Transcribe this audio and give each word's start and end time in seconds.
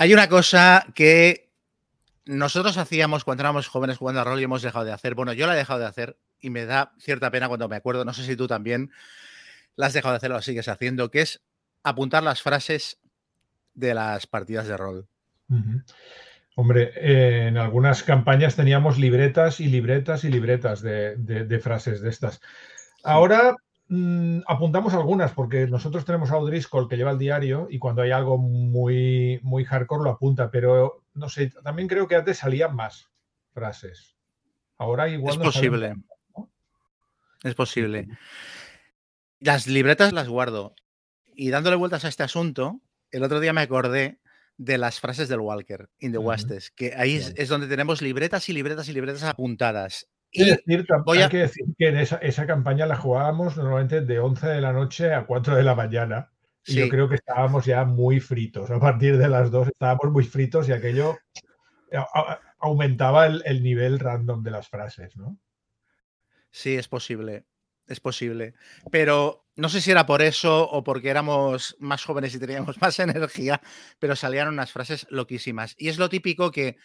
Hay 0.00 0.14
una 0.14 0.30
cosa 0.30 0.86
que 0.94 1.50
nosotros 2.24 2.78
hacíamos 2.78 3.22
cuando 3.22 3.42
éramos 3.42 3.68
jóvenes 3.68 3.98
jugando 3.98 4.22
a 4.22 4.24
rol 4.24 4.40
y 4.40 4.44
hemos 4.44 4.62
dejado 4.62 4.86
de 4.86 4.92
hacer. 4.92 5.14
Bueno, 5.14 5.34
yo 5.34 5.46
la 5.46 5.52
he 5.52 5.58
dejado 5.58 5.80
de 5.80 5.84
hacer 5.84 6.16
y 6.40 6.48
me 6.48 6.64
da 6.64 6.94
cierta 6.98 7.30
pena 7.30 7.48
cuando 7.48 7.68
me 7.68 7.76
acuerdo, 7.76 8.02
no 8.06 8.14
sé 8.14 8.24
si 8.24 8.34
tú 8.34 8.46
también 8.46 8.90
la 9.76 9.88
has 9.88 9.92
dejado 9.92 10.14
de 10.14 10.16
hacer 10.16 10.30
o 10.30 10.36
la 10.36 10.40
sigues 10.40 10.68
haciendo, 10.68 11.10
que 11.10 11.20
es 11.20 11.42
apuntar 11.82 12.22
las 12.22 12.40
frases 12.40 12.98
de 13.74 13.92
las 13.92 14.26
partidas 14.26 14.66
de 14.66 14.78
rol. 14.78 15.06
Hombre, 16.54 16.92
eh, 16.96 17.48
en 17.48 17.58
algunas 17.58 18.02
campañas 18.02 18.56
teníamos 18.56 18.96
libretas 18.96 19.60
y 19.60 19.66
libretas 19.66 20.24
y 20.24 20.30
libretas 20.30 20.80
de, 20.80 21.60
frases 21.62 22.00
de 22.00 22.08
estas. 22.08 22.40
Ahora 23.04 23.54
Mm, 23.92 24.42
apuntamos 24.46 24.94
algunas 24.94 25.32
porque 25.32 25.66
nosotros 25.66 26.04
tenemos 26.04 26.30
a 26.30 26.36
O'Driscoll 26.36 26.88
que 26.88 26.96
lleva 26.96 27.10
el 27.10 27.18
diario 27.18 27.66
y 27.68 27.80
cuando 27.80 28.02
hay 28.02 28.12
algo 28.12 28.38
muy, 28.38 29.40
muy 29.42 29.64
hardcore 29.64 30.04
lo 30.04 30.10
apunta, 30.10 30.48
pero 30.48 31.02
no 31.14 31.28
sé, 31.28 31.50
también 31.64 31.88
creo 31.88 32.06
que 32.06 32.14
antes 32.14 32.38
salían 32.38 32.76
más 32.76 33.10
frases. 33.52 34.14
Ahora 34.78 35.08
igual. 35.08 35.34
Es 35.34 35.40
posible. 35.40 35.96
Es 37.42 37.54
posible. 37.56 38.06
Las 39.40 39.66
libretas 39.66 40.12
las 40.12 40.28
guardo. 40.28 40.76
Y 41.34 41.50
dándole 41.50 41.74
vueltas 41.74 42.04
a 42.04 42.08
este 42.08 42.22
asunto, 42.22 42.80
el 43.10 43.24
otro 43.24 43.40
día 43.40 43.52
me 43.52 43.62
acordé 43.62 44.20
de 44.56 44.78
las 44.78 45.00
frases 45.00 45.28
del 45.28 45.40
Walker 45.40 45.90
in 45.98 46.12
the 46.12 46.18
Westes, 46.18 46.70
que 46.70 46.94
ahí 46.94 47.16
es, 47.16 47.48
donde 47.48 47.66
tenemos 47.66 48.02
libretas 48.02 48.48
y 48.48 48.52
libretas 48.52 48.88
y 48.88 48.92
libretas 48.92 49.24
apuntadas. 49.24 50.06
Y 50.32 50.44
decir, 50.44 50.86
hay 51.06 51.28
que 51.28 51.38
decir 51.38 51.64
que 51.76 51.88
en 51.88 51.96
esa, 51.96 52.46
campaña 52.46 52.86
la 52.86 52.96
jugábamos 52.96 53.56
normalmente 53.56 54.00
de 54.00 54.20
11 54.20 54.46
de 54.46 54.60
la 54.60 54.72
noche 54.72 55.12
a 55.12 55.26
4 55.26 55.56
de 55.56 55.62
la 55.64 55.74
mañana. 55.74 56.30
Y 56.66 56.74
yo 56.74 56.88
creo 56.88 57.08
que 57.08 57.16
estábamos 57.16 57.64
ya 57.64 57.84
muy 57.84 58.20
fritos. 58.20 58.70
A 58.70 58.78
partir 58.78 59.18
de 59.18 59.28
las 59.28 59.50
2 59.50 59.68
estábamos 59.68 60.12
muy 60.12 60.24
fritos 60.24 60.68
y 60.68 60.72
aquello 60.72 61.18
aumentaba 62.58 63.26
el, 63.26 63.62
nivel 63.62 63.98
random 63.98 64.42
de 64.42 64.50
las 64.50 64.68
frases, 64.68 65.16
¿no? 65.16 65.38
Sí, 66.50 66.76
es 66.76 66.86
posible. 66.86 67.44
Es 67.86 67.98
posible. 67.98 68.54
Pero 68.92 69.48
no 69.56 69.68
sé 69.68 69.80
si 69.80 69.90
era 69.90 70.06
por 70.06 70.22
eso 70.22 70.68
o 70.70 70.84
porque 70.84 71.08
éramos 71.08 71.76
más 71.80 72.04
jóvenes 72.04 72.34
y 72.34 72.38
teníamos 72.38 72.76
más 72.80 73.00
energía, 73.00 73.60
pero 73.98 74.14
salían 74.14 74.48
unas 74.48 74.70
frases 74.70 75.06
loquísimas. 75.10 75.74
Y 75.76 75.88
es 75.88 75.98
lo 75.98 76.08
típico 76.08 76.52
que 76.52 76.76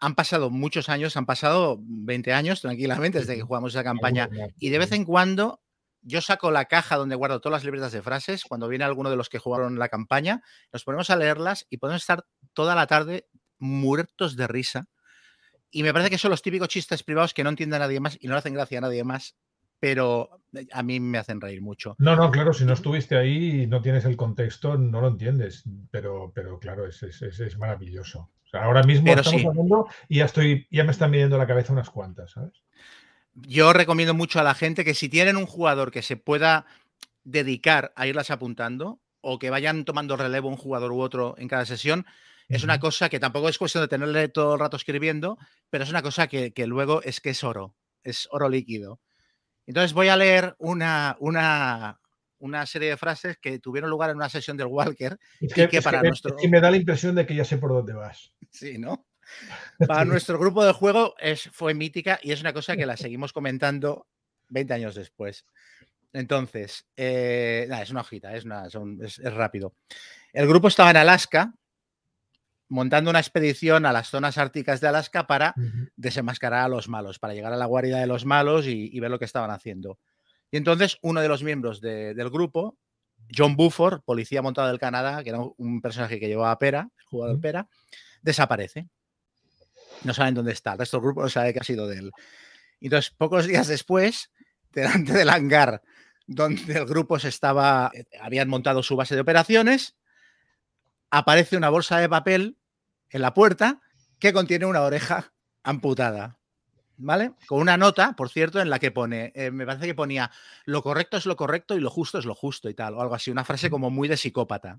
han 0.00 0.14
pasado 0.14 0.50
muchos 0.50 0.88
años, 0.88 1.16
han 1.16 1.26
pasado 1.26 1.78
20 1.82 2.32
años 2.32 2.62
tranquilamente 2.62 3.20
desde 3.20 3.36
que 3.36 3.42
jugamos 3.42 3.74
esa 3.74 3.84
campaña. 3.84 4.28
Y 4.58 4.70
de 4.70 4.78
vez 4.78 4.92
en 4.92 5.04
cuando 5.04 5.60
yo 6.02 6.22
saco 6.22 6.50
la 6.50 6.64
caja 6.64 6.96
donde 6.96 7.14
guardo 7.14 7.40
todas 7.40 7.58
las 7.58 7.64
libretas 7.64 7.92
de 7.92 8.00
frases. 8.00 8.44
Cuando 8.44 8.68
viene 8.68 8.84
alguno 8.84 9.10
de 9.10 9.16
los 9.16 9.28
que 9.28 9.38
jugaron 9.38 9.78
la 9.78 9.90
campaña, 9.90 10.42
nos 10.72 10.84
ponemos 10.84 11.10
a 11.10 11.16
leerlas 11.16 11.66
y 11.68 11.76
podemos 11.76 12.02
estar 12.02 12.24
toda 12.54 12.74
la 12.74 12.86
tarde 12.86 13.26
muertos 13.58 14.36
de 14.36 14.46
risa. 14.46 14.88
Y 15.70 15.82
me 15.82 15.92
parece 15.92 16.10
que 16.10 16.18
son 16.18 16.30
los 16.30 16.42
típicos 16.42 16.68
chistes 16.68 17.02
privados 17.02 17.34
que 17.34 17.44
no 17.44 17.50
entiende 17.50 17.76
a 17.76 17.80
nadie 17.80 18.00
más 18.00 18.16
y 18.20 18.26
no 18.26 18.32
le 18.32 18.38
hacen 18.38 18.54
gracia 18.54 18.78
a 18.78 18.80
nadie 18.80 19.04
más, 19.04 19.36
pero 19.78 20.40
eh, 20.54 20.66
a 20.72 20.82
mí 20.82 20.98
me 20.98 21.18
hacen 21.18 21.40
reír 21.40 21.60
mucho. 21.60 21.94
No, 21.98 22.16
no, 22.16 22.30
claro, 22.30 22.54
si 22.54 22.64
no 22.64 22.72
estuviste 22.72 23.16
ahí 23.16 23.62
y 23.62 23.66
no 23.66 23.82
tienes 23.82 24.06
el 24.06 24.16
contexto, 24.16 24.78
no 24.78 25.00
lo 25.00 25.08
entiendes, 25.08 25.64
pero, 25.90 26.32
pero 26.34 26.58
claro, 26.58 26.86
es, 26.86 27.02
es, 27.02 27.22
es 27.22 27.58
maravilloso 27.58 28.30
ahora 28.52 28.82
mismo 28.82 29.12
estamos 29.12 29.44
hablando 29.44 29.86
y 30.08 30.18
ya 30.18 30.24
estoy, 30.24 30.66
ya 30.70 30.84
me 30.84 30.92
están 30.92 31.10
midiendo 31.10 31.38
la 31.38 31.46
cabeza 31.46 31.72
unas 31.72 31.90
cuantas, 31.90 32.32
¿sabes? 32.32 32.62
Yo 33.34 33.72
recomiendo 33.72 34.14
mucho 34.14 34.40
a 34.40 34.42
la 34.42 34.54
gente 34.54 34.84
que 34.84 34.94
si 34.94 35.08
tienen 35.08 35.36
un 35.36 35.46
jugador 35.46 35.90
que 35.90 36.02
se 36.02 36.16
pueda 36.16 36.66
dedicar 37.24 37.92
a 37.96 38.06
irlas 38.06 38.30
apuntando 38.30 39.00
o 39.20 39.38
que 39.38 39.50
vayan 39.50 39.84
tomando 39.84 40.16
relevo 40.16 40.48
un 40.48 40.56
jugador 40.56 40.92
u 40.92 41.00
otro 41.00 41.34
en 41.38 41.48
cada 41.48 41.64
sesión, 41.64 42.06
es 42.48 42.64
una 42.64 42.80
cosa 42.80 43.08
que 43.08 43.20
tampoco 43.20 43.48
es 43.48 43.58
cuestión 43.58 43.84
de 43.84 43.88
tenerle 43.88 44.28
todo 44.28 44.54
el 44.54 44.60
rato 44.60 44.76
escribiendo, 44.76 45.38
pero 45.70 45.84
es 45.84 45.90
una 45.90 46.02
cosa 46.02 46.26
que, 46.26 46.52
luego 46.66 47.00
es 47.02 47.20
que 47.20 47.30
es 47.30 47.44
oro, 47.44 47.76
es 48.02 48.26
oro 48.32 48.48
líquido. 48.48 49.00
Entonces 49.66 49.92
voy 49.92 50.08
a 50.08 50.16
leer 50.16 50.56
una, 50.58 51.16
una, 51.20 52.00
una 52.40 52.66
serie 52.66 52.90
de 52.90 52.96
frases 52.96 53.38
que 53.38 53.58
tuvieron 53.58 53.90
lugar 53.90 54.10
en 54.10 54.16
una 54.16 54.28
sesión 54.28 54.56
del 54.56 54.66
Walker. 54.66 55.18
y 55.40 55.48
que, 55.48 55.80
para 55.82 56.02
nuestro... 56.02 56.36
me 56.48 56.60
da 56.60 56.70
la 56.70 56.76
impresión 56.76 57.14
de 57.14 57.26
que 57.26 57.34
ya 57.34 57.44
sé 57.44 57.58
por 57.58 57.70
dónde 57.70 57.94
vas. 57.94 58.32
Sí, 58.50 58.78
¿no? 58.78 59.06
Para 59.86 60.04
nuestro 60.04 60.36
grupo 60.36 60.64
de 60.64 60.72
juego 60.72 61.14
es, 61.18 61.48
fue 61.52 61.72
mítica 61.72 62.18
y 62.20 62.32
es 62.32 62.40
una 62.40 62.52
cosa 62.52 62.76
que 62.76 62.84
la 62.84 62.96
seguimos 62.96 63.32
comentando 63.32 64.08
20 64.48 64.74
años 64.74 64.94
después. 64.96 65.46
Entonces, 66.12 66.84
eh, 66.96 67.68
es 67.80 67.90
una 67.90 68.00
hojita, 68.00 68.34
es, 68.34 68.44
es, 68.44 69.34
rápido. 69.34 69.76
El 70.32 70.48
grupo 70.48 70.66
estaba 70.66 70.90
en 70.90 70.96
Alaska 70.96 71.54
montando 72.68 73.10
una 73.10 73.20
expedición 73.20 73.86
a 73.86 73.92
las 73.92 74.08
zonas 74.08 74.36
árticas 74.36 74.80
de 74.80 74.88
Alaska 74.88 75.28
para 75.28 75.54
desenmascarar 75.94 76.64
a 76.64 76.68
los 76.68 76.88
malos, 76.88 77.20
para 77.20 77.34
llegar 77.34 77.52
a 77.52 77.56
la 77.56 77.66
guarida 77.66 78.00
de 78.00 78.08
los 78.08 78.24
malos 78.24 78.66
y 78.66 78.98
ver 78.98 79.10
lo 79.12 79.20
que 79.20 79.24
estaban 79.24 79.52
haciendo. 79.52 79.98
Y 80.50 80.56
entonces 80.56 80.98
uno 81.02 81.20
de 81.20 81.28
los 81.28 81.42
miembros 81.42 81.80
del 81.80 82.30
grupo, 82.30 82.76
John 83.34 83.56
Buford, 83.56 84.02
policía 84.02 84.42
montado 84.42 84.68
del 84.68 84.78
Canadá, 84.78 85.22
que 85.22 85.30
era 85.30 85.40
un 85.56 85.80
personaje 85.80 86.18
que 86.18 86.28
llevaba 86.28 86.58
Pera, 86.58 86.90
el 86.98 87.04
jugador 87.04 87.40
Pera, 87.40 87.68
desaparece. 88.22 88.88
No 90.04 90.14
saben 90.14 90.34
dónde 90.34 90.52
está. 90.52 90.72
El 90.72 90.78
resto 90.78 90.96
del 90.96 91.04
grupo 91.04 91.22
no 91.22 91.28
sabe 91.28 91.52
qué 91.52 91.60
ha 91.60 91.64
sido 91.64 91.86
de 91.86 91.98
él. 91.98 92.12
Y 92.80 92.86
entonces, 92.86 93.14
pocos 93.16 93.46
días 93.46 93.68
después, 93.68 94.30
delante 94.72 95.12
del 95.12 95.28
hangar 95.28 95.82
donde 96.26 96.74
el 96.74 96.86
grupo 96.86 97.18
se 97.18 97.28
estaba, 97.28 97.90
eh, 97.92 98.04
habían 98.20 98.48
montado 98.48 98.82
su 98.82 98.96
base 98.96 99.16
de 99.16 99.20
operaciones, 99.20 99.96
aparece 101.10 101.56
una 101.56 101.70
bolsa 101.70 101.98
de 101.98 102.08
papel 102.08 102.56
en 103.10 103.22
la 103.22 103.34
puerta 103.34 103.80
que 104.20 104.32
contiene 104.32 104.66
una 104.66 104.82
oreja 104.82 105.32
amputada. 105.64 106.39
¿Vale? 107.00 107.32
Con 107.46 107.60
una 107.60 107.76
nota, 107.76 108.14
por 108.14 108.28
cierto, 108.28 108.60
en 108.60 108.70
la 108.70 108.78
que 108.78 108.90
pone, 108.90 109.32
eh, 109.34 109.50
me 109.50 109.66
parece 109.66 109.86
que 109.86 109.94
ponía, 109.94 110.30
lo 110.64 110.82
correcto 110.82 111.16
es 111.16 111.26
lo 111.26 111.36
correcto 111.36 111.76
y 111.76 111.80
lo 111.80 111.90
justo 111.90 112.18
es 112.18 112.24
lo 112.24 112.34
justo 112.34 112.68
y 112.68 112.74
tal, 112.74 112.94
o 112.94 113.00
algo 113.00 113.14
así, 113.14 113.30
una 113.30 113.44
frase 113.44 113.70
como 113.70 113.90
muy 113.90 114.08
de 114.08 114.16
psicópata, 114.16 114.78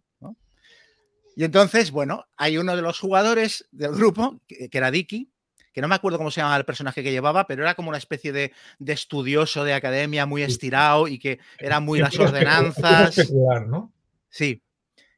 Y 1.36 1.44
entonces, 1.44 1.92
bueno, 1.92 2.26
hay 2.38 2.58
uno 2.58 2.76
de 2.76 2.82
los 2.82 3.00
jugadores 3.00 3.68
del 3.72 3.92
grupo, 3.92 4.40
que, 4.48 4.70
era 4.72 4.92
Dicky, 4.92 5.32
que 5.74 5.82
no 5.82 5.88
me 5.88 5.96
acuerdo 5.96 6.18
cómo 6.18 6.32
se 6.32 6.42
llamaba 6.42 6.58
el 6.58 6.66
personaje 6.66 7.04
que 7.04 7.12
llevaba, 7.12 7.48
pero 7.48 7.64
era 7.64 7.76
como 7.76 7.90
una 7.90 7.98
especie 7.98 8.32
de, 8.32 8.54
estudioso 8.86 9.64
de 9.64 9.74
academia 9.74 10.26
muy 10.26 10.44
estirado 10.44 11.08
y 11.08 11.18
que 11.18 11.40
era 11.58 11.80
muy 11.80 12.00
las 12.00 12.18
ordenanzas. 12.20 13.32
¿no? 13.68 13.92
Sí, 14.30 14.62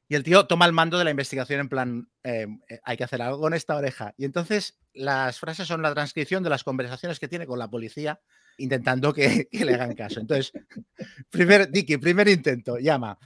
y 0.08 0.16
el 0.16 0.24
tío 0.24 0.46
toma 0.48 0.66
el 0.66 0.74
mando 0.74 0.98
de 0.98 1.04
la 1.04 1.12
investigación 1.12 1.62
en 1.62 1.70
plan, 1.70 2.10
em, 2.24 2.60
eh, 2.70 2.80
hay 2.84 2.98
que 2.98 3.04
hacer 3.04 3.22
algo 3.22 3.40
con 3.40 3.54
esta 3.54 3.76
oreja. 3.76 4.14
Y 4.18 4.26
entonces 4.26 4.80
las 4.94 5.40
frases 5.40 5.68
son 5.68 5.82
la 5.82 5.94
transcripción 5.94 6.44
de 6.44 6.50
las 6.50 6.64
conversaciones 6.64 7.20
que 7.20 7.28
tiene 7.28 7.48
con 7.48 7.60
la 7.60 7.70
policía 7.70 8.20
intentando 8.58 9.14
que, 9.14 9.48
le 9.52 9.74
hagan 9.74 9.96
caso. 9.96 10.20
Entonces, 10.20 10.52
primer, 11.30 11.70
Dicky, 11.72 11.98
primer 11.98 12.28
intento, 12.28 12.78
llama. 12.78 13.18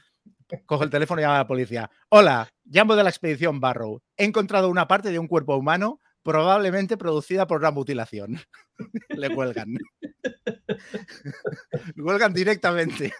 Coge 0.65 0.85
el 0.85 0.89
teléfono 0.89 1.19
y 1.19 1.23
llama 1.23 1.35
a 1.35 1.39
la 1.39 1.47
policía. 1.47 1.91
Hola, 2.09 2.49
llamo 2.63 2.95
de 2.95 3.03
la 3.03 3.09
expedición 3.09 3.59
Barrow. 3.59 4.01
He 4.15 4.23
encontrado 4.23 4.69
una 4.69 4.87
parte 4.87 5.11
de 5.11 5.19
un 5.19 5.27
cuerpo 5.27 5.57
humano 5.57 5.99
probablemente 6.23 6.97
producida 6.97 7.47
por 7.47 7.59
una 7.59 7.71
mutilación. 7.71 8.39
Le 9.09 9.33
cuelgan. 9.33 9.77
Le 11.95 12.03
cuelgan 12.03 12.33
directamente. 12.33 13.13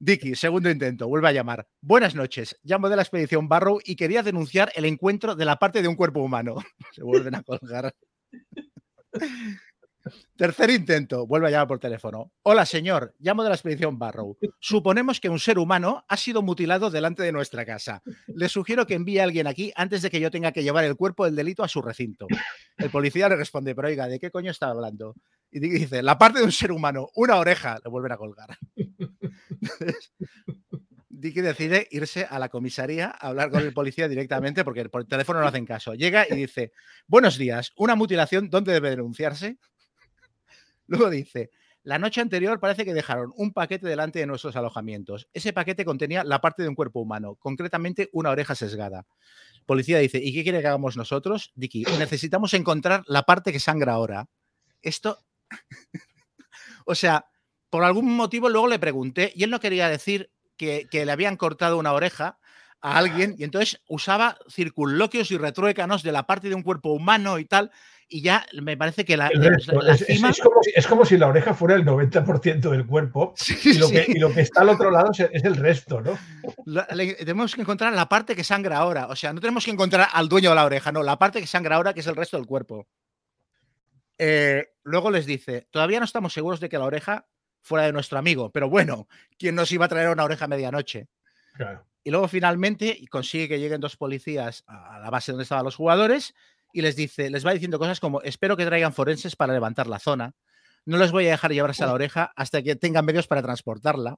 Dicky, 0.00 0.34
segundo 0.34 0.70
intento, 0.70 1.08
vuelve 1.08 1.28
a 1.28 1.32
llamar. 1.32 1.66
Buenas 1.80 2.14
noches, 2.14 2.58
llamo 2.62 2.88
de 2.88 2.96
la 2.96 3.02
expedición 3.02 3.48
Barrow 3.48 3.78
y 3.84 3.96
quería 3.96 4.22
denunciar 4.22 4.72
el 4.74 4.84
encuentro 4.84 5.34
de 5.34 5.44
la 5.44 5.56
parte 5.56 5.82
de 5.82 5.88
un 5.88 5.94
cuerpo 5.94 6.20
humano. 6.20 6.56
Se 6.92 7.02
vuelven 7.02 7.36
a 7.36 7.42
colgar. 7.42 7.94
Tercer 10.36 10.68
intento, 10.70 11.26
vuelve 11.26 11.46
a 11.46 11.50
llamar 11.50 11.68
por 11.68 11.78
teléfono. 11.78 12.32
Hola, 12.42 12.66
señor, 12.66 13.14
llamo 13.18 13.42
de 13.42 13.48
la 13.48 13.54
expedición 13.54 13.98
Barrow. 13.98 14.36
Suponemos 14.60 15.20
que 15.20 15.30
un 15.30 15.38
ser 15.38 15.58
humano 15.58 16.04
ha 16.08 16.16
sido 16.16 16.42
mutilado 16.42 16.90
delante 16.90 17.22
de 17.22 17.32
nuestra 17.32 17.64
casa. 17.64 18.02
Le 18.26 18.48
sugiero 18.48 18.86
que 18.86 18.94
envíe 18.94 19.20
a 19.20 19.24
alguien 19.24 19.46
aquí 19.46 19.72
antes 19.76 20.02
de 20.02 20.10
que 20.10 20.20
yo 20.20 20.30
tenga 20.30 20.52
que 20.52 20.62
llevar 20.62 20.84
el 20.84 20.96
cuerpo 20.96 21.24
del 21.24 21.36
delito 21.36 21.62
a 21.62 21.68
su 21.68 21.80
recinto. 21.80 22.26
El 22.76 22.90
policía 22.90 23.28
le 23.28 23.36
responde, 23.36 23.74
pero 23.74 23.88
oiga, 23.88 24.08
¿de 24.08 24.18
qué 24.18 24.30
coño 24.30 24.50
está 24.50 24.68
hablando? 24.68 25.14
Y 25.50 25.60
dice, 25.60 26.02
la 26.02 26.18
parte 26.18 26.40
de 26.40 26.44
un 26.44 26.52
ser 26.52 26.72
humano, 26.72 27.08
una 27.14 27.36
oreja, 27.36 27.78
le 27.82 27.88
vuelven 27.88 28.12
a 28.12 28.16
colgar. 28.16 28.58
Dicky 31.08 31.40
decide 31.40 31.86
irse 31.90 32.26
a 32.28 32.38
la 32.38 32.48
comisaría 32.48 33.06
a 33.06 33.28
hablar 33.28 33.50
con 33.50 33.62
el 33.62 33.72
policía 33.72 34.08
directamente 34.08 34.64
porque 34.64 34.88
por 34.88 35.04
teléfono 35.06 35.40
no 35.40 35.46
hacen 35.46 35.64
caso. 35.64 35.94
Llega 35.94 36.26
y 36.28 36.34
dice, 36.34 36.72
buenos 37.06 37.38
días, 37.38 37.72
una 37.76 37.94
mutilación, 37.94 38.50
¿dónde 38.50 38.72
debe 38.72 38.90
denunciarse? 38.90 39.58
Luego 40.86 41.08
dice, 41.08 41.50
la 41.84 41.98
noche 41.98 42.20
anterior 42.20 42.58
parece 42.60 42.84
que 42.84 42.94
dejaron 42.94 43.32
un 43.36 43.52
paquete 43.52 43.86
delante 43.86 44.18
de 44.18 44.26
nuestros 44.26 44.56
alojamientos. 44.56 45.28
Ese 45.32 45.52
paquete 45.52 45.84
contenía 45.84 46.24
la 46.24 46.40
parte 46.40 46.62
de 46.62 46.68
un 46.68 46.74
cuerpo 46.74 47.00
humano, 47.00 47.36
concretamente 47.36 48.08
una 48.12 48.30
oreja 48.30 48.54
sesgada. 48.54 49.06
Policía 49.66 49.98
dice, 49.98 50.18
¿y 50.18 50.32
qué 50.32 50.42
quiere 50.42 50.60
que 50.62 50.66
hagamos 50.66 50.96
nosotros? 50.96 51.52
Dicky, 51.54 51.84
necesitamos 51.98 52.54
encontrar 52.54 53.02
la 53.06 53.22
parte 53.22 53.52
que 53.52 53.60
sangra 53.60 53.92
ahora. 53.92 54.28
Esto, 54.82 55.18
o 56.86 56.94
sea, 56.94 57.26
por 57.74 57.82
algún 57.82 58.14
motivo 58.14 58.48
luego 58.48 58.68
le 58.68 58.78
pregunté 58.78 59.32
y 59.34 59.42
él 59.42 59.50
no 59.50 59.58
quería 59.58 59.88
decir 59.88 60.30
que, 60.56 60.86
le 60.92 61.10
habían 61.10 61.36
cortado 61.36 61.76
una 61.76 61.92
oreja 61.92 62.38
a 62.80 62.98
alguien 62.98 63.34
y 63.36 63.42
entonces 63.42 63.82
usaba 63.88 64.38
circunloquios 64.48 65.32
y 65.32 65.38
retruécanos 65.38 66.04
de 66.04 66.12
la 66.12 66.24
parte 66.24 66.48
de 66.48 66.54
un 66.54 66.62
cuerpo 66.62 66.90
humano 66.90 67.40
y 67.40 67.46
tal. 67.46 67.72
Y 68.06 68.22
ya 68.22 68.46
me 68.62 68.76
parece 68.76 69.04
que 69.04 69.16
la, 69.16 69.26
es, 69.26 70.86
como 70.86 71.04
si, 71.04 71.18
la 71.18 71.26
oreja 71.26 71.52
fuera 71.52 71.74
el 71.74 71.84
90% 71.84 72.70
del 72.70 72.86
cuerpo 72.86 73.34
y, 73.64 73.72
lo 73.74 73.88
que, 73.88 74.40
está 74.40 74.60
al 74.60 74.68
otro 74.68 74.92
lado 74.92 75.10
es 75.10 75.44
el 75.44 75.56
resto, 75.56 76.00
¿no? 76.00 76.16
tenemos 76.94 77.56
que 77.56 77.62
encontrar 77.62 77.92
la 77.92 78.08
parte 78.08 78.36
que 78.36 78.44
sangra 78.44 78.78
ahora. 78.78 79.08
O 79.08 79.16
sea, 79.16 79.32
no 79.32 79.40
tenemos 79.40 79.64
que 79.64 79.72
encontrar 79.72 80.10
al 80.12 80.28
dueño 80.28 80.50
de 80.50 80.54
la 80.54 80.64
oreja, 80.64 80.92
no, 80.92 81.02
la 81.02 81.18
parte 81.18 81.40
que 81.40 81.48
sangra 81.48 81.74
ahora, 81.74 81.92
que 81.92 82.00
es 82.00 82.06
el 82.06 82.14
resto 82.14 82.36
del 82.36 82.46
cuerpo. 82.46 82.86
Eh, 84.16 84.64
luego 84.84 85.10
les 85.10 85.26
dice, 85.26 85.66
todavía 85.72 85.98
no 85.98 86.04
estamos 86.04 86.32
seguros 86.32 86.60
de 86.60 86.68
que 86.68 86.78
la 86.78 86.84
oreja 86.84 87.26
fuera 87.64 87.86
de 87.86 87.92
nuestro 87.92 88.18
amigo, 88.18 88.50
pero 88.50 88.68
bueno, 88.68 89.08
¿quién 89.38 89.54
nos 89.54 89.72
iba 89.72 89.86
a 89.86 89.88
traer 89.88 90.10
una 90.10 90.24
oreja 90.24 90.44
a 90.44 90.48
medianoche? 90.48 91.08
Y 92.04 92.10
luego 92.10 92.28
finalmente 92.28 93.00
consigue 93.10 93.48
que 93.48 93.58
lleguen 93.58 93.80
dos 93.80 93.96
policías 93.96 94.62
a 94.66 94.98
la 95.00 95.10
base 95.10 95.32
donde 95.32 95.44
estaban 95.44 95.64
los 95.64 95.76
jugadores 95.76 96.34
y 96.72 96.82
les 96.82 96.94
dice, 96.94 97.30
les 97.30 97.46
va 97.46 97.52
diciendo 97.52 97.78
cosas 97.78 98.00
como, 98.00 98.20
espero 98.22 98.56
que 98.56 98.66
traigan 98.66 98.92
forenses 98.92 99.34
para 99.34 99.54
levantar 99.54 99.86
la 99.86 99.98
zona, 99.98 100.34
no 100.84 100.98
les 100.98 101.12
voy 101.12 101.26
a 101.26 101.30
dejar 101.30 101.52
llevarse 101.52 101.82
a 101.82 101.86
la 101.86 101.94
oreja 101.94 102.32
hasta 102.36 102.62
que 102.62 102.76
tengan 102.76 103.06
medios 103.06 103.26
para 103.26 103.42
transportarla. 103.42 104.16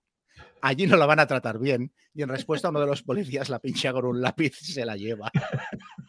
Allí 0.61 0.87
no 0.87 0.97
la 0.97 1.07
van 1.07 1.21
a 1.21 1.27
tratar 1.27 1.59
bien. 1.59 1.93
Y 2.13 2.23
en 2.23 2.29
respuesta, 2.29 2.71
uno 2.71 2.81
de 2.81 2.87
los 2.87 3.03
policías 3.03 3.49
la 3.49 3.61
pincha 3.61 3.93
con 3.93 4.05
un 4.05 4.21
lápiz 4.21 4.61
y 4.63 4.73
se 4.73 4.85
la 4.85 4.97
lleva. 4.97 5.31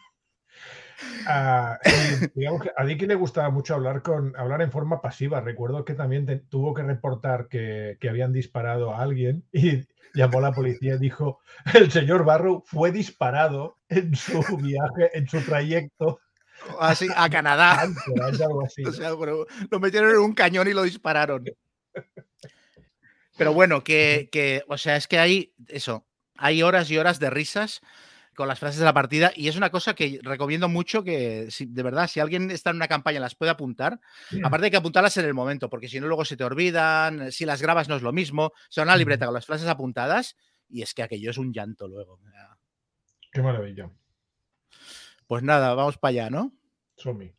Ah, 1.26 1.78
digamos 2.34 2.62
que 2.62 2.72
a 2.76 2.84
Dicky 2.84 3.06
le 3.06 3.14
gustaba 3.14 3.50
mucho 3.50 3.74
hablar, 3.74 4.02
con, 4.02 4.34
hablar 4.36 4.62
en 4.62 4.72
forma 4.72 5.00
pasiva. 5.00 5.40
Recuerdo 5.40 5.84
que 5.84 5.94
también 5.94 6.46
tuvo 6.48 6.74
que 6.74 6.82
reportar 6.82 7.48
que, 7.48 7.98
habían 8.08 8.32
disparado 8.32 8.94
a 8.94 9.02
alguien 9.02 9.44
y 9.52 9.86
llamó 10.14 10.38
a 10.38 10.42
la 10.42 10.52
policía 10.52 10.94
y 10.94 10.98
dijo, 10.98 11.40
el 11.74 11.90
señor 11.90 12.24
Barrow 12.24 12.62
fue 12.66 12.90
disparado 12.90 13.76
en 13.88 14.14
su 14.14 14.42
viaje, 14.56 15.16
en 15.16 15.28
su 15.28 15.40
trayecto. 15.40 16.20
Así, 16.80 17.08
a 17.14 17.30
Canadá. 17.30 17.88
lo 19.70 19.80
metieron 19.80 20.10
en 20.10 20.18
un 20.18 20.32
cañón 20.32 20.66
y 20.66 20.72
lo 20.72 20.82
dispararon. 20.82 21.44
Pero 23.36 23.52
bueno, 23.52 23.84
que, 23.84 24.28
que, 24.32 24.64
o 24.66 24.76
sea, 24.76 24.96
es 24.96 25.06
que 25.06 25.20
hay 25.20 25.54
eso, 25.68 26.04
hay 26.36 26.64
horas 26.64 26.90
y 26.90 26.98
horas 26.98 27.20
de 27.20 27.30
risas 27.30 27.80
con 28.38 28.46
las 28.46 28.60
frases 28.60 28.78
de 28.78 28.84
la 28.84 28.94
partida 28.94 29.32
y 29.34 29.48
es 29.48 29.56
una 29.56 29.68
cosa 29.68 29.94
que 29.94 30.20
recomiendo 30.22 30.68
mucho 30.68 31.02
que 31.02 31.50
si, 31.50 31.66
de 31.66 31.82
verdad 31.82 32.06
si 32.06 32.20
alguien 32.20 32.52
está 32.52 32.70
en 32.70 32.76
una 32.76 32.86
campaña 32.86 33.18
las 33.18 33.34
puede 33.34 33.50
apuntar, 33.50 33.98
aparte 34.44 34.66
hay 34.66 34.70
que 34.70 34.76
apuntarlas 34.76 35.16
en 35.16 35.24
el 35.24 35.34
momento 35.34 35.68
porque 35.68 35.88
si 35.88 35.98
no 35.98 36.06
luego 36.06 36.24
se 36.24 36.36
te 36.36 36.44
olvidan, 36.44 37.32
si 37.32 37.44
las 37.44 37.60
grabas 37.60 37.88
no 37.88 37.96
es 37.96 38.02
lo 38.02 38.12
mismo, 38.12 38.52
son 38.68 38.84
una 38.84 38.96
libreta 38.96 39.24
con 39.24 39.34
las 39.34 39.44
frases 39.44 39.66
apuntadas 39.66 40.36
y 40.68 40.82
es 40.82 40.94
que 40.94 41.02
aquello 41.02 41.32
es 41.32 41.38
un 41.38 41.52
llanto 41.52 41.88
luego. 41.88 42.20
Qué 43.32 43.42
maravilla. 43.42 43.90
Pues 45.26 45.42
nada, 45.42 45.74
vamos 45.74 45.98
para 45.98 46.10
allá, 46.10 46.30
¿no? 46.30 46.52
Somi. 46.94 47.34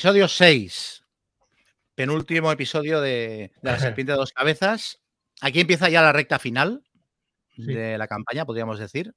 Episodio 0.00 0.28
6. 0.28 1.04
Penúltimo 1.94 2.50
episodio 2.50 3.02
de, 3.02 3.52
La 3.60 3.78
Serpiente 3.78 4.12
de 4.12 4.16
Dos 4.16 4.32
Cabezas. 4.32 4.98
Aquí 5.42 5.60
empieza 5.60 5.90
ya 5.90 6.00
la 6.00 6.14
recta 6.14 6.38
final 6.38 6.82
de 7.58 7.98
la 7.98 8.08
campaña, 8.08 8.46
podríamos 8.46 8.78
decir. 8.78 9.12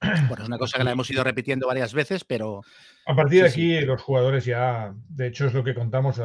Bueno, 0.26 0.42
es 0.42 0.48
una 0.48 0.58
cosa 0.58 0.78
que 0.78 0.82
la 0.82 0.90
hemos 0.90 1.08
ido 1.12 1.22
repitiendo 1.22 1.68
varias 1.68 1.94
veces, 1.94 2.24
pero. 2.24 2.62
A 3.06 3.14
partir 3.14 3.42
de 3.44 3.48
aquí, 3.48 3.80
los 3.82 4.02
jugadores 4.02 4.44
ya, 4.44 4.96
de 5.10 5.28
hecho, 5.28 5.46
es 5.46 5.54
lo 5.54 5.62
que 5.62 5.76
contamos, 5.76 6.20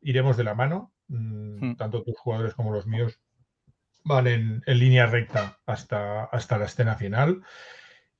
iremos 0.00 0.38
de 0.38 0.44
la 0.44 0.54
mano. 0.54 0.94
Mm, 1.08 1.72
hmm. 1.72 1.76
Tanto 1.76 2.02
tus 2.04 2.16
jugadores 2.16 2.54
como 2.54 2.72
los 2.72 2.86
míos 2.86 3.20
van 4.02 4.28
en, 4.28 4.62
línea 4.64 5.04
recta 5.04 5.60
hasta, 5.66 6.24
hasta 6.24 6.56
la 6.56 6.64
escena 6.64 6.96
final. 6.96 7.42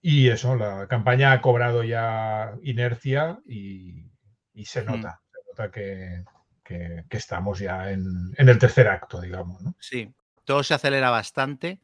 Y 0.02 0.28
eso, 0.28 0.56
la 0.56 0.88
campaña 0.88 1.32
ha 1.32 1.40
cobrado 1.40 1.84
ya 1.84 2.52
inercia 2.62 3.40
y, 3.46 4.12
y 4.54 4.66
se 4.66 4.84
nota, 4.84 5.21
se 5.21 5.21
nota 5.62 5.70
que, 5.70 6.24
estamos 7.10 7.58
ya 7.58 7.90
en, 7.90 8.32
el 8.36 8.58
tercer 8.58 8.88
acto, 8.88 9.20
digamos. 9.20 9.60
¿no? 9.60 9.74
Sí, 9.78 10.08
todo 10.44 10.62
se 10.62 10.74
acelera 10.74 11.10
bastante. 11.10 11.80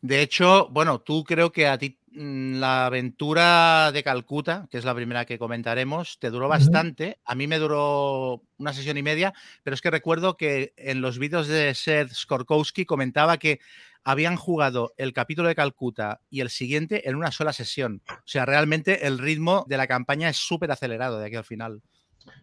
De 0.00 0.22
hecho, 0.22 0.68
bueno, 0.70 1.00
tú 1.00 1.24
creo 1.24 1.50
que 1.50 1.66
a 1.66 1.76
ti 1.76 1.98
mm, 2.12 2.60
la 2.60 2.86
aventura 2.86 3.90
de 3.92 4.04
Calcuta, 4.04 4.68
que 4.70 4.78
es 4.78 4.84
la 4.84 4.94
primera 4.94 5.24
que 5.24 5.38
comentaremos, 5.38 6.18
te 6.20 6.30
duró 6.30 6.48
bastante. 6.48 7.18
A 7.24 7.34
mí 7.34 7.48
me 7.48 7.58
duró 7.58 8.42
una 8.58 8.72
sesión 8.72 8.96
y 8.96 9.02
media, 9.02 9.34
pero 9.64 9.74
es 9.74 9.80
que 9.80 9.90
recuerdo 9.90 10.36
que 10.36 10.72
en 10.76 11.00
los 11.00 11.18
vídeos 11.18 11.48
de 11.48 11.74
Seth 11.74 12.12
Skorkowski 12.12 12.86
comentaba 12.86 13.38
que 13.38 13.60
habían 14.04 14.36
jugado 14.36 14.94
el 14.96 15.12
capítulo 15.12 15.48
de 15.48 15.54
Calcuta 15.54 16.20
y 16.30 16.40
el 16.40 16.50
siguiente 16.50 17.08
en 17.08 17.16
una 17.16 17.30
sola 17.30 17.52
sesión. 17.52 18.02
O 18.08 18.22
sea, 18.24 18.46
realmente 18.46 19.06
el 19.06 19.18
ritmo 19.18 19.64
de 19.68 19.76
la 19.76 19.86
campaña 19.86 20.28
es 20.28 20.36
súper 20.36 20.70
acelerado 20.70 21.18
de 21.18 21.26
aquí 21.26 21.36
al 21.36 21.44
final. 21.44 21.82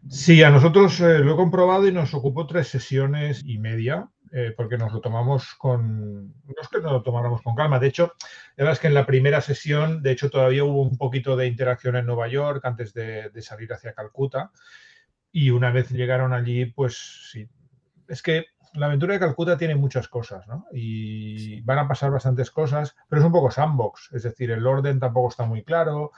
Sí, 0.10 0.44
a 0.44 0.50
nosotros 0.50 1.00
eh, 1.02 1.20
lo 1.20 1.34
he 1.34 1.36
comprobado 1.36 1.88
y 1.88 1.92
nos 1.92 2.14
ocupó 2.14 2.48
tres 2.48 2.68
sesiones 2.68 3.42
y 3.46 3.58
media, 3.58 4.10
eh, 4.31 4.54
porque 4.56 4.78
nos 4.78 4.92
lo 4.94 5.02
tomamos 5.02 5.56
con. 5.58 6.28
No 6.28 6.54
es 6.62 6.68
que 6.68 6.80
nos 6.81 6.92
lo 6.92 7.04
tomáramos 7.04 7.42
con 7.42 7.56
calma. 7.56 7.80
De 7.80 7.88
hecho, 7.88 8.14
la 8.56 8.64
verdad 8.64 8.74
es 8.74 8.80
que 8.80 8.88
en 8.88 8.94
la 8.94 9.06
primera 9.06 9.42
sesión, 9.42 10.02
de 10.02 10.12
hecho, 10.12 10.30
todavía 10.30 10.64
hubo 10.64 10.81
un 10.81 10.98
poquito 10.98 11.36
de 11.36 11.48
interacción 11.48 11.95
en 11.95 12.06
Nueva 12.06 12.28
York 12.28 12.64
antes 12.66 12.94
de, 12.94 13.30
de 13.30 13.42
salir 13.42 13.71
hacia 13.74 13.94
Calcuta. 13.94 14.52
Y 15.31 15.52
una 15.52 15.71
vez 15.71 15.92
llegaron 15.92 16.33
allí, 16.33 16.66
pues 16.66 17.30
sí. 17.31 17.48
Es 18.07 18.24
que 18.24 18.45
la 18.74 18.88
aventura 18.88 19.14
de 19.14 19.19
Calcuta 19.19 19.57
tiene 19.57 19.76
muchas 19.76 20.07
cosas, 20.07 20.48
¿no? 20.48 20.66
Y 20.71 21.62
van 21.62 21.80
a 21.80 21.88
pasar 21.88 22.12
bastantes 22.12 22.52
cosas, 22.52 22.95
pero 23.07 23.21
es 23.21 23.26
un 23.26 23.31
poco 23.31 23.52
sandbox, 23.52 24.09
es 24.14 24.24
decir, 24.24 24.52
el 24.52 24.66
orden 24.66 25.00
tampoco 25.00 25.30
está 25.30 25.45
muy 25.45 25.64
claro 25.64 26.12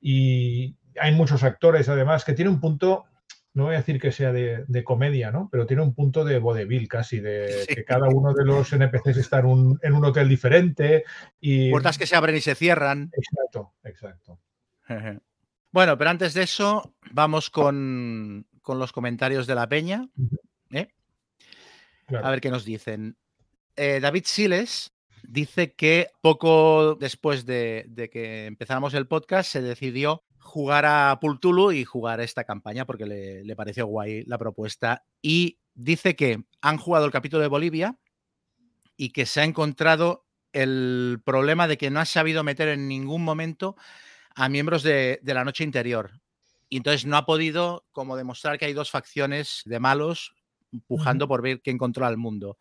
y 0.00 0.76
hay 1.00 1.12
muchos 1.12 1.42
actores 1.42 1.88
además 1.88 2.24
que 2.24 2.32
tiene 2.32 2.50
un 2.50 2.60
punto, 2.60 3.04
no 3.52 3.64
voy 3.64 3.74
a 3.74 3.78
decir 3.78 4.00
que 4.00 4.12
sea 4.12 4.32
de, 4.32 4.84
comedia, 4.84 5.30
¿no? 5.30 5.48
Pero 5.50 5.66
tiene 5.66 5.82
un 5.82 5.94
punto 5.94 6.24
de 6.24 6.38
vodevil 6.38 6.88
casi, 6.88 7.20
de 7.20 7.66
que 7.68 7.84
cada 7.84 8.08
uno 8.08 8.32
de 8.32 8.44
los 8.44 8.72
NPCs 8.72 9.16
está 9.18 9.38
en 9.40 9.46
un, 9.46 9.78
en 9.82 9.94
un 9.94 10.04
hotel 10.04 10.28
diferente 10.28 11.04
y... 11.40 11.70
Puertas 11.70 11.98
que 11.98 12.06
se 12.06 12.16
abren 12.16 12.36
y 12.36 12.40
se 12.40 12.54
cierran. 12.54 13.10
Exacto, 13.12 13.74
exacto. 13.84 14.38
Bueno, 15.74 15.98
pero 15.98 16.10
antes 16.10 16.34
de 16.34 16.44
eso, 16.44 16.94
vamos 17.10 17.50
con, 17.50 18.46
con 18.62 18.78
los 18.78 18.92
comentarios 18.92 19.48
de 19.48 19.56
la 19.56 19.68
peña. 19.68 20.08
¿eh? 20.70 20.88
A 22.22 22.30
ver 22.30 22.40
qué 22.40 22.48
nos 22.48 22.64
dicen. 22.64 23.16
Eh, 23.74 23.98
David 24.00 24.22
Siles 24.24 24.93
dice 25.28 25.74
que 25.74 26.08
poco 26.20 26.96
después 26.96 27.46
de, 27.46 27.88
que 28.12 28.46
empezáramos 28.46 28.94
el 28.94 29.06
podcast 29.06 29.50
se 29.50 29.62
decidió 29.62 30.22
jugar 30.38 30.84
a 30.84 31.18
Pultulu 31.20 31.72
y 31.72 31.84
jugar 31.84 32.20
esta 32.20 32.44
campaña 32.44 32.84
porque 32.84 33.06
le, 33.06 33.56
pareció 33.56 33.86
guay 33.86 34.24
la 34.24 34.38
propuesta. 34.38 35.04
Y 35.22 35.58
dice 35.74 36.16
que 36.16 36.44
han 36.60 36.78
jugado 36.78 37.06
el 37.06 37.12
capítulo 37.12 37.42
de 37.42 37.48
Bolivia 37.48 37.98
y 38.96 39.10
que 39.10 39.26
se 39.26 39.40
ha 39.40 39.44
encontrado 39.44 40.26
el 40.52 41.20
problema 41.24 41.66
de 41.66 41.78
que 41.78 41.90
no 41.90 42.00
ha 42.00 42.04
sabido 42.04 42.44
meter 42.44 42.68
en 42.68 42.86
ningún 42.86 43.24
momento 43.24 43.76
a 44.34 44.48
miembros 44.48 44.82
de, 44.82 45.18
de 45.22 45.34
la 45.34 45.44
noche 45.44 45.64
interior. 45.64 46.20
Y 46.68 46.78
entonces 46.78 47.06
no 47.06 47.16
ha 47.16 47.26
podido 47.26 47.86
como 47.92 48.16
demostrar 48.16 48.58
que 48.58 48.66
hay 48.66 48.72
dos 48.72 48.90
facciones 48.90 49.62
de 49.64 49.80
malos 49.80 50.34
empujando 50.72 51.28
por 51.28 51.42
ver 51.42 51.60
quién 51.60 51.78
controla 51.78 52.10
el 52.10 52.16
mundo. 52.16 52.58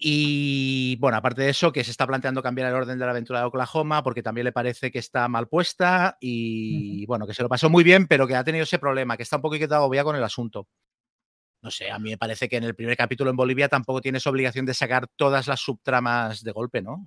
Y 0.00 0.96
bueno, 1.00 1.16
aparte 1.16 1.42
de 1.42 1.50
eso, 1.50 1.72
que 1.72 1.82
se 1.82 1.90
está 1.90 2.06
planteando 2.06 2.42
cambiar 2.42 2.68
el 2.68 2.74
orden 2.74 2.98
de 2.98 3.04
la 3.04 3.10
aventura 3.10 3.40
de 3.40 3.46
Oklahoma 3.46 4.02
porque 4.02 4.22
también 4.22 4.44
le 4.44 4.52
parece 4.52 4.90
que 4.90 4.98
está 4.98 5.26
mal 5.28 5.48
puesta 5.48 6.16
y 6.20 7.04
bueno, 7.06 7.26
que 7.26 7.34
se 7.34 7.42
lo 7.42 7.48
pasó 7.48 7.68
muy 7.68 7.82
bien, 7.84 8.06
pero 8.06 8.26
que 8.26 8.36
ha 8.36 8.44
tenido 8.44 8.62
ese 8.62 8.78
problema, 8.78 9.16
que 9.16 9.24
está 9.24 9.36
un 9.36 9.42
poquito 9.42 9.74
agobiado 9.74 10.06
con 10.06 10.16
el 10.16 10.24
asunto. 10.24 10.68
no 11.62 11.70
sé, 11.70 11.90
a 11.90 11.98
mí 11.98 12.10
me 12.10 12.18
parece 12.18 12.48
que 12.48 12.56
en 12.56 12.64
el 12.64 12.74
primer 12.74 12.96
capítulo 12.96 13.30
en 13.30 13.36
Bolivia 13.36 13.68
tampoco 13.68 14.00
tienes 14.00 14.26
obligación 14.26 14.66
de 14.66 14.74
sacar 14.74 15.08
todas 15.16 15.48
las 15.48 15.60
subtramas 15.60 16.42
de 16.44 16.52
golpe, 16.52 16.82
¿no? 16.82 17.04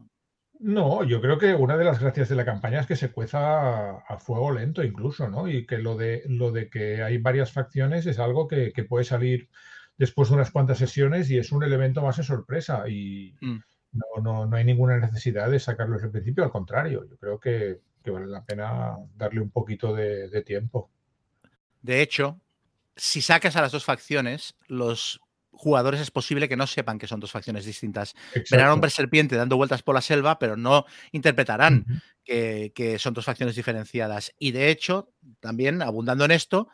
No, 0.63 1.03
yo 1.03 1.21
creo 1.21 1.39
que 1.39 1.55
una 1.55 1.75
de 1.75 1.83
las 1.83 2.00
gracias 2.00 2.29
de 2.29 2.36
la 2.36 2.45
campaña 2.45 2.81
es 2.81 2.86
que 2.86 2.95
se 2.95 3.12
cueza 3.12 3.98
a, 3.98 4.19
fuego 4.19 4.51
lento 4.51 4.83
incluso, 4.83 5.27
¿no? 5.27 5.48
Y 5.48 5.65
que 5.65 5.79
lo 5.79 5.98
de, 5.98 6.21
lo 6.27 6.51
de 6.51 6.69
que 6.69 7.01
hay 7.01 7.17
varias 7.17 7.51
facciones 7.51 8.05
es 8.05 8.19
algo 8.19 8.48
que, 8.48 8.71
puede 8.88 9.03
salir 9.03 9.50
después 9.98 10.29
de 10.29 10.36
unas 10.36 10.51
cuantas 10.51 10.77
sesiones 10.77 11.29
y 11.29 11.38
es 11.38 11.51
un 11.51 11.63
elemento 11.63 12.01
más 12.01 12.17
de 12.17 12.24
sorpresa 12.24 12.88
y 12.88 13.36
mm. 13.41 13.57
no, 14.24 14.45
no, 14.45 14.55
hay 14.55 14.63
ninguna 14.63 14.98
necesidad 14.98 15.50
de 15.50 15.60
sacarlo 15.60 15.95
desde 15.95 16.07
el 16.07 16.12
principio, 16.12 16.43
al 16.43 16.51
contrario, 16.51 17.05
yo 17.10 17.17
creo 17.17 17.39
que, 17.39 17.79
vale 18.05 18.27
la 18.27 18.43
pena 18.43 18.98
darle 19.15 19.41
un 19.41 19.51
poquito 19.51 19.93
de 19.93 20.43
tiempo. 20.45 20.89
De 21.81 22.01
hecho, 22.01 22.39
si 22.95 23.21
sacas 23.21 23.55
a 23.55 23.62
las 23.62 23.71
dos 23.71 23.86
facciones, 23.86 24.55
los 24.67 25.21
jugadores 25.51 26.01
es 26.01 26.12
posible 26.12 26.50
que 26.50 26.57
no 26.57 26.65
sepan 26.65 26.98
que 26.98 27.07
son 27.07 27.19
dos 27.19 27.31
facciones 27.31 27.65
distintas. 27.65 28.15
Verán 28.50 28.69
hombre 28.69 28.89
serpiente 28.89 29.36
dando 29.36 29.57
vueltas 29.57 29.83
por 29.83 29.95
la 29.95 30.01
selva, 30.01 30.39
pero 30.39 30.57
no 30.57 30.86
interpretarán 31.12 32.01
que, 32.24 32.98
son 33.00 33.13
dos 33.13 33.25
facciones 33.25 33.55
diferenciadas. 33.55 34.33
Y 34.39 34.51
de 34.51 34.69
hecho, 34.69 35.13
también 35.39 35.81
abundando 35.81 36.25
en 36.25 36.31
esto, 36.31 36.67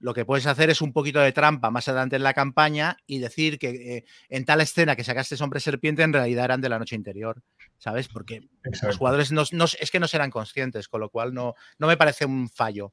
lo 0.00 0.14
que 0.14 0.24
puedes 0.24 0.46
hacer 0.46 0.70
es 0.70 0.80
un 0.80 0.92
poquito 0.92 1.20
de 1.20 1.32
trampa 1.32 1.70
más 1.70 1.86
adelante 1.86 2.16
en 2.16 2.22
la 2.22 2.34
campaña 2.34 2.96
y 3.06 3.18
decir 3.18 3.58
que 3.58 3.96
eh, 3.96 4.04
en 4.28 4.44
tal 4.44 4.60
escena 4.60 4.96
que 4.96 5.04
sacaste 5.04 5.36
hombre 5.42 5.60
serpiente 5.60 6.02
en 6.02 6.12
realidad 6.12 6.46
eran 6.46 6.60
de 6.60 6.68
la 6.68 6.78
noche 6.78 6.96
interior, 6.96 7.42
¿sabes? 7.78 8.08
Porque 8.08 8.48
los 8.82 8.96
jugadores 8.96 9.30
no, 9.30 9.42
es 9.42 9.90
que 9.90 10.00
no 10.00 10.08
serán 10.08 10.30
conscientes, 10.30 10.88
con 10.88 11.00
lo 11.00 11.10
cual 11.10 11.34
no, 11.34 11.54
no 11.78 11.86
me 11.86 11.96
parece 11.96 12.24
un 12.24 12.48
fallo. 12.48 12.92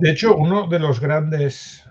De 0.00 0.10
hecho, 0.10 0.36
uno 0.36 0.68
de 0.68 0.78
los 0.78 1.00
grandes 1.00 1.88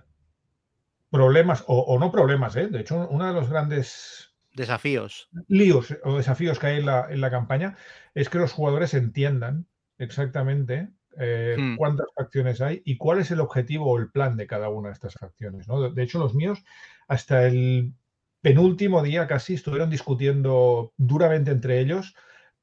problemas, 1.09 1.63
o, 1.67 1.97
no 1.99 2.11
problemas, 2.11 2.55
¿eh? 2.55 2.67
de 2.67 2.81
hecho, 2.81 3.07
uno 3.09 3.27
de 3.27 3.33
los 3.33 3.49
grandes 3.49 4.33
desafíos. 4.53 5.29
Líos 5.47 5.95
o 6.03 6.17
desafíos 6.17 6.59
que 6.59 6.67
hay 6.67 6.77
en 6.77 6.85
la, 6.85 7.07
en 7.09 7.21
la 7.21 7.31
campaña 7.31 7.77
es 8.13 8.29
que 8.29 8.37
los 8.37 8.51
jugadores 8.51 8.93
entiendan 8.93 9.67
exactamente 9.97 10.89
eh, 11.19 11.55
hmm. 11.57 11.77
cuántas 11.77 12.07
facciones 12.15 12.61
hay 12.61 12.81
y 12.85 12.97
cuál 12.97 13.19
es 13.19 13.31
el 13.31 13.39
objetivo 13.39 13.91
o 13.91 13.97
el 13.97 14.11
plan 14.11 14.37
de 14.37 14.47
cada 14.47 14.69
una 14.69 14.89
de 14.89 14.93
estas 14.93 15.13
facciones. 15.13 15.67
¿no? 15.67 15.89
De 15.89 16.03
hecho, 16.03 16.19
los 16.19 16.35
míos, 16.35 16.63
hasta 17.07 17.45
el 17.47 17.93
penúltimo 18.41 19.01
día 19.01 19.27
casi, 19.27 19.55
estuvieron 19.55 19.89
discutiendo 19.89 20.93
duramente 20.97 21.51
entre 21.51 21.79
ellos 21.79 22.15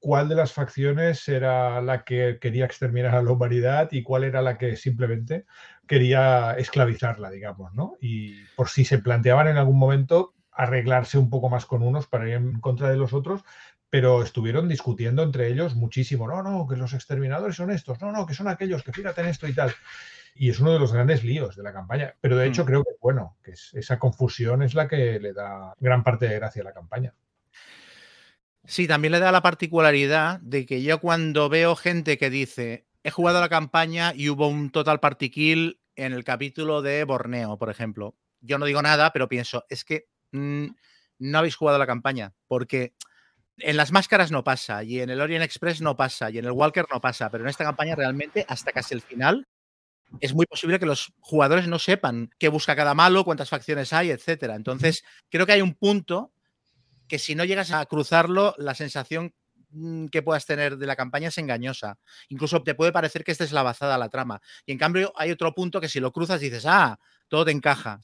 cuál 0.02 0.28
de 0.28 0.34
las 0.34 0.52
facciones 0.52 1.28
era 1.28 1.80
la 1.80 2.02
que 2.02 2.38
quería 2.40 2.64
exterminar 2.64 3.14
a 3.14 3.22
la 3.22 3.30
humanidad 3.30 3.88
y 3.92 4.02
cuál 4.02 4.24
era 4.24 4.42
la 4.42 4.58
que 4.58 4.76
simplemente 4.76 5.46
quería 5.86 6.56
esclavizarla, 6.58 7.30
digamos, 7.30 7.72
¿no? 7.74 7.96
Y 8.00 8.42
por 8.56 8.68
si 8.68 8.84
se 8.84 8.98
planteaban 8.98 9.46
en 9.46 9.58
algún 9.58 9.78
momento 9.78 10.34
arreglarse 10.50 11.18
un 11.18 11.30
poco 11.30 11.48
más 11.48 11.66
con 11.66 11.82
unos 11.82 12.08
para 12.08 12.28
ir 12.28 12.34
en 12.34 12.60
contra 12.60 12.90
de 12.90 12.96
los 12.96 13.12
otros, 13.12 13.42
pero 13.92 14.22
estuvieron 14.22 14.70
discutiendo 14.70 15.22
entre 15.22 15.48
ellos 15.48 15.74
muchísimo, 15.74 16.26
no, 16.26 16.42
no, 16.42 16.66
que 16.66 16.76
los 16.76 16.94
exterminadores 16.94 17.56
son 17.56 17.70
estos, 17.70 18.00
no, 18.00 18.10
no, 18.10 18.24
que 18.24 18.32
son 18.32 18.48
aquellos, 18.48 18.82
que 18.82 18.90
fíjate 18.90 19.20
en 19.20 19.26
esto 19.26 19.46
y 19.46 19.52
tal. 19.52 19.70
Y 20.34 20.48
es 20.48 20.60
uno 20.60 20.72
de 20.72 20.78
los 20.78 20.94
grandes 20.94 21.22
líos 21.22 21.56
de 21.56 21.62
la 21.62 21.74
campaña, 21.74 22.14
pero 22.18 22.38
de 22.38 22.46
hecho 22.46 22.62
mm. 22.62 22.66
creo 22.66 22.84
que, 22.84 22.92
bueno, 23.02 23.36
que 23.44 23.52
esa 23.52 23.98
confusión 23.98 24.62
es 24.62 24.72
la 24.72 24.88
que 24.88 25.20
le 25.20 25.34
da 25.34 25.74
gran 25.78 26.02
parte 26.02 26.26
de 26.26 26.36
gracia 26.36 26.62
a 26.62 26.64
la 26.64 26.72
campaña. 26.72 27.12
Sí, 28.64 28.88
también 28.88 29.12
le 29.12 29.20
da 29.20 29.30
la 29.30 29.42
particularidad 29.42 30.40
de 30.40 30.64
que 30.64 30.82
yo 30.82 30.98
cuando 30.98 31.50
veo 31.50 31.76
gente 31.76 32.16
que 32.16 32.30
dice, 32.30 32.86
he 33.04 33.10
jugado 33.10 33.42
la 33.42 33.50
campaña 33.50 34.14
y 34.16 34.30
hubo 34.30 34.48
un 34.48 34.70
total 34.70 35.00
party 35.00 35.28
kill 35.28 35.80
en 35.96 36.14
el 36.14 36.24
capítulo 36.24 36.80
de 36.80 37.04
Borneo, 37.04 37.58
por 37.58 37.68
ejemplo. 37.68 38.16
Yo 38.40 38.56
no 38.56 38.64
digo 38.64 38.80
nada, 38.80 39.12
pero 39.12 39.28
pienso, 39.28 39.66
es 39.68 39.84
que 39.84 40.08
mm, 40.30 40.68
no 41.18 41.38
habéis 41.38 41.56
jugado 41.56 41.78
la 41.78 41.86
campaña, 41.86 42.32
porque 42.48 42.94
en 43.58 43.76
las 43.76 43.92
máscaras 43.92 44.30
no 44.30 44.44
pasa, 44.44 44.82
y 44.84 45.00
en 45.00 45.10
el 45.10 45.20
Orient 45.20 45.44
Express 45.44 45.80
no 45.80 45.96
pasa, 45.96 46.30
y 46.30 46.38
en 46.38 46.44
el 46.44 46.52
Walker 46.52 46.86
no 46.92 47.00
pasa, 47.00 47.30
pero 47.30 47.44
en 47.44 47.50
esta 47.50 47.64
campaña 47.64 47.94
realmente, 47.94 48.44
hasta 48.48 48.72
casi 48.72 48.94
el 48.94 49.02
final, 49.02 49.46
es 50.20 50.34
muy 50.34 50.46
posible 50.46 50.78
que 50.78 50.86
los 50.86 51.12
jugadores 51.20 51.68
no 51.68 51.78
sepan 51.78 52.30
qué 52.38 52.48
busca 52.48 52.76
cada 52.76 52.94
malo, 52.94 53.24
cuántas 53.24 53.48
facciones 53.48 53.92
hay, 53.92 54.10
etcétera. 54.10 54.56
Entonces, 54.56 55.04
creo 55.30 55.46
que 55.46 55.52
hay 55.52 55.62
un 55.62 55.74
punto 55.74 56.32
que 57.08 57.18
si 57.18 57.34
no 57.34 57.44
llegas 57.44 57.72
a 57.72 57.84
cruzarlo, 57.86 58.54
la 58.58 58.74
sensación 58.74 59.34
mm, 59.70 60.06
que 60.06 60.22
puedas 60.22 60.46
tener 60.46 60.76
de 60.78 60.86
la 60.86 60.96
campaña 60.96 61.28
es 61.28 61.38
engañosa. 61.38 61.98
Incluso 62.28 62.62
te 62.62 62.74
puede 62.74 62.92
parecer 62.92 63.24
que 63.24 63.32
esta 63.32 63.44
es 63.44 63.52
la 63.52 63.62
bazada 63.62 63.98
la 63.98 64.08
trama. 64.08 64.40
Y 64.66 64.72
en 64.72 64.78
cambio 64.78 65.12
hay 65.16 65.30
otro 65.30 65.54
punto 65.54 65.80
que 65.80 65.88
si 65.88 66.00
lo 66.00 66.12
cruzas 66.12 66.40
dices, 66.40 66.64
ah, 66.66 66.98
todo 67.28 67.44
te 67.44 67.50
encaja. 67.52 68.00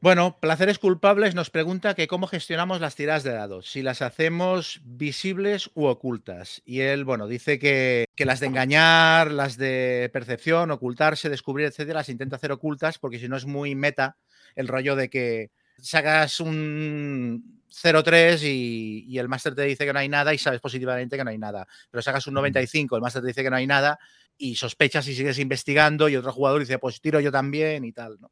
Bueno, 0.00 0.38
Placeres 0.38 0.78
Culpables 0.78 1.34
nos 1.34 1.50
pregunta 1.50 1.94
que 1.94 2.06
cómo 2.06 2.28
gestionamos 2.28 2.80
las 2.80 2.94
tiradas 2.94 3.24
de 3.24 3.32
dados, 3.32 3.68
si 3.68 3.82
las 3.82 4.00
hacemos 4.00 4.80
visibles 4.84 5.72
u 5.74 5.86
ocultas. 5.86 6.62
Y 6.64 6.80
él, 6.82 7.04
bueno, 7.04 7.26
dice 7.26 7.58
que, 7.58 8.06
que, 8.14 8.24
las 8.24 8.38
de 8.38 8.46
engañar, 8.46 9.32
las 9.32 9.56
de 9.56 10.08
percepción, 10.12 10.70
ocultarse, 10.70 11.28
descubrir, 11.28 11.66
etcétera, 11.66 11.98
las 11.98 12.10
intenta 12.10 12.36
hacer 12.36 12.52
ocultas 12.52 13.00
porque 13.00 13.18
si 13.18 13.28
no 13.28 13.36
es 13.36 13.44
muy 13.44 13.74
meta 13.74 14.16
el 14.54 14.68
rollo 14.68 14.94
de 14.94 15.10
que 15.10 15.50
sacas 15.78 16.38
un 16.38 17.64
0,3 17.68 18.42
y, 18.44 19.04
y, 19.08 19.18
el 19.18 19.28
máster 19.28 19.56
te 19.56 19.62
dice 19.62 19.84
que 19.84 19.92
no 19.92 19.98
hay 19.98 20.08
nada 20.08 20.32
y 20.32 20.38
sabes 20.38 20.60
positivamente 20.60 21.16
que 21.16 21.24
no 21.24 21.30
hay 21.30 21.38
nada. 21.38 21.66
Pero 21.90 22.02
sacas 22.02 22.24
un 22.28 22.34
95, 22.34 22.94
el 22.94 23.02
máster 23.02 23.22
te 23.22 23.28
dice 23.28 23.42
que 23.42 23.50
no 23.50 23.56
hay 23.56 23.66
nada 23.66 23.98
y 24.36 24.54
sospechas 24.54 25.08
y 25.08 25.16
sigues 25.16 25.40
investigando 25.40 26.08
y 26.08 26.14
otro 26.14 26.32
jugador 26.32 26.60
dice, 26.60 26.78
pues 26.78 27.00
tiro 27.00 27.18
yo 27.18 27.32
también 27.32 27.84
y 27.84 27.90
tal, 27.90 28.18
¿no? 28.20 28.30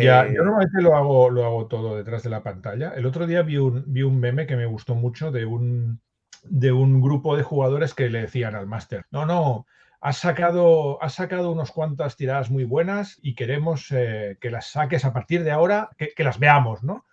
Yo 0.00 0.44
normalmente 0.44 0.80
lo 0.80 0.96
hago, 0.96 1.28
lo 1.28 1.44
hago 1.44 1.66
todo 1.66 1.96
detrás 1.96 2.22
de 2.22 2.30
la 2.30 2.42
pantalla. 2.42 2.92
El 2.96 3.04
otro 3.04 3.26
día 3.26 3.42
vi 3.42 3.58
un, 3.58 3.84
vi 3.86 4.02
un 4.02 4.18
meme 4.18 4.46
que 4.46 4.56
me 4.56 4.64
gustó 4.64 4.94
mucho 4.94 5.30
de 5.30 5.44
un, 5.44 6.00
de 6.44 6.72
un 6.72 7.00
grupo 7.00 7.36
de 7.36 7.42
jugadores 7.42 7.94
que 7.94 8.08
le 8.08 8.22
decían 8.22 8.54
al 8.54 8.66
máster, 8.66 9.04
no, 9.10 9.26
no, 9.26 9.66
has 10.00 10.18
sacado, 10.18 11.02
has 11.02 11.14
sacado 11.14 11.52
unas 11.52 11.70
cuantas 11.70 12.16
tiradas 12.16 12.50
muy 12.50 12.64
buenas 12.64 13.18
y 13.22 13.34
queremos 13.34 13.86
eh, 13.92 14.36
que 14.40 14.50
las 14.50 14.66
saques 14.66 15.04
a 15.04 15.12
partir 15.12 15.44
de 15.44 15.52
ahora, 15.52 15.90
que, 15.96 16.24
las 16.24 16.38
veamos, 16.38 16.82
¿no? 16.82 17.06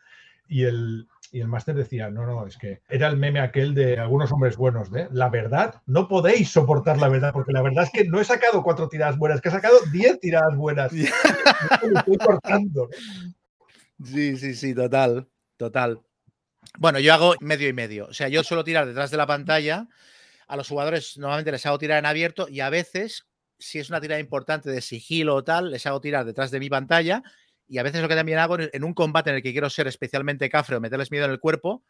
Y 0.48 0.64
el, 0.64 1.08
y 1.32 1.42
el 1.42 1.48
máster 1.48 1.76
decía, 1.76 2.10
no, 2.10 2.26
no, 2.26 2.46
es 2.46 2.58
que 2.58 2.82
era 2.90 3.08
el 3.08 3.18
meme 3.18 3.40
aquel 3.40 3.74
de 3.74 3.98
algunos 3.98 4.32
hombres 4.32 4.58
buenos, 4.58 4.92
de 4.92 5.08
la 5.12 5.30
verdad, 5.30 5.82
no 5.86 6.08
podéis 6.08 6.50
soportar 6.50 6.98
la 6.98 7.10
verdad, 7.10 7.32
porque 7.34 7.54
la 7.54 7.62
verdad 7.62 7.84
es 7.84 7.92
que 7.92 8.08
no 8.08 8.20
he 8.20 8.24
sacado 8.26 8.64
cuatro 8.64 8.90
tiradas 8.90 9.18
buenas, 9.18 9.42
que 9.42 9.50
he 9.50 9.52
sacado 9.52 9.78
diez 9.92 10.20
tiradas 10.20 10.56
buenas. 10.56 10.92
estoy 10.94 12.18
cortando. 12.18 12.90
Sí, 14.04 14.38
sí, 14.38 14.54
sí, 14.56 14.74
total, 14.74 15.28
total. 15.58 16.02
Bueno, 16.78 17.00
yo 17.00 17.14
hago 17.14 17.36
medio 17.42 17.68
y 17.68 17.74
medio. 17.74 18.08
O 18.08 18.14
sea, 18.14 18.28
yo 18.28 18.44
suelo 18.44 18.64
tirar 18.64 18.86
detrás 18.86 19.12
de 19.12 19.18
la 19.18 19.28
pantalla 19.28 19.88
a 20.48 20.56
los 20.56 20.68
jugadores 20.68 21.18
normalmente 21.18 21.52
les 21.52 21.66
hago 21.66 21.78
tirar 21.78 22.00
en 22.00 22.06
abierto 22.06 22.48
y 22.50 22.60
a 22.60 22.70
veces, 22.70 23.28
si 23.60 23.80
es 23.80 23.90
una 23.90 24.02
tirada 24.02 24.20
importante 24.20 24.70
de 24.70 24.82
sigilo 24.82 25.36
o 25.36 25.44
tal, 25.44 25.70
les 25.70 25.86
hago 25.86 26.02
tirar 26.02 26.26
detrás 26.26 26.50
de 26.50 26.60
mi 26.60 26.70
pantalla 26.70 27.24
y 27.70 27.78
a 27.78 27.84
veces 27.84 28.02
lo 28.02 28.10
que 28.10 28.16
también 28.16 28.40
hago 28.40 28.58
en 28.60 28.84
un 28.84 28.94
combate 28.94 29.30
en 29.30 29.38
el 29.38 29.44
que 29.44 29.52
quiero 29.52 29.70
ser 29.70 29.88
especialmente 29.88 30.50
cafre 30.50 30.76
o 30.76 30.82
meterles 30.82 31.12
miedo 31.12 31.26
en 31.26 31.32
el 31.32 31.40
cuerpo, 31.40 31.84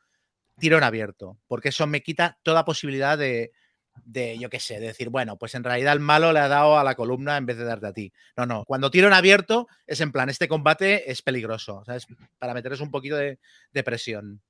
tiro 0.59 0.77
en 0.77 0.83
abierto, 0.83 1.39
porque 1.47 1.69
eso 1.69 1.87
me 1.87 2.03
quita 2.03 2.37
toda 2.43 2.65
posibilidad 2.65 3.17
de, 3.17 3.53
de, 4.03 4.37
yo 4.37 4.49
qué 4.49 4.59
sé, 4.59 4.79
de 4.79 4.87
decir, 4.87 5.09
bueno, 5.09 5.37
pues 5.37 5.55
en 5.55 5.63
realidad 5.63 5.93
el 5.93 5.99
malo 5.99 6.33
le 6.33 6.39
ha 6.39 6.47
dado 6.47 6.77
a 6.77 6.83
la 6.83 6.95
columna 6.95 7.37
en 7.37 7.45
vez 7.45 7.57
de 7.57 7.63
darte 7.63 7.87
a 7.87 7.93
ti. 7.93 8.11
No, 8.35 8.45
no, 8.45 8.65
cuando 8.65 8.91
tiro 8.91 9.07
en 9.07 9.13
abierto 9.13 9.67
es 9.87 10.01
en 10.01 10.11
plan, 10.11 10.29
este 10.29 10.47
combate 10.47 11.09
es 11.09 11.21
peligroso. 11.21 11.83
Para 12.37 12.53
meterles 12.53 12.81
un 12.81 12.91
poquito 12.91 13.15
de, 13.15 13.39
de 13.71 13.83
presión. 13.83 14.41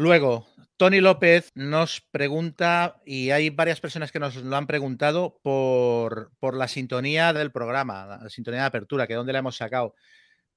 Luego, 0.00 0.46
Tony 0.78 1.02
López 1.02 1.50
nos 1.54 2.00
pregunta, 2.10 3.02
y 3.04 3.32
hay 3.32 3.50
varias 3.50 3.82
personas 3.82 4.10
que 4.10 4.18
nos 4.18 4.34
lo 4.34 4.56
han 4.56 4.66
preguntado 4.66 5.38
por, 5.42 6.32
por 6.38 6.56
la 6.56 6.68
sintonía 6.68 7.34
del 7.34 7.52
programa, 7.52 8.06
la 8.06 8.30
sintonía 8.30 8.60
de 8.60 8.66
apertura, 8.66 9.06
que 9.06 9.12
dónde 9.12 9.34
la 9.34 9.40
hemos 9.40 9.56
sacado. 9.56 9.94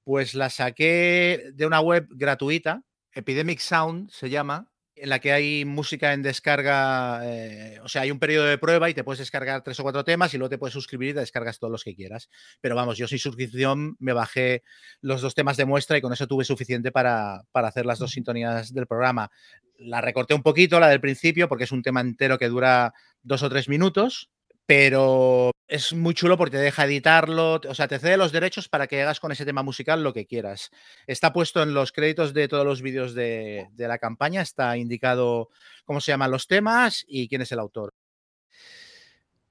Pues 0.02 0.34
la 0.34 0.48
saqué 0.48 1.50
de 1.52 1.66
una 1.66 1.82
web 1.82 2.06
gratuita, 2.08 2.84
Epidemic 3.12 3.58
Sound 3.58 4.08
se 4.08 4.30
llama, 4.30 4.72
en 4.96 5.08
la 5.08 5.18
que 5.18 5.32
hay 5.32 5.64
música 5.64 6.12
en 6.12 6.22
descarga, 6.22 7.20
eh, 7.24 7.78
o 7.82 7.88
sea, 7.88 8.02
hay 8.02 8.10
un 8.10 8.18
periodo 8.18 8.46
de 8.46 8.58
prueba 8.58 8.88
y 8.88 8.94
te 8.94 9.02
puedes 9.02 9.18
descargar 9.18 9.62
tres 9.62 9.80
o 9.80 9.82
cuatro 9.82 10.04
temas 10.04 10.32
y 10.34 10.38
luego 10.38 10.50
te 10.50 10.58
puedes 10.58 10.72
suscribir 10.72 11.10
y 11.10 11.14
te 11.14 11.20
descargas 11.20 11.58
todos 11.58 11.70
los 11.70 11.82
que 11.82 11.94
quieras. 11.94 12.28
Pero 12.60 12.76
vamos, 12.76 12.96
yo 12.96 13.08
sin 13.08 13.18
suscripción 13.18 13.96
me 13.98 14.12
bajé 14.12 14.62
los 15.00 15.20
dos 15.20 15.34
temas 15.34 15.56
de 15.56 15.64
muestra 15.64 15.98
y 15.98 16.00
con 16.00 16.12
eso 16.12 16.26
tuve 16.26 16.44
suficiente 16.44 16.92
para, 16.92 17.42
para 17.50 17.68
hacer 17.68 17.86
las 17.86 17.98
dos 17.98 18.12
sintonías 18.12 18.72
del 18.72 18.86
programa. 18.86 19.30
La 19.78 20.00
recorté 20.00 20.34
un 20.34 20.42
poquito, 20.42 20.78
la 20.78 20.88
del 20.88 21.00
principio, 21.00 21.48
porque 21.48 21.64
es 21.64 21.72
un 21.72 21.82
tema 21.82 22.00
entero 22.00 22.38
que 22.38 22.48
dura 22.48 22.94
dos 23.22 23.42
o 23.42 23.48
tres 23.48 23.68
minutos 23.68 24.30
pero 24.66 25.50
es 25.68 25.92
muy 25.92 26.14
chulo 26.14 26.36
porque 26.38 26.56
te 26.56 26.62
deja 26.62 26.84
editarlo, 26.84 27.60
o 27.68 27.74
sea, 27.74 27.88
te 27.88 27.98
cede 27.98 28.16
los 28.16 28.32
derechos 28.32 28.68
para 28.68 28.86
que 28.86 29.02
hagas 29.02 29.20
con 29.20 29.32
ese 29.32 29.44
tema 29.44 29.62
musical 29.62 30.02
lo 30.02 30.12
que 30.12 30.26
quieras. 30.26 30.70
Está 31.06 31.32
puesto 31.32 31.62
en 31.62 31.74
los 31.74 31.92
créditos 31.92 32.32
de 32.32 32.48
todos 32.48 32.64
los 32.64 32.80
vídeos 32.82 33.14
de, 33.14 33.68
la 33.76 33.98
campaña, 33.98 34.40
está 34.42 34.76
indicado 34.76 35.50
cómo 35.84 36.00
se 36.00 36.12
llaman 36.12 36.30
los 36.30 36.46
temas 36.46 37.04
y 37.06 37.28
quién 37.28 37.42
es 37.42 37.52
el 37.52 37.58
autor. 37.58 37.94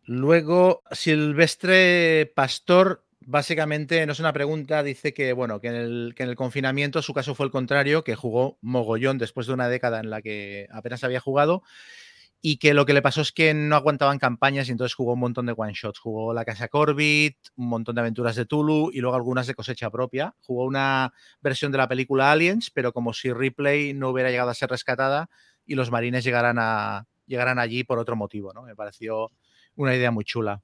Luego, 0.05 0.84
Silvestre 0.91 2.32
Pastor 2.36 3.05
básicamente 3.25 4.05
no 4.05 4.12
es 4.12 4.20
una 4.20 4.34
pregunta, 4.34 4.84
dice 4.84 5.13
que 5.13 5.32
bueno, 5.32 5.62
que 5.62 5.67
en, 5.67 5.75
el, 5.75 6.13
que 6.15 6.24
en 6.24 6.29
el 6.29 6.36
confinamiento 6.36 7.01
su 7.01 7.13
caso 7.13 7.36
fue 7.36 7.46
el 7.46 7.51
contrario, 7.51 8.03
que 8.03 8.15
jugó 8.15 8.58
mogollón 8.62 9.17
después 9.17 9.48
de 9.48 9.53
una 9.53 9.70
década 9.70 10.01
en 10.01 10.10
la 10.10 10.22
que 10.22 10.67
apenas 10.72 11.03
había 11.05 11.22
jugado 11.22 11.63
y 12.45 12.57
que 12.57 12.73
lo 12.73 12.85
que 12.85 12.91
le 12.93 13.01
pasó 13.01 13.21
es 13.21 13.31
que 13.31 13.53
no 13.53 13.77
aguantaban 13.77 14.19
campañas 14.19 14.67
y 14.67 14.73
entonces 14.73 14.93
jugó 14.93 15.13
un 15.13 15.21
montón 15.21 15.45
de 15.45 15.53
one 15.55 15.71
shots. 15.73 15.97
Jugó 15.97 16.33
la 16.33 16.43
Casa 16.43 16.67
Corbit, 16.67 17.38
un 17.55 17.69
montón 17.69 17.95
de 17.95 18.01
aventuras 18.01 18.35
de 18.35 18.45
Tulu 18.45 18.91
y 18.91 19.00
luego 19.00 19.15
algunas 19.15 19.47
de 19.47 19.55
cosecha 19.55 19.89
propia. 19.89 20.35
Jugó 20.41 20.65
una 20.65 21.13
versión 21.39 21.71
de 21.71 21.77
la 21.77 21.88
película 21.88 22.33
Aliens, 22.33 22.69
pero 22.69 22.91
como 22.91 23.13
si 23.13 23.31
Ripley 23.31 23.93
no 23.93 24.09
hubiera 24.09 24.29
llegado 24.29 24.50
a 24.50 24.55
ser 24.55 24.69
rescatada 24.69 25.29
y 25.65 25.75
los 25.75 25.89
marines 25.89 26.25
llegaran, 26.25 26.59
a, 26.59 27.07
allí 27.62 27.85
por 27.85 27.97
otro 27.97 28.17
motivo. 28.17 28.51
¿no? 28.53 28.63
Me 28.63 28.75
pareció 28.75 29.31
una 29.77 29.95
idea 29.95 30.12
muy 30.12 30.25
chula. 30.25 30.62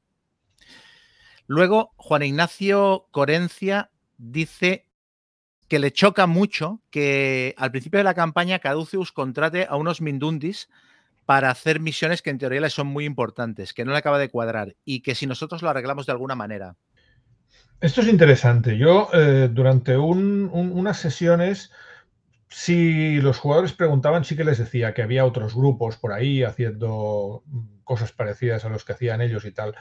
Luego, 1.47 1.93
Juan 1.95 2.23
Ignacio 2.23 3.07
Corencia 3.11 3.89
dice 4.17 4.85
que 5.69 5.79
le 5.79 5.93
choca 5.93 6.27
mucho 6.27 6.81
que 6.89 7.55
al 7.57 7.71
principio 7.71 7.99
de 7.99 8.03
la 8.03 8.15
campaña 8.15 8.59
Caduceus 8.59 9.13
contrate 9.13 9.65
a 9.69 9.77
unos 9.77 10.01
Mindundis 10.01 10.67
para 11.29 11.51
hacer 11.51 11.79
misiones 11.79 12.23
que 12.23 12.31
en 12.31 12.39
teoría 12.39 12.59
le 12.59 12.71
son 12.71 12.87
muy 12.87 13.05
importantes, 13.05 13.71
que 13.71 13.85
no 13.85 13.91
le 13.91 13.99
acaba 13.99 14.17
de 14.17 14.31
cuadrar 14.31 14.75
y 14.83 15.03
que 15.03 15.13
si 15.13 15.27
nosotros 15.27 15.61
lo 15.61 15.69
arreglamos 15.69 16.07
de 16.07 16.11
alguna 16.11 16.33
manera. 16.33 16.75
Esto 17.79 18.01
es 18.01 18.07
interesante. 18.07 18.79
Yo 18.79 19.09
eh, 19.13 19.47
durante 19.53 19.95
unas 19.95 20.97
sesiones, 20.97 21.71
si 22.47 23.21
los 23.21 23.37
jugadores 23.37 23.73
preguntaban, 23.73 24.25
sí 24.25 24.35
que 24.35 24.43
les 24.43 24.57
decía 24.57 24.95
que 24.95 25.03
había 25.03 25.23
otros 25.23 25.53
grupos 25.53 25.97
por 25.97 26.13
ahí 26.13 26.41
haciendo 26.41 27.43
cosas 27.83 28.11
parecidas 28.11 28.65
a 28.65 28.69
los 28.69 28.83
que 28.83 28.93
hacían 28.93 29.21
ellos 29.21 29.45
y 29.45 29.51
tal 29.51 29.75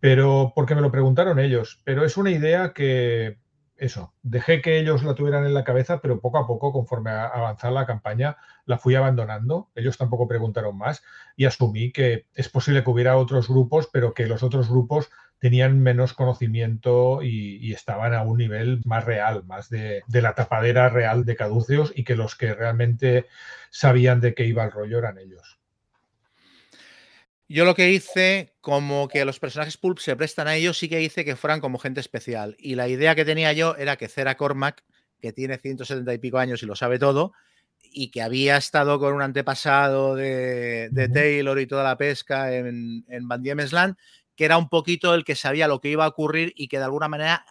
pero 0.00 0.52
porque 0.54 0.74
me 0.74 0.82
lo 0.82 0.92
preguntaron 0.92 1.38
ellos. 1.38 1.80
Pero 1.82 2.04
es 2.04 2.18
una 2.18 2.30
idea 2.30 2.74
que, 2.74 3.38
eso, 3.76 4.14
dejé 4.22 4.60
que 4.60 4.78
ellos 4.78 5.02
la 5.02 5.14
tuvieran 5.14 5.46
en 5.46 5.54
la 5.54 5.64
cabeza, 5.64 6.00
pero 6.00 6.20
poco 6.20 6.38
a 6.38 6.46
poco, 6.46 6.72
conforme 6.72 7.10
avanzaba 7.10 7.80
la 7.80 7.86
campaña, 7.86 8.36
la 8.66 8.78
fui 8.78 8.94
abandonando. 8.94 9.70
Ellos 9.74 9.98
tampoco 9.98 10.28
preguntaron 10.28 10.76
más 10.78 11.02
y 11.36 11.46
asumí 11.46 11.92
que 11.92 12.26
es 12.34 12.48
posible 12.48 12.84
que 12.84 12.90
hubiera 12.90 13.16
otros 13.16 13.48
grupos, 13.48 13.88
pero 13.92 14.14
que 14.14 14.26
los 14.26 14.42
otros 14.42 14.68
grupos 14.68 15.10
tenían 15.38 15.80
menos 15.82 16.14
conocimiento 16.14 17.22
y, 17.22 17.72
estaban 17.72 18.14
a 18.14 18.22
un 18.22 18.38
nivel 18.38 18.80
más 18.84 19.04
real, 19.04 19.44
más 19.44 19.68
de, 19.68 20.02
de, 20.06 20.22
la 20.22 20.34
tapadera 20.34 20.88
real 20.88 21.24
de 21.24 21.36
caduceos 21.36 21.92
y 21.94 22.04
que 22.04 22.16
los 22.16 22.36
que 22.36 22.54
realmente 22.54 23.26
sabían 23.70 24.20
de 24.20 24.34
qué 24.34 24.46
iba 24.46 24.64
el 24.64 24.70
rollo 24.70 24.98
eran 24.98 25.18
ellos. 25.18 25.58
Yo 27.48 27.64
lo 27.64 27.74
que 27.74 27.90
hice, 27.90 28.54
como 28.60 29.06
que 29.08 29.24
los 29.24 29.38
personajes 29.38 29.76
pulp 29.76 29.98
se 29.98 30.16
prestan 30.16 30.48
a 30.48 30.56
ellos, 30.56 30.78
sí 30.78 30.88
que 30.88 31.02
hice 31.02 31.24
que 31.24 31.36
fueran 31.36 31.60
como 31.60 31.78
gente 31.78 32.00
especial. 32.00 32.56
Y 32.58 32.74
la 32.74 32.88
idea 32.88 33.14
que 33.14 33.24
tenía 33.24 33.52
yo 33.52 33.76
era 33.76 33.96
que 33.96 34.08
Cera 34.08 34.36
Cormac, 34.36 34.82
que 35.20 35.32
tiene 35.32 35.58
170 35.58 36.14
y 36.14 36.18
pico 36.18 36.38
años 36.38 36.62
y 36.62 36.66
lo 36.66 36.74
sabe 36.74 36.98
todo, 36.98 37.32
y 37.82 38.10
que 38.10 38.22
había 38.22 38.56
estado 38.56 38.98
con 38.98 39.14
un 39.14 39.22
antepasado 39.22 40.14
de, 40.16 40.90
Taylor 41.12 41.60
y 41.60 41.66
toda 41.66 41.84
la 41.84 41.96
pesca 41.96 42.54
en, 42.54 43.04
en 43.08 43.28
Van 43.28 43.42
que 44.36 44.44
era 44.44 44.58
un 44.58 44.68
poquito 44.68 45.14
el 45.14 45.24
que 45.24 45.36
sabía 45.36 45.68
lo 45.68 45.80
que 45.80 45.90
iba 45.90 46.04
a 46.04 46.08
ocurrir 46.08 46.52
y 46.56 46.68
que 46.68 46.78
de 46.78 46.84
alguna 46.84 47.08
manera 47.08 47.44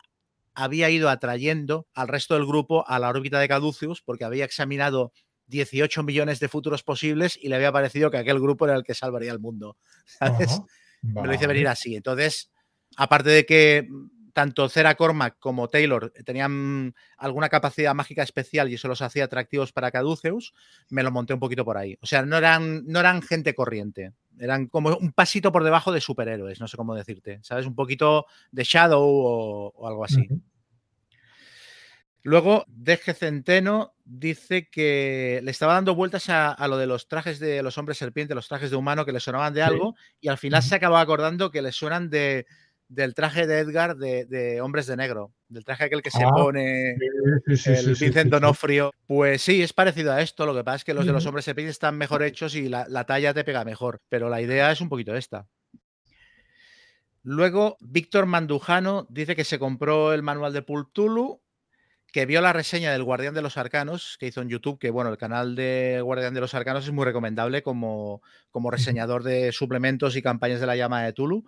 había 0.54 0.90
ido 0.90 1.10
atrayendo 1.10 1.88
al 1.94 2.08
resto 2.08 2.34
del 2.34 2.46
grupo 2.46 2.88
a 2.88 3.00
la 3.00 3.10
órbita 3.10 3.40
de 3.40 3.48
Caduceus 3.48 4.02
porque 4.02 4.26
había 4.26 4.46
examinado 4.46 5.14
18 5.54 6.02
millones 6.02 6.40
de 6.40 6.50
futuros 6.50 6.82
posibles 6.82 7.38
y 7.40 7.48
le 7.48 7.56
había 7.56 7.72
parecido 7.72 8.10
que 8.10 8.18
aquel 8.18 8.40
grupo 8.40 8.66
era 8.66 8.76
el 8.76 8.84
que 8.84 8.96
salvaría 8.96 9.32
el 9.32 9.40
mundo. 9.40 9.78
¿sabes? 10.06 10.60
Me 11.04 11.28
lo 11.28 11.34
hice 11.34 11.48
venir 11.48 11.68
así. 11.68 11.96
Entonces, 11.96 12.52
aparte 12.98 13.30
de 13.30 13.46
que 13.46 13.88
tanto 14.34 14.68
Cera 14.68 14.96
Cormac 14.96 15.38
como 15.38 15.68
Taylor 15.68 16.12
tenían 16.26 16.96
alguna 17.18 17.50
capacidad 17.50 17.94
mágica 17.94 18.24
especial 18.24 18.70
y 18.70 18.76
eso 18.76 18.88
los 18.88 19.04
hacía 19.04 19.26
atractivos 19.26 19.72
para 19.72 19.92
Caduceus, 19.92 20.54
me 20.90 21.04
lo 21.04 21.12
monté 21.12 21.36
un 21.36 21.40
poquito 21.40 21.64
por 21.64 21.78
ahí. 21.78 21.98
O 22.02 22.08
sea, 22.08 22.24
no 22.24 22.38
eran, 22.38 22.84
no 22.88 23.00
eran 23.00 23.22
gente 23.22 23.54
corriente, 23.54 24.14
eran 24.40 24.68
como 24.68 24.98
un 24.98 25.12
pasito 25.12 25.52
por 25.52 25.64
debajo 25.64 25.92
de 25.92 26.02
superhéroes, 26.02 26.60
no 26.60 26.68
sé 26.68 26.78
cómo 26.78 26.96
decirte, 26.96 27.40
¿sabes? 27.44 27.68
Un 27.68 27.76
poquito 27.76 28.26
de 28.52 28.64
Shadow 28.64 29.04
o, 29.04 29.88
algo 29.88 30.04
así. 30.04 30.28
Luego, 32.24 32.64
DG 32.70 33.14
Centeno 33.14 33.96
dice 34.06 34.70
que 34.70 35.42
le 35.44 35.52
estaba 35.52 35.74
dando 35.74 35.94
vueltas 35.94 36.30
a, 36.30 36.68
lo 36.70 36.78
de 36.78 36.88
los 36.88 37.10
trajes 37.10 37.38
de 37.38 37.62
los 37.62 37.78
hombres 37.78 37.98
serpiente, 37.98 38.34
los 38.34 38.48
trajes 38.48 38.72
de 38.72 38.78
humano 38.78 39.06
que 39.06 39.12
le 39.12 39.20
sonaban 39.20 39.54
de 39.54 39.62
algo, 39.62 39.96
y 40.22 40.30
al 40.30 40.38
final 40.38 40.64
se 40.64 40.76
acabó 40.76 40.98
acordando 40.98 41.52
que 41.52 41.62
le 41.62 41.74
suenan 41.74 42.10
de, 42.10 42.46
del 42.88 43.14
traje 43.14 43.46
de 43.46 43.60
Edgar 43.60 43.98
de, 43.98 44.62
Hombres 44.62 44.88
de 44.88 44.96
Negro, 44.96 45.34
del 45.50 45.66
traje 45.66 45.84
aquel 45.84 46.02
que 46.02 46.12
se 46.12 46.24
ah, 46.24 46.30
pone 46.30 46.92
el 46.92 47.96
Vincent 48.00 48.32
Donofrio. 48.32 48.94
Pues 49.06 49.42
sí, 49.42 49.62
es 49.62 49.74
parecido 49.74 50.14
a 50.14 50.22
esto. 50.22 50.46
Lo 50.46 50.56
que 50.56 50.64
pasa 50.64 50.78
es 50.78 50.84
que 50.86 50.94
los 50.94 51.06
de 51.06 51.12
los 51.12 51.26
hombres 51.26 51.44
serpiente 51.44 51.72
están 51.72 51.98
mejor 51.98 52.24
hechos 52.24 52.56
y 52.56 52.70
la, 52.70 52.86
la 52.88 53.06
talla 53.06 53.34
te 53.34 53.44
pega 53.44 53.66
mejor, 53.66 54.02
pero 54.08 54.30
la 54.30 54.42
idea 54.42 54.72
es 54.72 54.80
un 54.80 54.88
poquito 54.88 55.14
esta. 55.14 55.46
Luego, 57.22 57.78
Víctor 57.82 58.26
Mandujano 58.28 59.08
dice 59.10 59.36
que 59.36 59.44
se 59.44 59.60
compró 59.60 60.14
el 60.14 60.24
manual 60.24 60.54
de 60.54 60.62
Pultulu 60.62 61.43
que 62.14 62.28
vio 62.28 62.42
la 62.42 62.54
reseña 62.54 62.92
del 62.92 63.04
Guardián 63.04 63.34
de 63.34 63.42
los 63.42 63.58
Arcanos 63.58 64.18
que 64.20 64.28
hizo 64.28 64.42
en 64.42 64.48
YouTube, 64.48 64.78
que 64.78 64.92
bueno, 64.92 65.10
el 65.10 65.18
canal 65.18 65.56
de 65.56 66.00
Guardián 66.04 66.36
de 66.36 66.42
los 66.42 66.54
Arcanos 66.54 66.86
es 66.86 66.92
muy 66.92 67.06
recomendable 67.06 67.64
como, 67.64 68.22
como 68.52 68.70
reseñador 68.70 69.24
de 69.24 69.52
suplementos 69.52 70.16
y 70.16 70.22
campañas 70.22 70.60
de 70.60 70.68
la 70.68 70.76
llama 70.76 71.02
de 71.04 71.12
Tulu. 71.12 71.44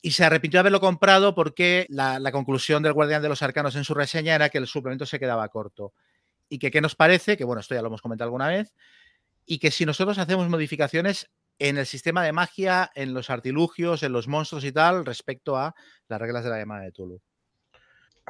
Y 0.00 0.12
se 0.12 0.24
arrepintió 0.24 0.58
de 0.58 0.60
haberlo 0.60 0.78
comprado 0.78 1.34
porque 1.34 1.84
la, 1.88 2.20
conclusión 2.30 2.84
del 2.84 2.92
Guardián 2.92 3.22
de 3.22 3.28
los 3.28 3.42
Arcanos 3.42 3.74
en 3.74 3.82
su 3.82 3.92
reseña 3.92 4.36
era 4.36 4.50
que 4.50 4.58
el 4.58 4.68
suplemento 4.68 5.04
se 5.04 5.18
quedaba 5.18 5.48
corto. 5.48 5.92
Y 6.48 6.60
que 6.60 6.70
qué 6.70 6.80
nos 6.80 6.94
parece, 6.94 7.36
que 7.36 7.42
bueno, 7.42 7.60
esto 7.60 7.74
ya 7.74 7.82
lo 7.82 7.88
hemos 7.88 8.00
comentado 8.00 8.28
alguna 8.28 8.46
vez, 8.46 8.76
y 9.46 9.58
que 9.58 9.72
si 9.72 9.84
nosotros 9.84 10.16
hacemos 10.18 10.48
modificaciones 10.48 11.28
en 11.58 11.76
el 11.76 11.86
sistema 11.86 12.22
de 12.22 12.30
magia, 12.30 12.88
en 12.94 13.14
los 13.14 13.30
artilugios, 13.30 14.04
en 14.04 14.12
los 14.12 14.28
monstruos 14.28 14.62
y 14.64 14.70
tal, 14.70 15.04
respecto 15.04 15.56
a 15.56 15.74
las 16.06 16.20
reglas 16.20 16.44
de 16.44 16.50
la 16.50 16.58
llamada 16.58 16.84
de 16.84 16.92
Tulu. 16.92 17.20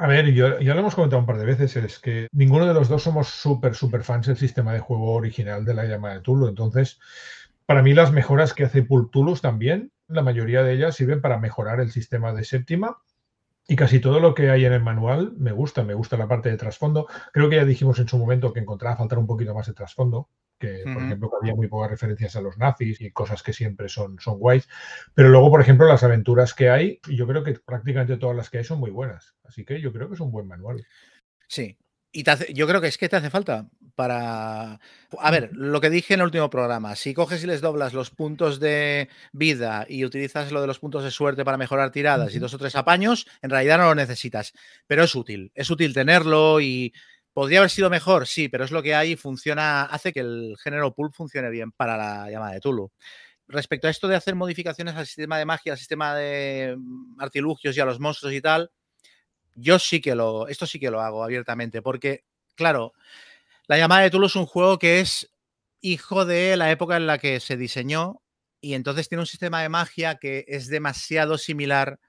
A 0.01 0.07
ver, 0.07 0.33
yo, 0.33 0.61
ya 0.61 0.75
lo 0.75 0.81
hemos 0.81 0.95
comentado 0.95 1.19
un 1.19 1.27
par 1.27 1.39
de 1.39 1.45
veces, 1.45 1.75
es 1.75 1.99
que 1.99 2.29
ninguno 2.31 2.67
de 2.67 2.75
los 2.75 2.89
dos 2.89 3.03
somos 3.03 3.29
súper, 3.29 3.75
súper 3.75 4.05
fans 4.05 4.29
del 4.29 4.37
sistema 4.37 4.73
de 4.73 4.79
juego 4.79 5.11
original 5.11 5.65
de 5.65 5.75
la 5.75 5.87
llamada 5.87 6.15
de 6.15 6.21
Tulu. 6.21 6.47
Entonces, 6.47 7.01
para 7.67 7.83
mí 7.83 7.95
las 7.95 8.13
mejoras 8.13 8.55
que 8.55 8.65
hace 8.65 8.85
Pultulus 8.85 9.41
también, 9.41 9.91
la 10.07 10.23
mayoría 10.23 10.63
de 10.63 10.75
ellas 10.75 10.95
sirven 10.95 11.21
para 11.21 11.39
mejorar 11.39 11.81
el 11.81 11.91
sistema 11.91 12.33
de 12.33 12.45
séptima. 12.45 12.99
Y 13.67 13.75
casi 13.75 13.99
todo 13.99 14.21
lo 14.21 14.35
que 14.35 14.51
hay 14.51 14.65
en 14.65 14.73
el 14.73 14.83
manual 14.83 15.33
me 15.37 15.51
gusta, 15.51 15.83
me 15.83 15.95
gusta 15.95 16.17
la 16.17 16.29
parte 16.29 16.49
de 16.49 16.57
trasfondo. 16.57 17.09
Creo 17.33 17.51
que 17.51 17.57
ya 17.57 17.65
dijimos 17.65 17.99
en 17.99 18.07
su 18.07 18.19
momento 18.19 18.53
que 18.53 18.61
encontraba 18.61 18.97
faltar 18.97 19.19
un 19.19 19.27
poquito 19.27 19.53
más 19.53 19.67
de 19.67 19.75
trasfondo 19.75 20.29
que 20.59 20.83
por 20.93 21.03
ejemplo 21.03 21.31
había 21.41 21.55
muy 21.55 21.69
pocas 21.69 21.91
referencias 21.91 22.37
a 22.37 22.41
los 22.41 22.59
nazis 22.59 23.01
y 23.01 23.11
cosas 23.11 23.43
que 23.43 23.53
siempre 23.53 23.89
son, 23.89 24.19
son 24.19 24.39
guays. 24.39 24.69
Pero 25.15 25.29
luego, 25.29 25.51
por 25.51 25.61
ejemplo, 25.61 25.87
las 25.87 26.03
aventuras 26.03 26.55
que 26.55 26.71
hay, 26.71 27.01
yo 27.09 27.27
creo 27.27 27.45
que 27.45 27.55
prácticamente 27.55 28.17
todas 28.17 28.37
las 28.37 28.51
que 28.51 28.59
hay 28.59 28.65
son 28.65 28.81
muy 28.81 28.91
buenas. 28.91 29.35
Así 29.45 29.65
que 29.65 29.81
yo 29.81 29.93
creo 29.93 30.09
que 30.09 30.15
es 30.15 30.21
un 30.21 30.33
buen 30.33 30.47
manual. 30.47 30.85
Sí. 31.47 31.79
Y 32.11 32.25
yo 32.55 32.67
creo 32.67 32.81
que 32.81 32.89
es 32.89 32.97
que 32.97 33.09
te 33.09 33.17
hace 33.17 33.31
falta 33.31 33.69
para... 33.95 34.81
A 35.19 35.31
ver, 35.31 35.51
lo 35.53 35.81
que 35.81 35.91
dije 35.91 36.15
en 36.15 36.21
el 36.21 36.27
último 36.27 36.49
programa, 36.49 36.97
si 36.97 37.13
coges 37.13 37.45
y 37.45 37.47
les 37.47 37.61
doblas 37.61 37.93
los 37.93 38.11
puntos 38.11 38.61
de 38.61 39.09
vida 39.33 39.85
y 39.89 40.05
utilizas 40.05 40.51
lo 40.51 40.61
de 40.61 40.67
los 40.67 40.79
puntos 40.79 41.05
de 41.05 41.11
suerte 41.11 41.45
para 41.45 41.59
mejorar 41.59 41.93
tiradas 41.93 42.35
y 42.35 42.39
dos 42.39 42.55
o 42.55 42.59
tres 42.59 42.77
apaños, 42.77 43.27
en 43.43 43.51
realidad 43.51 43.77
no 43.79 43.85
lo 43.85 43.95
necesitas, 43.95 44.55
pero 44.87 45.05
es 45.05 45.15
útil, 45.15 45.53
es 45.55 45.71
útil 45.71 45.93
tenerlo 45.93 46.61
y 46.61 46.95
¿Podría 47.39 47.61
haber 47.61 47.71
sido 47.71 47.89
mejor? 47.89 48.27
Sí, 48.27 48.49
pero 48.49 48.65
es 48.65 48.73
lo 48.73 48.83
que 48.83 48.97
hay 48.97 49.13
y 49.13 49.17
funciona, 49.17 49.85
hace 49.85 50.13
que 50.13 50.19
el 50.19 50.57
género 50.61 50.93
pulp 50.93 51.15
funcione 51.15 51.51
bien 51.51 51.71
para 51.71 51.97
la 51.97 52.29
llamada 52.29 52.55
de 52.55 52.59
Tulu. 52.59 52.91
Respecto 53.47 53.87
a 53.87 53.91
esto 53.91 54.09
de 54.09 54.17
hacer 54.17 54.35
modificaciones 54.35 54.97
al 54.97 55.07
sistema 55.07 55.39
de 55.39 55.45
magia, 55.45 55.71
al 55.71 55.79
sistema 55.79 56.17
de 56.17 56.75
mm, 56.77 57.21
artilugios 57.21 57.77
y 57.77 57.81
a 57.81 57.85
los 57.85 58.01
monstruos 58.01 58.35
y 58.35 58.41
tal, 58.41 58.73
yo 59.55 59.79
sí 59.79 60.01
que 60.01 60.17
lo, 60.17 60.49
esto 60.49 60.67
sí 60.67 60.81
que 60.81 60.91
lo 60.91 61.01
hago 61.01 61.23
abiertamente, 61.23 61.81
porque, 61.81 62.25
claro, 62.57 62.93
la 63.69 63.79
llamada 63.79 64.03
de 64.03 64.11
Tulu 64.11 64.27
es 64.27 64.35
un 64.35 64.47
juego 64.47 64.81
que 64.81 64.99
es 64.99 65.33
hijo 65.81 66.25
de 66.25 66.57
la 66.57 66.73
época 66.73 66.97
en 66.97 67.07
la 67.07 67.19
que 67.19 67.39
se 67.39 67.57
diseñó 67.57 68.21
y 68.61 68.75
entonces 68.75 69.09
tiene 69.09 69.23
un 69.23 69.29
sistema 69.29 69.63
de 69.63 69.69
magia 69.69 70.17
que 70.17 70.45
es 70.49 70.67
demasiado 70.67 71.39
similar 71.39 72.01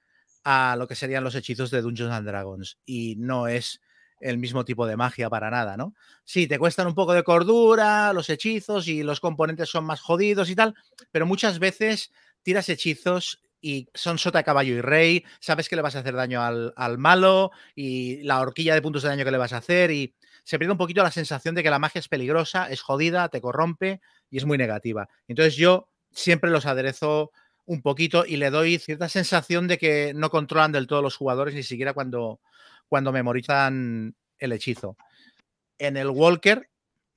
a 0.44 0.76
lo 0.76 0.88
que 0.88 0.96
serían 0.96 1.24
los 1.24 1.36
hechizos 1.36 1.70
de 1.70 1.84
Dungeons 1.84 2.13
and 2.13 2.28
Dragons 2.28 2.80
y 2.84 3.15
no 3.18 3.48
es 3.48 3.80
el 4.19 4.38
mismo 4.38 4.65
tipo 4.65 4.86
de 4.86 4.97
magia 4.97 5.29
para 5.29 5.49
nada, 5.49 5.77
¿no? 5.77 5.93
Sí, 6.23 6.47
te 6.47 6.60
cuestan 6.60 6.88
un 6.88 6.95
poco 6.95 7.13
de 7.13 7.23
cordura, 7.23 8.13
los 8.13 8.29
hechizos 8.29 8.88
y 8.88 9.03
los 9.03 9.19
componentes 9.19 9.69
son 9.69 9.86
más 9.86 10.01
jodidos 10.01 10.49
y 10.49 10.55
tal, 10.55 10.75
pero 11.12 11.25
muchas 11.25 11.60
veces 11.60 12.12
tiras 12.43 12.69
hechizos 12.69 13.41
y 13.62 13.89
son 13.93 14.17
sota, 14.17 14.43
caballo 14.43 14.75
y 14.75 14.82
rey, 14.82 15.25
sabes 15.39 15.67
que 15.67 15.75
le 15.75 15.82
vas 15.82 15.95
a 15.95 15.99
hacer 15.99 16.15
daño 16.15 16.41
al, 16.41 16.73
al, 16.77 16.97
malo 16.97 17.51
y 17.75 18.23
la 18.23 18.39
horquilla 18.39 18.73
de 18.73 18.82
puntos 18.82 19.03
de 19.03 19.10
daño 19.10 19.25
que 19.25 19.32
le 19.32 19.38
vas 19.38 19.53
a 19.53 19.58
hacer 19.58 19.91
y 19.91 20.15
se 20.43 20.58
pierde 20.58 20.71
un 20.71 20.77
poquito 20.77 21.03
la 21.03 21.12
sensación 21.12 21.55
de 21.55 21.63
que 21.63 21.69
la 21.69 21.79
magia 21.79 21.99
es 21.99 22.08
peligrosa, 22.08 22.69
es 22.69 22.82
jodida, 22.82 23.29
te 23.29 23.41
corrompe 23.41 24.01
y 24.29 24.38
es 24.38 24.45
muy 24.45 24.58
negativa. 24.58 25.10
Entonces 25.27 25.55
yo 25.55 25.89
siempre 26.12 26.49
los 26.49 26.65
aderezo 26.65 27.32
un 27.65 27.82
poquito 27.84 28.25
y 28.25 28.38
le 28.38 28.49
doy 28.49 28.79
cierta 28.79 29.10
sensación 29.10 29.67
de 29.67 29.77
que 29.77 30.13
no 30.15 30.32
controlan 30.32 30.71
del 30.71 30.88
todo 30.88 31.03
los 31.03 31.15
jugadores, 31.15 31.53
ni 31.53 31.62
siquiera 31.62 31.93
cuando, 31.93 32.39
cuando 32.89 33.12
memorizan 33.12 34.15
el 34.38 34.52
hechizo. 34.52 34.97
En 35.78 35.95
el 35.95 36.10
Walker 36.10 36.68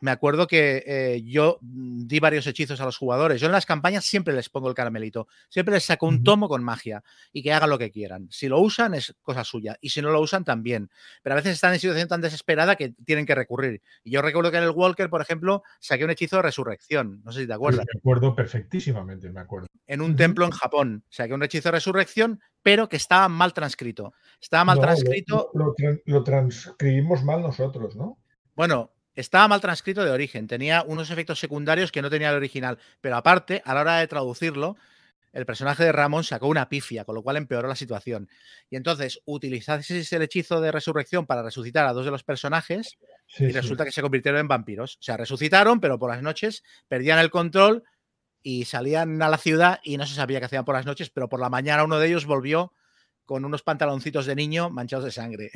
me 0.02 0.10
acuerdo 0.10 0.48
que 0.48 0.82
eh, 0.84 1.22
yo 1.24 1.58
di 1.60 2.18
varios 2.18 2.48
hechizos 2.48 2.80
a 2.80 2.84
los 2.84 2.96
jugadores. 2.96 3.40
Yo 3.40 3.46
en 3.46 3.52
las 3.52 3.66
campañas 3.66 4.04
siempre 4.04 4.34
les 4.34 4.48
pongo 4.48 4.68
el 4.68 4.74
caramelito. 4.74 5.28
Siempre 5.48 5.74
les 5.74 5.84
saco 5.84 6.08
un 6.08 6.24
tomo 6.24 6.48
con 6.48 6.64
magia 6.64 7.04
y 7.32 7.40
que 7.40 7.52
hagan 7.52 7.70
lo 7.70 7.78
que 7.78 7.92
quieran. 7.92 8.26
Si 8.28 8.48
lo 8.48 8.58
usan 8.58 8.94
es 8.94 9.14
cosa 9.22 9.44
suya 9.44 9.76
y 9.80 9.90
si 9.90 10.02
no 10.02 10.10
lo 10.10 10.20
usan 10.20 10.44
también. 10.44 10.90
Pero 11.22 11.34
a 11.34 11.36
veces 11.36 11.52
están 11.52 11.72
en 11.72 11.78
situación 11.78 12.08
tan 12.08 12.20
desesperada 12.20 12.74
que 12.74 12.94
tienen 13.04 13.26
que 13.26 13.36
recurrir. 13.36 13.80
Y 14.02 14.10
yo 14.10 14.22
recuerdo 14.22 14.50
que 14.50 14.56
en 14.56 14.64
el 14.64 14.70
Walker, 14.70 15.08
por 15.08 15.22
ejemplo, 15.22 15.62
saqué 15.78 16.04
un 16.04 16.10
hechizo 16.10 16.34
de 16.34 16.42
resurrección. 16.42 17.22
No 17.24 17.30
sé 17.30 17.42
si 17.42 17.46
te 17.46 17.52
acuerdas. 17.52 17.86
me 17.94 18.00
acuerdo 18.00 18.34
perfectísimamente, 18.34 19.30
me 19.30 19.38
acuerdo. 19.38 19.68
En 19.86 20.00
un 20.00 20.16
templo 20.16 20.44
en 20.44 20.50
Japón. 20.50 21.04
Saqué 21.10 21.32
un 21.32 21.44
hechizo 21.44 21.68
de 21.68 21.74
resurrección, 21.74 22.40
pero 22.60 22.88
que 22.88 22.96
estaba 22.96 23.28
mal 23.28 23.54
transcrito. 23.54 24.14
Estaba 24.40 24.64
mal 24.64 24.80
transcrito. 24.80 25.52
lo 26.06 26.24
transcribimos 26.24 27.22
mal 27.22 27.40
nosotros, 27.40 27.94
¿no? 27.94 28.18
Bueno, 28.54 28.91
estaba 29.14 29.48
mal 29.48 29.60
transcrito 29.60 30.04
de 30.04 30.10
origen, 30.10 30.46
tenía 30.46 30.82
unos 30.86 31.10
efectos 31.10 31.38
secundarios 31.38 31.92
que 31.92 32.02
no 32.02 32.10
tenía 32.10 32.30
el 32.30 32.36
original, 32.36 32.78
pero 33.00 33.16
aparte, 33.16 33.62
a 33.64 33.74
la 33.74 33.80
hora 33.82 33.96
de 33.98 34.06
traducirlo, 34.06 34.76
el 35.32 35.46
personaje 35.46 35.84
de 35.84 35.92
Ramón 35.92 36.24
sacó 36.24 36.46
una 36.46 36.68
pifia, 36.68 37.04
con 37.04 37.14
lo 37.14 37.22
cual 37.22 37.38
empeoró 37.38 37.66
la 37.66 37.74
situación. 37.74 38.28
Y 38.68 38.76
entonces 38.76 39.20
utilizasteis 39.24 40.12
el 40.12 40.22
hechizo 40.22 40.60
de 40.60 40.70
resurrección 40.70 41.26
para 41.26 41.42
resucitar 41.42 41.86
a 41.86 41.92
dos 41.92 42.04
de 42.04 42.10
los 42.10 42.22
personajes 42.22 42.98
y 43.38 43.50
resulta 43.50 43.84
que 43.84 43.92
se 43.92 44.02
convirtieron 44.02 44.40
en 44.40 44.48
vampiros. 44.48 44.96
O 44.96 45.02
sea, 45.02 45.16
resucitaron, 45.16 45.80
pero 45.80 45.98
por 45.98 46.10
las 46.10 46.22
noches 46.22 46.62
perdían 46.86 47.18
el 47.18 47.30
control 47.30 47.82
y 48.42 48.66
salían 48.66 49.22
a 49.22 49.28
la 49.30 49.38
ciudad 49.38 49.80
y 49.82 49.96
no 49.96 50.06
se 50.06 50.14
sabía 50.14 50.38
qué 50.38 50.46
hacían 50.46 50.66
por 50.66 50.74
las 50.74 50.84
noches, 50.84 51.08
pero 51.08 51.28
por 51.28 51.40
la 51.40 51.48
mañana 51.48 51.84
uno 51.84 51.98
de 51.98 52.08
ellos 52.08 52.26
volvió 52.26 52.74
con 53.24 53.44
unos 53.44 53.62
pantaloncitos 53.62 54.26
de 54.26 54.34
niño 54.34 54.68
manchados 54.68 55.04
de 55.04 55.12
sangre. 55.12 55.50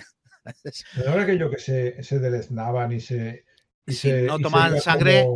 Ahora 1.07 1.27
que 1.27 1.39
yo 1.39 1.51
que 1.51 1.59
se, 1.59 2.03
se 2.03 2.19
deleznaban 2.19 2.93
y 2.93 3.01
se. 3.01 3.45
si 3.87 4.11
no 4.23 4.39
tomaban 4.39 4.81
sangre, 4.81 5.27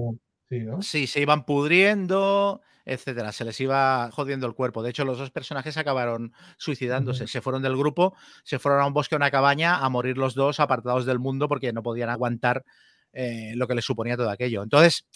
sí, 0.80 1.06
se 1.06 1.20
iban 1.20 1.44
pudriendo, 1.44 2.60
etcétera. 2.84 3.32
Se 3.32 3.44
les 3.44 3.60
iba 3.60 4.10
jodiendo 4.12 4.46
el 4.46 4.54
cuerpo. 4.54 4.82
De 4.82 4.90
hecho, 4.90 5.04
los 5.04 5.18
dos 5.18 5.30
personajes 5.30 5.76
acabaron 5.76 6.32
suicidándose. 6.56 7.26
Se 7.26 7.40
fueron 7.40 7.62
del 7.62 7.76
grupo, 7.76 8.14
se 8.42 8.58
fueron 8.58 8.80
a 8.80 8.86
un 8.86 8.92
bosque, 8.92 9.14
a 9.14 9.18
una 9.18 9.30
cabaña, 9.30 9.76
a 9.78 9.88
morir 9.88 10.18
los 10.18 10.34
dos 10.34 10.60
apartados 10.60 11.06
del 11.06 11.18
mundo 11.18 11.48
porque 11.48 11.72
no 11.72 11.82
podían 11.82 12.10
aguantar 12.10 12.64
eh, 13.12 13.52
lo 13.56 13.66
que 13.66 13.74
les 13.74 13.84
suponía 13.84 14.16
todo 14.16 14.30
aquello. 14.30 14.62
Entonces, 14.62 15.06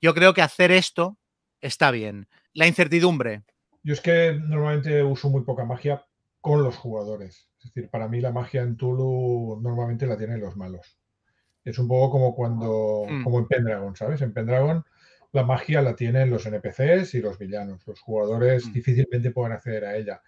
yo 0.00 0.14
creo 0.14 0.34
que 0.34 0.42
hacer 0.42 0.70
esto 0.70 1.18
está 1.60 1.90
bien. 1.90 2.28
La 2.52 2.66
incertidumbre. 2.66 3.42
Yo 3.82 3.94
es 3.94 4.00
que 4.00 4.32
normalmente 4.32 5.02
uso 5.02 5.28
muy 5.28 5.42
poca 5.44 5.64
magia 5.64 6.06
con 6.40 6.62
los 6.62 6.76
jugadores. 6.76 7.48
Es 7.64 7.72
decir, 7.72 7.90
para 7.90 8.08
mí 8.08 8.20
la 8.20 8.30
magia 8.30 8.62
en 8.62 8.76
Tulu 8.76 9.58
normalmente 9.62 10.06
la 10.06 10.18
tienen 10.18 10.40
los 10.40 10.56
malos. 10.56 10.98
Es 11.64 11.78
un 11.78 11.88
poco 11.88 12.10
como 12.10 12.34
cuando, 12.34 13.06
mm. 13.08 13.24
como 13.24 13.38
en 13.38 13.48
Pendragon, 13.48 13.96
¿sabes? 13.96 14.20
En 14.20 14.34
Pendragon 14.34 14.84
la 15.32 15.44
magia 15.44 15.82
la 15.82 15.96
tienen 15.96 16.30
los 16.30 16.46
NPCs 16.46 17.14
y 17.14 17.20
los 17.20 17.38
villanos. 17.38 17.84
Los 17.86 18.00
jugadores 18.00 18.66
mm. 18.66 18.72
difícilmente 18.72 19.30
pueden 19.30 19.52
acceder 19.52 19.84
a 19.84 19.96
ella. 19.96 20.22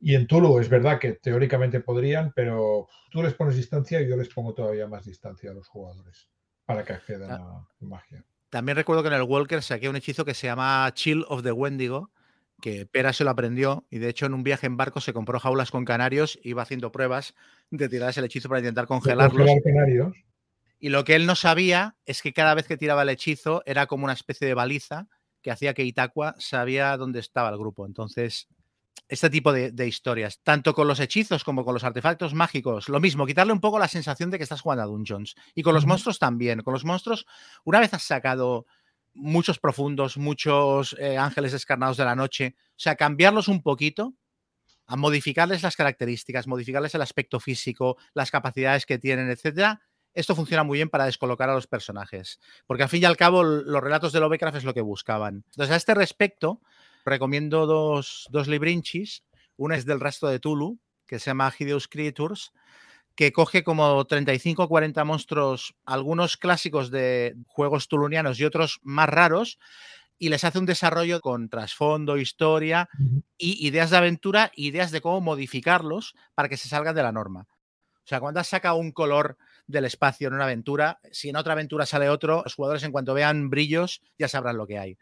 Y 0.00 0.14
en 0.16 0.26
Tulu 0.26 0.58
es 0.58 0.68
verdad 0.68 0.98
que 0.98 1.12
teóricamente 1.12 1.80
podrían, 1.80 2.32
pero 2.34 2.88
tú 3.10 3.22
les 3.22 3.34
pones 3.34 3.56
distancia 3.56 4.02
y 4.02 4.08
yo 4.08 4.16
les 4.16 4.28
pongo 4.28 4.52
todavía 4.52 4.86
más 4.86 5.06
distancia 5.06 5.50
a 5.50 5.54
los 5.54 5.68
jugadores 5.68 6.28
para 6.66 6.84
que 6.84 6.92
accedan 6.92 7.30
ah. 7.30 7.36
a 7.36 7.38
la 7.80 7.88
magia. 7.88 8.24
También 8.50 8.76
recuerdo 8.76 9.02
que 9.02 9.08
en 9.08 9.14
el 9.14 9.22
Walker 9.22 9.62
saqué 9.62 9.88
un 9.88 9.96
hechizo 9.96 10.24
que 10.24 10.34
se 10.34 10.48
llama 10.48 10.90
Chill 10.92 11.24
of 11.28 11.42
the 11.42 11.52
Wendigo, 11.52 12.10
que 12.60 12.86
Pera 12.86 13.12
se 13.12 13.24
lo 13.24 13.30
aprendió 13.30 13.86
y 13.90 13.98
de 13.98 14.08
hecho 14.08 14.26
en 14.26 14.34
un 14.34 14.42
viaje 14.42 14.66
en 14.66 14.76
barco 14.76 15.00
se 15.00 15.12
compró 15.12 15.38
jaulas 15.38 15.70
con 15.70 15.84
canarios, 15.84 16.38
iba 16.42 16.62
haciendo 16.62 16.92
pruebas 16.92 17.34
de 17.70 17.88
tirar 17.88 18.12
el 18.16 18.24
hechizo 18.24 18.48
para 18.48 18.60
intentar 18.60 18.86
congelarlos. 18.86 19.50
Y 20.78 20.90
lo 20.90 21.04
que 21.04 21.14
él 21.14 21.26
no 21.26 21.34
sabía 21.34 21.96
es 22.04 22.22
que 22.22 22.32
cada 22.32 22.54
vez 22.54 22.66
que 22.66 22.76
tiraba 22.76 23.02
el 23.02 23.08
hechizo 23.08 23.62
era 23.66 23.86
como 23.86 24.04
una 24.04 24.12
especie 24.12 24.46
de 24.46 24.54
baliza 24.54 25.08
que 25.40 25.50
hacía 25.50 25.74
que 25.74 25.84
Itakua 25.84 26.34
sabía 26.38 26.96
dónde 26.96 27.20
estaba 27.20 27.50
el 27.50 27.58
grupo. 27.58 27.86
Entonces, 27.86 28.48
este 29.08 29.30
tipo 29.30 29.52
de, 29.52 29.86
historias, 29.86 30.40
tanto 30.42 30.74
con 30.74 30.88
los 30.88 31.00
hechizos 31.00 31.44
como 31.44 31.64
con 31.64 31.74
los 31.74 31.84
artefactos 31.84 32.34
mágicos, 32.34 32.88
lo 32.88 33.00
mismo, 33.00 33.26
quitarle 33.26 33.52
un 33.52 33.60
poco 33.60 33.78
la 33.78 33.88
sensación 33.88 34.30
de 34.30 34.38
que 34.38 34.44
estás 34.44 34.62
jugando 34.62 34.82
a 34.82 34.86
Dungeons. 34.86 35.34
Y 35.54 35.62
con 35.62 35.74
los 35.74 35.86
monstruos 35.86 36.18
también. 36.18 36.62
Con 36.62 36.72
los 36.72 36.84
monstruos, 36.84 37.26
una 37.64 37.80
vez 37.80 37.92
has 37.92 38.02
sacado 38.02 38.66
muchos 39.14 39.58
profundos, 39.58 40.16
muchos 40.16 40.94
eh, 40.98 41.16
ángeles 41.16 41.52
descarnados 41.52 41.96
de 41.96 42.04
la 42.04 42.16
noche. 42.16 42.56
O 42.70 42.74
sea, 42.76 42.96
cambiarlos 42.96 43.48
un 43.48 43.62
poquito, 43.62 44.14
a 44.86 44.96
modificarles 44.96 45.62
las 45.62 45.76
características, 45.76 46.46
modificarles 46.46 46.94
el 46.94 47.02
aspecto 47.02 47.40
físico, 47.40 47.96
las 48.12 48.30
capacidades 48.30 48.86
que 48.86 48.98
tienen, 48.98 49.30
etcétera. 49.30 49.80
Esto 50.12 50.36
funciona 50.36 50.62
muy 50.62 50.78
bien 50.78 50.90
para 50.90 51.06
descolocar 51.06 51.50
a 51.50 51.54
los 51.54 51.66
personajes, 51.66 52.38
porque 52.66 52.84
al 52.84 52.88
fin 52.88 53.02
y 53.02 53.06
al 53.06 53.16
cabo 53.16 53.42
los 53.42 53.82
relatos 53.82 54.12
de 54.12 54.20
Lovecraft 54.20 54.58
es 54.58 54.64
lo 54.64 54.74
que 54.74 54.80
buscaban. 54.80 55.44
Entonces, 55.46 55.72
a 55.72 55.76
este 55.76 55.94
respecto, 55.94 56.60
recomiendo 57.04 57.66
dos, 57.66 58.28
dos 58.30 58.46
librinchis. 58.46 59.24
Una 59.56 59.76
es 59.76 59.86
del 59.86 60.00
resto 60.00 60.28
de 60.28 60.38
Tulu, 60.38 60.78
que 61.06 61.18
se 61.18 61.26
llama 61.26 61.52
Hideous 61.56 61.88
Creatures, 61.88 62.52
que 63.14 63.32
coge 63.32 63.62
como 63.62 64.04
35 64.04 64.64
o 64.64 64.68
40 64.68 65.04
monstruos, 65.04 65.74
algunos 65.84 66.36
clásicos 66.36 66.90
de 66.90 67.36
juegos 67.46 67.88
tulunianos 67.88 68.40
y 68.40 68.44
otros 68.44 68.80
más 68.82 69.08
raros, 69.08 69.58
y 70.18 70.28
les 70.28 70.44
hace 70.44 70.58
un 70.58 70.66
desarrollo 70.66 71.20
con 71.20 71.48
trasfondo, 71.48 72.16
historia 72.16 72.88
y 73.36 73.66
ideas 73.66 73.90
de 73.90 73.96
aventura, 73.96 74.52
ideas 74.54 74.90
de 74.90 75.00
cómo 75.00 75.20
modificarlos 75.20 76.14
para 76.34 76.48
que 76.48 76.56
se 76.56 76.68
salgan 76.68 76.94
de 76.94 77.02
la 77.02 77.12
norma. 77.12 77.46
O 78.04 78.06
sea, 78.06 78.20
cuando 78.20 78.42
saca 78.44 78.74
un 78.74 78.92
color 78.92 79.38
del 79.66 79.86
espacio 79.86 80.28
en 80.28 80.34
una 80.34 80.44
aventura, 80.44 81.00
si 81.10 81.30
en 81.30 81.36
otra 81.36 81.54
aventura 81.54 81.86
sale 81.86 82.08
otro, 82.08 82.42
los 82.44 82.54
jugadores 82.54 82.82
en 82.84 82.92
cuanto 82.92 83.14
vean 83.14 83.50
brillos 83.50 84.02
ya 84.18 84.28
sabrán 84.28 84.56
lo 84.56 84.66
que 84.66 84.78
hay 84.78 84.98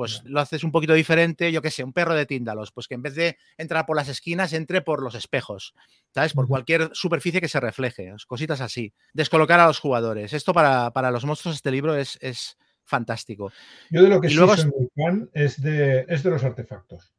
pues 0.00 0.22
lo 0.24 0.40
haces 0.40 0.64
un 0.64 0.72
poquito 0.72 0.94
diferente, 0.94 1.52
yo 1.52 1.60
qué 1.60 1.70
sé, 1.70 1.84
un 1.84 1.92
perro 1.92 2.14
de 2.14 2.24
tíndalos, 2.24 2.72
pues 2.72 2.88
que 2.88 2.94
en 2.94 3.02
vez 3.02 3.14
de 3.14 3.36
entrar 3.58 3.84
por 3.84 3.96
las 3.96 4.08
esquinas, 4.08 4.54
entre 4.54 4.80
por 4.80 5.02
los 5.02 5.14
espejos, 5.14 5.74
¿sabes? 6.14 6.32
Por 6.32 6.48
cualquier 6.48 6.88
superficie 6.94 7.38
que 7.38 7.48
se 7.48 7.60
refleje, 7.60 8.10
cositas 8.26 8.62
así. 8.62 8.94
Descolocar 9.12 9.60
a 9.60 9.66
los 9.66 9.78
jugadores. 9.78 10.32
Esto 10.32 10.54
para, 10.54 11.10
los 11.10 11.26
monstruos, 11.26 11.56
este 11.56 11.70
libro 11.70 11.94
es, 11.94 12.16
es 12.22 12.56
fantástico. 12.82 13.52
Yo 13.90 14.02
de 14.02 14.08
lo 14.08 14.22
que 14.22 14.30
sí 14.30 14.36
soy 14.36 14.72
muy 14.74 14.88
fan 14.96 15.28
es 15.34 15.60
de, 15.60 16.06
es 16.08 16.22
de 16.22 16.30
los 16.30 16.44
artefactos. 16.44 17.12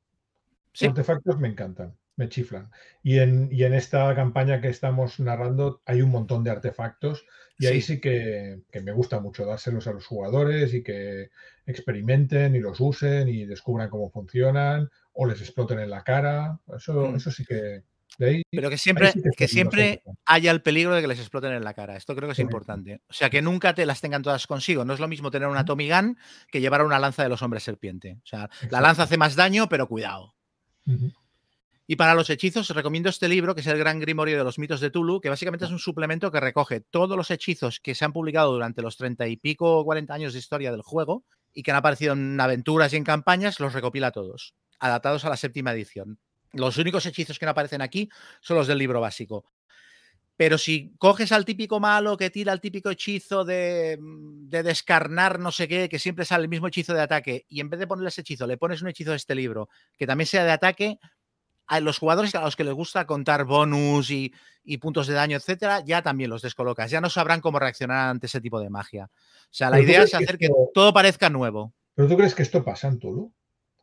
Los 0.73 0.89
artefactos 0.89 1.37
me 1.37 1.49
encantan, 1.49 1.95
me 2.15 2.29
chiflan. 2.29 2.71
Y 3.03 3.19
en, 3.19 3.47
y 3.51 3.63
en 3.63 3.75
esta 3.75 4.15
campaña 4.15 4.59
que 4.59 4.69
estamos 4.69 5.19
narrando 5.19 5.83
hay 5.85 6.01
un 6.01 6.09
montón 6.09 6.43
de 6.43 6.49
artefactos 6.49 7.27
y 7.62 7.67
ahí 7.67 7.82
sí 7.82 8.02
que, 8.02 8.62
me 8.82 8.91
gusta 8.91 9.19
mucho 9.19 9.45
dárselos 9.45 9.86
a 9.86 9.93
los 9.93 10.08
jugadores 10.08 10.74
y 10.74 10.82
que 10.82 11.30
experimenten 11.67 12.56
y 12.56 12.60
los 12.60 12.80
usen 12.80 13.30
y 13.30 13.45
descubran 13.45 13.89
cómo 13.89 14.10
funcionan 14.10 14.89
o 15.13 15.28
les 15.28 15.39
exploten 15.41 15.78
en 15.78 15.91
la 15.91 16.04
cara. 16.04 16.60
Eso, 16.76 17.12
mm. 17.12 17.15
eso 17.15 17.32
sí 17.32 17.45
que... 17.45 17.84
Pero 18.52 18.69
que 18.69 18.78
siempre, 18.78 19.13
que, 19.38 19.47
siempre 19.47 20.04
haya 20.26 20.52
el 20.52 20.62
peligro 20.62 20.93
de 20.93 21.02
que 21.02 21.08
les 21.08 21.19
exploten 21.19 21.54
en 21.54 21.63
la 21.63 21.74
cara. 21.74 21.95
Esto 21.95 22.15
creo 22.15 22.28
que 22.28 22.34
es 22.34 22.39
importante. 22.39 23.02
O 23.08 23.13
sea, 23.13 23.30
que 23.30 23.41
nunca 23.41 23.74
te 23.74 23.86
las 23.86 24.02
tengan 24.02 24.21
todas 24.21 24.47
consigo. 24.47 24.84
No 24.84 24.93
es 24.93 25.00
lo 25.00 25.08
mismo 25.08 25.32
tener 25.32 25.47
una 25.47 25.65
Tommy 25.65 25.89
Gun 25.89 26.17
que 26.52 26.62
llevar 26.62 26.84
una 26.84 27.00
lanza 27.00 27.24
de 27.24 27.30
los 27.30 27.41
hombres 27.41 27.63
serpiente. 27.63 28.17
O 28.24 28.28
sea, 28.28 28.50
la 28.69 28.82
lanza 28.82 29.04
hace 29.04 29.17
más 29.17 29.36
daño, 29.36 29.69
pero 29.69 29.88
cuidado. 29.88 30.36
Y 31.91 31.97
para 31.97 32.15
los 32.15 32.30
hechizos 32.30 32.69
recomiendo 32.69 33.10
este 33.10 33.27
libro, 33.27 33.54
que 33.54 33.60
es 33.60 33.67
el 33.67 33.77
Gran 33.77 33.99
Grimorio 33.99 34.38
de 34.38 34.45
los 34.45 34.58
mitos 34.58 34.80
de 34.80 34.91
Tulu, 34.91 35.19
que 35.19 35.27
básicamente 35.27 35.65
es 35.65 35.71
un 35.71 35.77
suplemento 35.77 36.32
que 36.32 36.39
recoge 36.39 36.80
todos 36.80 37.17
los 37.17 37.30
hechizos 37.32 37.82
que 37.82 37.95
se 37.95 38.06
han 38.06 38.13
publicado 38.13 38.54
durante 38.54 38.82
los 38.82 38.95
treinta 38.95 39.27
y 39.27 39.36
pico 39.36 39.80
o 39.80 39.84
40 39.84 40.13
años 40.13 40.32
de 40.32 40.39
historia 40.39 40.71
del 40.71 40.84
juego 40.84 41.25
y 41.54 41.63
que 41.63 41.71
han 41.71 41.75
aparecido 41.75 42.13
en 42.13 42.39
aventuras 42.39 42.93
y 42.93 42.95
en 42.95 43.04
campañas, 43.04 43.60
los 43.60 43.73
recopila 43.73 44.12
todos, 44.12 44.56
adaptados 44.80 45.25
a 45.25 45.30
la 45.30 45.36
séptima 45.36 45.73
edición. 45.73 46.17
Los 46.54 46.77
únicos 46.77 47.06
hechizos 47.06 47.38
que 47.38 47.45
no 47.45 47.51
aparecen 47.51 47.82
aquí 47.82 48.08
son 48.39 48.56
los 48.56 48.67
del 48.67 48.77
libro 48.77 49.01
básico. 49.01 49.51
Pero 50.38 50.58
si 50.58 50.93
coges 50.97 51.34
al 51.34 51.43
típico 51.43 51.82
malo 51.82 52.15
que 52.15 52.30
tira 52.30 52.54
el 52.54 52.62
típico 52.62 52.89
hechizo 52.89 53.43
de, 53.43 53.97
de, 53.99 54.63
descarnar 54.63 55.39
no 55.39 55.51
sé 55.51 55.67
qué, 55.67 55.89
que 55.89 55.99
siempre 55.99 56.23
sale 56.23 56.43
el 56.43 56.49
mismo 56.49 56.67
hechizo 56.67 56.93
de 56.93 57.01
ataque, 57.01 57.45
y 57.49 57.60
en 57.60 57.69
vez 57.69 57.82
de 57.82 57.88
ponerle 57.88 58.08
ese 58.08 58.21
hechizo, 58.21 58.47
le 58.47 58.56
pones 58.56 58.82
un 58.82 58.88
hechizo 58.88 59.12
de 59.12 59.17
este 59.17 59.36
libro 59.36 59.67
que 59.97 60.08
también 60.08 60.25
sea 60.25 60.45
de 60.45 60.51
ataque, 60.51 60.97
a 61.71 61.79
los 61.79 61.99
jugadores 61.99 62.36
a 62.36 62.41
los 62.41 62.57
que 62.57 62.65
les 62.65 62.73
gusta 62.73 63.05
contar 63.05 63.45
bonus 63.45 64.12
y, 64.12 64.34
puntos 64.81 65.07
de 65.07 65.13
daño, 65.13 65.38
etcétera, 65.38 65.81
ya 65.86 66.01
también 66.01 66.29
los 66.29 66.41
descolocas. 66.41 66.91
Ya 66.91 66.99
no 66.99 67.10
sabrán 67.10 67.39
cómo 67.39 67.60
reaccionar 67.60 68.10
ante 68.10 68.25
ese 68.25 68.41
tipo 68.41 68.60
de 68.60 68.69
magia. 68.69 69.05
O 69.05 69.53
sea, 69.53 69.69
la 69.69 69.79
idea 69.79 70.03
es 70.03 70.13
hacer 70.13 70.38
que, 70.38 70.49
todo 70.73 70.93
parezca 70.93 71.29
nuevo. 71.29 71.73
¿Pero 71.95 72.10
tú 72.10 72.17
crees 72.17 72.36
que 72.36 72.43
esto 72.43 72.65
pasa 72.65 72.89
en 72.89 72.99
Tulu? 72.99 73.34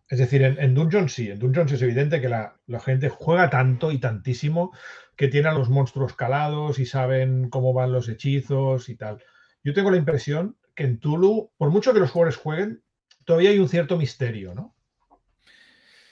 Es 0.06 0.18
decir, 0.18 0.42
en, 0.42 0.60
en 0.60 0.74
Dungeons 0.74 1.14
sí, 1.14 1.30
en 1.30 1.38
Dungeons 1.38 1.72
es 1.72 1.80
evidente 1.80 2.20
que 2.20 2.28
la, 2.28 2.58
gente 2.84 3.08
juega 3.08 3.48
tanto 3.48 3.90
y 3.90 3.98
tantísimo 3.98 4.72
que 5.16 5.28
tiene 5.28 5.48
a 5.48 5.54
los 5.54 5.70
monstruos 5.70 6.14
calados 6.14 6.78
y 6.78 6.84
saben 6.84 7.48
cómo 7.48 7.72
van 7.72 7.92
los 7.92 8.10
hechizos 8.10 8.90
y 8.90 8.96
tal. 8.96 9.22
Yo 9.64 9.72
tengo 9.72 9.90
la 9.90 9.96
impresión 9.96 10.58
que 10.74 10.84
en 10.84 11.00
Tulu, 11.00 11.52
por 11.56 11.70
mucho 11.70 11.94
que 11.94 12.00
los 12.00 12.10
jugadores 12.10 12.36
jueguen, 12.36 12.82
todavía 13.24 13.48
hay 13.48 13.58
un 13.58 13.68
cierto 13.70 13.96
misterio, 13.96 14.54
¿no? 14.54 14.74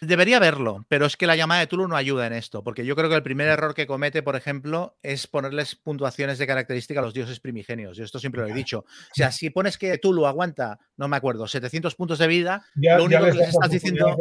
Debería 0.01 0.39
verlo, 0.39 0.85
pero 0.89 1.07
es 1.07 1.17
que 1.17 1.27
la 1.27 1.37
llamada 1.37 1.61
de 1.61 1.67
Tulu 1.67 1.89
no 1.89 1.97
ayuda 1.97 2.27
en 2.27 2.35
esto, 2.35 2.63
porque 2.63 2.85
yo 2.85 2.95
creo 2.97 3.09
que 3.09 3.15
el 3.15 3.23
primer 3.23 3.49
error 3.49 3.75
que 3.75 3.87
comete, 3.87 4.23
por 4.23 4.37
ejemplo, 4.37 4.99
es 5.03 5.27
ponerles 5.27 5.75
puntuaciones 5.75 6.39
de 6.39 6.47
característica 6.47 7.01
a 7.01 7.03
los 7.03 7.15
dioses 7.15 7.41
primigenios. 7.41 7.97
Yo 7.97 8.05
esto 8.05 8.19
siempre 8.19 8.43
lo 8.43 8.49
he 8.49 8.53
dicho. 8.53 8.81
O 8.81 9.15
sea, 9.15 9.33
si 9.33 9.51
pones 9.51 9.79
que 9.79 9.97
Tulu 9.99 10.27
aguanta, 10.27 10.79
no 10.97 11.09
me 11.09 11.17
acuerdo, 11.17 11.47
700 11.47 11.95
puntos 11.95 12.19
de 12.19 12.27
vida, 12.27 12.67
lo 12.75 13.05
único 13.05 13.25
que 13.25 13.33
les 13.33 13.49
estás 13.49 13.71
diciendo... 13.71 14.17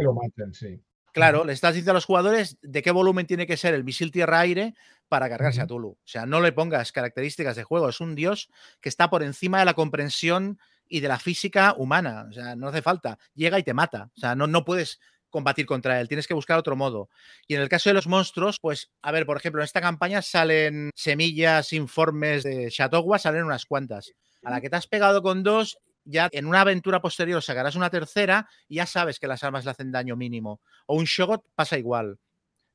Claro, 1.12 1.46
le 1.46 1.54
estás 1.54 1.74
diciendo 1.74 1.92
a 1.92 1.94
los 1.94 2.04
jugadores 2.04 2.58
de 2.62 2.82
qué 2.82 2.92
volumen 2.92 3.26
tiene 3.26 3.48
que 3.48 3.56
ser 3.56 3.74
el 3.74 3.86
misil 3.86 4.12
tierra-aire 4.12 4.76
para 5.08 5.30
cargarse 5.30 5.62
a 5.62 5.66
Tulu. 5.66 5.92
O 5.92 5.98
sea, 6.04 6.26
no 6.26 6.42
le 6.42 6.52
pongas 6.52 6.92
características 6.92 7.56
de 7.56 7.64
juego. 7.64 7.88
Es 7.88 8.02
un 8.02 8.16
dios 8.16 8.50
que 8.82 8.90
está 8.90 9.10
por 9.10 9.24
encima 9.24 9.60
de 9.60 9.66
la 9.66 9.76
comprensión 9.76 10.60
y 10.90 11.00
de 11.00 11.08
la 11.08 11.18
física 11.18 11.74
humana. 11.78 12.28
O 12.30 12.34
sea, 12.34 12.58
no 12.58 12.68
hace 12.68 12.82
falta. 12.82 13.18
Llega 13.34 13.58
y 13.58 13.64
te 13.64 13.74
mata. 13.74 14.12
O 14.14 14.20
sea, 14.20 14.36
no, 14.36 14.46
no 14.48 14.66
puedes 14.66 15.00
combatir 15.36 15.66
contra 15.66 16.00
él, 16.00 16.08
tienes 16.08 16.28
que 16.28 16.34
buscar 16.34 16.58
otro 16.58 16.78
modo. 16.78 17.10
Y 17.46 17.56
en 17.56 17.62
el 17.62 17.68
caso 17.68 17.90
de 17.90 17.94
los 17.94 18.08
monstruos, 18.08 18.58
pues, 18.62 18.90
a 19.02 19.12
ver, 19.12 19.26
por 19.26 19.36
ejemplo, 19.36 19.62
en 19.62 19.66
esta 19.66 19.82
campaña 19.82 20.22
salen 20.22 20.92
semillas, 20.96 21.74
informes 21.74 22.44
de 22.44 22.72
Chateauguas, 22.72 23.24
salen 23.24 23.44
unas 23.44 23.66
cuantas. 23.66 24.14
A 24.44 24.50
la 24.50 24.62
que 24.62 24.70
te 24.70 24.78
has 24.78 24.88
pegado 24.88 25.22
con 25.22 25.44
dos, 25.44 25.78
ya 26.06 26.30
en 26.32 26.46
una 26.46 26.62
aventura 26.62 27.02
posterior 27.02 27.44
sacarás 27.44 27.76
una 27.76 27.90
tercera 27.90 28.48
y 28.70 28.76
ya 28.76 28.86
sabes 28.86 29.20
que 29.20 29.28
las 29.28 29.44
armas 29.44 29.66
le 29.66 29.72
hacen 29.72 29.92
daño 29.92 30.16
mínimo. 30.16 30.62
O 30.86 30.96
un 30.96 31.04
Shogot 31.04 31.44
pasa 31.54 31.78
igual. 31.78 32.18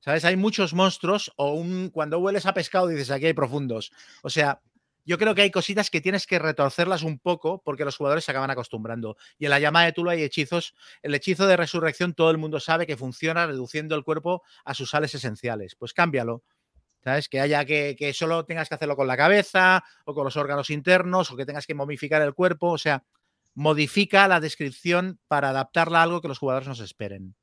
¿Sabes? 0.01 0.27
Hay 0.27 0.37
muchos 0.37 0.75
monstruos 0.75 1.33
o 1.37 1.53
un 1.55 1.89
cuando 1.89 2.19
hueles 2.19 2.45
a 2.45 2.53
pescado 2.53 2.89
dices 2.89 3.11
aquí 3.11 3.27
hay 3.27 3.35
profundos. 3.35 3.91
O 4.23 4.29
sea, 4.29 4.61
yo 5.05 5.19
creo 5.19 5.35
que 5.35 5.43
hay 5.43 5.51
cositas 5.51 5.91
que 5.91 6.01
tienes 6.01 6.27
que 6.27 6.39
retorcerlas 6.39 7.03
un 7.03 7.19
poco 7.19 7.63
porque 7.63 7.85
los 7.85 7.97
jugadores 7.97 8.25
se 8.25 8.31
acaban 8.31 8.51
acostumbrando. 8.51 9.17
Y 9.39 9.47
en 9.47 9.51
la 9.51 9.61
llamada 9.61 9.87
de 9.87 9.93
Tulu 9.93 10.11
hay 10.11 10.23
hechizos. 10.23 10.75
El 11.03 11.15
hechizo 11.15 11.47
de 11.47 11.57
resurrección 11.57 12.15
todo 12.15 12.31
el 12.31 12.39
mundo 12.39 12.61
sabe 12.61 12.87
que 12.87 12.97
funciona 12.97 13.47
reduciendo 13.47 13.95
el 13.95 14.05
cuerpo 14.05 14.43
a 14.65 14.75
sus 14.75 14.91
sales 14.91 15.15
esenciales. 15.15 15.75
Pues 15.75 15.93
cámbialo. 15.93 16.43
¿Sabes? 17.03 17.31
Que 17.31 17.41
haya 17.41 17.65
que, 17.65 17.97
que 17.99 18.13
solo 18.13 18.45
tengas 18.45 18.69
que 18.69 18.75
hacerlo 18.75 18.95
con 18.95 19.07
la 19.07 19.17
cabeza 19.17 19.83
o 20.05 20.13
con 20.13 20.25
los 20.25 20.37
órganos 20.37 20.69
internos 20.69 21.31
o 21.31 21.37
que 21.37 21.47
tengas 21.47 21.67
que 21.67 21.75
momificar 21.75 22.21
el 22.21 22.35
cuerpo. 22.35 22.73
O 22.73 22.79
sea, 22.79 23.05
modifica 23.55 24.29
la 24.29 24.39
descripción 24.39 25.19
para 25.27 25.49
adaptarla 25.49 26.01
a 26.01 26.03
algo 26.03 26.21
que 26.21 26.29
los 26.29 26.39
jugadores 26.39 26.69
nos 26.69 26.81
esperen. 26.81 27.35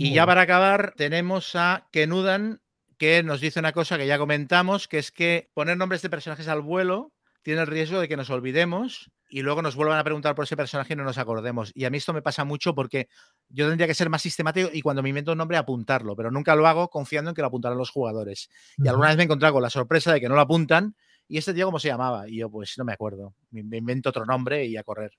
Y 0.00 0.14
ya 0.14 0.24
para 0.26 0.42
acabar, 0.42 0.94
tenemos 0.96 1.56
a 1.56 1.88
Kenudan 1.90 2.62
que 2.98 3.22
nos 3.22 3.40
dice 3.40 3.60
una 3.60 3.72
cosa 3.72 3.96
que 3.96 4.06
ya 4.06 4.18
comentamos, 4.18 4.88
que 4.88 4.98
es 4.98 5.12
que 5.12 5.50
poner 5.54 5.76
nombres 5.76 6.02
de 6.02 6.10
personajes 6.10 6.48
al 6.48 6.60
vuelo 6.60 7.12
tiene 7.42 7.60
el 7.60 7.66
riesgo 7.66 8.00
de 8.00 8.08
que 8.08 8.16
nos 8.16 8.28
olvidemos 8.28 9.10
y 9.30 9.42
luego 9.42 9.62
nos 9.62 9.76
vuelvan 9.76 9.98
a 9.98 10.04
preguntar 10.04 10.34
por 10.34 10.44
ese 10.44 10.56
personaje 10.56 10.94
y 10.94 10.96
no 10.96 11.04
nos 11.04 11.18
acordemos. 11.18 11.70
Y 11.74 11.84
a 11.84 11.90
mí 11.90 11.98
esto 11.98 12.12
me 12.12 12.22
pasa 12.22 12.44
mucho 12.44 12.74
porque 12.74 13.08
yo 13.48 13.68
tendría 13.68 13.86
que 13.86 13.94
ser 13.94 14.10
más 14.10 14.22
sistemático 14.22 14.70
y 14.72 14.82
cuando 14.82 15.02
me 15.02 15.10
invento 15.10 15.32
un 15.32 15.38
nombre 15.38 15.56
apuntarlo, 15.56 16.16
pero 16.16 16.30
nunca 16.30 16.56
lo 16.56 16.66
hago 16.66 16.88
confiando 16.88 17.30
en 17.30 17.34
que 17.34 17.42
lo 17.42 17.48
apuntarán 17.48 17.78
los 17.78 17.90
jugadores. 17.90 18.48
Y 18.76 18.88
alguna 18.88 19.08
vez 19.08 19.16
me 19.16 19.22
he 19.22 19.24
encontrado 19.24 19.54
con 19.54 19.62
la 19.62 19.70
sorpresa 19.70 20.12
de 20.12 20.20
que 20.20 20.28
no 20.28 20.34
lo 20.34 20.40
apuntan 20.40 20.96
y 21.28 21.38
este 21.38 21.54
tío 21.54 21.66
cómo 21.66 21.78
se 21.78 21.88
llamaba 21.88 22.28
y 22.28 22.38
yo 22.38 22.50
pues 22.50 22.74
no 22.78 22.84
me 22.84 22.92
acuerdo. 22.92 23.34
Me 23.50 23.76
invento 23.76 24.08
otro 24.08 24.24
nombre 24.24 24.64
y 24.66 24.76
a 24.76 24.82
correr. 24.82 25.12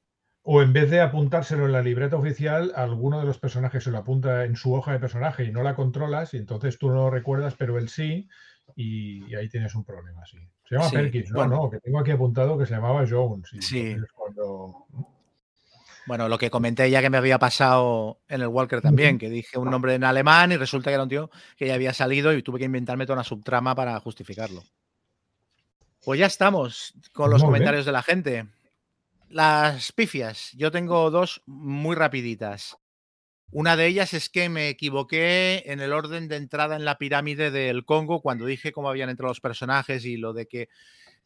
O 0.52 0.64
en 0.64 0.74
vez 0.74 0.90
de 0.90 1.00
apuntárselo 1.00 1.68
en 1.68 1.74
la 1.74 1.84
libreta 1.84 2.16
oficial, 2.16 2.74
alguno 2.76 3.20
de 3.20 3.26
los 3.28 3.38
personajes 3.38 3.84
se 3.84 3.92
lo 3.92 4.00
apunta 4.00 4.46
en 4.46 4.56
su 4.56 4.74
hoja 4.74 4.92
de 4.92 5.00
personaje 5.00 5.44
y 5.44 5.52
no 5.52 5.62
la 5.62 5.76
controlas, 5.76 6.34
y 6.34 6.38
entonces 6.38 6.80
tú 6.80 6.88
no 6.88 6.96
lo 6.96 7.10
recuerdas, 7.12 7.54
pero 7.56 7.78
él 7.78 7.88
sí, 7.88 8.28
y, 8.76 9.36
ahí 9.36 9.48
tienes 9.48 9.76
un 9.76 9.86
problema, 9.86 10.26
sí. 10.26 10.40
Se 10.68 10.74
llama 10.74 10.90
Perkins, 10.90 11.30
no, 11.30 11.46
no, 11.46 11.70
que 11.70 11.80
tengo 11.80 12.00
aquí 12.00 12.10
apuntado 12.10 12.58
que 12.58 12.66
se 12.66 12.74
llamaba 12.74 13.06
Jones. 13.08 13.48
sí. 13.60 13.96
Bueno, 16.08 16.28
lo 16.28 16.40
que 16.40 16.50
comenté 16.50 16.90
ya 16.90 17.02
que 17.02 17.12
me 17.12 17.18
había 17.18 17.38
pasado 17.38 18.18
en 18.28 18.42
el 18.42 18.48
Walker 18.48 18.82
también, 18.82 19.20
que 19.20 19.30
dije 19.30 19.60
un 19.60 19.70
nombre 19.70 19.94
en 19.94 20.04
alemán 20.04 20.52
y 20.52 20.58
resulta 20.58 20.90
que 20.90 20.96
era 20.96 21.04
un 21.04 21.10
tío 21.10 21.30
que 21.58 21.68
ya 21.68 21.76
había 21.76 21.94
salido 21.94 22.34
y 22.34 22.42
tuve 22.42 22.58
que 22.58 22.66
inventarme 22.66 23.06
toda 23.06 23.18
una 23.18 23.24
subtrama 23.24 23.76
para 23.76 24.00
justificarlo. 24.00 24.64
Pues 26.04 26.20
ya 26.20 26.26
estamos 26.26 26.96
con 27.14 27.30
los 27.30 27.44
comentarios 27.44 27.86
de 27.86 27.92
la 27.92 28.02
gente. 28.02 28.48
Las 29.30 29.92
pifias, 29.92 30.54
yo 30.54 30.72
tengo 30.72 31.12
dos 31.12 31.44
muy 31.46 31.96
rapiditas. 31.96 32.78
Una 33.52 33.76
de 33.76 33.86
ellas 33.86 34.16
es 34.16 34.28
que 34.28 34.50
me 34.50 34.70
equivoqué 34.70 35.62
en 35.68 35.82
el 35.82 35.94
orden 35.94 36.28
de 36.28 36.36
entrada 36.36 36.76
en 36.76 36.84
la 36.84 36.98
pirámide 36.98 37.52
del 37.52 37.86
Congo 37.86 38.22
cuando 38.22 38.48
dije 38.48 38.72
cómo 38.72 38.90
habían 38.90 39.08
entrado 39.10 39.30
los 39.30 39.40
personajes 39.40 40.04
y 40.06 40.18
lo 40.18 40.34
de 40.34 40.48
que 40.48 40.70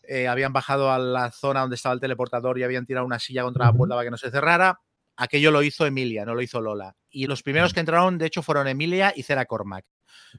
eh, 0.03 0.27
habían 0.27 0.51
bajado 0.51 0.91
a 0.91 0.99
la 0.99 1.31
zona 1.31 1.61
donde 1.61 1.77
estaba 1.77 1.95
el 1.95 2.01
teleportador 2.01 2.59
y 2.59 2.63
habían 2.63 2.85
tirado 2.85 3.05
una 3.05 3.19
silla 3.19 3.43
contra 3.43 3.67
la 3.67 3.73
puerta 3.73 3.95
para 3.95 4.05
que 4.05 4.11
no 4.11 4.17
se 4.17 4.31
cerrara. 4.31 4.81
Aquello 5.15 5.51
lo 5.51 5.63
hizo 5.63 5.85
Emilia, 5.85 6.25
no 6.25 6.35
lo 6.35 6.41
hizo 6.41 6.59
Lola. 6.59 6.97
Y 7.09 7.27
los 7.27 7.41
primeros 7.41 7.73
que 7.73 7.79
entraron, 7.79 8.17
de 8.17 8.25
hecho, 8.25 8.43
fueron 8.43 8.67
Emilia 8.67 9.13
y 9.15 9.23
Cera 9.23 9.45
Cormac. 9.45 9.85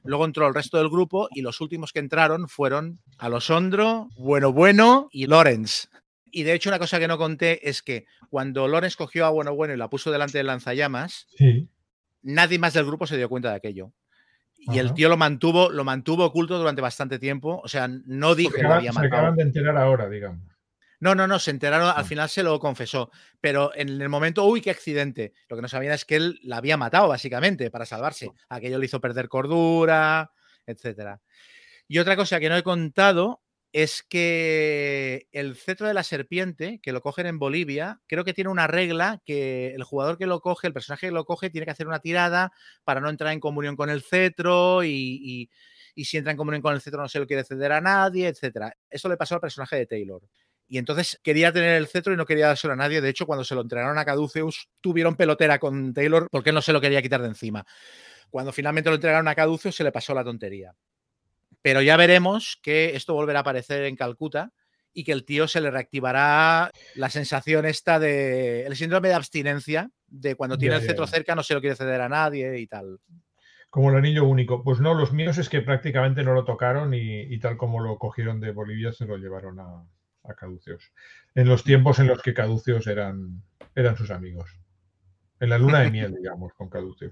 Luego 0.03 0.25
entró 0.25 0.47
el 0.47 0.53
resto 0.53 0.77
del 0.77 0.89
grupo 0.89 1.29
y 1.31 1.41
los 1.41 1.61
últimos 1.61 1.91
que 1.91 1.99
entraron 1.99 2.47
fueron 2.47 3.01
Alosondro, 3.17 4.09
Bueno 4.17 4.53
Bueno 4.53 5.07
y 5.11 5.25
Lorenz 5.25 5.89
y 6.35 6.43
de 6.43 6.53
hecho 6.53 6.69
una 6.69 6.79
cosa 6.79 6.99
que 6.99 7.07
no 7.07 7.17
conté 7.17 7.69
es 7.69 7.81
que 7.81 8.05
cuando 8.29 8.67
Lorenz 8.67 8.97
cogió 8.97 9.25
a 9.25 9.29
Bueno 9.29 9.55
Bueno 9.55 9.73
y 9.73 9.77
la 9.77 9.89
puso 9.89 10.11
delante 10.11 10.37
del 10.37 10.47
lanzallamas, 10.47 11.27
nadie 12.23 12.59
más 12.59 12.73
del 12.73 12.85
grupo 12.85 13.07
se 13.07 13.15
dio 13.15 13.29
cuenta 13.29 13.51
de 13.51 13.55
aquello. 13.55 13.93
Y 14.57 14.79
el 14.79 14.93
tío 14.93 15.07
lo 15.07 15.15
mantuvo, 15.15 15.69
lo 15.69 15.85
mantuvo 15.85 16.25
oculto 16.25 16.57
durante 16.57 16.81
bastante 16.81 17.19
tiempo. 17.19 17.61
O 17.63 17.69
sea, 17.69 17.87
no 17.87 18.35
dijo 18.35 18.51
que 18.53 18.63
lo 18.63 18.73
había 18.73 18.91
matado. 18.91 19.09
Se 19.09 19.15
acaban 19.15 19.35
de 19.37 19.43
enterar 19.43 19.77
ahora, 19.77 20.09
digamos. 20.09 20.41
No, 20.99 21.15
no, 21.15 21.25
no, 21.25 21.39
se 21.39 21.51
enteraron, 21.51 21.87
al 21.87 21.93
ah. 21.97 22.03
final 22.03 22.27
se 22.27 22.43
lo 22.43 22.59
confesó, 22.59 23.11
pero 23.39 23.71
en 23.75 24.01
el 24.01 24.09
momento, 24.09 24.43
uy, 24.45 24.59
qué 24.59 24.71
accidente. 24.71 25.31
Lo 25.47 25.55
que 25.55 25.61
no 25.61 25.69
sabían 25.69 25.93
es 25.93 26.03
que 26.03 26.17
él 26.17 26.39
la 26.43 26.57
había 26.57 26.75
matado, 26.75 27.07
básicamente, 27.07 27.71
para 27.71 27.85
salvarse. 27.85 28.31
Aquello 28.49 28.77
le 28.77 28.87
hizo 28.87 28.99
perder 28.99 29.29
cordura, 29.29 30.31
etcétera. 30.65 31.21
Y 31.87 31.99
otra 31.99 32.17
cosa 32.17 32.41
que 32.41 32.49
no 32.49 32.57
he 32.57 32.63
contado 32.63 33.44
es 33.75 34.03
que 34.03 35.27
el 35.33 35.57
cetro 35.57 35.85
de 35.85 35.93
la 35.93 36.03
serpiente, 36.03 36.79
que 36.81 36.93
lo 36.93 37.01
cogen 37.01 37.25
en 37.25 37.39
Bolivia, 37.39 37.99
creo 38.07 38.23
que 38.23 38.33
tiene 38.33 38.49
una 38.49 38.67
regla 38.67 39.21
que 39.25 39.75
el 39.75 39.83
jugador 39.83 40.17
que 40.17 40.27
lo 40.27 40.39
coge, 40.39 40.67
el 40.67 40.73
personaje 40.73 41.07
que 41.07 41.11
lo 41.11 41.25
coge, 41.25 41.49
tiene 41.49 41.65
que 41.65 41.71
hacer 41.71 41.85
una 41.85 41.99
tirada 41.99 42.53
para 42.85 43.01
no 43.01 43.09
entrar 43.09 43.33
en 43.33 43.41
comunión 43.41 43.75
con 43.75 43.89
el 43.89 44.01
cetro 44.01 44.85
y, 44.85 45.49
si 45.93 46.15
entra 46.15 46.31
en 46.31 46.37
comunión 46.37 46.61
con 46.61 46.73
el 46.73 46.79
cetro 46.79 47.01
no 47.01 47.09
se 47.09 47.19
lo 47.19 47.27
quiere 47.27 47.43
ceder 47.43 47.73
a 47.73 47.81
nadie, 47.81 48.29
etc. 48.29 48.71
Eso 48.89 49.09
le 49.09 49.17
pasó 49.17 49.35
al 49.35 49.41
personaje 49.41 49.75
de 49.75 49.85
Taylor. 49.87 50.21
Y 50.69 50.77
entonces 50.77 51.19
quería 51.21 51.51
tener 51.51 51.75
el 51.75 51.87
cetro 51.87 52.13
y 52.13 52.15
no 52.15 52.25
quería 52.25 52.47
dárselo 52.47 52.71
a 52.71 52.77
nadie. 52.77 53.01
De 53.01 53.09
hecho, 53.09 53.25
cuando 53.25 53.43
se 53.43 53.55
lo 53.55 53.61
entregaron 53.61 53.97
a 53.97 54.05
Caduceus, 54.05 54.69
tuvieron 54.79 55.17
pelotera 55.17 55.59
con 55.59 55.93
Taylor 55.93 56.29
porque 56.31 56.53
no 56.53 56.61
se 56.61 56.71
lo 56.71 56.79
quería 56.79 57.01
quitar 57.01 57.21
de 57.21 57.27
encima. 57.27 57.65
Cuando 58.29 58.53
finalmente 58.53 58.89
lo 58.89 58.95
entregaron 58.95 59.27
a 59.27 59.35
Caduceus, 59.35 59.75
se 59.75 59.83
le 59.83 59.91
pasó 59.91 60.13
la 60.13 60.23
tontería. 60.23 60.73
Pero 61.65 61.81
ya 61.81 61.97
veremos 61.97 62.59
que 62.61 62.95
esto 62.95 63.15
volverá 63.15 63.39
a 63.39 63.41
aparecer 63.41 63.85
en 63.85 63.95
Calcuta 63.95 64.53
y 64.93 65.03
que 65.03 65.11
el 65.11 65.25
tío 65.25 65.47
se 65.47 65.61
le 65.61 65.71
reactivará 65.71 66.69
la 66.93 67.09
sensación 67.09 67.65
esta 67.65 67.97
de 67.97 68.67
el 68.67 68.75
síndrome 68.75 69.07
de 69.07 69.15
abstinencia, 69.15 69.89
de 70.05 70.35
cuando 70.35 70.59
tiene 70.59 70.75
el 70.75 70.83
cetro 70.83 71.07
cerca 71.07 71.33
no 71.33 71.41
se 71.41 71.55
lo 71.55 71.61
quiere 71.61 71.75
ceder 71.75 72.01
a 72.01 72.07
nadie 72.07 72.59
y 72.59 72.67
tal. 72.67 72.99
Como 73.71 73.89
el 73.89 73.95
anillo 73.95 74.25
único. 74.25 74.63
Pues 74.63 74.79
no, 74.79 74.93
los 74.93 75.11
míos 75.11 75.39
es 75.39 75.49
que 75.49 75.61
prácticamente 75.61 76.23
no 76.23 76.33
lo 76.33 76.45
tocaron 76.45 76.93
y, 76.93 77.35
tal 77.39 77.57
como 77.57 77.79
lo 77.79 77.97
cogieron 77.97 78.39
de 78.39 78.51
Bolivia 78.51 78.93
se 78.93 79.07
lo 79.07 79.17
llevaron 79.17 79.59
a, 79.59 79.83
a 80.23 80.35
Caduceos. 80.35 80.91
En 81.33 81.47
los 81.47 81.63
tiempos 81.63 81.97
en 81.97 82.05
los 82.05 82.21
que 82.21 82.35
Caduceos 82.35 82.85
eran, 82.85 83.41
eran 83.73 83.97
sus 83.97 84.11
amigos. 84.11 84.55
En 85.39 85.49
la 85.49 85.57
luna 85.57 85.79
de 85.79 85.89
miel, 85.89 86.13
digamos, 86.21 86.53
con 86.53 86.69
Caduceos. 86.69 87.11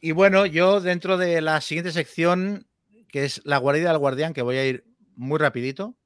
Y 0.00 0.12
bueno, 0.12 0.46
yo 0.46 0.80
dentro 0.80 1.18
de 1.18 1.40
la 1.40 1.60
siguiente 1.60 1.90
sección, 1.90 2.67
que 3.08 3.24
es 3.24 3.40
la 3.44 3.58
guarida 3.58 3.90
del 3.90 3.98
guardián, 3.98 4.32
que 4.32 4.42
voy 4.42 4.56
a 4.56 4.66
ir 4.66 4.84
muy 5.16 5.38
rapidito, 5.38 5.96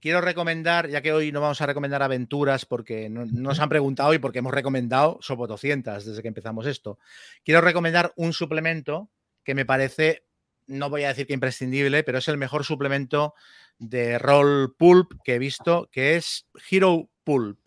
quiero 0.00 0.20
recomendar, 0.20 0.88
ya 0.88 1.02
que 1.02 1.12
hoy 1.12 1.32
no 1.32 1.40
vamos 1.40 1.60
a 1.60 1.66
recomendar 1.66 2.02
aventuras 2.02 2.66
porque 2.66 3.08
no, 3.08 3.24
nos 3.26 3.60
han 3.60 3.68
preguntado 3.68 4.14
y 4.14 4.18
porque 4.18 4.40
hemos 4.40 4.54
recomendado 4.54 5.18
Sopotocientas 5.20 6.04
desde 6.04 6.22
que 6.22 6.28
empezamos 6.28 6.66
esto, 6.66 6.98
quiero 7.44 7.60
recomendar 7.60 8.12
un 8.16 8.32
suplemento 8.32 9.10
que 9.44 9.54
me 9.54 9.64
parece, 9.64 10.24
no 10.66 10.90
voy 10.90 11.04
a 11.04 11.08
decir 11.08 11.26
que 11.26 11.34
imprescindible, 11.34 12.02
pero 12.04 12.18
es 12.18 12.28
el 12.28 12.36
mejor 12.36 12.64
suplemento 12.64 13.34
de 13.78 14.18
Roll 14.18 14.74
Pulp 14.76 15.12
que 15.24 15.34
he 15.34 15.38
visto, 15.38 15.88
que 15.90 16.16
es 16.16 16.46
Hero 16.70 17.08
Pulp. 17.24 17.58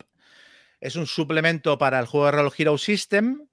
Es 0.80 0.96
un 0.96 1.06
suplemento 1.06 1.78
para 1.78 1.98
el 1.98 2.06
juego 2.06 2.26
de 2.26 2.32
Roll 2.32 2.52
Hero 2.56 2.78
System 2.78 3.46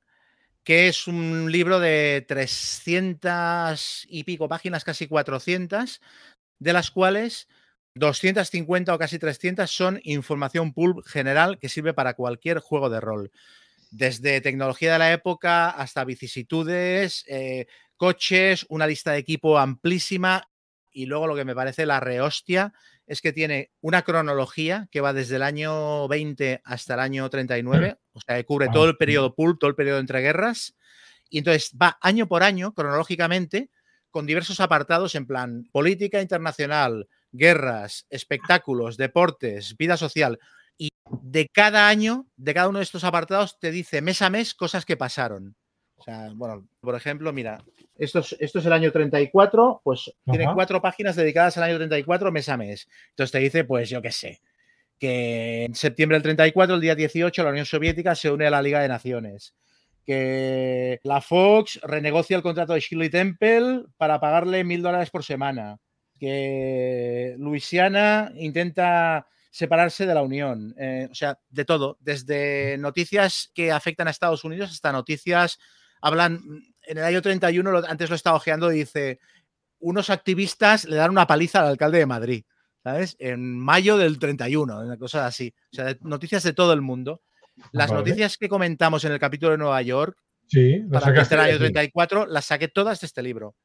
que 0.64 0.88
es 0.88 1.08
un 1.08 1.52
libro 1.52 1.80
de 1.80 2.26
300 2.28 4.06
y 4.10 4.24
pico 4.24 4.48
páginas, 4.48 4.84
casi 4.84 5.08
400, 5.08 6.02
de 6.60 6.74
las 6.74 6.92
cuales 6.92 7.48
250 7.96 8.94
o 8.94 9.00
casi 9.00 9.20
300 9.20 9.70
son 9.70 10.00
información 10.04 10.74
pool 10.74 11.04
general 11.06 11.60
que 11.60 11.70
sirve 11.70 11.94
para 11.94 12.14
cualquier 12.14 12.60
juego 12.60 12.90
de 12.90 13.02
rol. 13.02 13.32
Desde 13.92 14.42
tecnología 14.42 14.94
de 14.94 15.00
la 15.00 15.14
época 15.14 15.70
hasta 15.70 16.06
vicisitudes, 16.06 17.26
eh, 17.28 17.66
coches, 17.98 18.66
una 18.70 18.88
lista 18.88 19.12
de 19.12 19.20
equipo 19.20 19.58
amplísima 19.58 20.48
y 20.92 21.06
luego 21.06 21.28
lo 21.28 21.36
que 21.36 21.46
me 21.46 21.56
parece 21.56 21.86
la 21.86 22.00
rehostia 22.00 22.74
es 23.08 23.22
que 23.22 23.34
tiene 23.34 23.72
una 23.82 24.04
cronología 24.04 24.88
que 24.92 25.02
va 25.02 25.14
desde 25.14 25.38
el 25.38 25.44
año 25.44 26.08
20 26.08 26.62
hasta 26.64 26.94
el 26.94 27.00
año 27.00 27.30
39, 27.30 27.98
O 28.20 28.22
sea, 28.26 28.44
cubre 28.44 28.68
todo 28.70 28.90
el 28.90 28.98
periodo 28.98 29.34
pulp, 29.34 29.60
todo 29.60 29.70
el 29.70 29.76
periodo 29.76 30.00
entre 30.00 30.22
guerras. 30.22 30.76
Y 31.30 31.40
entonces 31.40 31.72
va 31.80 31.98
año 32.02 32.28
por 32.28 32.44
año, 32.44 32.74
cronológicamente, 32.74 33.70
con 34.12 34.26
diversos 34.26 34.60
apartados 34.60 35.16
en 35.16 35.26
plan 35.26 35.64
política 35.72 36.22
internacional, 36.22 37.08
guerras, 37.32 38.06
espectáculos, 38.10 38.98
deportes, 38.98 39.78
vida 39.78 39.98
social. 39.98 40.40
Y 40.78 40.90
de 41.22 41.48
cada 41.48 41.88
año, 41.88 42.28
de 42.36 42.54
cada 42.54 42.70
uno 42.70 42.80
de 42.80 42.84
estos 42.84 43.04
apartados, 43.04 43.60
te 43.60 43.72
dice 43.72 44.02
mes 44.02 44.22
a 44.22 44.30
mes 44.30 44.54
cosas 44.54 44.86
que 44.86 44.98
pasaron. 44.98 45.56
O 45.96 46.04
sea, 46.04 46.30
bueno, 46.34 46.68
por 46.80 46.96
ejemplo, 46.96 47.34
mira, 47.34 47.64
esto 47.96 48.20
es, 48.20 48.36
esto 48.40 48.60
es 48.60 48.66
el 48.66 48.74
año 48.74 48.92
34, 48.92 49.82
pues 49.84 50.12
tiene 50.26 50.48
cuatro 50.54 50.82
páginas 50.82 51.18
dedicadas 51.18 51.58
al 51.58 51.64
año 51.64 51.76
34 51.78 52.32
mes 52.32 52.50
a 52.50 52.58
mes. 52.58 52.88
Entonces 53.10 53.32
te 53.32 53.40
dice, 53.40 53.64
pues 53.66 53.90
yo 53.90 54.02
qué 54.02 54.12
sé, 54.12 54.42
que 55.00 55.66
en 55.66 55.76
septiembre 55.76 56.18
del 56.18 56.24
34, 56.24 56.76
el 56.76 56.82
día 56.82 56.96
18, 56.96 57.44
la 57.44 57.50
Unión 57.52 57.66
Soviética 57.66 58.16
se 58.16 58.32
une 58.32 58.46
a 58.46 58.52
la 58.52 58.62
Liga 58.62 58.82
de 58.82 58.88
Naciones. 58.88 59.56
Que 60.06 61.00
la 61.04 61.22
Fox 61.22 61.80
renegocia 61.84 62.36
el 62.36 62.44
contrato 62.44 62.74
de 62.74 62.80
Shirley 62.80 63.10
Temple 63.10 63.86
para 63.98 64.20
pagarle 64.20 64.64
mil 64.64 64.82
dólares 64.82 65.10
por 65.10 65.24
semana. 65.24 65.78
Que 66.20 67.36
Luisiana 67.38 68.32
intenta 68.36 69.28
separarse 69.52 70.06
de 70.06 70.14
la 70.14 70.22
Unión. 70.22 70.76
Eh, 70.78 71.08
o 71.10 71.16
sea, 71.16 71.40
de 71.50 71.66
todo. 71.66 71.98
Desde 72.02 72.78
noticias 72.78 73.52
que 73.54 73.72
afectan 73.72 74.08
a 74.08 74.12
Estados 74.12 74.44
Unidos 74.44 74.72
hasta 74.72 74.92
noticias. 74.92 75.60
Hablan. 76.02 76.42
En 76.84 76.98
el 76.98 77.04
año 77.04 77.22
31, 77.22 77.84
antes 77.88 78.10
lo 78.10 78.16
estaba 78.16 78.38
ojeando, 78.38 78.70
dice: 78.70 79.20
unos 79.80 80.10
activistas 80.10 80.86
le 80.86 80.96
dan 80.96 81.12
una 81.12 81.28
paliza 81.28 81.62
al 81.62 81.68
alcalde 81.68 82.00
de 82.00 82.06
Madrid. 82.06 82.44
¿Sabes? 82.84 83.16
En 83.20 83.58
mayo 83.58 83.98
del 83.98 84.20
31, 84.20 84.80
una 84.80 84.98
cosa 84.98 85.26
así. 85.26 85.54
O 85.72 85.76
sea, 85.76 85.96
noticias 86.02 86.44
de 86.44 86.54
todo 86.54 86.74
el 86.74 86.82
mundo. 86.82 87.22
Las 87.72 87.92
noticias 87.92 88.38
que 88.38 88.48
comentamos 88.48 89.04
en 89.04 89.12
el 89.12 89.20
capítulo 89.20 89.52
de 89.52 89.58
Nueva 89.58 89.82
York, 89.82 90.18
sí, 90.48 90.82
para 90.90 91.10
el 91.10 91.40
año 91.40 91.58
34, 91.58 92.26
las 92.26 92.46
saqué 92.46 92.70
todas 92.70 93.02
de 93.02 93.08
este 93.08 93.22
libro. 93.22 93.56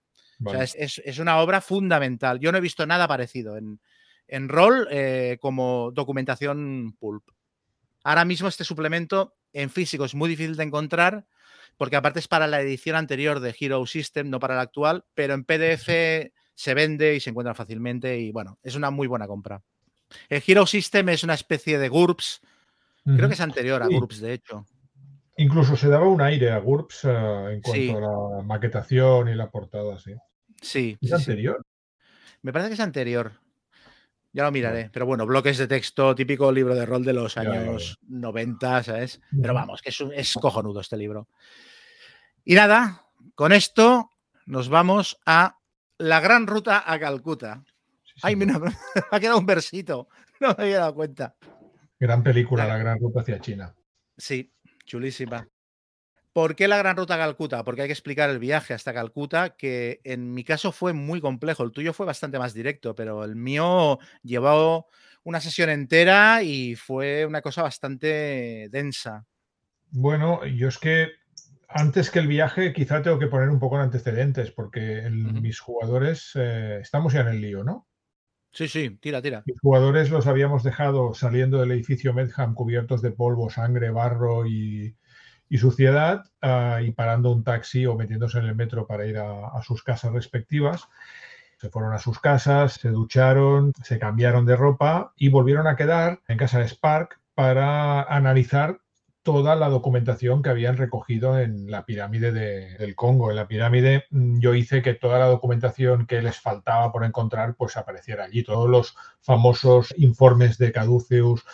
O 0.44 0.50
sea, 0.50 0.62
es, 0.64 1.18
una 1.18 1.38
obra 1.38 1.60
fundamental. 1.60 2.40
Yo 2.40 2.50
no 2.50 2.58
he 2.58 2.60
visto 2.60 2.86
nada 2.86 3.06
parecido 3.06 3.56
en, 3.56 3.80
en 4.26 4.48
rol 4.48 4.88
eh, 4.90 5.38
como 5.40 5.92
documentación 5.92 6.96
pulp. 6.98 7.24
Ahora 8.02 8.24
mismo 8.24 8.48
este 8.48 8.64
suplemento 8.64 9.36
en 9.52 9.70
físico 9.70 10.04
es 10.04 10.14
muy 10.14 10.28
difícil 10.28 10.56
de 10.56 10.64
encontrar 10.64 11.24
porque 11.76 11.96
aparte 11.96 12.18
es 12.18 12.28
para 12.28 12.46
la 12.46 12.60
edición 12.60 12.96
anterior 12.96 13.40
de 13.40 13.54
Hero 13.58 13.84
System, 13.86 14.30
no 14.30 14.38
para 14.38 14.56
la 14.56 14.62
actual, 14.62 15.04
pero 15.14 15.34
en 15.34 15.44
PDF 15.44 16.32
se 16.54 16.74
vende 16.74 17.14
y 17.14 17.20
se 17.20 17.30
encuentra 17.30 17.54
fácilmente 17.54 18.18
y 18.18 18.30
bueno, 18.32 18.58
es 18.62 18.74
una 18.74 18.90
muy 18.90 19.06
buena 19.06 19.26
compra. 19.26 19.62
El 20.28 20.42
Hero 20.46 20.66
System 20.66 21.08
es 21.08 21.24
una 21.24 21.34
especie 21.34 21.78
de 21.78 21.88
GURPS, 21.88 22.40
creo 23.04 23.28
que 23.28 23.34
es 23.34 23.40
anterior 23.40 23.82
a 23.82 23.86
GURPS, 23.88 24.20
de 24.20 24.34
hecho. 24.34 24.66
Incluso 25.36 25.76
se 25.76 25.88
daba 25.88 26.06
un 26.06 26.20
aire 26.20 26.52
a 26.52 26.58
GURPS 26.58 27.04
eh, 27.04 27.54
en 27.54 27.60
cuanto 27.60 27.98
a 27.98 28.00
la 28.00 28.42
maquetación 28.42 29.28
y 29.28 29.34
la 29.34 29.50
portada, 29.50 29.98
sí. 29.98 30.14
Sí. 30.60 30.96
¿Es 31.00 31.12
anterior? 31.12 31.60
Me 32.42 32.52
parece 32.52 32.70
que 32.70 32.74
es 32.74 32.80
anterior. 32.80 33.32
Ya 34.32 34.44
lo 34.44 34.52
miraré. 34.52 34.90
Pero 34.92 35.06
bueno, 35.06 35.26
bloques 35.26 35.58
de 35.58 35.66
texto, 35.66 36.14
típico 36.14 36.52
libro 36.52 36.74
de 36.74 36.86
rol 36.86 37.04
de 37.04 37.12
los 37.12 37.36
años 37.36 37.98
90, 38.08 38.82
¿sabes? 38.82 39.20
Pero 39.40 39.54
vamos, 39.54 39.82
que 39.82 39.90
es, 39.90 40.04
es 40.12 40.34
cojonudo 40.34 40.80
este 40.80 40.96
libro. 40.96 41.28
Y 42.44 42.54
nada, 42.54 43.06
con 43.34 43.52
esto 43.52 44.10
nos 44.46 44.68
vamos 44.68 45.18
a 45.26 45.58
la 45.98 46.20
gran 46.20 46.46
ruta 46.46 46.84
a 46.86 46.98
Calcuta. 46.98 47.64
Ay, 48.22 48.36
mira, 48.36 48.58
me 48.58 48.72
ha 49.10 49.20
quedado 49.20 49.38
un 49.38 49.46
versito. 49.46 50.08
No 50.40 50.54
me 50.56 50.64
había 50.64 50.78
dado 50.80 50.94
cuenta. 50.94 51.36
Gran 51.98 52.22
película, 52.22 52.66
La 52.66 52.76
Gran 52.76 52.98
Ruta 53.00 53.20
hacia 53.20 53.40
China. 53.40 53.74
Sí, 54.16 54.52
chulísima. 54.84 55.48
¿Por 56.32 56.56
qué 56.56 56.66
la 56.66 56.76
Gran 56.76 56.96
Ruta 56.96 57.14
a 57.14 57.18
Calcuta? 57.18 57.62
Porque 57.64 57.82
hay 57.82 57.88
que 57.88 57.92
explicar 57.92 58.28
el 58.28 58.40
viaje 58.40 58.74
hasta 58.74 58.92
Calcuta, 58.92 59.50
que 59.50 60.00
en 60.02 60.34
mi 60.34 60.42
caso 60.42 60.72
fue 60.72 60.92
muy 60.92 61.20
complejo. 61.20 61.62
El 61.62 61.70
tuyo 61.70 61.92
fue 61.92 62.06
bastante 62.06 62.38
más 62.38 62.52
directo, 62.52 62.94
pero 62.94 63.24
el 63.24 63.36
mío 63.36 63.98
llevó 64.22 64.88
una 65.22 65.40
sesión 65.40 65.70
entera 65.70 66.42
y 66.42 66.74
fue 66.74 67.24
una 67.24 67.40
cosa 67.40 67.62
bastante 67.62 68.68
densa. 68.70 69.24
Bueno, 69.90 70.44
yo 70.44 70.68
es 70.68 70.78
que 70.78 71.12
antes 71.68 72.10
que 72.10 72.18
el 72.18 72.26
viaje, 72.26 72.72
quizá 72.72 73.02
tengo 73.02 73.18
que 73.18 73.26
poner 73.26 73.48
un 73.48 73.58
poco 73.58 73.76
en 73.76 73.82
antecedentes, 73.82 74.50
porque 74.50 75.08
mis 75.10 75.60
jugadores, 75.60 76.32
eh, 76.34 76.78
estamos 76.80 77.12
ya 77.12 77.20
en 77.20 77.28
el 77.28 77.40
lío, 77.40 77.64
¿no? 77.64 77.86
Sí, 78.52 78.68
sí, 78.68 78.98
tira, 79.00 79.20
tira. 79.20 79.42
Mis 79.46 79.58
jugadores 79.60 80.10
los 80.10 80.26
habíamos 80.28 80.62
dejado 80.62 81.12
saliendo 81.12 81.58
del 81.58 81.72
edificio 81.72 82.14
Medham 82.14 82.54
cubiertos 82.54 83.02
de 83.02 83.10
polvo, 83.10 83.50
sangre, 83.50 83.90
barro 83.90 84.46
y, 84.46 84.96
suciedad, 85.58 86.24
ah, 86.42 86.80
y 86.82 86.90
parando 86.92 87.30
un 87.30 87.44
taxi 87.44 87.86
o 87.86 87.94
metiéndose 87.94 88.38
en 88.38 88.46
el 88.46 88.54
metro 88.54 88.86
para 88.86 89.06
ir 89.06 89.18
a, 89.18 89.48
a 89.48 89.62
sus 89.62 89.82
casas 89.82 90.12
respectivas. 90.12 90.88
Se 91.58 91.70
fueron 91.70 91.92
a 91.92 91.98
sus 91.98 92.18
casas, 92.20 92.74
se 92.74 92.90
ducharon, 92.90 93.72
se 93.82 93.98
cambiaron 93.98 94.46
de 94.46 94.56
ropa 94.56 95.12
y 95.16 95.28
volvieron 95.28 95.66
a 95.66 95.76
quedar 95.76 96.20
en 96.28 96.38
casa 96.38 96.58
de 96.58 96.68
Spark 96.68 97.20
para 97.34 98.02
analizar 98.02 98.78
toda 99.24 99.56
la 99.56 99.70
documentación 99.70 100.42
que 100.42 100.50
habían 100.50 100.76
recogido 100.76 101.38
en 101.40 101.70
la 101.70 101.86
pirámide 101.86 102.30
del 102.30 102.94
Congo. 102.94 103.30
En 103.30 103.36
la 103.36 103.48
pirámide 103.48 104.04
mm, 104.10 104.38
yo 104.38 104.54
hice 104.54 104.82
que 104.82 104.94
toda 104.94 105.18
la 105.18 105.26
documentación 105.26 106.06
que 106.06 106.22
les 106.22 106.38
faltaba 106.38 106.92
por 106.92 107.04
encontrar 107.04 107.56
pues 107.56 107.76
apareciera 107.76 108.24
allí. 108.24 108.44
Todos 108.44 108.70
los 108.70 108.94
famosos 109.20 109.94
informes 109.96 110.58
de 110.58 110.72
Caduceus 110.72 111.44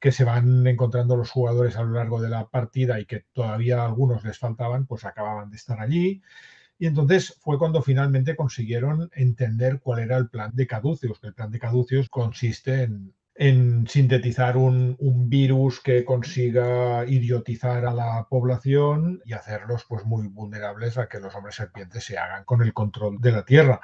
que 0.00 0.10
se 0.10 0.24
van 0.24 0.66
encontrando 0.66 1.16
los 1.16 1.30
jugadores 1.30 1.76
a 1.76 1.82
lo 1.82 1.92
largo 1.92 2.20
de 2.20 2.30
la 2.30 2.48
partida 2.48 2.98
y 2.98 3.04
que 3.04 3.24
todavía 3.32 3.84
algunos 3.84 4.24
les 4.24 4.38
faltaban, 4.38 4.86
pues 4.86 5.04
acababan 5.04 5.50
de 5.50 5.56
estar 5.56 5.80
allí. 5.80 6.22
Y 6.78 6.86
entonces 6.86 7.36
fue 7.40 7.58
cuando 7.58 7.82
finalmente 7.82 8.36
consiguieron 8.36 9.10
entender 9.14 9.80
cuál 9.80 9.98
era 10.00 10.16
el 10.16 10.28
plan 10.30 10.52
de 10.54 10.66
Caduceus, 10.66 11.20
que 11.20 11.26
el 11.28 11.34
plan 11.34 11.50
de 11.50 11.58
Caduceus 11.58 12.08
consiste 12.08 12.84
en, 12.84 13.12
en 13.40 13.86
sintetizar 13.86 14.56
un, 14.56 14.96
virus 15.28 15.80
que 15.80 16.04
consiga 16.04 17.04
idiotizar 17.06 17.86
a 17.86 17.94
la 17.94 18.26
población 18.28 19.22
y 19.24 19.32
hacerlos 19.32 19.84
pues 19.88 20.04
muy 20.04 20.26
vulnerables 20.26 20.98
a 20.98 21.08
que 21.08 21.20
los 21.20 21.36
hombres 21.36 21.54
serpientes 21.54 22.02
se 22.02 22.18
hagan 22.18 22.44
con 22.44 22.62
el 22.62 22.74
control 22.74 23.20
de 23.20 23.30
la 23.30 23.44
Tierra. 23.44 23.80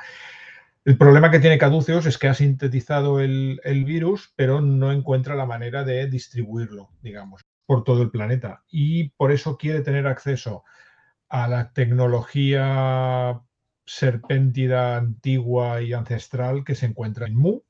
El 0.85 0.99
problema 0.99 1.31
que 1.31 1.39
tiene 1.39 1.57
Caduceus 1.57 2.05
es 2.07 2.19
que 2.19 2.27
ha 2.27 2.35
sintetizado 2.35 3.21
el, 3.21 3.61
virus, 3.87 4.33
pero 4.35 4.61
no 4.61 4.91
encuentra 4.91 5.37
la 5.37 5.47
manera 5.47 5.85
de 5.85 6.09
distribuirlo, 6.09 6.91
digamos, 7.01 7.43
por 7.65 7.85
todo 7.85 8.03
el 8.03 8.11
planeta. 8.11 8.65
Y 8.69 9.11
por 9.11 9.31
eso 9.31 9.57
quiere 9.57 9.83
tener 9.83 10.09
acceso 10.09 10.65
a 11.29 11.47
la 11.47 11.73
tecnología 11.73 13.41
serpéntida 13.87 14.97
antigua 14.97 15.81
y 15.81 15.93
ancestral 15.93 16.65
que 16.65 16.75
se 16.75 16.87
encuentra 16.87 17.27
en 17.29 17.37
Mu, 17.37 17.61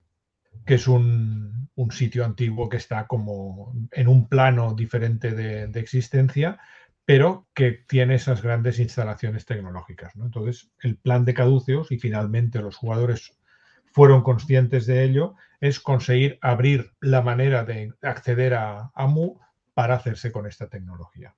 que 0.65 0.75
es 0.75 0.89
un, 0.89 1.69
sitio 1.91 2.25
antiguo 2.25 2.69
que 2.69 2.77
está 2.77 3.07
como 3.07 3.75
en 3.91 4.09
un 4.09 4.29
plano 4.29 4.75
diferente 4.75 5.33
de, 5.33 5.81
existencia, 5.81 6.59
pero 7.05 7.47
que 7.55 7.73
tiene 7.73 8.15
esas 8.15 8.43
grandes 8.43 8.79
instalaciones 8.79 9.45
tecnológicas. 9.45 10.15
Entonces, 10.17 10.71
el 10.81 10.97
plan 10.97 11.25
de 11.25 11.35
Caduceus, 11.35 11.93
y 11.93 11.99
finalmente 11.99 12.61
los 12.61 12.77
jugadores 12.77 13.39
fueron 13.93 14.23
conscientes 14.23 14.87
de 14.87 15.05
ello, 15.05 15.35
es 15.61 15.81
conseguir 15.81 16.39
abrir 16.41 16.93
la 17.01 17.23
manera 17.23 17.65
de 17.65 17.93
acceder 18.03 18.55
a, 18.55 18.91
a 18.95 19.07
Mu 19.07 19.39
para 19.75 19.97
hacerse 19.97 20.33
con 20.33 20.47
esta 20.47 20.69
tecnología. 20.69 21.35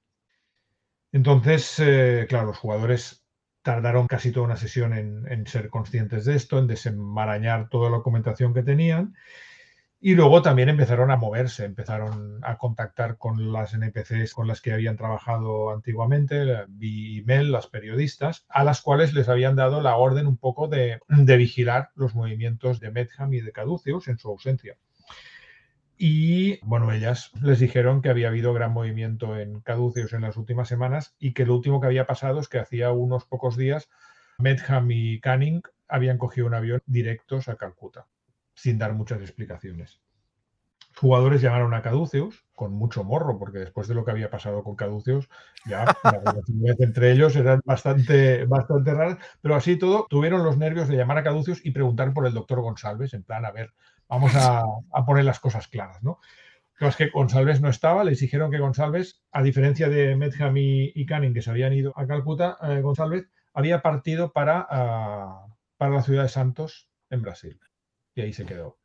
Entonces, 1.13 1.79
eh, 1.79 2.27
claro, 2.29 2.49
los 2.49 2.59
jugadores 2.59 3.26
tardaron 3.67 4.07
casi 4.07 4.31
toda 4.31 4.47
una 4.47 4.57
sesión 4.57 4.93
en, 4.95 5.45
ser 5.49 5.71
conscientes 5.71 6.25
de 6.25 6.37
esto, 6.37 6.61
en 6.61 6.69
desenmarañar 6.69 7.69
toda 7.69 7.91
la 7.91 7.97
documentación 7.97 8.55
que 8.55 8.63
tenían. 8.63 9.17
Y 9.99 10.15
luego 10.15 10.41
también 10.41 10.69
empezaron 10.69 11.11
a 11.11 11.17
moverse, 11.17 11.65
empezaron 11.65 12.39
a 12.45 12.59
contactar 12.59 13.19
con 13.19 13.53
las 13.53 13.75
NPCs 13.75 14.35
con 14.35 14.47
las 14.47 14.61
que 14.61 14.73
habían 14.73 14.97
trabajado 14.97 15.73
antiguamente, 15.73 16.65
Vi 16.69 17.19
y 17.19 17.25
Mel, 17.25 17.51
las 17.51 17.67
periodistas, 17.67 18.47
a 18.51 18.63
las 18.63 18.83
cuales 18.83 19.15
les 19.15 19.29
habían 19.29 19.57
dado 19.57 19.81
la 19.81 19.97
orden 19.97 20.29
un 20.29 20.37
poco 20.37 20.69
de, 20.69 21.01
de 21.09 21.37
vigilar 21.37 21.91
los 21.97 22.15
movimientos 22.15 22.79
de 22.79 22.93
Medham 22.93 23.35
y 23.35 23.41
de 23.41 23.51
Caduceus 23.51 24.07
en 24.07 24.19
su 24.19 24.29
ausencia. 24.29 24.77
Y 25.99 26.59
bueno, 26.63 26.93
ellas 26.93 27.31
les 27.43 27.59
dijeron 27.59 28.03
que 28.03 28.11
había 28.11 28.29
habido 28.29 28.53
gran 28.53 28.73
movimiento 28.73 29.39
en 29.39 29.61
Caduceus 29.61 30.13
en 30.13 30.23
las 30.23 30.37
últimas 30.37 30.69
semanas 30.69 31.15
y 31.19 31.33
que 31.33 31.47
lo 31.47 31.55
último 31.55 31.81
que 31.81 31.87
había 31.87 32.07
pasado 32.07 32.39
es 32.41 32.49
que 32.49 32.59
hacía 32.59 32.93
unos 32.93 33.25
pocos 33.25 33.57
días 33.57 33.89
Medham 34.39 34.91
y 34.91 35.21
Canning 35.21 35.63
habían 35.89 36.19
cogido 36.19 36.47
un 36.47 36.55
avión 36.55 36.83
directos 36.87 37.49
a 37.49 37.57
Calcuta, 37.57 38.07
sin 38.55 38.79
dar 38.79 38.93
muchas 38.93 39.21
explicaciones. 39.21 40.01
Jugadores 40.99 41.43
llamaron 41.43 41.75
a 41.75 41.83
Caduceus 41.83 42.45
con 42.55 42.73
mucho 42.73 43.05
morro, 43.05 43.39
porque 43.39 43.59
después 43.59 43.87
de 43.87 43.95
lo 43.95 44.05
que 44.05 44.11
había 44.11 44.31
pasado 44.31 44.65
con 44.65 44.77
Caduceus, 44.77 45.29
ya 45.67 45.85
las 46.05 46.25
relaciones 46.25 46.81
entre 46.81 47.13
ellos 47.13 47.37
eran 47.37 47.61
bastante, 47.65 48.45
bastante 48.47 48.95
raras, 48.95 49.19
pero 49.43 49.55
así 49.55 49.77
todo 49.77 50.07
tuvieron 50.09 50.43
los 50.43 50.57
nervios 50.57 50.89
de 50.89 50.97
llamar 50.97 51.19
a 51.19 51.23
Caduceus 51.23 51.65
y 51.65 51.71
preguntar 51.71 52.13
por 52.15 52.27
el 52.27 52.35
doctor 52.35 52.61
González, 52.61 53.13
en 53.13 53.23
plan, 53.23 53.45
a 53.45 53.53
ver, 53.53 53.75
Vamos 54.09 54.33
a, 54.35 54.65
poner 55.05 55.25
las 55.25 55.41
cosas 55.41 55.69
claras, 55.69 56.03
¿no? 56.03 56.21
es 56.79 56.97
que 56.97 57.09
González 57.09 57.61
no 57.61 57.71
estaba, 57.71 58.05
les 58.05 58.21
dijeron 58.21 58.51
que 58.51 58.59
González, 58.59 59.23
a 59.33 59.43
diferencia 59.43 59.89
de 59.89 60.15
Medham 60.15 60.55
y, 60.57 61.07
Canning, 61.07 61.33
que 61.33 61.41
se 61.41 61.51
habían 61.51 61.73
ido 61.73 61.95
a 61.97 62.07
Calcuta, 62.07 62.59
eh, 62.63 62.83
González 62.83 63.31
había 63.55 63.81
partido 63.81 64.33
para, 64.33 64.67
ah, 64.69 65.47
para 65.79 65.95
la 65.95 66.03
ciudad 66.03 66.25
de 66.25 66.29
Santos, 66.29 66.91
en 67.09 67.23
Brasil. 67.23 67.59
Y 68.15 68.21
ahí 68.21 68.33
se 68.33 68.45
quedó. 68.45 68.79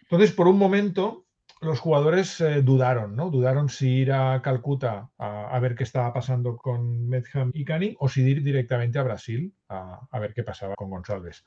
Entonces, 0.00 0.32
por 0.32 0.48
un 0.48 0.58
momento, 0.58 1.26
los 1.60 1.80
jugadores 1.80 2.40
eh, 2.40 2.62
dudaron, 2.62 3.16
¿no? 3.16 3.30
Dudaron 3.30 3.68
si 3.68 3.88
ir 3.88 4.12
a 4.12 4.40
Calcuta 4.42 5.10
a, 5.18 5.58
ver 5.58 5.74
qué 5.74 5.84
estaba 5.84 6.12
pasando 6.12 6.56
con 6.56 7.08
Medham 7.08 7.50
y 7.54 7.64
Canning 7.64 7.96
o 7.98 8.08
si 8.08 8.22
ir 8.22 8.42
directamente 8.42 8.98
a 8.98 9.02
Brasil 9.02 9.54
a, 9.68 10.06
a 10.10 10.18
ver 10.18 10.34
qué 10.34 10.42
pasaba 10.42 10.74
con 10.76 10.90
González. 10.90 11.44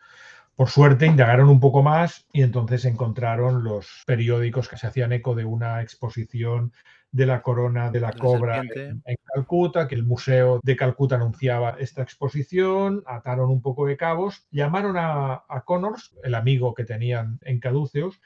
Por 0.59 0.67
suerte 0.67 1.05
indagaron 1.05 1.47
un 1.47 1.61
poco 1.61 1.83
más 1.83 2.27
y 2.33 2.41
entonces 2.41 2.83
encontraron 2.83 3.63
los 3.63 4.03
periódicos 4.05 4.67
que 4.67 4.75
se 4.75 4.87
hacían 4.87 5.13
eco 5.13 5.33
de 5.33 5.45
una 5.45 5.81
exposición 5.81 6.73
de 7.13 7.25
la 7.25 7.41
corona 7.41 7.89
de 7.91 8.01
la, 8.01 8.11
cobra 8.11 8.61
en, 8.75 9.01
Calcuta, 9.33 9.87
que 9.87 9.95
el 9.95 10.03
Museo 10.03 10.59
de 10.61 10.75
Calcuta 10.75 11.15
anunciaba 11.15 11.77
esta 11.79 12.01
exposición, 12.01 13.03
ataron 13.07 13.49
un 13.51 13.61
poco 13.61 13.85
de 13.85 13.95
cabos, 13.95 14.47
llamaron 14.51 14.97
a, 14.97 15.45
Connors, 15.63 16.13
el 16.25 16.35
amigo 16.35 16.73
que 16.73 16.83
tenían 16.83 17.39
en 17.43 17.61
Caduceus, 17.61 18.19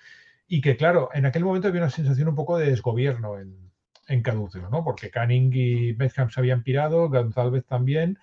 y 0.48 0.62
que 0.62 0.76
claro, 0.76 1.12
en 1.14 1.28
aquel 1.28 1.46
momento 1.46 1.68
había 1.68 1.82
una 1.82 1.92
sensación 1.92 2.30
un 2.30 2.36
poco 2.36 2.58
de 2.58 2.72
desgobierno 2.72 3.38
en, 3.38 3.72
en 4.08 4.24
Caduceus, 4.24 4.72
¿no? 4.72 4.84
porque 4.84 5.12
Canning 5.12 5.52
y 5.54 5.92
Betham 5.92 6.32
se 6.32 6.40
habían 6.40 6.64
pirado, 6.64 7.10
González 7.10 7.64
también, 7.68 8.18